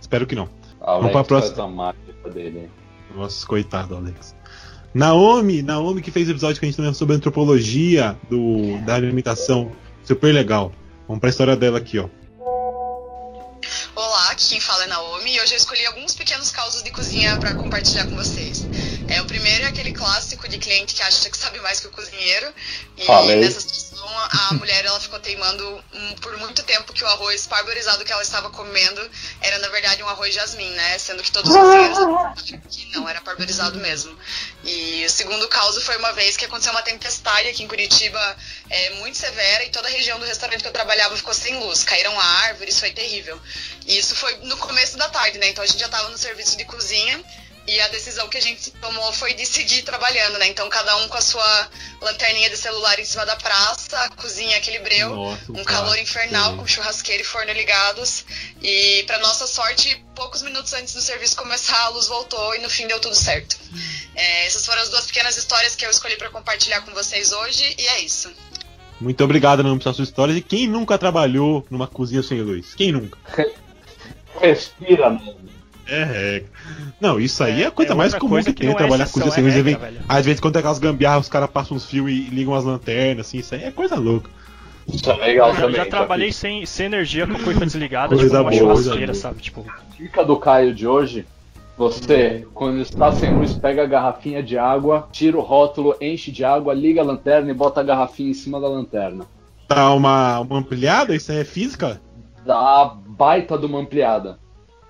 Espero 0.00 0.26
que 0.26 0.34
não. 0.34 0.48
Alex 0.80 1.12
pra 1.12 1.24
próxima. 1.24 1.76
faz 1.76 2.24
a 2.24 2.28
dele, 2.28 2.58
hein? 2.60 2.70
Nossa, 3.14 3.46
coitado, 3.46 3.96
Alex. 3.96 4.34
Naomi, 4.94 5.62
Naomi 5.62 6.00
que 6.00 6.10
fez 6.10 6.28
episódio 6.28 6.58
que 6.58 6.66
a 6.66 6.68
gente 6.68 6.76
também 6.76 6.94
sobre 6.94 7.14
antropologia 7.14 8.16
do, 8.28 8.78
da 8.84 8.94
alimentação. 8.94 9.70
Super 10.04 10.32
legal. 10.32 10.72
Vamos 11.06 11.20
pra 11.20 11.30
história 11.30 11.56
dela 11.56 11.78
aqui, 11.78 11.98
ó. 11.98 12.08
Olá, 13.94 14.30
aqui 14.30 14.50
quem 14.50 14.60
fala 14.60 14.84
é 14.84 14.86
Naomi 14.86 15.34
e 15.34 15.40
hoje 15.40 15.54
eu 15.54 15.58
escolhi 15.58 15.84
alguns 15.86 16.14
pequenos 16.14 16.50
causos 16.50 16.82
de 16.82 16.90
cozinha 16.90 17.36
para 17.36 17.54
compartilhar 17.54 18.06
com 18.06 18.16
vocês. 18.16 18.66
É, 19.08 19.22
o 19.22 19.24
primeiro 19.24 19.64
é 19.64 19.68
aquele 19.68 19.92
clássico 19.92 20.46
de 20.48 20.58
cliente 20.58 20.94
que 20.94 21.02
acha 21.02 21.30
que 21.30 21.36
sabe 21.36 21.58
mais 21.60 21.80
que 21.80 21.86
o 21.86 21.90
cozinheiro. 21.90 22.52
E 22.96 23.06
Falei. 23.06 23.36
nessa 23.36 23.60
situação 23.60 24.06
a 24.06 24.54
mulher 24.60 24.84
ela 24.84 25.00
ficou 25.00 25.18
teimando 25.18 25.84
hum, 25.94 26.14
por 26.20 26.36
muito 26.36 26.62
tempo 26.62 26.92
que 26.92 27.02
o 27.02 27.06
arroz 27.06 27.46
parborizado 27.46 28.04
que 28.04 28.12
ela 28.12 28.22
estava 28.22 28.50
comendo 28.50 29.00
era 29.40 29.58
na 29.60 29.68
verdade 29.68 30.02
um 30.02 30.08
arroz 30.08 30.34
jasmim, 30.34 30.68
né? 30.70 30.98
Sendo 30.98 31.22
que 31.22 31.32
todos 31.32 31.50
os 31.50 31.56
cozinheiros 31.56 31.98
achavam 31.98 32.34
que 32.68 32.86
não, 32.92 33.08
era 33.08 33.20
parborizado 33.22 33.78
mesmo. 33.78 34.16
E 34.62 35.04
o 35.06 35.10
segundo 35.10 35.48
caso 35.48 35.80
foi 35.80 35.96
uma 35.96 36.12
vez 36.12 36.36
que 36.36 36.44
aconteceu 36.44 36.72
uma 36.72 36.82
tempestade 36.82 37.48
aqui 37.48 37.62
em 37.62 37.68
Curitiba 37.68 38.36
é, 38.68 38.90
muito 38.96 39.16
severa 39.16 39.64
e 39.64 39.70
toda 39.70 39.88
a 39.88 39.90
região 39.90 40.18
do 40.18 40.26
restaurante 40.26 40.60
que 40.60 40.68
eu 40.68 40.72
trabalhava 40.72 41.16
ficou 41.16 41.32
sem 41.32 41.58
luz. 41.58 41.82
Caíram 41.82 42.18
árvores, 42.20 42.78
foi 42.78 42.90
terrível. 42.90 43.40
E 43.86 43.96
isso 43.98 44.14
foi 44.14 44.36
no 44.42 44.56
começo 44.58 44.98
da 44.98 45.08
tarde, 45.08 45.38
né? 45.38 45.48
Então 45.48 45.64
a 45.64 45.66
gente 45.66 45.80
já 45.80 45.86
estava 45.86 46.10
no 46.10 46.18
serviço 46.18 46.58
de 46.58 46.64
cozinha 46.66 47.24
e 47.68 47.78
a 47.82 47.88
decisão 47.88 48.26
que 48.28 48.38
a 48.38 48.40
gente 48.40 48.70
tomou 48.72 49.12
foi 49.12 49.34
de 49.34 49.44
seguir 49.44 49.82
trabalhando, 49.82 50.38
né? 50.38 50.48
Então 50.48 50.66
cada 50.70 50.96
um 50.96 51.08
com 51.08 51.18
a 51.18 51.20
sua 51.20 51.68
lanterninha 52.00 52.48
de 52.48 52.56
celular 52.56 52.98
em 52.98 53.04
cima 53.04 53.26
da 53.26 53.36
praça, 53.36 53.94
a 54.04 54.08
cozinha 54.08 54.56
aquele 54.56 54.78
breu, 54.78 55.14
Nossa, 55.14 55.52
um 55.52 55.62
cara, 55.62 55.64
calor 55.64 55.98
infernal 55.98 56.52
sim. 56.52 56.56
com 56.56 56.66
churrasqueira 56.66 57.22
e 57.22 57.26
forno 57.26 57.52
ligados. 57.52 58.24
E 58.62 59.04
para 59.06 59.18
nossa 59.18 59.46
sorte, 59.46 60.02
poucos 60.14 60.40
minutos 60.40 60.72
antes 60.72 60.94
do 60.94 61.02
serviço 61.02 61.36
começar, 61.36 61.78
a 61.84 61.88
luz 61.90 62.06
voltou 62.06 62.54
e 62.54 62.58
no 62.60 62.70
fim 62.70 62.86
deu 62.86 62.98
tudo 63.00 63.14
certo. 63.14 63.58
É, 64.14 64.46
essas 64.46 64.64
foram 64.64 64.80
as 64.80 64.88
duas 64.88 65.06
pequenas 65.06 65.36
histórias 65.36 65.76
que 65.76 65.84
eu 65.84 65.90
escolhi 65.90 66.16
para 66.16 66.30
compartilhar 66.30 66.80
com 66.80 66.92
vocês 66.92 67.32
hoje, 67.32 67.76
e 67.78 67.86
é 67.86 68.00
isso. 68.00 68.32
Muito 68.98 69.22
obrigado, 69.22 69.62
Nando, 69.62 69.78
pelas 69.78 69.94
suas 69.94 70.08
histórias. 70.08 70.38
E 70.38 70.40
quem 70.40 70.66
nunca 70.66 70.96
trabalhou 70.96 71.66
numa 71.70 71.86
cozinha 71.86 72.22
sem 72.22 72.40
luz? 72.40 72.74
Quem 72.74 72.92
nunca? 72.92 73.18
Respira, 74.40 75.10
mano. 75.10 75.57
É, 75.88 76.02
é. 76.02 76.44
Não, 77.00 77.18
isso 77.18 77.42
aí 77.42 77.62
é, 77.62 77.66
a 77.66 77.70
coisa 77.70 77.92
é 77.92 77.94
mais 77.94 78.14
comum 78.14 78.30
coisa 78.32 78.48
que 78.48 78.54
que 78.54 78.60
tem, 78.62 78.70
é 78.70 78.74
trabalhar 78.74 79.04
exceção, 79.04 79.22
cozinha 79.22 79.34
sem 79.34 79.42
é 79.42 79.46
luz. 79.46 79.66
regra, 79.66 79.90
Vem-. 79.90 80.00
Às 80.08 80.26
vezes, 80.26 80.40
quando 80.40 80.52
tem 80.52 80.60
aquelas 80.60 80.78
gambiarras, 80.78 81.22
os 81.24 81.28
caras 81.30 81.48
passam 81.50 81.76
uns 81.76 81.86
fios 81.86 82.10
e 82.10 82.28
ligam 82.30 82.54
as 82.54 82.64
lanternas, 82.64 83.26
assim, 83.26 83.38
isso 83.38 83.54
aí 83.54 83.64
é 83.64 83.70
coisa 83.70 83.96
louca. 83.96 84.28
Isso 84.86 85.10
é 85.10 85.16
legal 85.16 85.48
Eu 85.50 85.54
já, 85.54 85.60
também. 85.62 85.76
já 85.76 85.86
trabalhei 85.86 86.32
sem, 86.32 86.64
sem 86.66 86.86
energia 86.86 87.26
com 87.26 87.34
a 87.36 87.40
coisa 87.40 87.60
desligada, 87.60 88.08
Coisa 88.14 88.24
tipo 88.24 88.32
boa, 88.36 88.44
coisa 88.44 88.58
churrasqueira, 88.58 89.14
sabe? 89.14 89.40
Tipo, 89.40 89.66
Dica 89.96 90.24
do 90.24 90.36
Caio 90.36 90.74
de 90.74 90.86
hoje. 90.86 91.26
Você, 91.76 92.44
quando 92.54 92.80
está 92.80 93.12
sem 93.12 93.32
luz, 93.34 93.52
pega 93.52 93.84
a 93.84 93.86
garrafinha 93.86 94.42
de 94.42 94.58
água, 94.58 95.08
tira 95.12 95.38
o 95.38 95.40
rótulo, 95.40 95.94
enche 96.00 96.32
de 96.32 96.44
água, 96.44 96.74
liga 96.74 97.00
a 97.00 97.04
lanterna 97.04 97.50
e 97.50 97.54
bota 97.54 97.80
a 97.80 97.84
garrafinha 97.84 98.30
em 98.30 98.34
cima 98.34 98.60
da 98.60 98.66
lanterna. 98.66 99.24
Dá 99.68 99.92
uma, 99.92 100.40
uma 100.40 100.58
ampliada? 100.58 101.14
Isso 101.14 101.30
aí 101.30 101.38
é 101.38 101.44
física? 101.44 102.00
Dá 102.44 102.56
a 102.56 102.84
baita 103.06 103.56
de 103.56 103.66
uma 103.66 103.78
ampliada. 103.78 104.38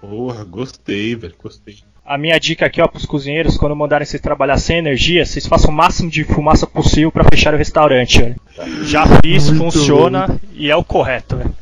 Porra, 0.01 0.44
gostei, 0.44 1.14
velho, 1.16 1.34
gostei. 1.42 1.76
a 2.05 2.16
minha 2.16 2.38
dica 2.38 2.66
aqui, 2.66 2.80
ó, 2.80 2.86
pros 2.88 3.05
cozinheiros, 3.05 3.57
quando 3.57 3.74
mandarem 3.76 4.07
vocês 4.07 4.22
trabalhar 4.22 4.57
sem 4.59 4.78
energia, 4.78 5.24
vocês 5.26 5.46
façam 5.46 5.70
o 5.70 5.74
máximo 5.74 6.09
de 6.11 6.24
fumaça 6.24 6.66
possível 6.66 7.11
pra 7.12 7.24
fechar 7.24 7.53
o 7.53 7.57
restaurante, 7.57 8.20
velho. 8.22 8.36
Já 8.84 9.05
fiz, 9.22 9.51
Muito 9.51 9.64
funciona 9.72 10.40
e 10.53 10.70
é 10.70 10.76
o 10.76 10.84
correto, 10.84 11.36
velho. 11.36 11.55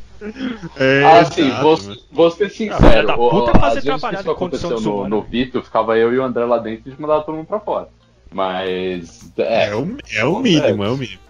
É, 0.76 1.04
Ah, 1.04 1.24
sim, 1.24 1.46
exato, 1.46 1.62
vou, 1.62 1.78
vou 2.12 2.30
ser 2.30 2.50
sincero. 2.50 3.06
da 3.06 3.16
puta 3.16 3.50
o- 3.56 3.60
fazer 3.60 3.78
às 3.78 3.84
vezes 3.84 3.84
trabalhar 4.00 4.20
isso 4.20 4.30
em 4.30 4.34
condição 4.34 4.70
aconteceu 4.70 4.92
no, 4.92 5.08
no 5.08 5.22
Vito, 5.22 5.62
ficava 5.62 5.96
eu 5.98 6.12
e 6.12 6.18
o 6.18 6.22
André 6.24 6.44
lá 6.44 6.58
dentro 6.58 6.82
e 6.86 6.88
a 6.88 6.90
gente 6.92 7.00
mandava 7.00 7.22
todo 7.22 7.36
mundo 7.36 7.46
pra 7.46 7.60
fora. 7.60 7.88
Mas. 8.32 9.32
É, 9.38 9.66
É 9.68 9.74
o, 9.74 9.96
é 10.14 10.24
o 10.24 10.38
mínimo, 10.40 10.84
é 10.84 10.90
o 10.90 10.96
mínimo. 10.96 11.20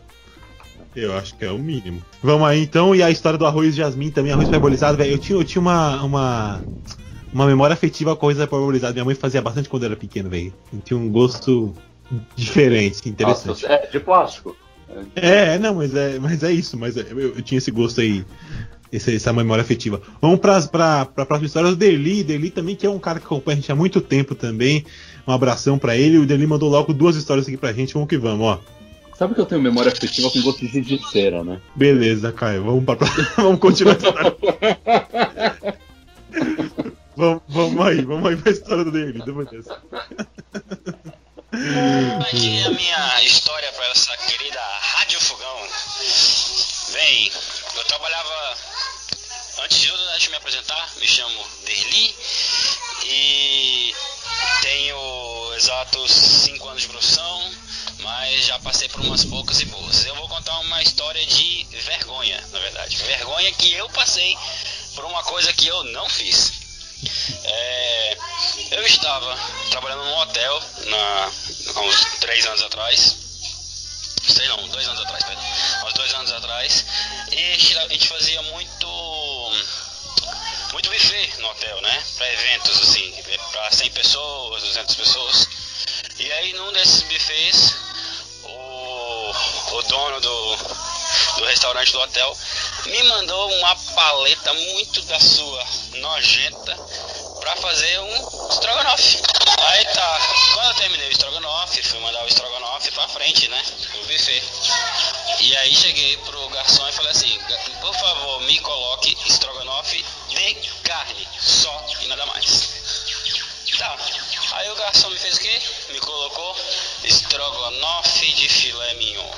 Eu 0.96 1.14
acho 1.14 1.36
que 1.36 1.44
é 1.44 1.50
o 1.52 1.58
mínimo. 1.58 2.02
Vamos 2.22 2.48
aí 2.48 2.62
então, 2.62 2.94
e 2.94 3.02
a 3.02 3.10
história 3.10 3.38
do 3.38 3.44
arroz 3.46 3.74
jasmim 3.76 4.10
também, 4.10 4.32
arroz 4.32 4.48
parbolizado, 4.48 4.96
velho. 4.96 5.12
Eu 5.12 5.18
tinha, 5.18 5.38
eu 5.38 5.44
tinha 5.44 5.60
uma, 5.60 6.02
uma, 6.02 6.64
uma 7.32 7.46
memória 7.46 7.74
afetiva 7.74 8.16
com 8.16 8.26
arroz 8.26 8.38
parbolizado. 8.48 8.94
Minha 8.94 9.04
mãe 9.04 9.14
fazia 9.14 9.42
bastante 9.42 9.68
quando 9.68 9.82
eu 9.82 9.88
era 9.88 9.96
pequeno, 9.96 10.30
velho. 10.30 10.54
Tinha 10.84 10.98
um 10.98 11.10
gosto 11.10 11.74
diferente, 12.34 13.08
interessante. 13.08 13.48
Nossa, 13.48 13.66
é 13.66 13.86
de 13.86 14.00
plástico. 14.00 14.56
É, 15.14 15.58
não, 15.58 15.74
mas 15.74 15.94
é, 15.94 16.18
mas 16.18 16.42
é 16.42 16.50
isso, 16.52 16.78
mas 16.78 16.96
é- 16.96 17.06
eu, 17.10 17.18
eu 17.34 17.42
tinha 17.42 17.58
esse 17.58 17.70
gosto 17.70 18.00
aí, 18.00 18.24
esse- 18.90 19.16
essa 19.16 19.32
memória 19.32 19.60
afetiva. 19.62 20.00
Vamos 20.22 20.38
pra, 20.40 20.62
pra, 20.62 21.04
pra 21.04 21.26
próxima 21.26 21.46
história, 21.46 21.70
o 21.70 21.76
Deli, 21.76 22.22
Deli 22.24 22.50
também, 22.50 22.74
que 22.76 22.86
é 22.86 22.90
um 22.90 22.98
cara 22.98 23.18
que 23.18 23.26
acompanha 23.26 23.58
a 23.58 23.60
gente 23.60 23.70
há 23.70 23.74
muito 23.74 24.00
tempo 24.00 24.34
também. 24.34 24.84
Um 25.26 25.32
abração 25.32 25.76
pra 25.78 25.96
ele. 25.96 26.18
O 26.18 26.24
Deli 26.26 26.46
mandou 26.46 26.70
logo 26.70 26.94
duas 26.94 27.16
histórias 27.16 27.46
aqui 27.48 27.56
pra 27.56 27.72
gente, 27.72 27.92
vamos 27.94 28.08
que 28.08 28.16
vamos, 28.16 28.46
ó. 28.46 28.60
Sabe 29.16 29.34
que 29.34 29.40
eu 29.40 29.46
tenho 29.46 29.62
memória 29.62 29.90
afetiva 29.90 30.30
com 30.30 30.42
gosto 30.42 30.66
de 30.66 31.10
cera, 31.10 31.42
né? 31.42 31.58
Beleza, 31.74 32.30
Caio, 32.32 32.64
vamos 32.64 32.84
pra 32.84 32.96
vamos 33.42 33.60
continuar 33.60 33.94
a 33.94 33.96
história. 33.96 34.36
vamos, 37.16 37.42
vamos 37.48 37.86
aí, 37.86 38.02
vamos 38.02 38.28
aí 38.28 38.36
pra 38.36 38.52
história 38.52 38.84
do 38.84 38.92
Deli, 38.92 39.22
depois 39.24 39.48
dessa. 39.48 39.80
Aqui 42.20 42.62
a 42.62 42.70
minha 42.70 43.22
história 43.22 43.72
para 43.72 43.86
essa 43.86 44.14
querida 44.18 44.60
Rádio 44.60 45.18
Fogão. 45.20 45.66
Bem, 46.92 47.32
eu 47.74 47.84
trabalhava. 47.84 48.56
Antes 49.64 49.80
de 49.80 49.88
tudo, 49.88 50.06
deixa 50.10 50.26
eu 50.26 50.30
me 50.32 50.36
apresentar. 50.36 50.90
Me 51.00 51.06
chamo 51.06 51.40
Derli 51.64 52.14
e 53.06 53.94
tenho 54.60 55.54
exatos 55.56 56.10
5 56.12 56.68
anos 56.68 56.82
de 56.82 56.88
profissão, 56.88 57.50
mas 58.00 58.46
já 58.46 58.58
passei 58.60 58.88
por 58.88 59.00
umas 59.00 59.24
poucas 59.24 59.60
e 59.60 59.64
boas. 59.66 60.04
Eu 60.04 60.14
vou 60.16 60.28
contar 60.28 60.58
uma 60.60 60.82
história 60.82 61.24
de 61.26 61.66
vergonha, 61.70 62.40
na 62.52 62.58
verdade. 62.58 62.96
Vergonha 62.96 63.52
que 63.52 63.72
eu 63.72 63.88
passei 63.90 64.36
por 64.94 65.04
uma 65.04 65.22
coisa 65.24 65.52
que 65.52 65.66
eu 65.66 65.84
não 65.84 66.08
fiz. 66.08 66.52
É, 67.44 68.18
eu 68.72 68.86
estava 68.86 69.36
trabalhando 69.70 70.04
num 70.04 70.16
hotel 70.18 70.62
na, 70.86 71.32
há 71.74 71.80
uns 71.80 72.04
três 72.20 72.46
anos 72.46 72.62
atrás. 72.62 73.16
Sei 74.28 74.48
não, 74.48 74.68
dois 74.68 74.88
anos 74.88 75.00
atrás, 75.02 75.22
perdão. 75.24 75.44
Há 75.80 75.86
uns 75.86 75.92
dois 75.94 76.14
anos 76.14 76.32
atrás. 76.32 76.84
E 77.30 77.52
a 77.52 77.58
gente- 77.88 78.08
fazia 78.08 78.42
muito. 78.42 78.86
Muito 80.72 80.90
buffet 80.90 81.38
no 81.38 81.48
hotel, 81.48 81.80
né? 81.80 82.04
Para 82.16 82.32
eventos 82.32 82.82
assim, 82.82 83.14
para 83.52 83.70
100 83.70 83.90
pessoas, 83.92 84.62
200 84.62 84.94
pessoas. 84.96 85.48
E 86.18 86.32
aí 86.32 86.52
num 86.54 86.72
desses 86.72 87.02
buffets, 87.02 87.74
o, 88.42 89.32
o 89.72 89.82
dono 89.82 90.20
do, 90.20 90.56
do 91.36 91.44
restaurante 91.44 91.92
do 91.92 92.00
hotel 92.00 92.36
me 92.86 93.02
mandou 93.02 93.52
uma 93.52 93.76
paleta 93.94 94.54
muito 94.54 95.02
da 95.02 95.20
sua 95.20 95.66
nojenta 95.96 96.74
pra 97.40 97.56
fazer 97.56 98.00
um 98.00 98.48
estrogonofe. 98.48 99.22
Aí 99.58 99.84
tá, 99.86 100.20
quando 100.54 100.68
eu 100.68 100.74
terminei 100.76 101.08
o 101.08 101.12
estrogonofe, 101.12 101.82
fui 101.82 101.98
mandar 102.00 102.24
o 102.24 102.28
estrogonofe 102.28 102.90
pra 102.92 103.08
frente, 103.08 103.48
né? 103.48 103.62
Pro 103.90 104.04
buffet. 104.06 104.42
E 105.40 105.56
aí 105.58 105.74
cheguei 105.74 106.16
pro 106.18 106.48
garçom 106.48 106.88
e 106.88 106.92
falei 106.92 107.10
assim, 107.10 107.38
por 107.80 107.94
favor, 107.94 108.40
me 108.42 108.58
coloque 108.60 109.16
estrogonofe 109.26 110.02
de 110.28 110.54
carne, 110.82 111.28
só 111.38 111.86
e 112.00 112.06
nada 112.06 112.24
mais. 112.24 112.74
Tá. 113.78 113.96
Aí 114.56 114.70
o 114.70 114.74
garçom 114.76 115.10
me 115.10 115.18
fez 115.18 115.36
o 115.36 115.40
quê? 115.40 115.62
Me 115.90 116.00
colocou 116.00 116.56
estrogonofe 117.04 118.32
de 118.32 118.48
filé 118.48 118.94
mignon. 118.94 119.30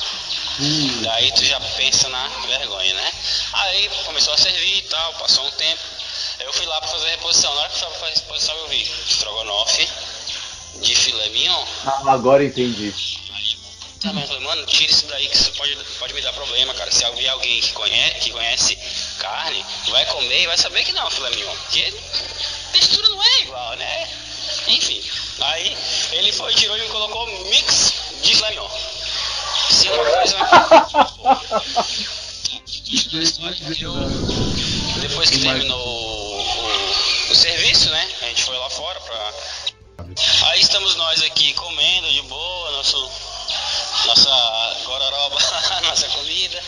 Daí 1.03 1.33
tu 1.33 1.45
já 1.45 1.61
pensa 1.77 2.09
na 2.09 2.29
vergonha, 2.47 2.95
né? 2.95 3.13
Aí 3.53 3.89
começou 4.05 4.33
a 4.35 4.39
servir 4.39 4.79
e 4.79 4.83
tal, 4.83 5.15
passou 5.15 5.45
um 5.45 5.51
tempo. 5.53 5.83
Eu 6.39 6.53
fui 6.53 6.67
lá 6.67 6.81
pra 6.81 6.91
fazer 6.91 7.07
a 7.07 7.11
reposição. 7.11 7.53
Na 7.53 7.63
hora 7.63 7.69
que 7.69 7.85
eu 7.85 7.91
fui 7.91 7.99
fazer 7.99 8.13
a 8.13 8.15
reposição, 8.15 8.57
eu 8.59 8.69
vi 8.69 8.83
estrogonofe 8.83 9.89
de 10.83 10.95
filé 10.95 11.29
mignon. 11.31 11.65
Ah, 11.85 12.13
agora 12.13 12.45
entendi. 12.45 12.95
Eu 14.05 14.27
falei, 14.29 14.41
mano, 14.45 14.65
tira 14.67 14.93
isso 14.93 15.07
daí 15.07 15.27
que 15.27 15.35
isso 15.35 15.53
pode, 15.55 15.77
pode 15.99 16.15
me 16.15 16.23
dar 16.23 16.33
problema, 16.33 16.73
cara. 16.75 16.93
Se 16.93 17.05
alguém, 17.05 17.29
alguém 17.29 17.61
que, 17.61 17.73
conhece, 17.73 18.21
que 18.21 18.31
conhece 18.31 18.79
carne, 19.19 19.65
vai 19.89 20.07
comer 20.07 20.43
e 20.43 20.47
vai 20.47 20.57
saber 20.57 20.85
que 20.85 20.93
não 20.93 21.09
é 21.09 21.11
filé 21.11 21.31
mignon. 21.31 21.57
Porque 21.57 21.93
textura 22.73 23.09
não 23.09 23.21
é 23.21 23.41
igual, 23.41 23.75
né? 23.75 24.09
Enfim. 24.67 25.03
Aí 25.41 25.77
ele 26.13 26.33
foi, 26.33 26.53
tirou 26.55 26.77
e 26.77 26.89
colocou 26.89 27.27
mix 27.45 27.93
de 28.23 28.35
mignon. 28.43 28.69
Se 29.71 29.89
uma 29.89 30.05
coisa. 30.05 30.37
Depois 35.01 35.31
que 35.31 35.39
terminou 35.41 35.79
o, 35.79 36.41
o- 36.41 37.31
o 37.31 37.35
serviço, 37.35 37.91
né? 37.91 38.09
A 38.23 38.27
gente 38.27 38.45
foi 38.45 38.57
lá 38.57 38.71
fora 38.71 38.99
pra. 39.01 39.33
Aí 40.51 40.61
estamos 40.61 40.95
nós 40.97 41.23
aqui 41.23 41.53
comendo 41.55 42.09
de 42.11 42.23
boa, 42.23 42.71
nosso, 42.73 43.11
nossa 44.07 44.77
gororoba, 44.85 45.39
nossa 45.85 46.09
comida. 46.09 46.63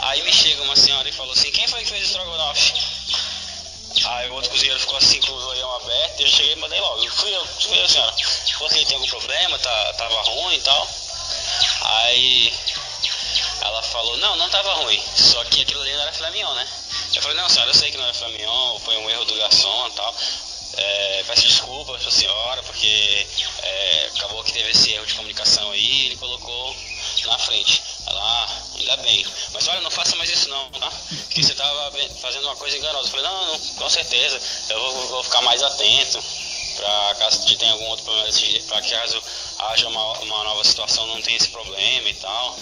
Aí 0.00 0.22
me 0.22 0.32
chega 0.32 0.62
uma 0.62 0.76
senhora 0.76 1.08
e 1.08 1.12
falou 1.12 1.32
assim, 1.32 1.50
quem 1.50 1.66
foi 1.66 1.82
que 1.82 1.88
fez 1.90 2.02
o 2.02 2.06
estrogonofe? 2.06 2.72
Aí 4.06 4.28
o 4.30 4.34
outro 4.34 4.50
cozinheiro 4.50 4.78
ficou 4.78 4.96
assim 4.98 5.20
com 5.20 5.32
o 5.32 5.46
olhão 5.46 5.76
aberto, 5.76 6.20
eu 6.20 6.28
cheguei 6.28 6.52
e 6.52 6.56
mandei 6.56 6.80
logo. 6.80 7.10
Fui 7.10 7.34
eu, 7.34 7.46
fui 7.46 7.80
eu, 7.80 7.88
senhora. 7.88 8.14
Porque 8.58 8.84
tem 8.84 8.96
algum 8.96 9.08
problema, 9.08 9.58
tá, 9.58 9.92
tava 9.94 10.22
ruim 10.22 10.56
e 10.56 10.60
tal. 10.60 10.88
Aí 11.80 12.52
ela 13.62 13.82
falou, 13.82 14.16
não, 14.18 14.36
não 14.36 14.50
tava 14.50 14.74
ruim. 14.74 15.02
Só 15.16 15.42
que 15.44 15.62
aquilo 15.62 15.80
ali 15.80 15.92
não 15.92 16.02
era 16.02 16.12
filé 16.12 16.30
mignon, 16.30 16.54
né? 16.54 16.68
Eu 17.14 17.22
falei, 17.22 17.36
não, 17.36 17.48
senhora, 17.48 17.70
eu 17.70 17.74
sei 17.74 17.90
que 17.90 17.96
não 17.96 18.04
era 18.04 18.12
filé 18.12 18.30
mignon, 18.30 18.78
foi 18.80 18.96
um 18.98 19.10
erro 19.10 19.24
do 19.24 19.34
garçom 19.36 19.88
e 19.88 19.92
tal. 19.92 20.14
É, 20.76 21.24
peço 21.26 21.42
desculpas 21.42 22.02
pra 22.02 22.10
senhora, 22.10 22.62
porque 22.64 23.26
é, 23.62 24.10
acabou 24.16 24.42
que 24.44 24.52
teve 24.52 24.70
esse 24.70 24.92
erro 24.92 25.06
de 25.06 25.14
comunicação 25.14 25.70
aí, 25.70 26.06
ele 26.06 26.16
colocou 26.16 26.76
na 27.26 27.38
frente. 27.38 27.80
Ah, 28.16 28.62
ainda 28.78 28.96
bem. 28.98 29.26
Mas 29.52 29.68
olha, 29.68 29.80
não 29.80 29.90
faça 29.90 30.16
mais 30.16 30.30
isso 30.30 30.48
não, 30.48 30.70
tá? 30.72 30.90
Porque 31.24 31.42
você 31.42 31.54
tava 31.54 31.92
fazendo 32.20 32.44
uma 32.44 32.56
coisa 32.56 32.76
enganosa. 32.76 33.08
Eu 33.08 33.10
falei, 33.10 33.26
não, 33.26 33.46
não, 33.46 33.58
com 33.58 33.90
certeza, 33.90 34.40
eu 34.70 34.80
vou, 34.80 35.08
vou 35.08 35.24
ficar 35.24 35.42
mais 35.42 35.62
atento 35.62 36.22
pra 36.76 37.14
caso 37.18 37.56
tenha 37.56 37.72
algum 37.72 37.86
outro 37.86 38.04
problema 38.04 38.30
que 38.32 38.90
caso 38.90 39.22
haja 39.58 39.88
uma, 39.88 40.18
uma 40.20 40.44
nova 40.44 40.64
situação 40.64 41.06
não 41.06 41.22
tenha 41.22 41.36
esse 41.36 41.48
problema 41.48 42.08
e 42.08 42.14
tal. 42.14 42.58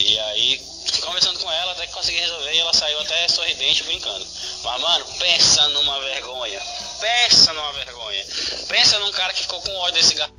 E 0.00 0.18
aí, 0.18 0.60
conversando 1.00 1.38
com 1.38 1.50
ela 1.50 1.72
até 1.72 1.86
que 1.86 1.92
consegui 1.92 2.18
resolver 2.18 2.52
e 2.52 2.58
ela 2.58 2.72
saiu 2.72 3.00
até 3.00 3.28
sorridente 3.28 3.84
brincando. 3.84 4.26
Mas, 4.62 4.80
mano, 4.80 5.04
pensa 5.18 5.68
numa 5.68 6.00
vergonha. 6.00 6.60
Pensa 7.00 7.52
numa 7.52 7.72
vergonha. 7.72 8.24
Pensa 8.68 8.98
num 8.98 9.12
cara 9.12 9.32
que 9.32 9.42
ficou 9.42 9.60
com 9.60 9.74
ódio 9.76 9.94
desse 9.94 10.14
gato. 10.14 10.34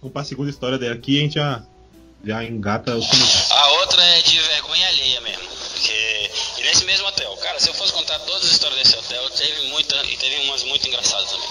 Vamos 0.00 0.12
pra 0.12 0.24
segunda 0.24 0.50
história 0.50 0.78
dela 0.78 0.94
aqui 0.94 1.18
a 1.18 1.22
gente 1.22 1.34
já, 1.34 1.62
já 2.24 2.44
engata 2.44 2.96
o. 2.96 3.02
A 3.50 3.68
outra 3.80 4.02
é 4.04 4.22
de 4.22 4.38
vergonha 4.40 4.88
alheia 4.88 5.20
mesmo. 5.20 5.48
Porque, 5.48 6.30
e 6.58 6.62
nesse 6.62 6.84
mesmo 6.84 7.06
hotel. 7.06 7.34
Cara, 7.38 7.58
se 7.58 7.68
eu 7.68 7.74
fosse 7.74 7.92
contar 7.92 8.18
todas 8.20 8.44
as 8.44 8.52
histórias 8.52 8.78
desse 8.82 8.96
hotel, 8.96 9.30
teve 9.30 9.68
muita. 9.68 9.96
E 10.04 10.16
teve 10.16 10.36
umas 10.46 10.62
muito 10.64 10.86
engraçadas 10.86 11.30
também. 11.30 11.48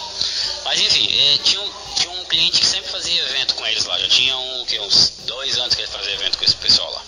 Mas 0.65 0.79
enfim, 0.81 1.09
é, 1.11 1.37
tinha, 1.39 1.61
um, 1.61 1.71
tinha 1.95 2.11
um 2.11 2.25
cliente 2.25 2.59
que 2.59 2.65
sempre 2.65 2.91
fazia 2.91 3.21
evento 3.23 3.55
com 3.55 3.65
eles 3.65 3.85
lá. 3.85 3.97
Já 3.97 4.07
tinha 4.07 4.37
um, 4.37 4.65
que, 4.65 4.79
uns 4.79 5.13
dois 5.25 5.57
anos 5.57 5.73
que 5.73 5.81
ele 5.81 5.91
fazia 5.91 6.13
evento 6.13 6.37
com 6.37 6.45
esse 6.45 6.55
pessoal 6.55 6.91
lá. 6.91 7.03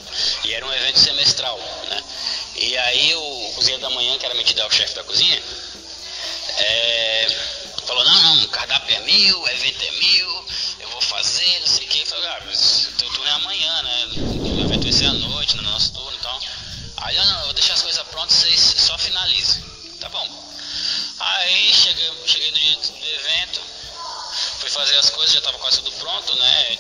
E 0.46 0.54
era 0.54 0.66
um 0.66 0.74
evento 0.74 1.00
semestral, 1.00 1.60
né? 1.90 2.04
E 2.56 2.78
aí 2.78 3.16
o 3.16 3.52
cozinheiro 3.56 3.82
da 3.82 3.90
manhã, 3.92 4.18
que 4.18 4.26
era 4.26 4.36
metido 4.36 4.62
ao 4.62 4.72
chefe 4.72 4.96
da 4.96 5.04
cozinha, 5.04 5.42
é, 6.58 7.28
falou, 7.86 8.04
não, 8.04 8.22
não, 8.22 8.44
o 8.44 8.48
cardápio 8.50 8.96
é 8.96 9.00
meu, 9.00 9.40
o 9.40 9.50
evento 9.50 9.82
é 9.84 9.92
eu 10.20 10.46
vou 11.02 11.18
fazer, 11.18 11.60
não 11.60 11.68
sei 11.68 11.86
o 11.86 11.90
que. 11.90 12.00
Eu 12.00 12.06
falei, 12.06 12.30
ah, 12.30 12.42
mas 12.46 12.90
teu 12.98 13.10
turno 13.10 13.28
é 13.28 13.32
amanhã, 13.32 13.82
né? 13.84 14.08
O 14.16 14.62
evento 14.62 14.84
vai 14.84 14.92
ser 14.92 15.06
à 15.06 15.14
noite, 15.14 15.56
no 15.58 15.64
nosso 15.64 15.94
turno 15.94 16.16
e 16.16 16.22
tal. 16.22 16.40
Aí, 16.98 17.16
não, 17.16 17.26
não, 17.26 17.40
eu 17.40 17.46
vou 17.46 17.54
deixar 17.54 17.74
as 17.74 17.82
coisas 17.82 18.08
prontas, 18.08 18.36
vocês 18.38 18.60
só 18.60 18.98
finalizem. 18.98 19.64
Tá 20.00 20.10
bom. 20.10 20.28
Aí 21.20 21.74
cheguei, 21.74 22.12
cheguei 22.26 22.52
no 22.52 22.58
dia 22.58 22.76
do 22.76 23.08
evento, 23.08 23.62
fui 24.60 24.70
fazer 24.70 24.98
as 24.98 25.10
coisas, 25.10 25.34
já 25.34 25.40
estava 25.40 25.58
quase 25.60 25.78
tudo 25.78 25.92
pronto, 25.94 26.36
né? 26.36 26.78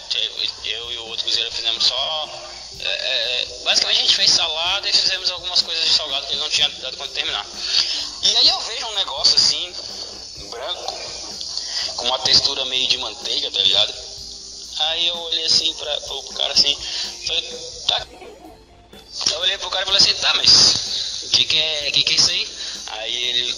Eu 0.65 0.91
e 0.91 0.97
o 0.97 1.05
outro 1.07 1.25
cozinheiro 1.25 1.53
fizemos 1.53 1.83
só. 1.83 2.29
É, 2.79 2.87
é, 2.87 3.63
basicamente 3.63 3.99
a 3.99 4.01
gente 4.01 4.15
fez 4.15 4.31
salada 4.31 4.89
e 4.89 4.93
fizemos 4.93 5.29
algumas 5.29 5.61
coisas 5.61 5.83
de 5.85 5.93
salgado 5.93 6.25
que 6.25 6.33
ele 6.33 6.41
não 6.41 6.49
tinha 6.49 6.69
dado 6.69 6.97
de 6.97 7.07
terminar. 7.09 7.45
E 8.23 8.37
aí 8.37 8.49
eu 8.49 8.59
vejo 8.61 8.87
um 8.87 8.95
negócio 8.95 9.35
assim, 9.35 9.75
branco, 10.49 10.93
com 11.97 12.05
uma 12.07 12.19
textura 12.19 12.65
meio 12.65 12.87
de 12.87 12.97
manteiga, 12.97 13.51
tá 13.51 13.59
ligado? 13.59 14.10
Aí 14.89 15.07
eu 15.07 15.17
olhei 15.17 15.45
assim 15.45 15.73
pra, 15.75 16.01
pro, 16.01 16.23
cara 16.33 16.53
assim, 16.53 16.77
falei, 17.27 17.43
tá. 17.87 18.07
Eu 19.31 19.39
olhei 19.39 19.57
pro 19.57 19.69
cara 19.69 19.83
e 19.83 19.85
falei 19.85 20.01
assim, 20.01 20.13
tá, 20.15 20.33
mas 20.35 21.23
o 21.23 21.29
que, 21.29 21.45
que, 21.45 21.57
é, 21.57 21.91
que, 21.91 22.03
que 22.03 22.13
é 22.13 22.15
isso 22.15 22.29
aí? 22.31 22.47
Aí 22.87 23.23
ele, 23.23 23.55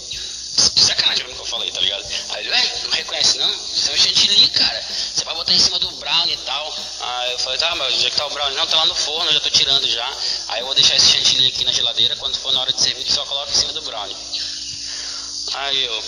sacanagem 0.84 1.24
que 1.26 1.40
eu 1.40 1.46
falei, 1.46 1.70
tá 1.70 1.80
ligado? 1.80 2.04
Aí 2.30 2.44
ele, 2.44 2.50
ué, 2.50 2.72
não 2.84 2.90
reconhece 2.90 3.38
não? 3.38 3.50
Isso 3.50 3.90
é 3.90 3.94
um 3.94 3.96
chantilly, 3.96 4.48
cara. 4.50 4.82
Você 4.82 5.24
vai 5.24 5.34
botar 5.34 5.52
em 5.52 5.58
cima 5.58 5.78
do 5.78 5.90
brownie 5.92 6.34
e 6.34 6.38
tal. 6.38 6.76
Aí 7.00 7.32
eu 7.32 7.38
falei, 7.38 7.58
tá, 7.58 7.74
mas 7.74 7.94
onde 7.94 8.06
é 8.06 8.10
que 8.10 8.16
tá 8.16 8.26
o 8.26 8.30
brownie? 8.30 8.56
Não, 8.56 8.66
tá 8.66 8.76
lá 8.76 8.86
no 8.86 8.94
forno, 8.94 9.30
eu 9.30 9.34
já 9.34 9.40
tô 9.40 9.50
tirando 9.50 9.88
já. 9.88 10.16
Aí 10.48 10.60
eu 10.60 10.66
vou 10.66 10.74
deixar 10.74 10.96
esse 10.96 11.10
chantilly 11.12 11.48
aqui 11.48 11.64
na 11.64 11.72
geladeira, 11.72 12.16
quando 12.16 12.36
for 12.38 12.52
na 12.52 12.60
hora 12.60 12.72
de 12.72 12.80
servir, 12.80 13.10
só 13.10 13.24
coloca 13.24 13.50
em 13.50 13.54
cima 13.54 13.72
do 13.72 13.82
brownie. 13.82 14.16
Aí 15.54 15.84
eu, 15.84 16.04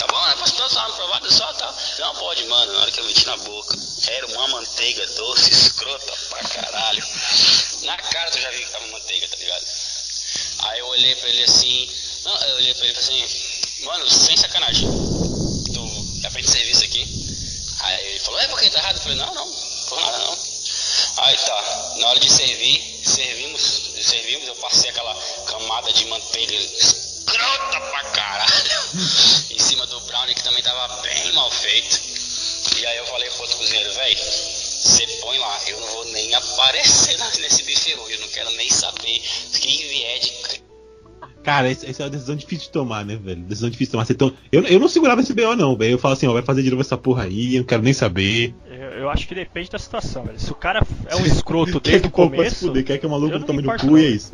tá 0.00 0.06
bom, 0.06 0.26
né? 0.26 0.34
Posso 0.38 0.74
dar 0.74 0.86
uma 0.86 0.96
provada 0.96 1.30
só, 1.30 1.52
tá? 1.52 1.74
Não, 1.98 2.14
pode, 2.14 2.44
mano, 2.44 2.72
na 2.72 2.80
hora 2.80 2.90
que 2.90 3.00
eu 3.00 3.04
meti 3.04 3.26
na 3.26 3.36
boca. 3.36 3.78
Era 4.08 4.26
uma 4.28 4.48
manteiga 4.48 5.06
doce, 5.06 5.52
escrota 5.52 6.12
pra 6.30 6.42
caralho. 6.48 7.04
Na 7.82 7.96
cara 7.98 8.30
tu 8.30 8.40
já 8.40 8.50
viu 8.50 8.64
que 8.64 8.72
tava 8.72 8.86
manteiga, 8.86 9.28
tá 9.28 9.36
ligado? 9.36 9.66
Aí 10.60 10.78
eu 10.78 10.86
olhei 10.86 11.14
pra 11.16 11.28
ele 11.28 11.44
assim, 11.44 11.90
não, 12.24 12.36
eu 12.44 12.56
olhei 12.56 12.74
pra 12.74 12.86
ele 12.86 12.98
assim, 12.98 13.84
mano, 13.84 14.10
sem 14.10 14.36
sacanagem. 14.36 14.88
Tu 14.88 15.80
gente 16.40 16.50
servir 16.50 16.70
isso 16.70 16.84
aqui? 16.84 17.06
Aí 17.80 18.06
ele 18.08 18.20
falou, 18.20 18.40
é 18.40 18.48
porque 18.48 18.70
tá 18.70 18.78
errado? 18.78 18.96
Eu 18.96 19.02
falei, 19.02 19.18
não, 19.18 19.34
não, 19.34 19.52
por 19.88 20.00
nada 20.00 20.18
não. 20.18 20.38
Aí 21.18 21.36
tá, 21.36 21.94
na 21.98 22.08
hora 22.08 22.20
de 22.20 22.30
servir, 22.30 23.00
servimos, 23.04 23.90
servimos, 24.00 24.48
eu 24.48 24.56
passei 24.56 24.90
aquela 24.90 25.14
camada 25.46 25.92
de 25.92 26.06
manteiga 26.06 26.54
escrota 26.54 27.80
pra 27.80 28.04
caralho 28.10 28.70
cima 29.70 29.86
do 29.86 30.00
brownie 30.00 30.34
que 30.34 30.42
também 30.42 30.62
tava 30.62 31.00
bem 31.00 31.32
mal 31.32 31.48
feito. 31.48 32.00
E 32.80 32.86
aí 32.86 32.96
eu 32.98 33.06
falei 33.06 33.30
pro 33.30 33.42
outro 33.42 33.56
cozinheiro, 33.56 33.92
véi, 33.92 34.16
você 34.16 35.06
põe 35.20 35.38
lá, 35.38 35.58
eu 35.68 35.78
não 35.78 35.86
vou 35.86 36.04
nem 36.06 36.34
aparecer 36.34 37.16
nesse 37.40 37.62
bife 37.62 37.94
hoje, 37.94 38.14
eu 38.14 38.20
não 38.20 38.28
quero 38.28 38.50
nem 38.56 38.68
saber 38.68 39.22
quem 39.60 39.78
vier 39.78 40.18
de 40.18 40.60
Cara, 41.44 41.70
essa 41.70 41.86
é 41.86 42.04
uma 42.04 42.10
decisão 42.10 42.36
difícil 42.36 42.66
de 42.66 42.72
tomar, 42.72 43.04
né, 43.04 43.16
velho? 43.16 43.42
Decisão 43.42 43.70
difícil 43.70 43.86
de 43.86 43.92
tomar. 43.92 44.04
Você 44.04 44.14
tão... 44.14 44.32
eu, 44.52 44.62
eu 44.64 44.78
não 44.78 44.88
segurava 44.88 45.22
esse 45.22 45.32
BO, 45.32 45.56
não, 45.56 45.74
velho. 45.74 45.92
Eu 45.92 45.98
falo 45.98 46.12
assim, 46.12 46.26
ó, 46.26 46.34
vai 46.34 46.42
fazer 46.42 46.62
de 46.62 46.70
novo 46.70 46.82
essa 46.82 46.98
porra 46.98 47.22
aí, 47.22 47.54
eu 47.54 47.60
não 47.60 47.66
quero 47.66 47.82
nem 47.82 47.94
saber. 47.94 48.52
Eu, 48.68 48.74
eu 48.74 49.10
acho 49.10 49.26
que 49.26 49.34
depende 49.34 49.70
da 49.70 49.78
situação, 49.78 50.24
velho. 50.24 50.38
Se 50.38 50.50
o 50.50 50.54
cara 50.54 50.84
é 51.06 51.16
um 51.16 51.24
escroto 51.24 51.80
Quer 51.80 51.92
desde 51.92 52.02
que 52.02 52.08
o 52.08 52.10
começo. 52.10 52.56
se 52.56 52.66
fuder, 52.66 52.84
quer 52.84 52.98
que 52.98 53.06
o 53.06 53.10
maluco 53.10 53.34
eu 53.34 53.44
tome 53.44 53.62
me 53.62 53.68
no 53.68 53.78
cu 53.78 53.96
e 53.96 54.04
é 54.04 54.08
isso. 54.08 54.32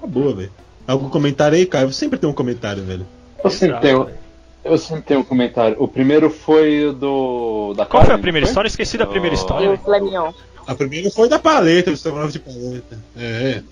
Tá 0.00 0.06
boa, 0.06 0.34
velho. 0.34 0.52
Algum 0.86 1.10
comentário 1.10 1.58
aí, 1.58 1.66
Caio? 1.66 1.92
Sempre 1.92 2.18
tem 2.18 2.30
um 2.30 2.32
comentário, 2.32 2.84
velho. 2.84 3.06
Eu 3.44 3.50
sempre 3.50 3.80
tenho. 3.80 4.19
Eu 4.64 4.76
sempre 4.76 5.02
tenho 5.02 5.20
um 5.20 5.24
comentário. 5.24 5.76
O 5.78 5.88
primeiro 5.88 6.28
foi 6.30 6.86
o 6.86 6.92
do. 6.92 7.74
Da 7.76 7.86
Qual 7.86 8.04
foi 8.04 8.14
a 8.14 8.18
primeira 8.18 8.44
não 8.44 8.50
história? 8.50 8.68
Esqueci 8.68 8.98
da 8.98 9.06
primeira 9.06 9.34
Oh. 9.34 9.38
história. 9.38 9.76
Filé 9.78 10.00
mignon. 10.00 10.32
A 10.66 10.74
primeira 10.74 11.10
foi 11.10 11.28
da 11.28 11.38
paleta, 11.38 11.90
do 11.90 11.94
estrogonofe 11.94 12.32
de 12.34 12.38
paleta. 12.40 12.98
É. 13.16 13.62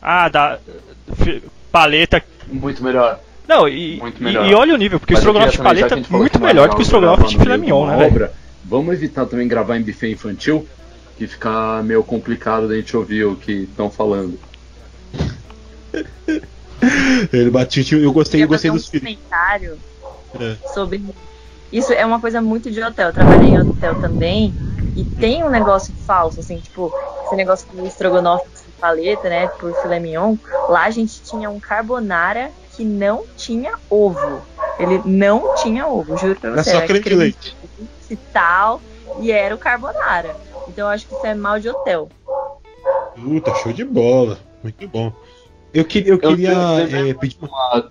Ah, 0.00 0.28
da. 0.28 0.58
Paleta. 1.70 2.22
Muito 2.48 2.82
melhor. 2.82 3.20
Não, 3.46 3.68
e, 3.68 3.98
Muito 3.98 4.20
e, 4.20 4.24
melhor. 4.24 4.46
e 4.46 4.54
olha 4.54 4.74
o 4.74 4.76
nível, 4.76 4.98
porque 5.00 5.12
Mas 5.14 5.20
o 5.20 5.22
estrogonofe 5.22 5.52
de 5.52 5.58
eu 5.58 5.64
paleta 5.64 5.94
é 5.94 6.02
muito 6.08 6.38
que 6.38 6.44
melhor 6.44 6.68
do 6.68 6.74
que 6.76 6.80
o 6.80 6.82
estrogonofe 6.82 7.26
de 7.26 7.38
filé 7.38 7.56
mignon, 7.56 7.90
de 7.90 7.96
né, 7.96 8.06
obra, 8.06 8.32
Vamos 8.64 8.94
evitar 8.94 9.26
também 9.26 9.48
gravar 9.48 9.76
em 9.76 9.82
buffet 9.82 10.10
infantil, 10.12 10.66
que 11.18 11.26
fica 11.26 11.82
meio 11.82 12.02
complicado 12.04 12.68
da 12.68 12.76
gente 12.76 12.96
ouvir 12.96 13.24
o 13.24 13.34
que 13.36 13.52
estão 13.52 13.90
falando. 13.90 14.38
Ele 17.32 17.50
bateu, 17.50 17.82
eu 17.98 18.12
gostei, 18.12 18.42
eu 18.42 18.46
queria 18.46 18.46
gostei 18.46 18.70
dos 18.70 18.86
um 18.86 18.90
filhos. 18.90 19.04
comentário 19.18 19.78
É. 20.38 20.56
sobre 20.72 21.02
isso 21.72 21.92
é 21.92 22.04
uma 22.04 22.20
coisa 22.20 22.40
muito 22.42 22.70
de 22.70 22.82
hotel. 22.82 23.08
Eu 23.08 23.14
trabalhei 23.14 23.50
em 23.50 23.60
hotel 23.60 24.00
também 24.00 24.52
e 24.96 25.04
tem 25.04 25.44
um 25.44 25.50
negócio 25.50 25.94
falso, 26.06 26.40
assim, 26.40 26.58
tipo, 26.58 26.92
esse 27.24 27.36
negócio 27.36 27.68
do 27.72 27.86
estrogonofe 27.86 28.44
de 28.48 28.72
paleta, 28.80 29.28
né, 29.28 29.46
por 29.46 29.72
filé 29.80 30.00
mignon. 30.00 30.36
Lá 30.68 30.84
a 30.84 30.90
gente 30.90 31.22
tinha 31.22 31.48
um 31.48 31.60
carbonara 31.60 32.50
que 32.74 32.84
não 32.84 33.24
tinha 33.36 33.74
ovo. 33.88 34.42
Ele 34.78 35.00
não 35.04 35.54
tinha 35.56 35.86
ovo, 35.86 36.16
juro 36.16 36.34
pra 36.40 36.50
você. 36.50 36.70
só 36.70 36.80
creme 36.80 37.00
de 37.00 37.14
leite. 37.14 37.56
e 38.08 38.16
tal, 38.16 38.80
e 39.20 39.30
era 39.30 39.54
o 39.54 39.58
carbonara. 39.58 40.34
Então 40.66 40.88
eu 40.88 40.92
acho 40.92 41.06
que 41.06 41.14
isso 41.14 41.26
é 41.26 41.34
mal 41.34 41.60
de 41.60 41.68
hotel. 41.68 42.08
Puta, 43.14 43.54
show 43.56 43.72
de 43.72 43.84
bola. 43.84 44.38
Muito 44.62 44.88
bom. 44.88 45.12
Eu, 45.72 45.84
que, 45.84 46.02
eu 46.06 46.18
queria 46.18 46.52
é, 46.52 47.14
pedir 47.14 47.38
uma. 47.40 47.90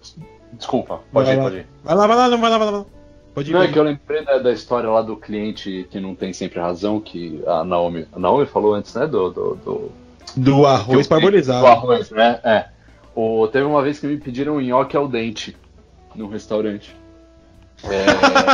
Desculpa, 0.60 1.00
pode 1.12 1.32
ir, 1.32 1.38
lá. 1.38 1.44
pode 1.44 1.56
ir. 1.56 1.68
Vai 1.84 1.96
lá, 1.96 2.06
vai 2.08 2.18
lá, 2.18 2.28
não, 2.28 2.38
vai 2.38 2.50
lá, 2.50 2.58
vai 2.58 2.72
lá. 2.72 2.86
Pode 3.34 3.50
ir. 3.50 3.54
Não, 3.54 3.60
é 3.60 3.64
pode 3.64 3.72
ir. 3.72 3.74
que 3.74 3.80
eu 3.80 3.84
lembrei 3.84 4.26
da, 4.26 4.38
da 4.40 4.52
história 4.52 4.90
lá 4.90 5.02
do 5.02 5.16
cliente 5.16 5.88
que 5.90 6.02
não 6.02 6.14
tem 6.14 6.34
sempre 6.34 6.60
razão, 6.60 7.00
que 7.00 7.42
a 7.48 7.64
Naomi, 7.64 8.06
a 8.12 8.20
Naomi 8.20 8.46
falou 8.46 8.74
antes, 8.74 8.94
né? 8.94 9.08
Do, 9.08 9.30
do, 9.30 9.56
do, 9.56 9.92
Do 10.36 10.66
arroz 10.66 11.08
parbolizado. 11.08 11.62
Do 11.62 11.68
arroz, 11.68 12.12
né? 12.12 12.42
É. 12.44 12.66
O, 13.16 13.48
teve 13.48 13.66
uma 13.66 13.82
vez 13.82 14.00
que 14.00 14.06
me 14.06 14.18
pediram 14.18 14.60
nhoque 14.60 14.98
ao 14.98 15.08
dente 15.08 15.56
num 16.14 16.28
restaurante. 16.28 16.94
É, 17.86 18.06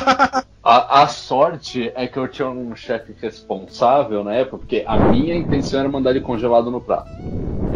a, 0.63 1.01
a 1.01 1.07
sorte 1.07 1.91
é 1.95 2.05
que 2.05 2.17
eu 2.17 2.27
tinha 2.27 2.47
um 2.47 2.75
chefe 2.75 3.15
responsável 3.19 4.23
na 4.23 4.35
época, 4.35 4.59
porque 4.59 4.83
a 4.85 4.95
minha 4.97 5.35
intenção 5.35 5.79
era 5.79 5.89
mandar 5.89 6.11
ele 6.11 6.21
congelado 6.21 6.69
no 6.69 6.79
prato. 6.79 7.09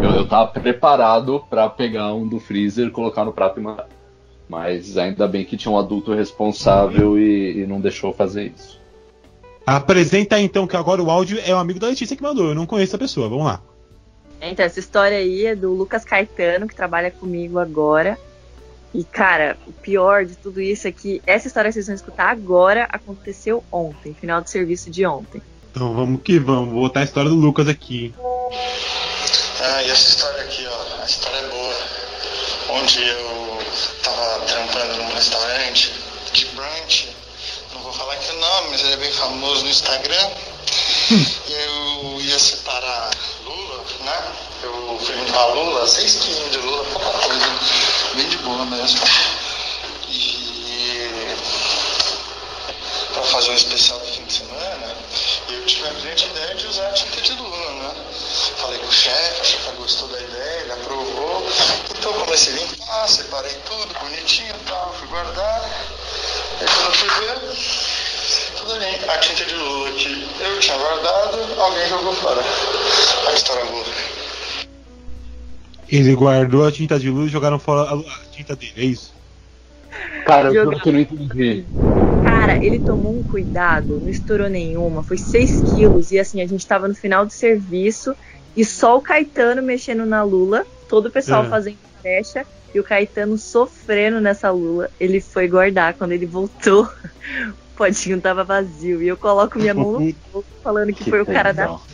Eu, 0.02 0.12
eu 0.12 0.28
tava 0.28 0.52
preparado 0.52 1.44
pra 1.50 1.68
pegar 1.68 2.14
um 2.14 2.28
do 2.28 2.40
freezer, 2.40 2.92
colocar 2.92 3.26
no 3.26 3.34
prato 3.34 3.60
e 3.60 3.64
mandar. 3.64 3.88
Mas 4.50 4.98
ainda 4.98 5.28
bem 5.28 5.46
que 5.46 5.56
tinha 5.56 5.72
um 5.72 5.78
adulto 5.78 6.12
responsável 6.12 7.18
e, 7.20 7.62
e 7.62 7.68
não 7.68 7.80
deixou 7.80 8.12
fazer 8.12 8.52
isso. 8.56 8.80
Apresenta 9.66 10.40
então 10.40 10.66
que 10.66 10.76
agora 10.76 11.04
o 11.04 11.12
áudio 11.12 11.40
é 11.46 11.54
o 11.54 11.58
amigo 11.58 11.80
da 11.80 11.88
Letícia 11.88 12.18
que 12.18 12.24
mandou. 12.24 12.48
Eu 12.48 12.56
não 12.56 12.66
conheço 12.66 12.96
a 12.96 13.00
pessoa. 13.00 13.30
Vamos 13.30 13.46
lá. 13.46 13.62
Então, 14.42 14.66
essa 14.66 14.80
história 14.80 15.18
aí 15.18 15.46
é 15.46 15.56
do 15.56 15.72
Lucas 15.74 16.04
Caetano, 16.04 16.68
que 16.68 16.76
trabalha 16.76 17.12
comigo 17.12 17.60
agora. 17.60 18.18
E, 18.92 19.04
cara, 19.04 19.56
o 19.68 19.72
pior 19.72 20.26
de 20.26 20.36
tudo 20.36 20.60
isso 20.60 20.88
é 20.88 20.92
que 20.92 21.22
essa 21.28 21.48
história 21.48 21.70
que 21.70 21.74
vocês 21.74 21.86
vão 21.86 21.96
escutar 21.96 22.32
agora 22.32 22.88
aconteceu 22.92 23.64
ontem, 23.72 24.16
final 24.16 24.42
de 24.42 24.50
serviço 24.50 24.90
de 24.90 25.06
ontem. 25.06 25.42
Então 25.70 25.94
vamos 25.94 26.22
que 26.24 26.40
vamos. 26.40 26.74
Vou 26.74 26.82
botar 26.82 27.02
a 27.02 27.04
história 27.04 27.30
do 27.30 27.36
Lucas 27.36 27.68
aqui. 27.68 28.14
Ah, 29.62 29.84
e 29.84 29.92
essa 29.92 30.10
história 30.10 30.42
aqui, 30.42 30.66
ó, 30.66 31.02
a 31.04 31.06
história 31.06 31.38
é 31.38 31.50
boa. 31.50 32.80
Onde 32.82 33.04
eu 33.04 33.59
tava 34.04 34.40
trampando 34.46 34.98
num 34.98 35.14
restaurante 35.14 35.92
de 36.34 36.46
brunch, 36.48 37.10
não 37.74 37.82
vou 37.82 37.94
falar 37.94 38.14
aqui 38.14 38.32
o 38.32 38.40
nome, 38.40 38.70
mas 38.70 38.82
ele 38.82 38.94
é 38.94 38.98
bem 38.98 39.12
famoso 39.12 39.64
no 39.64 39.70
Instagram. 39.70 40.30
E 41.12 41.54
eu 41.54 42.22
ia 42.22 42.38
separar 42.38 43.10
Lula, 43.44 43.84
né? 44.02 44.24
Eu 44.62 45.00
fui 45.04 45.16
limpar 45.16 45.46
Lula, 45.48 45.88
6 45.88 46.16
quilos 46.16 46.52
de 46.52 46.58
Lula, 46.60 46.84
pouca 46.86 47.10
coisa, 47.10 47.46
bem 48.14 48.30
de 48.30 48.38
boa 48.38 48.66
mesmo. 48.66 49.00
E 50.10 51.36
pra 53.14 53.24
fazer 53.24 53.52
um 53.52 53.56
especial 53.56 54.00
do 54.00 54.06
fim 54.06 54.24
de 54.26 54.34
semana, 54.34 54.96
eu 55.50 55.66
tive 55.66 55.88
a 55.88 55.92
brilhante 55.92 56.26
ideia 56.26 56.56
de 56.56 56.68
usar 56.68 56.88
a 56.88 56.94
tinta 56.94 57.22
de 57.22 57.34
Lula? 57.34 57.69
Falei 58.60 58.78
com 58.80 58.88
o 58.88 58.92
chefe, 58.92 59.42
o 59.42 59.46
chefe 59.46 59.78
gostou 59.78 60.08
da 60.10 60.20
ideia, 60.20 60.62
ele 60.62 60.72
aprovou. 60.74 61.48
Então 61.98 62.14
eu 62.14 62.20
comecei 62.20 62.54
a 62.54 62.58
limpar, 62.58 63.08
separei 63.08 63.56
tudo 63.66 64.00
bonitinho 64.00 64.50
e 64.50 64.66
tal, 64.68 64.94
fui 64.94 65.08
guardar. 65.08 65.62
Aí 66.60 66.68
quando 66.68 66.86
eu 66.86 66.94
fui 66.94 67.10
ver, 67.26 68.58
tudo 68.58 68.74
ali, 68.74 69.10
a 69.10 69.18
tinta 69.20 69.46
de 69.46 69.56
Lula 69.56 69.92
que 69.92 70.44
eu 70.44 70.60
tinha 70.60 70.78
guardado, 70.78 71.62
alguém 71.62 71.88
jogou 71.88 72.14
fora. 72.16 72.42
A 73.28 73.34
história 73.34 73.66
boa. 73.66 73.86
Ele 75.92 76.16
guardou 76.16 76.68
a 76.68 76.72
tinta 76.72 77.00
de 77.00 77.10
luz 77.10 77.30
e 77.30 77.32
jogaram 77.32 77.58
fora 77.58 77.90
a, 77.90 77.94
a 77.96 78.20
tinta 78.32 78.56
dele, 78.56 78.74
é 78.78 78.84
isso? 78.84 79.14
Cara, 80.24 80.54
eu 80.54 80.70
que 80.80 80.90
eu 80.90 80.94
não 80.94 81.00
entendi. 81.00 81.66
Cara, 82.24 82.64
ele 82.64 82.78
tomou 82.78 83.18
um 83.18 83.24
cuidado, 83.24 84.00
não 84.00 84.10
estourou 84.10 84.50
nenhuma, 84.50 85.02
foi 85.02 85.18
6 85.18 85.64
quilos. 85.74 86.12
E 86.12 86.20
assim, 86.20 86.42
a 86.42 86.48
gente 86.48 86.66
tava 86.68 86.88
no 86.88 86.94
final 86.94 87.26
do 87.26 87.32
serviço 87.32 88.16
e 88.60 88.66
só 88.66 88.98
o 88.98 89.02
Caetano 89.02 89.62
mexendo 89.62 90.06
na 90.06 90.22
lula, 90.22 90.68
todo 90.90 91.06
o 91.06 91.10
pessoal 91.10 91.46
É. 91.46 91.48
fazendo 91.48 91.78
fecha 92.04 92.46
e 92.76 92.80
o 92.80 92.84
Caetano 92.84 93.38
sofrendo 93.38 94.20
nessa 94.20 94.52
lula. 94.52 94.92
Ele 95.00 95.22
foi 95.22 95.48
guardar. 95.48 95.94
Quando 95.94 96.12
ele 96.12 96.26
voltou, 96.26 96.84
o 97.48 97.78
potinho 97.78 98.20
tava 98.20 98.44
vazio. 98.44 99.02
E 99.02 99.08
eu 99.08 99.16
coloco 99.16 99.58
minha 99.58 99.74
mão 99.74 99.98
no 99.98 100.14
fogo 100.30 100.46
falando 100.62 100.92
que, 100.92 101.06
Que 101.06 101.10
foi 101.10 101.22
o 101.22 101.26
cara 101.26 101.54
da. 101.54 101.80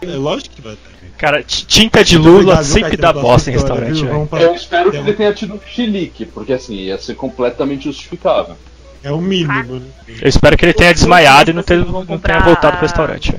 É 0.00 0.06
lógico 0.16 0.54
que 0.56 0.62
vai 0.62 0.74
ter. 0.74 1.10
Cara, 1.18 1.42
tinta 1.42 2.02
de 2.02 2.16
Lula 2.18 2.38
obrigado, 2.38 2.64
sempre 2.64 2.96
dá 2.96 3.12
bosta 3.12 3.50
em 3.50 3.54
restaurante, 3.54 4.04
viu? 4.04 4.28
Eu 4.32 4.54
espero 4.54 4.90
que 4.90 4.96
ele 4.96 5.12
tenha 5.12 5.32
tido 5.32 5.54
um 5.54 5.60
chilique, 5.60 6.26
porque 6.26 6.52
assim, 6.54 6.74
ia 6.74 6.98
ser 6.98 7.14
completamente 7.14 7.84
justificável. 7.84 8.56
É 9.04 9.12
o 9.12 9.20
mínimo, 9.20 9.80
né? 9.80 9.86
Eu 10.08 10.28
espero 10.28 10.56
que 10.56 10.64
ele 10.64 10.72
tenha 10.72 10.94
desmaiado 10.94 11.50
e 11.50 11.52
não, 11.52 11.62
vão 11.62 12.04
não 12.04 12.18
tenha 12.18 12.40
voltado 12.40 12.78
pro 12.78 12.86
restaurante. 12.86 13.36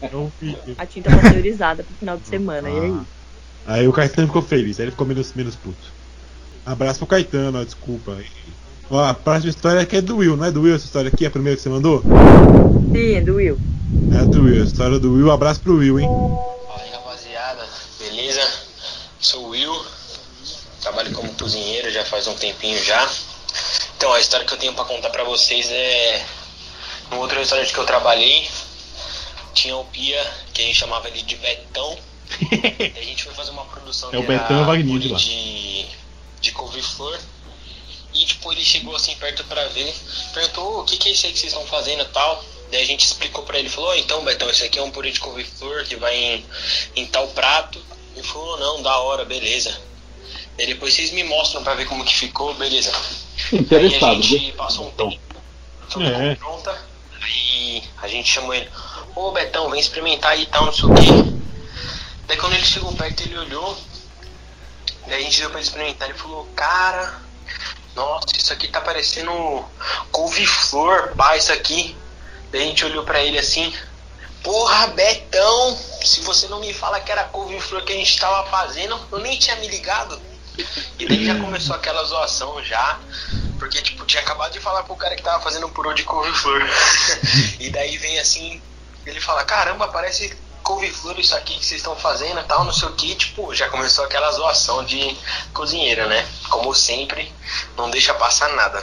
É 0.00 0.16
o 0.16 0.32
mínimo. 0.40 0.74
A 0.78 0.86
tinta 0.86 1.14
pasteurizada 1.14 1.84
pro 1.84 1.94
final 1.94 2.16
de 2.16 2.26
semana. 2.26 2.70
E 2.70 2.80
aí? 2.80 2.96
Aí 3.66 3.88
o 3.88 3.92
Caetano 3.92 4.26
ficou 4.26 4.40
feliz, 4.40 4.80
aí 4.80 4.86
ele 4.86 4.92
ficou 4.92 5.06
menos, 5.06 5.34
menos 5.34 5.54
puto. 5.54 5.92
Abraço 6.64 7.00
pro 7.00 7.08
Caetano, 7.08 7.60
ó, 7.60 7.64
desculpa. 7.64 8.16
Ó, 8.90 9.04
a 9.04 9.12
próxima 9.12 9.50
história 9.50 9.82
aqui 9.82 9.96
é 9.96 10.00
do 10.00 10.16
Will, 10.16 10.38
não 10.38 10.46
é 10.46 10.50
do 10.50 10.62
Will 10.62 10.74
essa 10.74 10.86
história 10.86 11.10
aqui? 11.12 11.26
A 11.26 11.30
primeira 11.30 11.56
que 11.56 11.62
você 11.62 11.68
mandou? 11.68 12.02
Sim, 12.92 13.22
do 13.24 13.34
Will. 13.34 13.58
É 14.10 14.24
do 14.24 14.44
Will, 14.44 14.62
a 14.62 14.64
história 14.64 14.98
do 14.98 15.12
Will. 15.12 15.30
Abraço 15.30 15.60
pro 15.60 15.76
Will, 15.76 16.00
hein? 16.00 16.08
Fala 16.08 16.80
aí, 16.82 16.90
rapaziada, 16.92 17.62
beleza? 17.98 18.40
Sou 19.20 19.46
o 19.46 19.48
Will, 19.50 19.84
trabalho 20.80 21.12
como 21.12 21.28
cozinheiro 21.34 21.90
já 21.90 22.04
faz 22.06 22.26
um 22.26 22.34
tempinho 22.34 22.82
já. 22.82 23.06
Então, 24.04 24.12
a 24.12 24.20
história 24.20 24.44
que 24.44 24.52
eu 24.52 24.58
tenho 24.58 24.74
pra 24.74 24.84
contar 24.84 25.08
pra 25.08 25.24
vocês 25.24 25.70
é. 25.70 26.26
No 27.10 27.20
outro 27.20 27.38
restaurante 27.38 27.72
que 27.72 27.78
eu 27.78 27.86
trabalhei, 27.86 28.46
tinha 29.54 29.74
o 29.78 29.84
Pia, 29.86 30.22
que 30.52 30.60
a 30.60 30.64
gente 30.66 30.76
chamava 30.78 31.08
ele 31.08 31.22
de 31.22 31.36
Betão. 31.36 31.98
e 32.52 32.98
a 32.98 33.02
gente 33.02 33.24
foi 33.24 33.32
fazer 33.32 33.52
uma 33.52 33.64
produção 33.64 34.10
É 34.12 34.18
o 34.18 34.22
Betão 34.22 34.60
e 34.60 34.64
Wagner 34.66 34.98
de 34.98 35.08
lá. 35.08 35.16
de, 35.16 35.86
de 36.38 36.52
couve-flor. 36.52 37.18
E 38.12 38.26
tipo, 38.26 38.52
ele 38.52 38.62
chegou 38.62 38.94
assim 38.94 39.16
perto 39.16 39.42
pra 39.44 39.64
ver, 39.68 39.90
perguntou 40.34 40.76
"Ô, 40.76 40.80
o 40.82 40.84
que, 40.84 40.98
que 40.98 41.08
é 41.08 41.12
isso 41.12 41.24
aí 41.24 41.32
que 41.32 41.38
vocês 41.38 41.54
estão 41.54 41.66
fazendo 41.66 42.02
e 42.02 42.08
tal. 42.08 42.44
Daí 42.70 42.82
a 42.82 42.86
gente 42.86 43.06
explicou 43.06 43.42
pra 43.44 43.58
ele, 43.58 43.70
falou, 43.70 43.88
"Ô, 43.88 43.94
então 43.94 44.22
Betão, 44.22 44.50
esse 44.50 44.64
aqui 44.64 44.78
é 44.78 44.82
um 44.82 44.90
purê 44.90 45.12
de 45.12 45.20
couve-flor 45.20 45.82
que 45.86 45.96
vai 45.96 46.14
em, 46.14 46.46
em 46.94 47.06
tal 47.06 47.26
prato. 47.28 47.82
Ele 48.14 48.22
falou, 48.26 48.58
não, 48.60 48.82
da 48.82 48.98
hora, 48.98 49.24
beleza. 49.24 49.74
Daí 50.58 50.66
depois 50.66 50.92
vocês 50.92 51.10
me 51.10 51.24
mostram 51.24 51.64
pra 51.64 51.72
ver 51.74 51.86
como 51.86 52.04
que 52.04 52.14
ficou, 52.14 52.52
beleza. 52.52 52.92
Interessado, 53.52 54.12
Aí 54.12 54.18
a 54.18 54.22
gente 54.22 54.52
passou 54.52 54.88
um 54.88 54.90
tempo. 54.92 55.20
É. 56.00 56.34
Pronta. 56.36 56.76
Aí 57.22 57.82
a 58.02 58.08
gente 58.08 58.28
chamou 58.28 58.54
ele, 58.54 58.68
ô 59.14 59.30
Betão, 59.32 59.70
vem 59.70 59.80
experimentar 59.80 60.32
aí 60.32 60.42
e 60.42 60.46
tal, 60.46 60.66
não 60.66 60.72
sei 60.72 60.84
o 60.84 60.94
quê. 60.94 61.40
Daí 62.26 62.36
quando 62.36 62.54
ele 62.54 62.64
chegou 62.64 62.92
perto, 62.92 63.22
ele 63.22 63.38
olhou. 63.38 63.76
Daí 65.06 65.20
a 65.20 65.24
gente 65.24 65.40
deu 65.40 65.50
pra 65.50 65.58
ele 65.58 65.68
experimentar, 65.68 66.08
ele 66.08 66.18
falou, 66.18 66.46
cara, 66.56 67.20
nossa, 67.94 68.26
isso 68.36 68.52
aqui 68.52 68.68
tá 68.68 68.80
parecendo 68.80 69.64
couve-flor, 70.10 71.14
pá, 71.16 71.36
isso 71.36 71.52
aqui. 71.52 71.96
Daí 72.50 72.62
a 72.62 72.66
gente 72.66 72.84
olhou 72.84 73.04
pra 73.04 73.22
ele 73.22 73.38
assim, 73.38 73.72
porra, 74.42 74.88
Betão, 74.88 75.78
se 76.02 76.20
você 76.22 76.48
não 76.48 76.60
me 76.60 76.72
fala 76.72 77.00
que 77.00 77.12
era 77.12 77.24
couve-flor 77.24 77.82
que 77.84 77.92
a 77.92 77.96
gente 77.96 78.18
tava 78.18 78.48
fazendo, 78.50 78.98
eu 79.12 79.18
nem 79.18 79.38
tinha 79.38 79.56
me 79.56 79.68
ligado. 79.68 80.20
E 80.98 81.06
daí 81.06 81.26
já 81.26 81.38
começou 81.38 81.74
aquela 81.74 82.04
zoação 82.04 82.62
já, 82.62 82.98
porque 83.58 83.82
tipo, 83.82 84.04
tinha 84.06 84.22
acabado 84.22 84.52
de 84.52 84.60
falar 84.60 84.82
pro 84.84 84.94
cara 84.96 85.16
que 85.16 85.22
tava 85.22 85.42
fazendo 85.42 85.66
um 85.66 85.70
purê 85.70 85.94
de 85.94 86.04
couve-flor. 86.04 86.62
e 87.58 87.70
daí 87.70 87.96
vem 87.98 88.18
assim, 88.18 88.60
ele 89.04 89.20
fala, 89.20 89.44
caramba, 89.44 89.88
parece 89.88 90.36
couve-flor 90.62 91.18
isso 91.18 91.34
aqui 91.36 91.58
que 91.58 91.64
vocês 91.64 91.80
estão 91.80 91.94
fazendo 91.96 92.40
e 92.40 92.44
tal, 92.44 92.64
não 92.64 92.72
sei 92.72 92.88
o 92.88 92.92
que, 92.92 93.14
tipo, 93.14 93.54
já 93.54 93.68
começou 93.68 94.04
aquela 94.04 94.30
zoação 94.32 94.84
de 94.84 95.16
cozinheiro, 95.52 96.08
né? 96.08 96.26
Como 96.48 96.74
sempre, 96.74 97.30
não 97.76 97.90
deixa 97.90 98.14
passar 98.14 98.48
nada. 98.50 98.82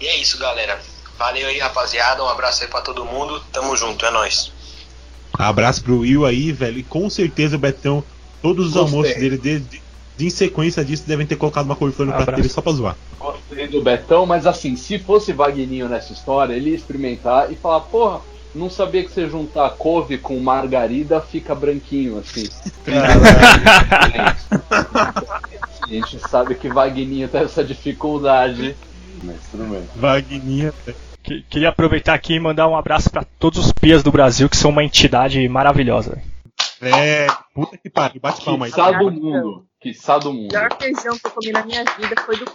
E 0.00 0.06
é 0.06 0.16
isso, 0.16 0.38
galera. 0.38 0.80
Valeu 1.16 1.46
aí, 1.46 1.58
rapaziada. 1.58 2.22
Um 2.24 2.28
abraço 2.28 2.62
aí 2.62 2.68
pra 2.68 2.80
todo 2.80 3.04
mundo. 3.04 3.40
Tamo 3.52 3.76
junto, 3.76 4.04
é 4.04 4.10
nóis. 4.10 4.52
Abraço 5.32 5.82
pro 5.82 6.00
Will 6.00 6.26
aí, 6.26 6.52
velho. 6.52 6.78
E 6.78 6.82
com 6.82 7.08
certeza 7.08 7.56
o 7.56 7.58
Betão, 7.58 8.04
todos 8.42 8.66
os 8.66 8.72
Gostei. 8.72 8.98
almoços 8.98 9.14
dele, 9.14 9.38
de, 9.38 9.60
de, 10.16 10.26
em 10.26 10.30
sequência 10.30 10.84
disso, 10.84 11.04
devem 11.06 11.26
ter 11.26 11.36
colocado 11.36 11.64
uma 11.66 11.76
couve-flor 11.76 12.06
no 12.06 12.12
prato 12.12 12.22
Abraço. 12.24 12.42
dele 12.42 12.52
só 12.54 12.60
pra 12.62 12.72
zoar. 12.72 12.96
Gostei 13.18 13.66
do 13.68 13.82
Betão, 13.82 14.24
mas 14.26 14.46
assim, 14.46 14.76
se 14.76 14.98
fosse 14.98 15.32
Vagninho 15.32 15.88
nessa 15.88 16.12
história, 16.12 16.54
ele 16.54 16.70
ia 16.70 16.76
experimentar 16.76 17.50
e 17.50 17.56
falar, 17.56 17.80
porra, 17.80 18.20
não 18.54 18.70
sabia 18.70 19.02
que 19.02 19.10
você 19.10 19.28
juntar 19.28 19.68
couve 19.70 20.16
com 20.18 20.38
margarida 20.38 21.20
fica 21.20 21.54
branquinho 21.54 22.18
assim. 22.18 22.48
a 25.82 25.86
gente 25.88 26.18
sabe 26.28 26.54
que 26.54 26.68
Vagninho 26.68 27.28
tem 27.28 27.42
essa 27.42 27.64
dificuldade. 27.64 28.76
Mas 29.22 29.36
tudo 29.50 29.64
bem. 29.64 29.82
Vagninha. 29.96 30.72
Que- 31.22 31.42
Queria 31.48 31.70
aproveitar 31.70 32.14
aqui 32.14 32.34
e 32.34 32.40
mandar 32.40 32.68
um 32.68 32.76
abraço 32.76 33.10
pra 33.10 33.24
todos 33.38 33.64
os 33.66 33.72
pias 33.72 34.02
do 34.02 34.12
Brasil, 34.12 34.48
que 34.48 34.56
são 34.56 34.70
uma 34.70 34.84
entidade 34.84 35.46
maravilhosa. 35.48 36.20
É, 36.82 37.26
puta 37.54 37.78
que 37.78 37.88
pariu, 37.88 38.20
bate 38.20 38.44
palma 38.44 38.66
aí. 38.66 38.70
Quiçá 38.70 38.90
do 38.92 39.10
mundo. 39.10 39.64
Quiçá 39.84 40.16
do 40.16 40.30
O 40.30 40.32
mundo. 40.32 40.50
melhor 40.50 40.70
feijão 40.80 41.18
que 41.18 41.26
eu 41.26 41.30
comi 41.30 41.52
na 41.52 41.62
minha 41.62 41.84
vida 41.84 42.14
foi 42.24 42.38
do. 42.38 42.46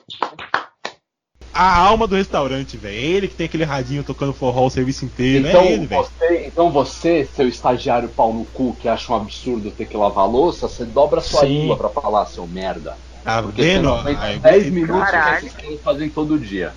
A 1.53 1.77
alma 1.77 2.07
do 2.07 2.15
restaurante, 2.15 2.75
velho. 2.75 2.95
É 2.95 2.99
ele 2.99 3.27
que 3.27 3.35
tem 3.35 3.45
aquele 3.45 3.63
radinho 3.65 4.03
tocando 4.03 4.33
forró 4.33 4.65
o 4.65 4.69
serviço 4.71 5.05
inteiro. 5.05 5.47
Então, 5.47 5.61
é 5.61 5.73
ele, 5.73 5.85
velho. 5.85 6.01
você, 6.03 6.45
então 6.47 6.71
você, 6.71 7.29
seu 7.35 7.47
estagiário 7.47 8.09
pau 8.09 8.33
no 8.33 8.45
cu 8.45 8.75
que 8.81 8.89
acha 8.89 9.11
um 9.13 9.15
absurdo 9.15 9.69
ter 9.69 9.85
que 9.85 9.95
lavar 9.95 10.23
a 10.23 10.27
louça, 10.27 10.67
você 10.67 10.83
dobra 10.85 11.21
sua 11.21 11.41
Sim. 11.41 11.59
língua 11.61 11.77
pra 11.77 11.89
falar, 11.89 12.25
seu 12.25 12.47
merda. 12.47 12.97
Tá 13.23 13.43
Porque 13.43 13.61
vendo? 13.61 13.83
não 13.83 13.99
Aí, 14.07 14.39
10 14.39 14.71
minutos 14.71 15.05
que 15.05 15.11
Caralho. 15.11 15.37
esses 15.45 15.53
caras 15.53 15.81
fazem 15.81 16.09
todo 16.09 16.39
dia. 16.39 16.73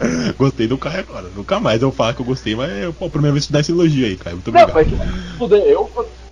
Gostei 0.36 0.66
do 0.66 0.76
Caio 0.76 1.00
agora. 1.08 1.28
Nunca 1.36 1.60
mais 1.60 1.82
eu 1.82 1.90
vou 1.90 1.96
falar 1.96 2.14
que 2.14 2.20
eu 2.20 2.26
gostei, 2.26 2.56
mas 2.56 2.68
é 2.72 2.90
pô, 2.90 3.04
a 3.06 3.10
primeira 3.10 3.32
vez 3.34 3.46
que 3.46 3.52
dá 3.52 3.60
esse 3.60 3.70
elogio 3.70 4.06
aí, 4.06 4.16
Caio. 4.16 4.36
Muito 4.36 4.50
Não, 4.50 4.60
obrigado. 4.60 4.96
mas 4.98 5.38
fuder, 5.38 5.62
eu 5.62 5.88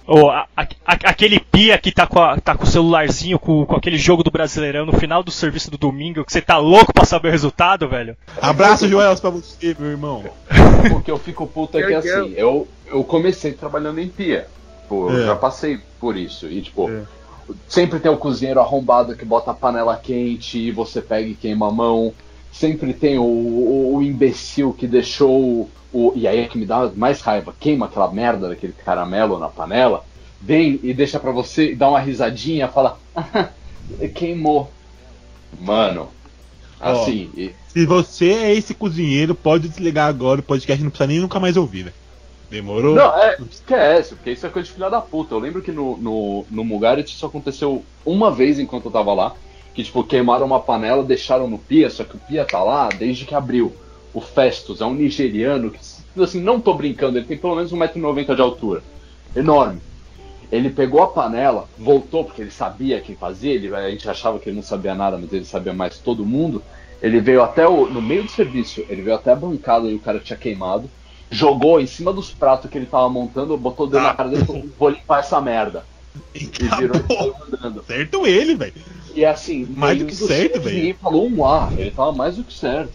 Ô, 0.07 0.31
a- 0.31 0.47
a- 0.57 0.67
aquele 0.87 1.39
pia 1.39 1.79
que 1.79 1.93
tá 1.93 2.07
com, 2.07 2.19
a- 2.21 2.39
tá 2.41 2.57
com 2.57 2.65
o 2.65 2.67
celularzinho, 2.67 3.39
com, 3.39 3.65
com 3.65 3.77
aquele 3.77 3.97
jogo 3.97 4.23
do 4.25 4.31
Brasileirão 4.31 4.85
no 4.85 4.93
final 4.93 5.23
do 5.23 5.31
serviço 5.31 5.71
do 5.71 5.79
domingo, 5.79 6.25
que 6.25 6.33
você 6.33 6.41
tá 6.43 6.59
louco 6.59 6.93
pra 6.93 7.05
saber 7.05 7.29
o 7.29 7.31
resultado, 7.31 7.89
velho. 7.89 8.17
Abraço, 8.41 8.89
Joel, 8.89 9.17
pra 9.17 9.31
você, 9.31 9.77
meu 9.79 9.91
irmão. 9.91 10.25
O 10.97 11.01
que 11.01 11.11
eu 11.11 11.19
fico 11.19 11.47
puto 11.47 11.79
é 11.79 11.87
que 11.87 11.95
assim, 11.95 12.35
eu, 12.37 12.67
eu 12.87 13.05
comecei 13.05 13.53
trabalhando 13.53 14.01
em 14.01 14.09
pia. 14.09 14.49
Tipo, 14.83 15.11
eu 15.11 15.23
É. 15.23 15.27
já 15.27 15.37
passei 15.37 15.79
por 16.01 16.17
isso. 16.17 16.47
E 16.49 16.61
tipo, 16.61 16.91
É. 16.91 17.03
sempre 17.69 18.01
tem 18.01 18.11
o 18.11 18.17
cozinheiro 18.17 18.59
arrombado 18.61 19.15
que 19.15 19.25
bota 19.25 19.53
a 19.53 19.55
panela 19.55 19.97
quente 19.97 20.59
e 20.59 20.73
você 20.73 21.01
pega 21.01 21.29
e 21.29 21.35
queima 21.35 21.69
a 21.69 21.71
mão. 21.71 22.13
Sempre 22.53 22.93
tem 22.93 23.19
o, 23.19 23.23
o, 23.25 23.97
o 23.97 24.03
imbecil 24.03 24.73
que 24.73 24.87
deixou 24.87 25.69
o, 25.93 26.13
E 26.15 26.29
aí 26.29 26.41
é 26.41 26.47
que 26.47 26.59
me 26.59 26.67
dá 26.67 26.91
mais 26.95 27.21
raiva, 27.21 27.55
queima 27.59 27.87
aquela 27.87 28.13
merda 28.13 28.49
daquele 28.49 28.73
caramelo 28.75 29.39
na 29.39 29.49
panela, 29.49 30.05
vem 30.41 30.79
e 30.83 30.93
deixa 30.93 31.19
pra 31.19 31.33
você, 31.33 31.75
dá 31.75 31.89
uma 31.89 32.01
risadinha, 32.01 32.69
fala. 32.69 32.99
queimou. 34.15 34.71
Mano. 35.61 36.09
Ó. 36.81 36.91
Assim, 36.91 37.31
e- 37.37 37.53
Se 37.69 37.87
você 37.87 38.33
é 38.33 38.55
esse 38.55 38.75
cozinheiro, 38.75 39.35
pode 39.35 39.69
desligar 39.69 40.09
agora 40.09 40.41
o 40.41 40.45
podcast, 40.45 40.83
não 40.83 40.91
precisa 40.91 41.07
nem 41.07 41.21
nunca 41.21 41.41
mais 41.41 41.57
ouvir, 41.57 41.87
né? 41.87 41.93
Demorou? 42.51 42.95
Não, 42.95 43.17
é, 43.19 43.39
esquece, 43.51 44.15
porque 44.15 44.33
isso 44.33 44.47
é 44.47 44.51
coisa 44.51 44.69
de 44.69 44.75
filha 44.75 44.91
da 44.91 45.01
puta. 45.01 45.35
Eu 45.35 45.39
lembro 45.39 45.63
que 45.63 45.73
no, 45.73 45.97
no, 45.97 46.45
no 46.51 46.63
Mugarit 46.65 47.11
isso 47.11 47.25
aconteceu 47.25 47.83
uma 48.05 48.31
vez 48.31 48.59
enquanto 48.59 48.85
eu 48.87 48.91
tava 48.91 49.15
lá. 49.15 49.35
Que, 49.75 49.83
tipo, 49.83 50.05
queimaram 50.05 50.47
uma 50.47 50.61
panela, 50.61 51.03
deixaram 51.03 51.49
no 51.49 51.59
pia, 51.59 51.89
só 51.89 52.05
que 52.05 52.17
o 52.17 52.21
pia 52.21 52.45
tá 52.45 52.63
lá 52.63 52.89
desde 52.89 53.25
que 53.25 53.35
abriu. 53.35 53.73
O 54.13 54.21
Festus 54.21 54.81
é 54.81 54.85
um 54.85 54.95
nigeriano 54.95 55.71
que, 55.71 55.81
assim, 56.23 56.41
não 56.41 56.61
tô 56.61 56.75
brincando, 56.75 57.19
ele 57.19 57.27
tem 57.27 57.39
pelo 57.39 57.57
menos 57.57 57.73
1,90m 57.73 58.35
de 58.35 58.43
altura. 58.43 58.83
Enorme. 59.35 59.81
Ele 60.51 60.69
pegou 60.69 61.03
a 61.03 61.07
panela, 61.07 61.67
voltou, 61.79 62.25
porque 62.25 62.43
ele 62.43 62.51
sabia 62.51 63.01
quem 63.01 63.17
fazia, 63.17 63.55
ele, 63.55 63.75
a 63.75 63.91
gente 63.91 64.09
achava 64.09 64.39
que 64.39 64.51
ele 64.51 64.57
não 64.57 64.63
sabia 64.63 64.95
nada, 64.95 65.17
mas 65.17 65.33
ele 65.33 65.47
sabia 65.47 65.73
mais 65.73 65.97
todo 65.97 66.27
mundo. 66.27 66.63
Ele 67.03 67.21
veio 67.21 67.43
até 67.43 67.67
o. 67.67 67.87
No 67.89 68.03
meio 68.03 68.23
do 68.23 68.31
serviço, 68.31 68.85
ele 68.89 69.03
veio 69.03 69.17
até 69.17 69.33
a 69.33 69.37
bancada 69.37 69.89
e 69.89 69.95
o 69.95 69.99
cara 69.99 70.21
tinha 70.21 70.37
queimado. 70.37 70.89
Jogou 71.31 71.81
em 71.81 71.87
cima 71.87 72.13
dos 72.13 72.31
pratos 72.31 72.71
que 72.71 72.77
ele 72.77 72.87
tava 72.87 73.09
montando, 73.09 73.57
botou 73.57 73.87
o 73.87 73.91
dedo 73.91 74.03
na 74.03 74.15
cara 74.15 74.29
dele 74.29 74.43
e 74.43 74.47
falou: 74.47 74.69
vou 74.79 74.89
limpar 74.91 75.21
essa 75.21 75.41
merda. 75.41 75.85
E 76.35 76.45
virou 76.77 77.01
e 77.09 77.15
saiu 77.15 77.35
andando. 77.47 77.85
Certo 77.85 78.27
ele, 78.27 78.55
velho. 78.55 78.75
E 79.15 79.25
assim, 79.25 79.67
Mais 79.77 79.99
do 79.99 80.07
que 80.07 80.15
do 80.15 80.27
certo, 80.27 80.61
velho. 80.61 80.77
Ninguém 80.77 80.95
falou 80.95 81.29
um 81.29 81.45
A, 81.47 81.71
ele 81.77 81.91
tava 81.91 82.13
mais 82.13 82.37
do 82.37 82.45
que 82.45 82.55
certo. 82.55 82.91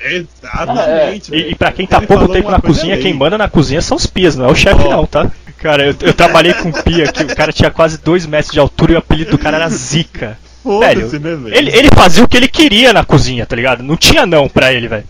Exatamente, 0.00 1.34
E, 1.34 1.50
e 1.50 1.54
pra 1.56 1.72
quem 1.72 1.86
tá 1.86 1.98
Ele 1.98 2.06
pouco 2.06 2.28
tempo 2.28 2.50
na 2.50 2.60
cozinha, 2.60 2.96
quem 2.98 3.12
manda 3.12 3.36
na 3.36 3.48
cozinha 3.48 3.82
são 3.82 3.96
os 3.96 4.06
pias, 4.06 4.36
não 4.36 4.46
é 4.46 4.48
o 4.48 4.54
chefe 4.54 4.84
Ó. 4.84 4.90
não, 4.90 5.06
tá? 5.06 5.28
Cara, 5.56 5.86
eu, 5.86 5.94
eu 6.02 6.14
trabalhei 6.14 6.54
com 6.54 6.68
um 6.68 6.72
pia 6.72 7.10
que 7.10 7.24
o 7.24 7.34
cara 7.34 7.52
tinha 7.52 7.70
quase 7.70 7.98
2 7.98 8.26
metros 8.26 8.52
de 8.52 8.60
altura 8.60 8.92
e 8.92 8.94
o 8.94 8.98
apelido 8.98 9.32
do 9.32 9.38
cara 9.38 9.56
era 9.56 9.68
Zica. 9.68 10.38
Foda-se, 10.62 11.18
né, 11.18 11.34
velho? 11.34 11.54
Ele, 11.54 11.76
ele 11.76 11.88
fazia 11.92 12.22
o 12.22 12.28
que 12.28 12.36
ele 12.36 12.48
queria 12.48 12.92
na 12.92 13.04
cozinha, 13.04 13.44
tá 13.44 13.56
ligado? 13.56 13.82
Não 13.82 13.96
tinha 13.96 14.24
não 14.24 14.48
pra 14.48 14.72
ele, 14.72 14.86
velho. 14.86 15.04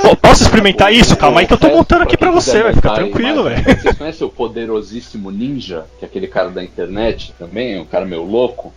Pô, 0.00 0.16
posso 0.16 0.44
experimentar 0.44 0.92
isso? 0.92 1.16
Calma 1.16 1.40
aí 1.40 1.46
que 1.46 1.52
eu 1.52 1.58
tô 1.58 1.68
montando 1.68 2.04
aqui 2.04 2.16
pra 2.16 2.30
você, 2.30 2.62
vai 2.62 2.72
ficar 2.72 2.94
tranquilo, 2.94 3.44
velho. 3.44 3.62
Vocês 3.64 3.98
conhecem 3.98 4.26
o 4.26 4.30
poderosíssimo 4.30 5.30
Ninja, 5.30 5.84
que 5.98 6.04
é 6.04 6.08
aquele 6.08 6.28
cara 6.28 6.50
da 6.50 6.62
internet 6.62 7.34
também, 7.38 7.78
um 7.78 7.84
cara 7.84 8.06
meio 8.06 8.22
louco? 8.22 8.72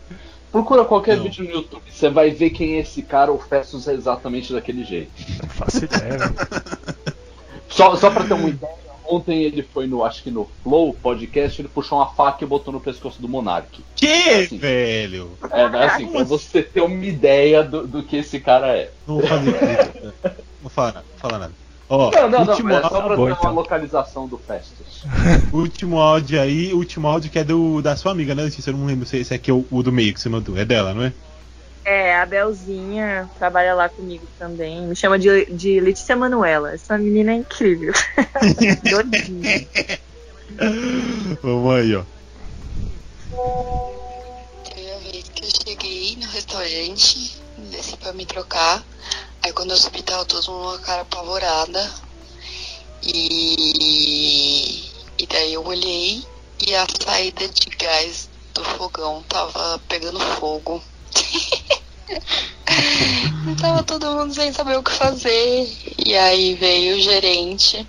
Procura 0.51 0.85
qualquer 0.85 1.19
vídeo 1.19 1.43
no 1.43 1.51
YouTube, 1.51 1.83
você 1.89 2.09
vai 2.09 2.31
ver 2.31 2.51
quem 2.51 2.75
é 2.75 2.79
esse 2.79 3.01
cara, 3.01 3.31
o 3.31 3.37
Festus 3.37 3.87
é 3.87 3.93
exatamente 3.93 4.53
daquele 4.53 4.83
jeito. 4.83 5.11
Não 5.41 5.49
faço 5.49 5.83
ideia, 5.83 6.17
velho. 6.17 6.35
Só, 7.69 7.95
só 7.97 8.09
pra 8.09 8.23
ter 8.23 8.33
uma 8.33 8.47
ideia, 8.47 8.73
ontem 9.05 9.43
ele 9.43 9.61
foi 9.61 9.87
no, 9.87 10.03
acho 10.03 10.23
que 10.23 10.31
no 10.31 10.49
Flow 10.63 10.93
podcast, 10.93 11.61
ele 11.61 11.67
puxou 11.67 11.97
uma 11.97 12.07
faca 12.07 12.43
e 12.43 12.47
botou 12.47 12.73
no 12.73 12.79
pescoço 12.79 13.21
do 13.21 13.27
Monark. 13.27 13.83
Que, 13.95 14.45
velho? 14.57 15.37
É, 15.51 15.63
assim, 15.85 16.07
pra 16.07 16.23
você 16.23 16.63
ter 16.63 16.81
uma 16.81 17.05
ideia 17.05 17.61
do, 17.61 17.85
do 17.85 18.03
que 18.03 18.17
esse 18.17 18.39
cara 18.39 18.75
é. 18.75 18.89
Não 19.05 19.19
vou 19.19 19.27
fazer 19.27 19.49
isso. 19.51 20.13
Não 20.23 20.61
vou 20.61 20.69
falar 20.69 21.39
nada. 21.39 21.66
Ó, 21.89 22.11
não, 22.11 22.29
não, 22.29 22.29
não, 22.29 22.51
último, 22.51 22.69
mas 22.69 22.77
é 22.79 22.89
só 22.89 23.01
pra 23.01 23.15
ter 23.15 23.21
então. 23.21 23.37
uma 23.41 23.51
localização 23.51 24.27
do 24.27 24.37
Festus. 24.37 25.05
último 25.53 25.99
áudio 25.99 26.41
aí, 26.41 26.73
último 26.73 27.07
áudio 27.07 27.31
que 27.31 27.39
é 27.39 27.43
do, 27.45 27.81
da 27.81 27.95
sua 27.95 28.11
amiga, 28.11 28.35
né, 28.35 28.43
Letícia? 28.43 28.71
Eu 28.71 28.77
não 28.77 28.85
lembro 28.85 29.05
se 29.05 29.17
esse 29.17 29.33
aqui 29.33 29.49
é 29.49 29.53
o, 29.53 29.65
o 29.71 29.81
do 29.81 29.91
meio 29.91 30.13
que 30.13 30.19
você 30.19 30.27
mandou. 30.27 30.57
É 30.57 30.65
dela, 30.65 30.93
não 30.93 31.03
é? 31.03 31.13
É, 31.85 32.17
a 32.17 32.25
Belzinha 32.25 33.29
trabalha 33.39 33.73
lá 33.73 33.87
comigo 33.87 34.27
também. 34.37 34.85
Me 34.85 34.93
chama 34.93 35.17
de, 35.17 35.45
de 35.45 35.79
Letícia 35.79 36.17
Manuela. 36.17 36.73
Essa 36.73 36.97
menina 36.97 37.31
é 37.31 37.35
incrível. 37.35 37.93
Doidinha. 38.83 39.65
Vamos 41.41 41.73
aí, 41.73 41.95
ó. 41.95 42.03
Teve 44.65 44.91
a 44.91 44.97
vez 44.97 45.29
que 45.29 45.45
eu 45.45 45.49
cheguei 45.65 46.17
no 46.17 46.25
restaurante, 46.25 47.37
desci 47.71 47.95
pra 47.95 48.11
me 48.11 48.25
trocar. 48.25 48.83
Aí 49.43 49.53
quando 49.53 49.71
eu 49.71 49.77
subi 49.77 50.01
tava 50.01 50.25
todo 50.25 50.51
mundo 50.51 50.69
com 50.69 50.75
a 50.75 50.79
cara 50.79 51.01
apavorada. 51.01 51.93
E, 53.03 54.83
e 55.19 55.27
daí 55.27 55.53
eu 55.53 55.65
olhei 55.65 56.25
e 56.65 56.75
a 56.75 56.85
saída 57.01 57.47
de 57.47 57.69
gás 57.77 58.29
do 58.53 58.63
fogão 58.63 59.23
tava 59.29 59.79
pegando 59.87 60.19
fogo. 60.19 60.83
Tava 63.61 63.81
todo 63.83 64.11
mundo 64.11 64.33
sem 64.33 64.51
saber 64.51 64.77
o 64.77 64.83
que 64.83 64.91
fazer. 64.91 65.77
E 66.05 66.15
aí 66.15 66.53
veio 66.55 66.97
o 66.97 66.99
gerente. 66.99 67.87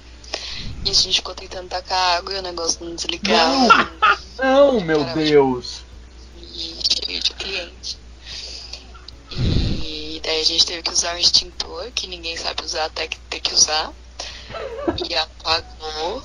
E 0.84 0.90
a 0.90 0.92
gente 0.92 1.16
ficou 1.16 1.34
tentando 1.34 1.68
tacar 1.68 2.18
água 2.18 2.32
e 2.32 2.38
o 2.38 2.42
negócio 2.42 2.84
não 2.84 2.94
desligava. 2.94 3.90
Não, 4.38 4.80
meu 4.80 5.00
Caramba. 5.00 5.20
Deus! 5.20 5.88
e 6.36 6.78
cheio 6.88 7.20
de 7.20 7.30
cliente. 7.34 7.97
E 10.18 10.20
daí 10.20 10.40
a 10.40 10.44
gente 10.44 10.66
teve 10.66 10.82
que 10.82 10.90
usar 10.90 11.14
um 11.14 11.18
extintor, 11.18 11.92
que 11.92 12.08
ninguém 12.08 12.36
sabe 12.36 12.64
usar 12.64 12.86
até 12.86 13.06
que 13.06 13.16
ter 13.30 13.38
que 13.38 13.54
usar. 13.54 13.92
E 15.08 15.14
apagou 15.14 16.20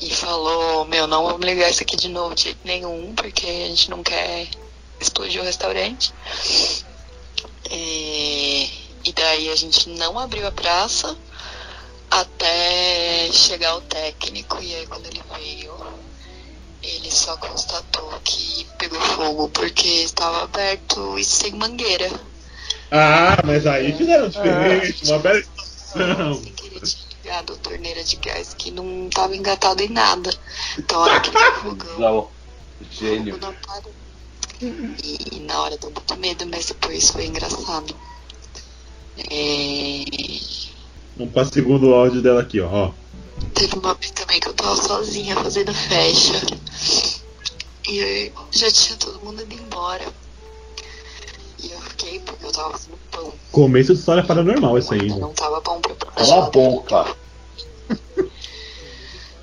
e 0.00 0.14
falou, 0.14 0.84
meu, 0.84 1.08
não 1.08 1.26
vamos 1.26 1.44
ligar 1.44 1.68
isso 1.68 1.82
aqui 1.82 1.96
de 1.96 2.08
novo 2.08 2.36
de 2.36 2.44
jeito 2.44 2.60
nenhum, 2.62 3.16
porque 3.16 3.44
a 3.44 3.66
gente 3.66 3.90
não 3.90 4.00
quer 4.00 4.46
explodir 5.00 5.40
o 5.40 5.44
restaurante. 5.44 6.14
E, 7.68 8.70
e 9.04 9.12
daí 9.12 9.50
a 9.50 9.56
gente 9.56 9.88
não 9.88 10.16
abriu 10.20 10.46
a 10.46 10.52
praça 10.52 11.18
até 12.08 13.28
chegar 13.32 13.74
o 13.74 13.80
técnico 13.80 14.62
e 14.62 14.72
aí 14.72 14.86
quando 14.86 15.06
ele 15.06 15.20
veio 15.34 15.74
ele 16.80 17.10
só 17.10 17.36
constatou 17.38 18.08
que 18.22 18.64
pegou 18.78 19.00
fogo 19.00 19.48
porque 19.48 19.88
estava 19.88 20.44
aberto 20.44 21.18
e 21.18 21.24
sem 21.24 21.50
mangueira. 21.54 22.08
Ah, 22.90 23.42
mas 23.44 23.66
aí 23.66 23.92
fizeram 23.96 24.28
diferente, 24.28 25.04
uma 25.04 25.18
bela 25.18 25.42
situação. 25.42 26.42
Ligado 27.24 27.52
a 27.54 27.56
torneira 27.56 28.04
de 28.04 28.16
gás 28.16 28.54
que 28.54 28.70
não 28.70 29.08
estava 29.08 29.34
engatado 29.34 29.82
em 29.82 29.88
nada. 29.88 30.30
Então 30.78 31.00
a 31.00 31.02
hora 31.02 31.20
que 31.20 31.30
ele 31.30 31.52
fogão. 31.62 32.30
Gênio. 32.90 33.40
E 34.60 35.40
na 35.40 35.60
hora 35.62 35.76
deu 35.76 35.90
muito 35.90 36.16
medo, 36.16 36.46
mas 36.46 36.66
depois 36.66 37.10
foi 37.10 37.26
engraçado. 37.26 37.94
É, 39.30 40.04
Vamos 41.16 41.32
para 41.32 41.42
o 41.42 41.52
segundo 41.52 41.94
áudio 41.94 42.20
dela 42.20 42.42
aqui, 42.42 42.60
ó. 42.60 42.92
Teve 43.54 43.78
uma 43.78 43.94
vez 43.94 44.10
também 44.10 44.38
que 44.38 44.48
eu 44.48 44.54
tava 44.54 44.76
sozinha 44.76 45.34
fazendo 45.36 45.72
festa. 45.72 46.46
E 47.88 48.00
aí 48.00 48.32
já 48.50 48.70
tinha 48.70 48.98
todo 48.98 49.24
mundo 49.24 49.42
indo 49.42 49.54
embora. 49.54 50.04
E 51.62 51.72
eu 51.72 51.80
fiquei 51.80 52.20
porque 52.20 52.44
eu 52.44 52.52
tava 52.52 52.72
fazendo 52.72 52.98
pão. 53.10 53.32
Começo 53.50 53.94
de 53.94 53.98
história 53.98 54.24
paranormal 54.24 54.76
essa 54.76 54.94
aí, 54.94 55.08
né? 55.08 55.16
Não 55.18 55.32
tava 55.32 55.60
bom 55.60 55.80
pra 55.80 55.94
Cala 55.94 56.46
a 56.46 56.50
boca! 56.50 57.16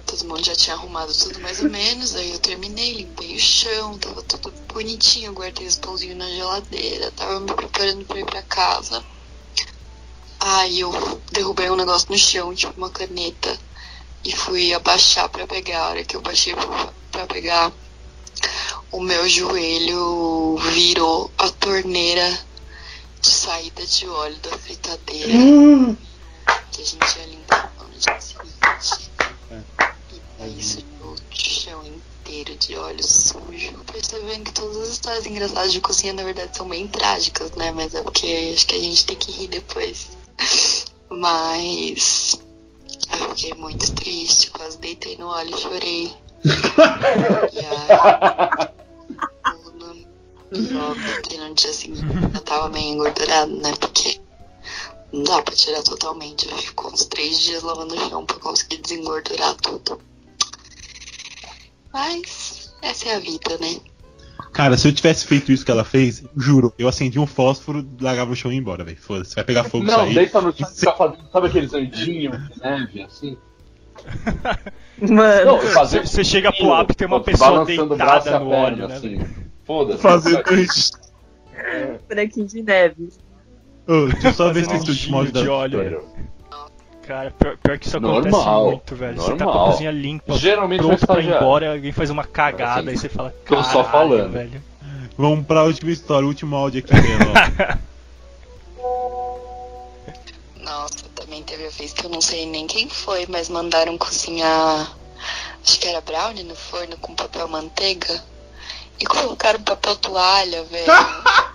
Todo 0.06 0.26
mundo 0.26 0.46
já 0.46 0.56
tinha 0.56 0.76
arrumado 0.76 1.12
tudo 1.12 1.40
mais 1.40 1.60
ou 1.62 1.70
menos. 1.70 2.16
Aí 2.16 2.32
eu 2.32 2.40
terminei, 2.40 2.94
limpei 2.94 3.36
o 3.36 3.40
chão, 3.40 3.98
tava 3.98 4.22
tudo 4.22 4.54
bonitinho. 4.72 5.34
Guardei 5.34 5.66
os 5.66 5.78
pãozinhos 5.78 6.18
na 6.18 6.30
geladeira, 6.30 7.12
tava 7.12 7.40
me 7.40 7.52
preparando 7.54 8.06
pra 8.06 8.20
ir 8.20 8.26
pra 8.26 8.42
casa. 8.44 9.04
Aí 10.40 10.82
eu 10.82 10.92
derrubei 11.32 11.70
um 11.70 11.76
negócio 11.76 12.12
no 12.12 12.18
chão, 12.18 12.54
tipo 12.54 12.78
uma 12.78 12.90
caneta. 12.90 13.58
E 14.24 14.32
fui 14.36 14.74
abaixar 14.74 15.30
pra 15.30 15.48
pegar. 15.48 15.80
A 15.80 15.90
hora 15.90 16.04
que 16.04 16.16
eu 16.16 16.22
baixei 16.22 16.54
pra, 16.54 16.94
pra 17.12 17.28
pegar, 17.28 17.72
o 18.94 19.02
meu 19.02 19.28
joelho 19.28 20.56
virou 20.72 21.30
a 21.40 21.50
torneira 21.50 22.40
de 23.20 23.28
saída 23.28 23.86
de 23.86 24.08
óleo 24.08 24.38
da 24.38 24.56
fritadeira. 24.58 25.34
que 26.72 26.82
a 26.82 26.86
gente 26.86 27.18
ia 27.18 27.26
limpar 27.26 27.74
no 27.80 27.90
dia 27.98 28.22
seguinte. 28.22 29.10
E 30.12 30.22
daí 30.38 30.64
sujou 30.64 31.14
o 31.14 31.18
chão 31.32 31.84
inteiro 31.84 32.56
de 32.56 32.76
óleo 32.76 33.04
sujo. 33.04 33.84
Percebendo 33.92 34.44
que 34.44 34.54
todas 34.54 34.78
as 34.78 34.90
histórias 34.90 35.26
engraçadas 35.26 35.72
de 35.72 35.82
cozinha, 35.82 36.14
na 36.14 36.24
verdade, 36.24 36.56
são 36.56 36.70
bem 36.70 36.88
trágicas, 36.88 37.52
né? 37.54 37.72
Mas 37.72 37.96
é 37.96 38.04
porque 38.04 38.54
acho 38.56 38.68
que 38.68 38.76
a 38.76 38.80
gente 38.80 39.06
tem 39.08 39.16
que 39.16 39.32
rir 39.32 39.48
depois. 39.48 40.10
Mas 41.10 42.40
eu 43.12 43.30
fiquei 43.30 43.56
muito 43.56 43.92
triste, 43.94 44.52
quase 44.52 44.78
deitei 44.78 45.18
no 45.18 45.30
óleo 45.30 45.56
e 45.56 45.62
chorei. 45.62 46.14
e 47.54 47.60
aí, 47.60 48.83
óbvio 50.76 51.22
que 51.24 51.38
no 51.38 51.54
dia 51.54 51.74
seguinte 51.74 52.04
eu 52.34 52.42
tava 52.42 52.70
meio 52.70 52.94
engordurado, 52.94 53.56
né? 53.58 53.74
Porque 53.80 54.20
não 55.12 55.24
dá 55.24 55.42
pra 55.42 55.56
tirar 55.56 55.84
totalmente. 55.84 56.50
Eu 56.50 56.58
fico 56.58 56.88
uns 56.88 57.06
três 57.06 57.40
dias 57.40 57.64
lavando 57.64 57.96
o 57.96 58.10
chão 58.10 58.26
pra 58.26 58.38
conseguir 58.38 58.78
desengordurar 58.78 59.56
tudo. 59.56 60.00
Mas 61.94 62.74
essa 62.82 63.10
é 63.10 63.16
a 63.16 63.20
vida, 63.20 63.58
né? 63.60 63.78
Cara, 64.52 64.78
se 64.78 64.88
eu 64.88 64.94
tivesse 64.94 65.26
feito 65.26 65.52
isso 65.52 65.66
que 65.66 65.72
ela 65.72 65.84
fez, 65.84 66.24
juro, 66.38 66.74
eu 66.78 66.88
acendi 66.88 67.20
um 67.20 67.26
fósforo, 67.26 67.88
largava 68.00 68.32
o 68.32 68.36
chão 68.36 68.52
e 68.52 68.56
ia 68.56 68.60
embora, 68.62 68.84
velho. 68.84 68.98
Foda-se, 68.98 69.34
vai 69.36 69.44
pegar 69.44 69.64
fogo 69.64 69.86
isso 69.86 69.96
Não, 69.96 70.04
aí. 70.04 70.14
deita 70.14 70.42
no 70.42 70.56
chão 70.56 70.68
e 70.70 70.76
fica 70.80 70.92
fazendo, 70.94 71.30
sabe 71.32 71.48
aqueles 71.48 71.74
andinhos 71.74 72.38
de 72.50 72.60
neve, 72.62 73.02
assim? 73.04 73.38
Mano, 75.00 75.46
Não, 75.46 75.60
fazer 75.60 76.06
Você 76.06 76.24
chega 76.24 76.52
pro 76.52 76.74
app 76.74 76.94
tem 76.96 77.08
uma 77.08 77.22
pessoa 77.22 77.64
e 77.64 77.66
deitada 77.78 78.40
no 78.40 78.50
óleo, 78.50 78.88
né? 78.88 78.96
assim. 78.96 79.20
Foda-se. 79.66 80.02
Fazer 80.02 80.44
bonequinho 82.10 82.48
de 82.48 82.64
neve. 82.64 83.10
Ô, 83.88 84.06
deixa 84.08 84.28
eu 84.30 84.34
só 84.34 84.52
ver 84.52 84.66
se 84.66 84.74
último 84.90 85.18
áudio 85.18 85.34
de 85.34 85.48
óleo. 85.50 86.04
Cara, 87.06 87.32
pior, 87.32 87.58
pior 87.58 87.78
que 87.78 87.88
isso 87.88 87.98
acontece 87.98 88.30
Normal, 88.30 88.66
muito, 88.72 88.96
velho. 88.96 89.18
Você 89.22 89.32
tá 89.32 89.44
com 89.44 89.44
a 89.44 89.54
normal. 89.54 89.72
cozinha 89.72 89.92
limpa, 89.92 90.34
Geralmente 90.38 90.80
pronto 90.80 91.06
vai 91.06 91.18
pra 91.18 91.22
ir 91.24 91.36
embora, 91.36 91.72
alguém 91.74 91.92
faz 91.92 92.10
uma 92.10 92.24
cagada 92.24 92.80
Assim, 92.80 92.92
e 92.92 92.98
você 92.98 93.10
fala, 93.10 93.36
tô 93.46 93.62
só 93.62 93.84
"Caralho, 93.84 94.10
falando." 94.10 94.32
velho. 94.32 94.64
Vamos 95.18 95.46
pra 95.46 95.64
última 95.64 95.92
história, 95.92 96.26
o 96.26 96.30
último 96.30 96.56
áudio 96.56 96.80
aqui 96.80 96.94
dela, 96.94 97.80
Nossa, 100.64 101.04
também 101.16 101.44
teve 101.44 101.66
a 101.68 101.70
vez 101.70 101.92
que 101.94 102.06
eu 102.06 102.10
não 102.10 102.22
sei 102.22 102.46
nem 102.46 102.66
quem 102.68 102.88
foi, 102.90 103.26
mas 103.28 103.50
mandaram 103.50 103.98
cozinhar. 103.98 104.96
Acho 105.62 105.80
que 105.80 105.88
era 105.88 106.02
brownie 106.02 106.44
no 106.44 106.56
forno 106.56 106.98
com 106.98 107.14
papel 107.16 107.48
manteiga. 107.48 108.22
E 109.00 109.06
colocaram 109.06 109.62
papel 109.62 109.96
toalha, 109.98 110.64
velho. 110.66 110.86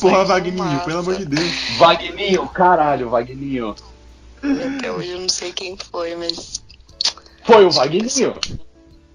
Porra, 0.00 0.24
Vagninho, 0.24 0.80
pelo 0.84 0.98
amor 1.00 1.16
de 1.16 1.24
Deus. 1.26 1.50
Vagninho, 1.78 2.48
caralho, 2.48 3.10
Vagninho. 3.10 3.74
Até 4.76 4.90
hoje 4.92 5.10
eu 5.10 5.20
não 5.20 5.28
sei 5.28 5.52
quem 5.52 5.76
foi, 5.90 6.14
mas 6.16 6.62
Foi 7.44 7.64
o 7.64 7.70
Vagninho? 7.70 8.34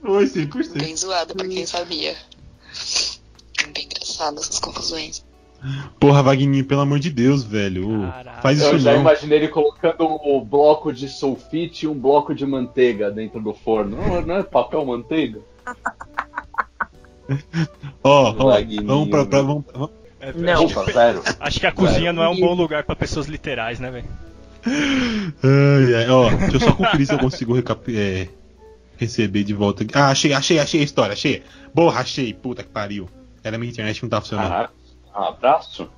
Oi, 0.04 0.26
100%. 0.26 0.80
bem 0.80 0.96
zoado 0.96 1.36
pra 1.36 1.48
quem 1.48 1.66
sabia. 1.66 2.16
Bem 3.74 3.86
engraçado 3.86 4.40
essas 4.40 4.60
confusões. 4.60 5.24
Porra, 6.00 6.24
Vagninho, 6.24 6.66
pelo 6.66 6.82
amor 6.82 7.00
de 7.00 7.10
Deus, 7.12 7.44
velho. 7.44 7.88
Ô, 8.08 8.42
Faz 8.42 8.58
isso 8.58 8.68
Eu 8.68 8.80
já 8.80 8.94
não. 8.94 9.02
imaginei 9.02 9.38
ele 9.40 9.48
colocando 9.48 10.06
um 10.26 10.44
bloco 10.44 10.92
de 10.92 11.08
sulfite 11.08 11.86
e 11.86 11.88
um 11.88 11.94
bloco 11.94 12.34
de 12.34 12.46
manteiga 12.46 13.12
dentro 13.12 13.40
do 13.40 13.54
forno. 13.54 13.98
Não, 13.98 14.22
não 14.22 14.36
é 14.38 14.44
papel 14.44 14.84
manteiga? 14.86 15.40
Ó, 18.04 18.34
vamos 18.34 19.10
pra. 19.10 19.26
pra 19.26 19.42
vamos, 19.42 19.64
vamos- 19.74 19.92
É, 20.20 20.34
Não. 20.34 20.66
acho, 20.66 20.80
Opa, 20.80 20.92
sério. 20.92 21.24
acho 21.40 21.60
que 21.60 21.66
a 21.66 21.72
cozinha 21.72 22.14
não 22.14 22.22
é 22.22 22.30
um 22.30 22.40
bom 22.40 22.54
lugar 22.54 22.84
pra 22.84 22.96
pessoas 22.96 23.26
literais, 23.28 23.80
né, 23.80 23.90
velho? 23.90 24.08
Ai, 24.68 25.96
ai, 25.96 26.10
ó, 26.10 26.30
deixa 26.30 26.58
eu 26.58 26.60
só 26.60 26.72
conferir 26.74 27.08
se 27.08 27.14
eu 27.14 27.18
consigo 27.18 27.54
recap- 27.56 27.88
é, 27.90 28.28
receber 28.98 29.44
de 29.44 29.54
volta 29.56 29.82
aqui. 29.84 29.98
Ah, 29.98 30.10
achei, 30.10 30.32
achei, 30.34 30.60
achei 30.60 30.82
a 30.82 30.84
história, 30.84 31.14
achei. 31.14 31.42
Porra, 31.74 32.02
achei, 32.02 32.34
puta 32.36 32.62
que 32.62 32.70
pariu. 32.70 33.10
Era 33.44 33.58
minha 33.58 33.72
internet 33.72 33.96
que 33.98 34.04
não 34.04 34.10
tá 34.12 34.22
funcionando. 34.22 34.52
Ah, 34.52 34.70
abraço. 35.30 35.90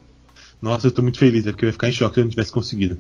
Nossa, 0.62 0.88
eu 0.88 0.92
tô 0.92 1.02
muito 1.02 1.20
feliz, 1.20 1.46
é 1.46 1.52
porque 1.52 1.66
eu 1.66 1.68
ia 1.70 1.74
ficar 1.74 1.90
em 1.90 1.92
choque 1.92 2.14
se 2.14 2.20
eu 2.22 2.24
não 2.24 2.32
tivesse 2.32 2.52
conseguido. 2.54 2.98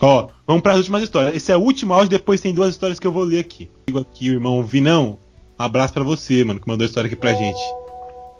Ó, 0.00 0.28
vamos 0.46 0.62
para 0.62 0.72
as 0.74 0.78
últimas 0.78 1.02
histórias. 1.02 1.34
Esse 1.34 1.50
é 1.50 1.56
o 1.56 1.60
último 1.60 1.92
áudio, 1.92 2.10
depois 2.10 2.40
tem 2.40 2.54
duas 2.54 2.70
histórias 2.70 3.00
que 3.00 3.06
eu 3.06 3.10
vou 3.10 3.24
ler 3.24 3.40
aqui. 3.40 3.68
Digo 3.88 3.98
aqui, 3.98 4.30
o 4.30 4.34
irmão 4.34 4.62
Vinão. 4.62 5.18
Um 5.58 5.64
abraço 5.64 5.94
pra 5.94 6.02
você, 6.02 6.44
mano, 6.44 6.60
que 6.60 6.68
mandou 6.68 6.84
a 6.84 6.88
história 6.88 7.06
aqui 7.06 7.16
pra 7.16 7.34
gente. 7.34 7.60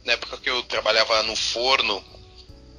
Na 0.05 0.13
época 0.13 0.37
que 0.37 0.49
eu 0.49 0.61
trabalhava 0.63 1.23
no 1.23 1.35
forno, 1.35 2.03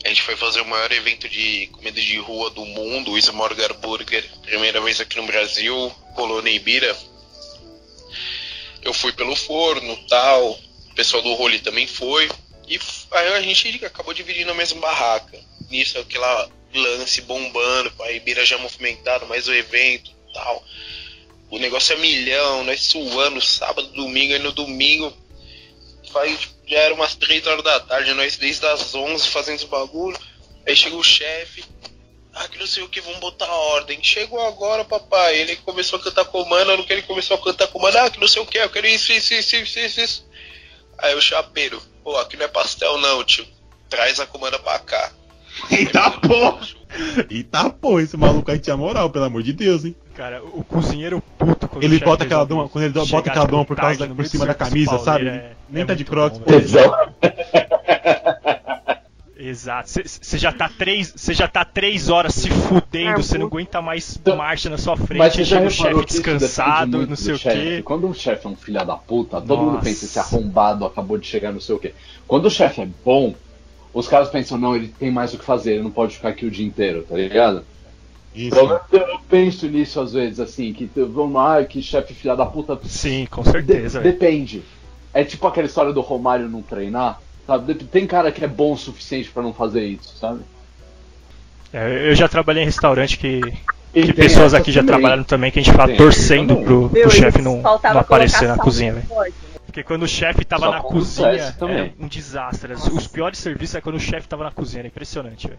a 0.05 0.09
gente 0.09 0.23
foi 0.23 0.37
fazer 0.37 0.61
o 0.61 0.67
maior 0.67 0.93
evento 0.93 1.29
de 1.29 1.67
comida 1.69 1.99
de 2.01 2.19
rua 2.19 2.51
do 2.51 2.65
mundo, 2.67 3.13
o 3.13 3.19
Smorgar 3.19 3.73
Burger, 3.79 4.29
primeira 4.43 4.81
vez 4.81 5.01
aqui 5.01 5.17
no 5.17 5.27
Brasil, 5.27 5.91
Colônia 6.15 6.51
Ibira. 6.51 6.95
Eu 8.83 8.93
fui 8.93 9.13
pelo 9.13 9.35
forno, 9.35 9.97
tal, 10.09 10.51
o 10.51 10.95
pessoal 10.95 11.23
do 11.23 11.33
Role 11.35 11.59
também 11.61 11.87
foi, 11.87 12.31
e 12.69 12.79
aí 13.13 13.29
a 13.35 13.41
gente 13.41 13.83
acabou 13.85 14.13
dividindo 14.13 14.51
a 14.51 14.55
mesma 14.55 14.81
barraca. 14.81 15.39
Nisso, 15.71 15.99
aquela 15.99 16.51
lance 16.75 17.23
bombando, 17.23 17.91
a 18.03 18.13
Ibira 18.13 18.45
já 18.45 18.59
movimentado, 18.59 19.27
mais 19.27 19.49
o 19.49 19.55
evento, 19.55 20.11
tal. 20.35 20.63
O 21.51 21.59
negócio 21.59 21.95
é 21.95 21.99
milhão, 21.99 22.65
nós 22.65 22.81
suando 22.83 23.41
sábado, 23.41 23.89
domingo, 23.89 24.33
e 24.33 24.39
no 24.39 24.53
domingo 24.53 25.13
faz, 26.13 26.49
já 26.67 26.79
era 26.79 26.95
umas 26.95 27.15
3 27.15 27.47
horas 27.47 27.65
da 27.65 27.81
tarde, 27.81 28.15
nós 28.15 28.37
desde 28.37 28.67
as 28.67 28.95
11 28.95 29.29
fazendo 29.29 29.59
os 29.59 29.65
bagulho. 29.65 30.19
Aí 30.67 30.75
chega 30.75 30.97
o 30.97 31.05
chefe, 31.05 31.65
ah, 32.35 32.49
que 32.49 32.59
não 32.59 32.67
sei 32.67 32.83
o 32.83 32.89
que, 32.89 33.01
vamos 33.01 33.21
botar 33.21 33.47
ordem. 33.47 34.03
Chegou 34.03 34.41
agora, 34.45 34.85
papai. 34.85 35.37
Ele 35.37 35.57
começou 35.57 35.99
a 35.99 36.03
cantar 36.03 36.25
comando, 36.25 36.77
no 36.77 36.85
que 36.85 36.93
ele 36.93 37.03
começou 37.03 37.37
a 37.37 37.43
cantar 37.43 37.69
comando, 37.69 37.97
ah, 37.97 38.11
que 38.11 38.21
não 38.21 38.27
sei 38.27 38.43
o 38.43 38.47
que, 38.47 38.59
eu 38.59 38.71
quero 38.71 38.87
isso, 38.87 39.13
isso, 39.13 39.35
isso, 39.35 39.57
isso, 39.57 39.79
isso, 39.79 40.01
isso. 40.01 40.29
Aí 40.99 41.15
o 41.15 41.21
chapeiro, 41.21 41.81
pô, 42.03 42.17
aqui 42.17 42.37
não 42.37 42.47
é 42.47 42.49
pastel 42.49 42.99
não, 42.99 43.23
tio. 43.25 43.47
Traz 43.89 44.19
a 44.19 44.27
comanda 44.27 44.59
pra 44.59 44.79
cá. 44.81 45.13
Eita 45.71 46.11
porra! 46.11 46.67
Eita 47.31 47.71
porra, 47.71 48.03
esse 48.03 48.17
maluco 48.17 48.51
aí 48.51 48.59
tinha 48.59 48.77
moral, 48.77 49.11
pelo 49.11 49.25
amor 49.27 49.43
de 49.43 49.53
Deus, 49.53 49.85
hein? 49.85 49.95
Cara, 50.15 50.43
o 50.45 50.63
cozinheiro 50.63 51.21
puto 51.37 51.67
quando 51.67 51.83
Ele 51.83 51.99
bota 51.99 52.25
aquela 52.25 52.45
doma, 52.45 52.69
quando 52.69 52.85
ele 52.85 52.95
bota 53.07 53.31
aquela 53.31 53.47
doma 53.47 53.65
por, 53.65 53.77
causa 53.77 54.07
da, 54.07 54.15
por 54.15 54.25
cima 54.27 54.47
da 54.47 54.55
camisa, 54.55 54.99
sabe? 54.99 55.25
pauleiro, 55.25 55.37
é- 55.37 55.57
Nem 55.69 55.83
é 55.83 55.87
tá 55.87 55.95
de 55.95 56.05
crocs, 56.05 56.39
bom, 56.39 56.45
pô. 56.45 56.53
Exato. 59.37 59.91
Você 59.93 60.39
já 60.39 60.53
tá 60.53 60.71
três, 60.71 61.13
você 61.15 61.35
já 61.35 61.47
tá 61.47 61.65
três 61.65 62.09
horas 62.09 62.35
se 62.35 62.49
fudendo, 62.49 63.23
você 63.23 63.37
não 63.37 63.47
aguenta 63.47 63.83
mais 63.83 64.19
marcha 64.25 64.71
na 64.71 64.79
sua 64.79 64.97
frente, 64.97 65.19
Mas 65.19 65.35
chega 65.35 65.67
o 65.67 65.71
chefe 65.71 66.05
descansado, 66.07 67.07
não 67.07 67.17
sei 67.17 67.35
o 67.35 67.39
quê. 67.39 67.83
Quando 67.85 68.07
um 68.07 68.15
chefe 68.15 68.47
é 68.47 68.51
um 68.51 68.57
filho 68.57 68.87
da 68.87 68.97
puta, 68.97 69.41
todo 69.43 69.59
mundo 69.61 69.73
Nossa. 69.73 69.85
pensa 69.85 70.05
esse 70.07 70.19
arrombado 70.19 70.87
acabou 70.87 71.19
de 71.19 71.27
chegar, 71.27 71.53
não 71.53 71.61
sei 71.61 71.75
o 71.75 71.79
quê. 71.79 71.93
Quando 72.27 72.47
o 72.47 72.51
chefe 72.51 72.81
é 72.81 72.89
bom, 73.05 73.35
os 73.93 74.09
caras 74.09 74.31
pensam, 74.31 74.57
não, 74.57 74.75
ele 74.75 74.89
tem 74.89 75.11
mais 75.11 75.35
o 75.35 75.39
que 75.39 75.45
fazer, 75.45 75.75
ele 75.75 75.83
não 75.83 75.91
pode 75.91 76.15
ficar 76.17 76.31
aqui 76.31 76.47
o 76.47 76.51
dia 76.51 76.67
inteiro, 76.67 77.03
tá 77.03 77.17
ligado? 77.17 77.65
Isso. 78.35 78.57
Eu, 78.57 78.81
eu 78.99 79.19
penso 79.29 79.69
nisso 79.69 80.01
às 80.01 80.13
vezes, 80.13 80.41
assim, 80.41 80.73
que 80.73 80.91
vamos 80.97 81.35
lá, 81.35 81.63
que 81.65 81.81
chefe 81.81 82.13
filha 82.15 82.35
da 82.35 82.45
puta. 82.45 82.79
Sim, 82.85 83.27
com 83.31 83.45
certeza. 83.45 84.01
De- 84.01 84.11
depende. 84.11 84.63
É 85.13 85.23
tipo 85.23 85.47
aquela 85.47 85.67
história 85.67 85.93
do 85.93 86.01
Romário 86.01 86.49
não 86.49 86.61
treinar, 86.61 87.21
sabe? 87.47 87.75
Tem 87.75 88.07
cara 88.07 88.33
que 88.33 88.45
é 88.45 88.49
bom 88.49 88.73
o 88.73 88.77
suficiente 88.77 89.31
pra 89.31 89.43
não 89.43 89.53
fazer 89.55 89.85
isso, 89.87 90.17
sabe? 90.19 90.41
É, 91.73 92.11
eu 92.11 92.15
já 92.15 92.29
trabalhei 92.29 92.63
em 92.63 92.67
restaurante 92.67 93.19
que, 93.19 93.41
que 93.93 94.13
pessoas 94.13 94.55
aqui 94.55 94.71
já 94.73 94.81
também. 94.81 94.95
trabalharam 94.95 95.25
também, 95.25 95.51
que 95.51 95.59
a 95.59 95.63
gente 95.63 95.71
ficava 95.73 95.89
Tem 95.89 95.97
torcendo 95.97 96.49
também. 96.55 96.65
pro, 96.65 96.89
pro 96.89 97.11
chefe 97.11 97.41
não, 97.43 97.63
não 97.63 97.99
aparecer 98.01 98.49
na 98.49 98.57
cozinha, 98.59 98.93
velho. 98.95 99.07
forte. 99.07 99.35
Porque 99.67 99.83
quando 99.83 100.05
o 100.05 100.09
chefe 100.09 100.45
tava 100.45 100.67
Só 100.67 100.71
na 100.73 100.81
cozinha, 100.81 101.53
também. 101.59 101.77
era 101.79 101.93
um 101.99 102.07
desastre. 102.07 102.75
Os 102.75 103.09
piores 103.09 103.39
serviços 103.39 103.75
é 103.75 103.81
quando 103.81 103.97
o 103.97 104.01
chefe 104.01 104.29
tava 104.29 104.45
na 104.45 104.53
cozinha, 104.53 104.81
era 104.83 104.89
impressionante, 104.89 105.49
velho. 105.49 105.59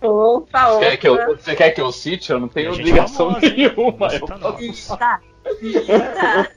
Opa, 0.00 0.70
Você 0.72 0.80
quer, 0.90 0.96
que 0.96 1.08
eu, 1.08 1.14
opa. 1.14 1.26
você 1.26 1.56
quer 1.56 1.70
que 1.70 1.80
eu 1.80 1.92
cite? 1.92 2.30
Eu 2.30 2.40
não 2.40 2.48
tenho 2.48 2.72
obrigação 2.72 3.32
hein? 3.32 3.38
nenhuma. 3.40 4.08
Eu 4.14 4.26
tá 4.26 4.38
posso- 4.38 4.90
não. 4.90 4.98
Tá. 4.98 5.20
Tá. 6.14 6.48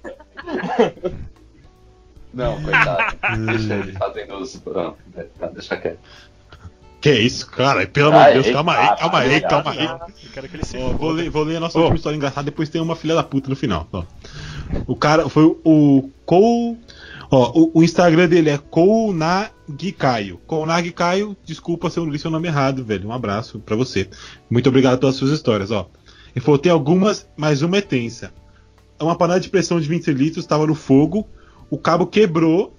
Não, 2.34 2.62
coitado. 2.62 3.18
Deixa 3.46 3.74
ele 3.76 3.92
fazendo 3.94 4.38
os. 4.38 4.62
Não, 4.66 4.96
tá, 5.40 5.48
deixa 5.48 5.78
quieto. 5.78 6.00
Que 7.02 7.14
isso, 7.14 7.50
cara? 7.50 7.88
Pelo 7.88 8.10
amor 8.10 8.20
de 8.20 8.26
Ai, 8.28 8.34
Deus, 8.34 8.50
calma 8.52 8.74
aí, 8.74 8.86
eita, 8.86 8.98
calma 8.98 9.20
aí, 9.72 9.88
calma 9.88 10.06
aí. 10.06 10.14
Eu 10.26 10.32
quero 10.34 10.50
que 10.50 10.56
ele 10.58 10.94
vou, 10.98 11.12
ler, 11.12 11.30
vou 11.30 11.44
ler 11.44 11.56
a 11.56 11.60
nossa 11.62 11.80
última 11.80 11.96
história 11.96 12.18
engraçada, 12.18 12.44
depois 12.46 12.68
tem 12.68 12.82
uma 12.82 12.96
filha 12.96 13.16
da 13.16 13.24
puta 13.24 13.50
no 13.50 13.56
final. 13.56 13.88
Ó. 13.94 14.04
O 14.86 14.96
cara 14.96 15.30
foi 15.30 15.44
o 15.64 16.10
Kou. 16.26 16.78
Ó, 17.32 17.52
o, 17.56 17.80
o 17.80 17.84
Instagram 17.84 18.28
dele 18.28 18.50
é 18.50 18.58
Kounagikaio. 19.70 20.38
Kounagikaio, 20.48 21.38
desculpa 21.46 21.90
se 21.90 22.00
eu 22.00 22.06
li 22.06 22.18
seu 22.18 22.32
nome 22.32 22.48
errado, 22.48 22.84
velho. 22.84 23.10
Um 23.10 23.14
abraço 23.14 23.60
pra 23.60 23.76
você. 23.76 24.10
Muito 24.50 24.68
obrigado 24.70 25.00
pelas 25.00 25.16
suas 25.16 25.32
histórias, 25.32 25.72
ó. 25.72 25.90
Ele 26.36 26.44
falou: 26.44 26.58
tem 26.58 26.72
algumas, 26.72 27.28
mas 27.38 27.62
uma 27.62 27.78
é 27.78 27.82
tensa. 27.82 28.34
Uma 29.00 29.16
panela 29.16 29.40
de 29.40 29.50
pressão 29.50 29.80
de 29.80 29.88
20 29.88 30.12
litros 30.12 30.44
estava 30.44 30.68
no 30.68 30.76
fogo, 30.76 31.28
o 31.70 31.78
cabo 31.78 32.06
quebrou, 32.06 32.76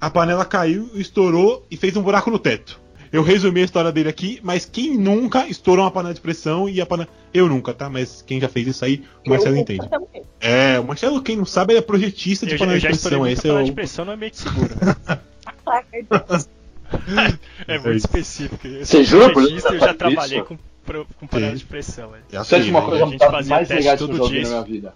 a 0.00 0.10
panela 0.10 0.44
caiu, 0.44 0.90
estourou 0.94 1.64
e 1.70 1.76
fez 1.76 1.96
um 1.96 2.02
buraco 2.02 2.30
no 2.30 2.38
teto. 2.38 2.80
Eu 3.12 3.22
resumi 3.22 3.60
a 3.60 3.64
história 3.64 3.90
dele 3.90 4.08
aqui, 4.08 4.38
mas 4.42 4.64
quem 4.64 4.96
nunca 4.96 5.46
estourou 5.48 5.84
uma 5.84 5.90
panela 5.90 6.14
de 6.14 6.20
pressão 6.20 6.68
e 6.68 6.80
a 6.80 6.86
panela. 6.86 7.08
Eu 7.34 7.48
nunca, 7.48 7.72
tá? 7.72 7.88
Mas 7.88 8.22
quem 8.22 8.40
já 8.40 8.48
fez 8.48 8.66
isso 8.66 8.84
aí, 8.84 9.04
o 9.26 9.30
Marcelo 9.30 9.56
Eu 9.56 9.60
entende. 9.60 9.88
também. 9.88 10.22
É, 10.40 10.78
o 10.80 10.84
Marcelo, 10.84 11.22
quem 11.22 11.36
não 11.36 11.44
sabe, 11.44 11.72
ele 11.72 11.78
é 11.78 11.82
projetista 11.82 12.46
de 12.46 12.54
Eu, 12.54 12.58
panela 12.58 12.76
eu 12.76 12.80
de 12.80 12.84
já 12.84 12.90
estourei 12.90 13.18
pressão. 13.18 13.32
Esse 13.32 13.46
é 13.46 13.50
panela 13.50 13.64
de 13.64 13.70
o. 13.70 13.74
pressão 13.74 14.04
no 14.04 14.12
ambiente 14.12 14.38
seguro. 14.38 14.74
é 17.68 17.78
muito 17.78 17.96
específico. 17.96 18.66
Eu 18.66 18.84
Você 18.84 19.04
jura 19.04 19.32
por 19.32 19.46
Deus 19.46 19.64
eu 19.64 19.70
que 19.72 19.78
já 19.78 19.94
trabalhei 19.94 20.42
com, 20.42 20.56
com 21.18 21.26
panela 21.26 21.54
de 21.56 21.64
pressão. 21.64 22.10
Isso 22.28 22.36
é 22.36 22.44
sei, 22.44 22.70
uma 22.70 22.80
né? 22.80 22.86
coisa 22.86 23.04
a 23.04 23.08
gente 23.08 23.18
fazia 23.26 23.54
mais 23.54 23.68
teste 23.68 23.82
legal 23.82 23.96
que 23.96 24.02
eu 24.02 24.08
todo 24.18 24.28
dia. 24.30 24.42
na 24.42 24.48
minha 24.48 24.62
vida. 24.62 24.94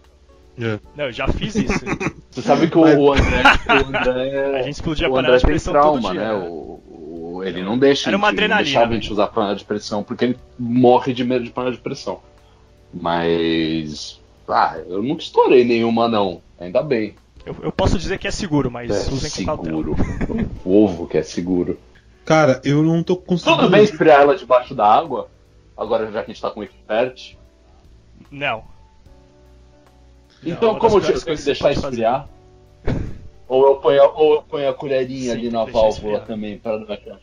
É. 0.57 0.79
Não, 0.97 1.05
eu 1.07 1.13
já 1.13 1.27
fiz 1.29 1.55
isso. 1.57 1.85
Você 2.31 2.43
sabe 2.43 2.69
que 2.69 2.79
o, 2.79 2.81
o 2.83 3.13
André, 3.13 3.43
o 3.69 3.87
André. 3.89 4.59
A 4.59 4.63
gente 4.63 4.75
explodia 4.75 5.07
a 5.09 5.11
panela 5.11 5.37
de 5.37 5.43
tem 5.43 5.51
pressão 5.51 5.73
trauma, 5.73 6.01
todo 6.03 6.13
dia, 6.13 6.21
né? 6.21 6.29
né? 6.39 6.47
O, 6.49 6.81
o- 7.37 7.43
ele 7.45 7.63
não 7.63 7.77
deixa. 7.79 8.09
Era 8.11 8.17
uma 8.17 8.29
a 8.29 8.31
gente- 8.31 8.39
adrenalina, 8.39 8.61
Não 8.61 8.65
deixava 8.65 8.87
a 8.87 8.89
né? 8.89 8.95
gente 9.03 9.13
usar 9.13 9.27
panela 9.29 9.57
de 9.57 9.65
pressão, 9.65 10.03
porque 10.05 10.25
ele 10.25 10.39
morre 10.59 11.13
de 11.13 11.25
medo 11.25 11.45
de 11.45 11.51
panela 11.51 11.75
de 11.75 11.81
pressão. 11.81 12.21
Mas. 12.93 14.21
Ah, 14.49 14.77
eu 14.89 15.03
nunca 15.03 15.23
estourei 15.23 15.65
nenhuma, 15.65 16.09
não. 16.09 16.41
Ainda 16.61 16.83
bem. 16.83 17.15
Eu, 17.47 17.55
eu 17.63 17.73
posso 17.73 17.99
dizer 17.99 18.19
que 18.19 18.27
é 18.27 18.31
seguro, 18.31 18.71
mas 18.71 18.91
É 18.91 19.13
usem 19.13 19.31
com 19.31 19.45
cautela. 19.57 19.77
seguro. 19.77 19.97
o 20.65 20.85
ovo 20.85 21.07
que 21.07 21.19
é 21.19 21.23
seguro. 21.23 21.79
Cara, 22.25 22.61
eu 22.65 22.83
não 22.83 23.03
tô 23.03 23.17
conseguindo. 23.17 23.59
Tudo 23.59 23.71
bem 23.71 23.85
esfriar 23.85 24.23
ela 24.23 24.35
debaixo 24.37 24.75
da 24.75 24.87
água? 24.87 25.29
Agora 25.77 26.07
já 26.11 26.23
que 26.25 26.31
a 26.31 26.35
gente 26.35 26.41
tá 26.41 26.51
com 26.51 26.63
expert. 26.63 27.37
Não. 28.31 28.65
Então, 30.43 30.71
uma 30.73 30.79
como 30.81 30.97
eu 30.99 31.01
tenho 31.03 31.21
que 31.21 31.43
deixar 31.43 31.65
pode 31.75 31.79
esfriar? 31.81 32.29
ou, 33.49 33.67
eu 33.67 33.77
ponho, 33.77 34.03
a- 34.03 34.13
ou 34.13 34.35
eu 34.37 34.43
ponho 34.43 34.69
a 34.69 34.75
colherinha 34.75 35.33
Sim, 35.33 35.39
ali 35.39 35.51
na 35.51 35.65
válvula 35.65 35.89
esfriar. 35.91 36.27
também 36.27 36.59
pra 36.59 36.79
dar 36.79 36.95
aquela. 36.95 37.17
a 37.17 37.21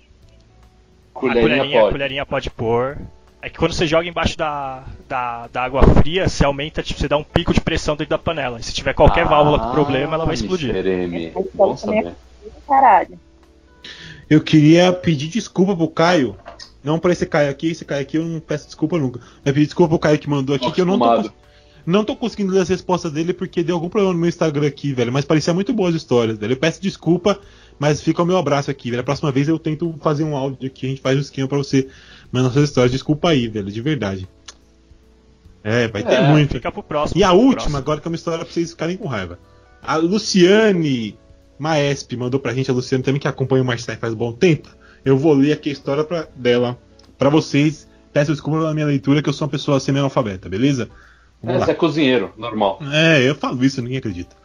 Colherinha, 1.14 1.41
colherinha, 1.43 1.77
a 1.80 1.81
pode. 1.81 1.91
colherinha 1.93 2.26
pode 2.26 2.49
pôr. 2.52 2.98
É 3.42 3.50
que 3.50 3.58
quando 3.58 3.74
você 3.74 3.88
joga 3.88 4.08
embaixo 4.08 4.38
da, 4.38 4.84
da, 5.10 5.48
da 5.48 5.64
água 5.64 5.82
fria, 5.96 6.30
você 6.30 6.46
aumenta, 6.46 6.84
tipo, 6.84 7.00
você 7.00 7.08
dá 7.08 7.18
um 7.18 7.24
pico 7.24 7.52
de 7.54 7.60
pressão 7.60 7.96
dentro 7.96 8.12
da 8.12 8.20
panela. 8.20 8.60
E 8.60 8.64
se 8.64 8.72
tiver 8.72 8.94
qualquer 8.94 9.26
válvula 9.26 9.58
com 9.58 9.72
problema, 9.72 10.14
ela 10.14 10.26
vai 10.26 10.36
explodir. 10.36 10.76
M. 10.76 11.34
Bom 11.56 11.76
saber. 11.76 12.14
Caralho. 12.68 13.20
Eu 14.30 14.42
queria 14.42 14.94
pedir 14.94 15.28
desculpa 15.28 15.76
pro 15.76 15.88
Caio. 15.90 16.38
Não 16.84 17.00
pra 17.00 17.12
esse 17.12 17.26
Caio 17.26 17.50
aqui, 17.50 17.72
esse 17.72 17.84
Caio 17.84 18.02
aqui 18.02 18.18
eu 18.18 18.26
não 18.26 18.40
peço 18.40 18.68
desculpa 18.68 18.98
nunca. 18.98 19.20
Eu 19.44 19.54
pedir 19.54 19.66
desculpa 19.66 19.90
pro 19.90 20.00
Caio 20.00 20.20
que 20.20 20.30
mandou 20.30 20.56
aqui, 20.56 20.72
que 20.72 20.82
eu 20.82 20.86
não 20.86 21.00
tô, 21.00 21.32
não 21.86 22.06
tô 22.06 22.16
conseguindo 22.16 22.54
ler 22.54 22.62
as 22.62 22.70
respostas 22.70 23.12
dele 23.12 23.34
porque 23.34 23.64
deu 23.64 23.76
algum 23.76 23.90
problema 23.90 24.14
no 24.14 24.20
meu 24.20 24.30
Instagram 24.30 24.68
aqui, 24.68 24.94
velho. 24.94 25.12
Mas 25.12 25.26
parecia 25.26 25.54
muito 25.54 25.74
boas 25.74 25.96
histórias, 25.96 26.38
velho. 26.38 26.54
Eu 26.54 26.58
peço 26.58 26.82
desculpa, 26.82 27.40
mas 27.82 27.99
fica 27.99 28.22
o 28.22 28.26
meu 28.28 28.38
abraço 28.38 28.70
aqui, 28.70 28.91
velho. 28.91 29.02
A 29.02 29.03
próxima 29.03 29.32
vez 29.32 29.48
eu 29.48 29.58
tento 29.58 29.95
fazer 30.03 30.24
um 30.24 30.36
áudio 30.38 30.68
aqui, 30.68 30.86
a 30.86 30.90
gente 30.90 31.02
faz 31.02 31.18
um 31.18 31.22
esquema 31.22 31.48
pra 31.48 31.58
você 31.58 31.88
mandar 32.32 32.52
suas 32.52 32.70
histórias. 32.70 32.91
Desculpa 32.91 33.30
aí, 33.30 33.48
velho, 33.48 33.72
de 33.72 33.82
verdade. 33.82 34.30
É, 35.64 35.88
vai 35.88 36.03
ter 36.03 36.14
É, 36.14 36.28
muito. 36.28 36.53
Fica 36.53 36.72
pro 36.72 36.84
próximo. 36.84 37.20
E 37.20 37.24
a 37.24 37.32
última, 37.32 37.53
próximo. 37.56 37.78
agora 37.78 37.99
que 37.99 38.08
é 38.08 38.10
uma 38.12 38.16
história 38.16 38.45
pra 38.45 38.53
vocês 38.53 38.70
ficarem 38.70 38.98
com 38.98 39.08
raiva. 39.08 39.40
A 39.82 39.95
Luciane 39.95 41.18
Maesp 41.58 42.14
mandou 42.16 42.40
pra 42.40 42.53
gente, 42.53 42.70
a 42.70 42.74
Luciane 42.74 43.03
também 43.03 43.20
que 43.20 43.28
acompanha 43.28 43.64
o 43.64 43.66
Marcelo 43.66 43.98
faz 43.99 44.14
um 44.14 44.18
bom 44.18 44.32
tempo. 44.32 44.70
Eu 45.03 45.18
vou 45.18 45.34
ler 45.34 45.53
aqui 45.53 45.70
a 45.70 45.74
história 45.74 46.03
pra, 46.03 46.28
dela 46.36 46.78
pra 47.18 47.30
vocês. 47.30 47.88
Peço 48.14 48.32
desculpa 48.32 48.60
pela 48.60 48.74
minha 48.76 48.86
leitura, 48.86 49.24
que 49.24 49.30
eu 49.30 49.34
sou 49.34 49.48
uma 49.48 49.52
pessoa 49.52 49.80
semi-analfabeta, 49.80 50.48
beleza? 50.48 50.88
Vamos 51.41 51.58
Esse 51.62 51.68
lá. 51.68 51.72
é 51.72 51.76
cozinheiro, 51.76 52.32
normal. 52.38 52.80
É, 52.91 53.28
eu 53.28 53.34
falo 53.34 53.66
isso, 53.66 53.82
ninguém 53.82 53.98
acredita. 53.98 54.36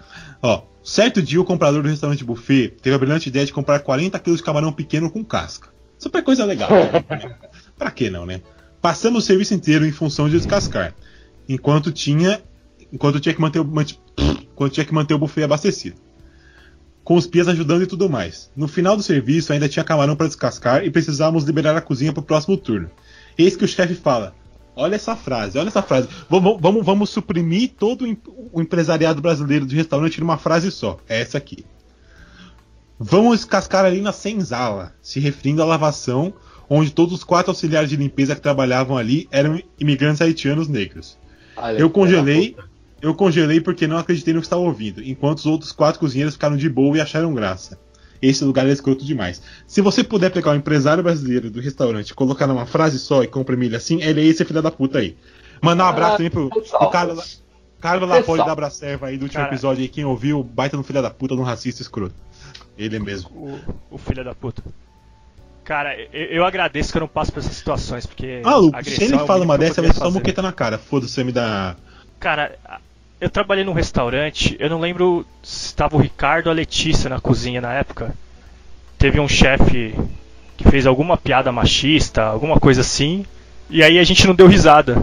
Ó, 0.43 0.63
certo 0.83 1.23
dia 1.23 1.41
o 1.41 1.45
comprador 1.45 1.83
do 1.83 1.89
restaurante 1.89 2.25
buffet 2.25 2.69
teve 2.83 2.95
a 2.95 2.99
brilhante 2.99 3.29
ideia 3.29 3.45
de 3.47 3.53
comprar 3.53 3.79
40 3.81 4.19
quilos 4.19 4.41
de 4.41 4.45
camarão 4.45 4.73
pequeno 4.73 5.11
com 5.11 5.25
casca. 5.25 5.69
Super 5.99 6.23
coisa 6.23 6.45
legal. 6.45 6.69
né? 6.71 7.37
pra 7.77 7.91
que 7.91 8.11
não, 8.11 8.27
né? 8.27 8.43
Passamos 8.81 9.25
o 9.25 9.27
serviço 9.27 9.55
inteiro 9.55 9.85
em 9.87 9.91
função 9.93 10.29
de 10.29 10.37
descascar, 10.37 10.95
enquanto 11.49 11.91
tinha, 11.91 12.41
enquanto 12.93 13.19
tinha 13.19 13.35
que 13.35 13.41
manter 13.41 13.59
o, 13.61 13.65
manti- 13.65 13.99
enquanto 14.43 14.73
tinha 14.73 14.85
que 14.87 14.95
manter 14.95 15.15
o 15.15 15.19
buffet 15.19 15.43
abastecido. 15.45 15.97
Com 17.03 17.15
os 17.15 17.27
pias 17.27 17.47
ajudando 17.49 17.83
e 17.83 17.87
tudo 17.87 18.11
mais. 18.11 18.51
No 18.57 18.67
final 18.69 18.97
do 18.97 19.03
serviço 19.03 19.53
ainda 19.53 19.69
tinha 19.69 19.85
camarão 19.85 20.17
para 20.17 20.27
descascar 20.27 20.85
e 20.85 20.91
precisávamos 20.91 21.45
liberar 21.45 21.77
a 21.77 21.81
cozinha 21.81 22.13
para 22.13 22.21
o 22.21 22.25
próximo 22.25 22.57
turno. 22.57 22.91
Eis 23.39 23.57
que 23.57 23.65
o 23.65 23.69
chefe 23.69 23.95
fala: 23.95 24.35
Olha 24.77 24.95
essa 24.95 25.17
frase, 25.17 25.59
olha 25.59 25.69
essa 25.69 25.83
frase. 25.83 26.07
Vamos, 26.29 26.59
vamos, 26.61 26.85
vamos 26.85 27.11
suprimir 27.11 27.73
todo 27.79 28.03
o 28.03 28.07
em- 28.07 28.19
o 28.53 28.61
empresariado 28.61 29.23
brasileiro 29.23 29.65
de 29.67 29.75
restaurante 29.75 30.21
numa 30.21 30.37
frase 30.37 30.71
só. 30.71 30.99
É 31.09 31.21
essa 31.21 31.39
aqui. 31.39 31.65
Vamos 32.99 33.39
descascar 33.39 33.85
ali 33.85 34.01
na 34.01 34.13
senzala, 34.13 34.95
se 35.03 35.21
referindo 35.21 35.63
à 35.63 35.67
lavação, 35.67 36.33
onde 36.69 36.91
todos 36.93 37.15
os 37.15 37.25
quatro 37.25 37.51
auxiliares 37.53 37.91
de 37.91 37.97
limpeza 37.97 38.35
que 38.35 38.41
trabalhavam 38.41 38.97
ali 38.97 39.29
eram 39.31 39.61
imigrantes 39.79 40.21
haitianos 40.23 40.69
negros. 40.69 41.19
Olha, 41.57 41.79
Eu 41.79 41.91
congelei, 41.91 42.57
eu 43.01 43.15
congelei 43.15 43.61
porque 43.61 43.87
não 43.87 43.99
acreditei 43.99 44.33
no 44.35 44.41
que 44.41 44.47
estava 44.47 44.63
ouvindo, 44.63 45.03
enquanto 45.03 45.39
os 45.39 45.47
outros 45.47 45.73
quatro 45.73 46.01
cozinheiros 46.01 46.35
ficaram 46.35 46.57
de 46.57 46.69
boa 46.69 46.97
e 46.97 47.01
acharam 47.01 47.35
graça. 47.35 47.79
Esse 48.27 48.45
lugar 48.45 48.67
é 48.67 48.71
escroto 48.71 49.05
demais. 49.05 49.41
Se 49.67 49.81
você 49.81 50.03
puder 50.03 50.31
pegar 50.31 50.53
o 50.53 50.55
empresário 50.55 51.03
brasileiro 51.03 51.51
do 51.51 51.61
restaurante 51.61 52.11
e 52.11 52.15
colocar 52.15 52.47
numa 52.47 52.67
frase 52.67 52.99
só 52.99 53.23
e 53.23 53.27
comprimir 53.27 53.69
ele 53.69 53.77
assim, 53.77 54.03
ele 54.03 54.21
é 54.21 54.25
esse 54.25 54.45
filho 54.45 54.63
da 54.63 54.71
puta 54.71 54.99
aí. 54.99 55.17
Mandar 55.63 55.85
um 55.85 55.89
abraço 55.89 56.17
também 56.17 56.31
pro, 56.31 56.49
pro 56.49 56.91
Carlos, 56.91 57.43
Carlos 57.81 58.09
Lapoli 58.09 58.39
Pessoal. 58.39 58.49
da 58.49 58.55
Bracerva 58.55 59.07
aí 59.07 59.17
do 59.17 59.23
último 59.23 59.43
Cara. 59.43 59.55
episódio 59.55 59.83
aí, 59.83 59.89
quem 59.89 60.05
ouviu, 60.05 60.43
baita 60.43 60.77
no 60.77 60.83
filho 60.83 61.01
da 61.01 61.11
puta, 61.11 61.35
no 61.35 61.43
racista 61.43 61.83
escroto. 61.83 62.15
Ele 62.77 62.99
mesmo. 62.99 63.31
O, 63.31 63.95
o 63.95 63.99
filho 63.99 64.25
da 64.25 64.35
puta. 64.35 64.63
Cara, 65.65 65.97
eu, 66.13 66.27
eu 66.27 66.45
agradeço 66.45 66.93
que 66.93 66.99
eu 66.99 67.01
não 67.01 67.09
passo 67.09 67.33
por 67.33 67.41
essas 67.41 67.57
situações, 67.57 68.07
porque. 68.07 68.41
Maluco, 68.45 68.85
se 68.85 69.05
ele 69.05 69.15
é 69.15 69.17
o 69.17 69.27
fala 69.27 69.41
mínimo 69.41 69.53
uma 69.53 69.59
dessa, 69.59 69.83
ser 69.83 69.93
só 69.95 70.05
fazer. 70.05 70.15
moqueta 70.15 70.43
na 70.43 70.53
cara. 70.53 70.79
Foda-se, 70.79 71.13
você 71.13 71.25
me 71.25 71.33
dá. 71.33 71.75
Cara, 72.21 72.57
eu 73.21 73.31
trabalhei 73.31 73.65
num 73.65 73.73
restaurante, 73.73 74.57
eu 74.59 74.69
não 74.69 74.81
lembro 74.81 75.25
se 75.43 75.67
estava 75.67 75.97
o 75.97 76.01
Ricardo 76.01 76.47
ou 76.47 76.53
a 76.53 76.55
Letícia 76.55 77.09
na 77.09 77.21
cozinha 77.21 77.61
na 77.61 77.73
época. 77.73 78.15
Teve 78.99 79.21
um 79.21 79.29
chefe 79.29 79.95
que 80.57 80.69
fez 80.69 80.87
alguma 80.87 81.17
piada 81.17 81.53
machista, 81.53 82.23
alguma 82.25 82.59
coisa 82.59 82.81
assim, 82.81 83.25
e 83.69 83.83
aí 83.83 83.99
a 83.99 84.05
gente 84.05 84.27
não 84.27 84.35
deu 84.35 84.47
risada. 84.47 85.03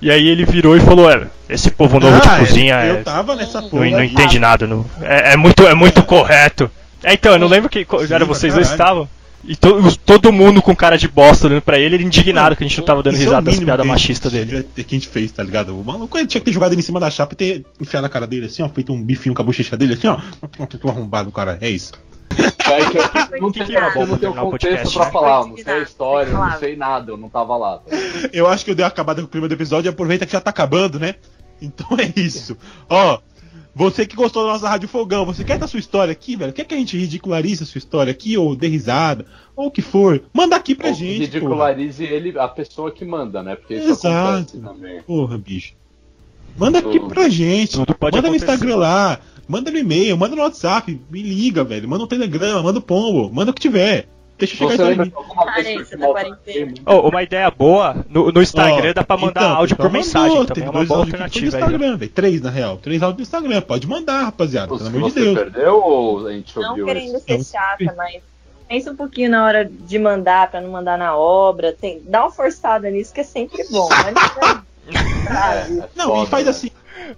E 0.00 0.10
aí 0.10 0.26
ele 0.28 0.44
virou 0.44 0.76
e 0.76 0.80
falou: 0.80 1.10
é, 1.10 1.26
esse 1.48 1.70
povo 1.70 2.00
novo 2.00 2.16
Ah, 2.16 2.38
de 2.38 2.46
cozinha 2.46 2.84
eu 2.84 2.96
é- 2.96 3.02
tava 3.02 3.36
nessa 3.36 3.60
não, 3.60 3.68
porra. 3.68 3.86
não 3.90 4.02
entende 4.02 4.38
nada. 4.38 4.66
Não, 4.66 4.84
é, 5.00 5.32
é 5.32 5.36
muito, 5.36 5.66
é 5.66 5.74
muito 5.74 6.02
correto. 6.02 6.68
É, 7.04 7.14
então, 7.14 7.32
eu 7.32 7.38
não 7.38 7.48
lembro 7.48 7.68
que 7.68 7.84
Sim, 7.84 8.12
era 8.14 8.24
vocês 8.24 8.54
dois 8.54 8.70
estavam. 8.70 9.08
E 9.44 9.56
to- 9.56 9.96
todo 10.06 10.32
mundo 10.32 10.62
com 10.62 10.74
cara 10.74 10.96
de 10.96 11.08
bosta 11.08 11.46
olhando 11.48 11.62
pra 11.62 11.78
ele, 11.78 11.96
ele 11.96 12.04
indignado 12.04 12.54
que 12.54 12.62
a 12.62 12.66
gente 12.68 12.78
não 12.78 12.84
tava 12.86 13.02
dando 13.02 13.14
Isso 13.14 13.22
é 13.22 13.26
risada 13.26 13.42
das 13.42 13.54
mínimo 13.54 13.66
piadas 13.66 13.84
que- 13.84 13.90
machistas 13.90 14.32
dele. 14.32 14.68
que 14.74 14.80
a 14.82 14.84
gente 14.88 15.08
fez, 15.08 15.32
tá 15.32 15.42
ligado? 15.42 15.78
O 15.78 15.84
maluco 15.84 16.16
ele 16.16 16.26
tinha 16.28 16.40
que 16.40 16.44
ter 16.44 16.52
jogado 16.52 16.72
ele 16.72 16.80
em 16.80 16.84
cima 16.84 17.00
da 17.00 17.10
chapa 17.10 17.32
e 17.32 17.36
ter 17.36 17.66
enfiado 17.80 18.02
na 18.02 18.08
cara 18.08 18.26
dele 18.26 18.46
assim, 18.46 18.62
ó, 18.62 18.68
feito 18.68 18.92
um 18.92 19.02
bifinho 19.02 19.34
com 19.34 19.42
a 19.42 19.44
bochecha 19.44 19.76
dele 19.76 19.94
assim, 19.94 20.06
ó. 20.06 20.18
Tô 20.80 20.88
arrombado, 20.88 21.32
cara. 21.32 21.58
É 21.60 21.68
isso. 21.68 21.92
É 22.38 22.84
que 22.90 22.96
eu 22.98 23.02
não 23.42 23.50
tenho, 23.52 23.66
que 23.66 23.76
é 23.76 23.94
bom 23.94 24.02
eu 24.02 24.06
não 24.06 24.16
tenho 24.18 24.32
contexto 24.32 24.50
podcast, 24.70 24.94
pra 24.96 25.04
né? 25.06 25.10
falar, 25.12 25.40
eu 25.42 25.46
não 25.48 25.56
sei 25.56 25.72
a 25.74 25.78
história, 25.80 26.30
eu 26.30 26.38
não 26.38 26.58
sei 26.58 26.76
nada, 26.76 27.10
eu 27.10 27.16
não 27.16 27.28
tava 27.28 27.56
lá. 27.56 27.80
Eu 28.32 28.46
acho 28.46 28.64
que 28.64 28.70
eu 28.70 28.74
dei 28.74 28.84
uma 28.84 28.88
acabada 28.88 29.20
com 29.20 29.26
o 29.26 29.30
clima 29.30 29.48
do 29.48 29.54
episódio 29.54 29.88
e 29.88 29.90
aproveita 29.90 30.24
que 30.24 30.32
já 30.32 30.40
tá 30.40 30.50
acabando, 30.50 30.98
né? 30.98 31.16
Então 31.60 31.86
é 31.98 32.12
isso. 32.18 32.56
Ó, 32.88 33.18
você 33.74 34.04
que 34.06 34.14
gostou 34.14 34.44
da 34.44 34.52
nossa 34.52 34.68
Rádio 34.68 34.88
Fogão, 34.88 35.24
você 35.24 35.42
quer 35.44 35.58
dar 35.58 35.66
sua 35.66 35.80
história 35.80 36.12
aqui, 36.12 36.36
velho? 36.36 36.52
Quer 36.52 36.64
que 36.64 36.74
a 36.74 36.78
gente 36.78 36.96
ridicularize 36.96 37.62
a 37.62 37.66
sua 37.66 37.78
história 37.78 38.10
aqui, 38.10 38.36
ou 38.36 38.54
dê 38.54 38.68
risada, 38.68 39.24
ou 39.56 39.66
o 39.68 39.70
que 39.70 39.80
for? 39.82 40.22
Manda 40.32 40.56
aqui 40.56 40.74
pra 40.74 40.88
Ou 40.88 40.94
gente, 40.94 41.18
porra. 41.18 41.24
ridicularize 41.32 42.04
ele, 42.04 42.38
a 42.38 42.48
pessoa 42.48 42.90
que 42.90 43.04
manda, 43.04 43.42
né? 43.42 43.56
Porque 43.56 43.74
isso 43.74 43.90
Exato. 43.90 44.08
acontece 44.34 44.58
também. 44.58 45.02
Porra, 45.02 45.38
bicho. 45.38 45.74
Manda 46.56 46.78
aqui 46.80 47.00
pra 47.00 47.28
gente. 47.28 47.78
Manda 47.78 47.86
no 48.00 48.18
acontecer. 48.18 48.36
Instagram 48.36 48.76
lá. 48.76 49.20
Manda 49.48 49.70
no 49.70 49.78
e-mail, 49.78 50.16
manda 50.16 50.36
no 50.36 50.42
WhatsApp. 50.42 51.00
Me 51.10 51.22
liga, 51.22 51.64
velho. 51.64 51.88
Manda 51.88 52.02
no 52.02 52.06
Telegram, 52.06 52.62
manda 52.62 52.78
o 52.78 52.82
pombo. 52.82 53.32
Manda 53.32 53.50
o 53.50 53.54
que 53.54 53.60
tiver. 53.60 54.06
Deixa 54.42 54.56
chegar 54.56 54.70
Você 54.70 54.74
isso 54.74 54.84
lembra 55.02 55.12
alguma 55.14 55.54
vez 55.54 55.88
que 55.88 55.94
eu 55.94 55.98
quarentena. 55.98 56.74
Oh, 56.84 57.08
uma 57.08 57.22
ideia 57.22 57.48
boa, 57.50 58.04
no, 58.08 58.32
no 58.32 58.42
Instagram 58.42 58.90
Ó, 58.90 58.92
dá 58.92 59.04
pra 59.04 59.16
mandar 59.16 59.40
então, 59.42 59.56
áudio 59.56 59.74
então 59.74 59.86
por 59.86 59.92
mensagem 59.92 60.28
mandou, 60.30 60.46
também, 60.46 60.54
teve 60.54 60.66
é 60.66 60.70
uma 60.70 60.78
dois 60.78 60.88
boa 60.88 61.00
alternativa 61.00 61.56
aí. 61.56 61.62
Instagram. 61.62 61.98
Três, 62.12 62.40
na 62.42 62.50
real. 62.50 62.76
Três 62.78 63.02
áudios 63.02 63.18
no 63.18 63.22
Instagram. 63.22 63.60
Pode 63.62 63.86
mandar, 63.86 64.22
rapaziada. 64.24 64.66
Pelo 64.76 64.80
amor 64.88 64.92
de 64.92 64.98
você 65.14 65.20
Deus. 65.20 65.38
perdeu 65.38 65.76
ou 65.76 66.26
a 66.26 66.32
gente 66.32 66.58
Não 66.58 66.74
querendo 66.84 67.16
esse? 67.16 67.24
ser 67.24 67.38
Não. 67.38 67.44
chata, 67.44 67.94
mas 67.96 68.22
pensa 68.68 68.90
um 68.90 68.96
pouquinho 68.96 69.30
na 69.30 69.44
hora 69.44 69.64
de 69.64 69.98
mandar 69.98 70.50
pra 70.50 70.60
não 70.60 70.70
mandar 70.70 70.98
na 70.98 71.16
obra. 71.16 71.72
Tem, 71.72 72.02
dá 72.04 72.22
uma 72.24 72.32
forçada 72.32 72.90
nisso 72.90 73.14
que 73.14 73.20
é 73.20 73.24
sempre 73.24 73.64
bom. 73.70 73.88
Mas 73.88 74.12
não 74.14 74.22
sabe? 75.32 75.78
É 75.78 75.88
Não, 75.94 76.06
foda, 76.08 76.24
e 76.24 76.26
faz 76.26 76.44
né? 76.46 76.50
assim. 76.50 76.70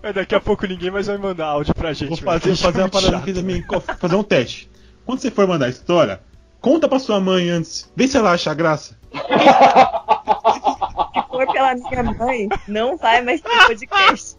É, 0.03 0.13
Daqui 0.13 0.35
a 0.35 0.41
pouco 0.41 0.67
ninguém 0.67 0.91
mais 0.91 1.07
vai 1.07 1.17
mandar 1.17 1.47
áudio 1.47 1.75
pra 1.75 1.93
gente. 1.95 2.09
Vou 2.11 2.19
fazer, 2.19 2.55
fazer 2.57 2.81
uma 2.83 2.89
parada 2.91 3.17
aqui 3.17 3.33
também. 3.33 3.63
co- 3.63 3.81
Fazer 3.81 4.15
um 4.17 4.23
teste. 4.23 4.71
Quando 5.07 5.21
você 5.21 5.31
for 5.31 5.47
mandar 5.47 5.67
a 5.67 5.69
história, 5.71 6.21
conta 6.65 6.89
pra 6.89 6.99
sua 6.99 7.20
mãe 7.20 7.51
antes. 7.51 7.93
Vê 7.95 8.09
se 8.09 8.16
ela 8.16 8.32
acha 8.32 8.55
graça. 8.55 8.97
Se 9.12 9.20
for 11.28 11.47
pela 11.53 11.74
minha 11.74 12.03
mãe, 12.15 12.49
não 12.66 12.97
vai 12.97 13.23
mais 13.23 13.41
ter 13.43 13.66
podcast. 13.66 14.36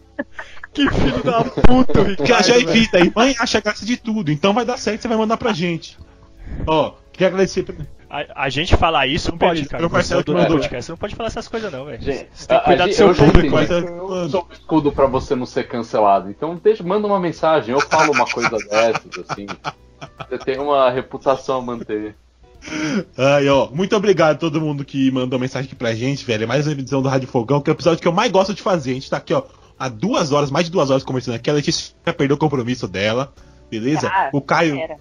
Que 0.72 0.90
filho 0.90 1.22
da 1.22 1.44
puta, 1.44 2.00
o 2.00 2.16
Porque 2.16 2.32
ela 2.32 2.42
já 2.42 2.54
Ricardo, 2.54 2.76
evita 2.76 2.98
aí. 2.98 3.12
Mãe 3.14 3.36
acha 3.38 3.60
graça 3.60 3.84
de 3.86 3.96
tudo. 3.96 4.32
Então 4.32 4.52
vai 4.52 4.64
dar 4.64 4.76
certo, 4.78 5.02
você 5.02 5.08
vai 5.08 5.16
mandar 5.16 5.36
pra 5.36 5.52
gente. 5.52 5.96
Ó, 6.66 6.94
queria 7.12 7.28
agradecer. 7.28 7.62
pra- 7.62 7.74
A, 8.10 8.44
a 8.44 8.48
gente 8.48 8.76
falar 8.76 9.06
isso 9.06 9.30
Não, 9.30 9.38
pode, 9.38 9.64
cara. 9.66 9.80
Meu 9.80 9.88
Você 9.90 10.14
é 10.14 10.16
que 10.18 10.22
do 10.24 10.32
mandou. 10.34 10.56
podcast. 10.58 10.84
Você 10.86 10.92
não 10.92 10.96
pode 10.98 11.14
falar 11.14 11.26
essas 11.28 11.48
coisas, 11.48 11.70
não, 11.72 11.84
velho. 11.84 12.02
Gente, 12.02 12.28
Você 12.32 12.46
tem 12.46 12.56
que 12.58 12.62
a- 12.62 12.66
cuidar 12.66 12.84
a 12.84 12.86
do 12.86 12.92
gente- 12.92 12.96
seu 12.96 13.14
público. 13.14 13.56
que 13.56 13.72
Eu 13.72 14.28
sou 14.28 14.46
um 14.48 14.52
escudo 14.52 14.92
pra 14.92 15.06
você 15.06 15.34
não 15.36 15.46
ser 15.46 15.68
cancelado. 15.68 16.30
Então 16.30 16.54
deixa, 16.62 16.82
manda 16.84 17.06
uma 17.06 17.20
mensagem, 17.20 17.74
eu 17.74 17.80
falo 17.80 18.12
uma 18.12 18.26
coisa 18.26 18.50
dessas, 18.50 19.24
assim. 19.30 19.46
Você 20.28 20.38
tem 20.38 20.58
uma 20.58 20.90
reputação 20.90 21.58
a 21.58 21.62
manter. 21.62 22.14
Ai, 23.16 23.48
ó, 23.48 23.68
muito 23.70 23.94
obrigado 23.94 24.36
a 24.36 24.38
todo 24.38 24.60
mundo 24.60 24.84
que 24.84 25.10
mandou 25.10 25.38
mensagem 25.38 25.66
aqui 25.66 25.76
pra 25.76 25.94
gente, 25.94 26.24
velho. 26.24 26.44
É 26.44 26.46
mais 26.46 26.66
uma 26.66 26.72
edição 26.72 27.02
do 27.02 27.08
Rádio 27.08 27.28
Fogão, 27.28 27.60
que 27.60 27.70
é 27.70 27.72
o 27.72 27.76
episódio 27.76 28.00
que 28.00 28.08
eu 28.08 28.12
mais 28.12 28.30
gosto 28.32 28.54
de 28.54 28.62
fazer. 28.62 28.90
A 28.90 28.94
gente 28.94 29.10
tá 29.10 29.18
aqui, 29.18 29.32
ó, 29.32 29.42
há 29.78 29.88
duas 29.88 30.32
horas, 30.32 30.50
mais 30.50 30.66
de 30.66 30.72
duas 30.72 30.90
horas 30.90 31.04
conversando 31.04 31.34
aqui. 31.34 31.48
A 31.48 31.54
Letícia 31.54 31.94
já 32.04 32.12
perdeu 32.12 32.36
o 32.36 32.38
compromisso 32.38 32.88
dela, 32.88 33.32
beleza? 33.70 34.08
Ah, 34.08 34.30
o 34.32 34.40
Caio. 34.40 34.76
Era. 34.76 34.96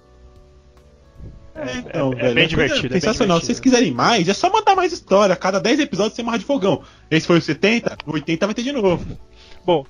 É, 1.56 1.78
então, 1.78 2.12
é 2.12 2.16
velho, 2.16 2.36
bem 2.36 2.44
é 2.44 2.48
divertido, 2.48 2.88
é 2.88 2.90
bem 2.90 3.02
sensacional. 3.02 3.38
Se 3.40 3.46
divertido. 3.46 3.46
vocês 3.46 3.60
quiserem 3.60 3.92
mais, 3.94 4.28
é 4.28 4.34
só 4.34 4.52
mandar 4.52 4.76
mais 4.76 4.92
história. 4.92 5.36
Cada 5.36 5.60
10 5.60 5.80
episódios 5.80 6.14
tem 6.14 6.24
uma 6.24 6.34
Rádio 6.34 6.46
Fogão. 6.46 6.82
Esse 7.10 7.26
foi 7.26 7.38
o 7.38 7.42
70, 7.42 7.98
no 8.06 8.14
80 8.14 8.46
vai 8.46 8.54
ter 8.54 8.64
de 8.64 8.74
novo. 8.74 9.06
Bom, 9.66 9.86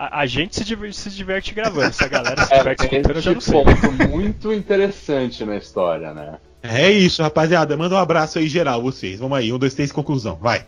a, 0.00 0.20
a 0.20 0.26
gente 0.26 0.56
se 0.56 0.64
diverte, 0.64 0.96
se 0.96 1.10
diverte 1.10 1.52
gravando. 1.54 1.92
Se 1.92 2.04
a 2.04 2.08
galera 2.08 2.44
se 2.44 2.54
É, 2.54 2.58
diverte 2.58 2.88
tem 2.88 3.00
escutando, 3.00 3.16
eu 3.16 3.22
já 3.22 3.32
não 3.34 3.40
sei. 3.40 3.64
ponto 3.64 4.08
muito 4.08 4.52
interessante 4.52 5.44
na 5.44 5.56
história, 5.56 6.14
né? 6.14 6.38
É 6.62 6.90
isso, 6.90 7.22
rapaziada. 7.22 7.76
Manda 7.76 7.94
um 7.94 7.98
abraço 7.98 8.38
aí 8.38 8.48
geral, 8.48 8.82
vocês. 8.82 9.18
Vamos 9.20 9.36
aí, 9.38 9.52
um, 9.52 9.58
dois, 9.58 9.74
três, 9.74 9.92
conclusão. 9.92 10.36
Vai. 10.36 10.64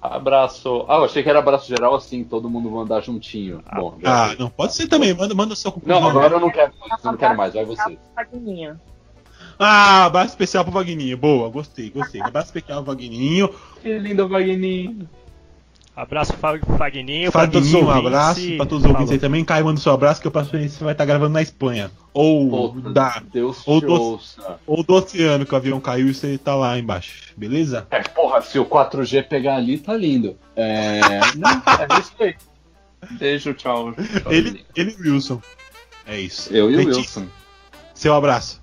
Abraço. 0.00 0.84
Ah, 0.88 0.96
eu 0.96 1.04
achei 1.04 1.22
que 1.22 1.28
era 1.28 1.40
abraço 1.40 1.66
geral 1.68 1.94
assim, 1.94 2.22
todo 2.22 2.48
mundo 2.48 2.70
mandar 2.70 3.00
juntinho. 3.00 3.62
Bom, 3.74 3.98
já 4.00 4.26
Ah, 4.26 4.36
não, 4.38 4.48
pode 4.48 4.74
ser 4.74 4.86
também. 4.86 5.12
Manda, 5.12 5.34
manda 5.34 5.54
o 5.54 5.56
seu 5.56 5.72
conclusão. 5.72 6.00
Não, 6.00 6.08
agora 6.08 6.34
eu 6.34 6.40
não 6.40 6.50
quero 6.50 6.72
mais, 6.78 7.04
eu 7.04 7.10
não 7.12 7.18
quero 7.18 7.36
mais, 7.36 7.54
vai 7.54 7.64
você. 7.64 7.98
Ah, 9.58 10.04
abraço 10.04 10.28
especial 10.30 10.62
pro 10.64 10.72
Vagninho. 10.72 11.16
Boa, 11.16 11.48
gostei, 11.50 11.90
gostei. 11.90 12.22
Abraço 12.22 12.46
especial 12.46 12.82
pro 12.84 12.94
Vagninho. 12.94 13.52
Que 13.82 13.98
lindo 13.98 14.28
Vagninho. 14.28 15.08
Abraço, 16.00 16.32
Fa- 16.34 16.56
Fagninho. 16.78 17.32
pra 17.32 17.48
todos 17.48 17.74
um 17.74 17.90
abraço 17.90 18.40
pra 18.56 18.64
todos 18.64 18.84
os 18.84 18.90
ouvintes 18.90 19.10
aí 19.12 19.18
também. 19.18 19.44
Caio, 19.44 19.64
manda 19.64 19.80
o 19.80 19.82
seu 19.82 19.92
abraço 19.92 20.20
que 20.20 20.28
eu 20.28 20.30
passo 20.30 20.50
você 20.50 20.84
vai 20.84 20.92
estar 20.92 21.04
gravando 21.04 21.32
na 21.32 21.42
Espanha. 21.42 21.90
Ou 22.14 22.72
Puta, 22.72 22.90
da. 22.90 23.20
Deus 23.32 23.62
ou 23.66 23.80
do- 23.80 23.92
ouça. 23.92 24.60
Ou 24.64 24.84
do 24.84 24.94
oceano 24.94 25.44
que 25.44 25.52
o 25.52 25.56
avião 25.56 25.80
caiu 25.80 26.06
e 26.06 26.14
você 26.14 26.38
tá 26.38 26.54
lá 26.54 26.78
embaixo. 26.78 27.32
Beleza? 27.36 27.84
É, 27.90 28.00
porra, 28.00 28.40
se 28.42 28.60
o 28.60 28.64
4G 28.64 29.22
pegar 29.24 29.56
ali, 29.56 29.76
tá 29.76 29.92
lindo. 29.96 30.36
É. 30.54 31.00
Não, 31.36 31.50
é 31.50 31.98
isso 31.98 32.12
aí. 32.20 32.36
Beijo, 33.18 33.52
tchau. 33.54 33.92
Ele, 34.30 34.64
ele 34.76 34.94
e 34.96 35.08
o 35.08 35.12
Wilson. 35.14 35.40
É 36.06 36.20
isso. 36.20 36.52
Eu 36.54 36.70
e 36.70 36.76
o 36.76 36.78
Wilson. 36.86 37.26
Seu 37.92 38.14
abraço. 38.14 38.62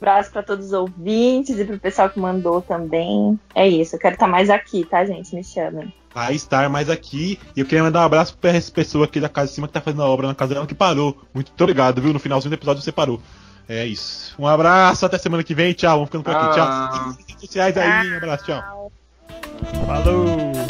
Abraço 0.00 0.32
pra 0.32 0.42
todos 0.42 0.66
os 0.66 0.72
ouvintes 0.72 1.58
e 1.60 1.64
pro 1.64 1.78
pessoal 1.78 2.10
que 2.10 2.18
mandou 2.18 2.60
também. 2.60 3.38
É 3.54 3.68
isso, 3.68 3.94
eu 3.94 4.00
quero 4.00 4.14
estar 4.14 4.26
mais 4.26 4.50
aqui, 4.50 4.84
tá, 4.84 5.04
gente? 5.04 5.32
Me 5.34 5.44
chamem. 5.44 5.92
Vai 6.14 6.34
estar 6.34 6.68
mais 6.68 6.90
aqui. 6.90 7.38
E 7.56 7.60
eu 7.60 7.66
queria 7.66 7.82
mandar 7.82 8.00
um 8.00 8.04
abraço 8.04 8.36
pra 8.36 8.50
essa 8.50 8.70
pessoa 8.70 9.04
aqui 9.04 9.20
da 9.20 9.28
casa 9.28 9.48
de 9.48 9.54
cima 9.54 9.68
que 9.68 9.74
tá 9.74 9.80
fazendo 9.80 10.02
a 10.02 10.08
obra 10.08 10.26
na 10.26 10.34
casa 10.34 10.54
dela 10.54 10.66
que 10.66 10.74
parou. 10.74 11.16
Muito 11.32 11.52
obrigado, 11.58 12.00
viu? 12.00 12.12
No 12.12 12.18
finalzinho 12.18 12.50
do 12.50 12.54
episódio 12.54 12.82
você 12.82 12.92
parou. 12.92 13.20
É 13.68 13.86
isso. 13.86 14.34
Um 14.38 14.46
abraço, 14.46 15.06
até 15.06 15.16
semana 15.16 15.44
que 15.44 15.54
vem. 15.54 15.72
Tchau. 15.72 15.92
Vamos 15.92 16.08
ficando 16.08 16.24
por 16.24 16.34
aqui. 16.34 16.60
Ah. 16.60 16.90
Tchau. 16.92 17.16
Redes 17.28 17.40
sociais 17.40 17.76
aí. 17.76 18.12
Um 18.12 18.16
abraço, 18.16 18.44
tchau. 18.44 18.92
Falou! 19.86 20.69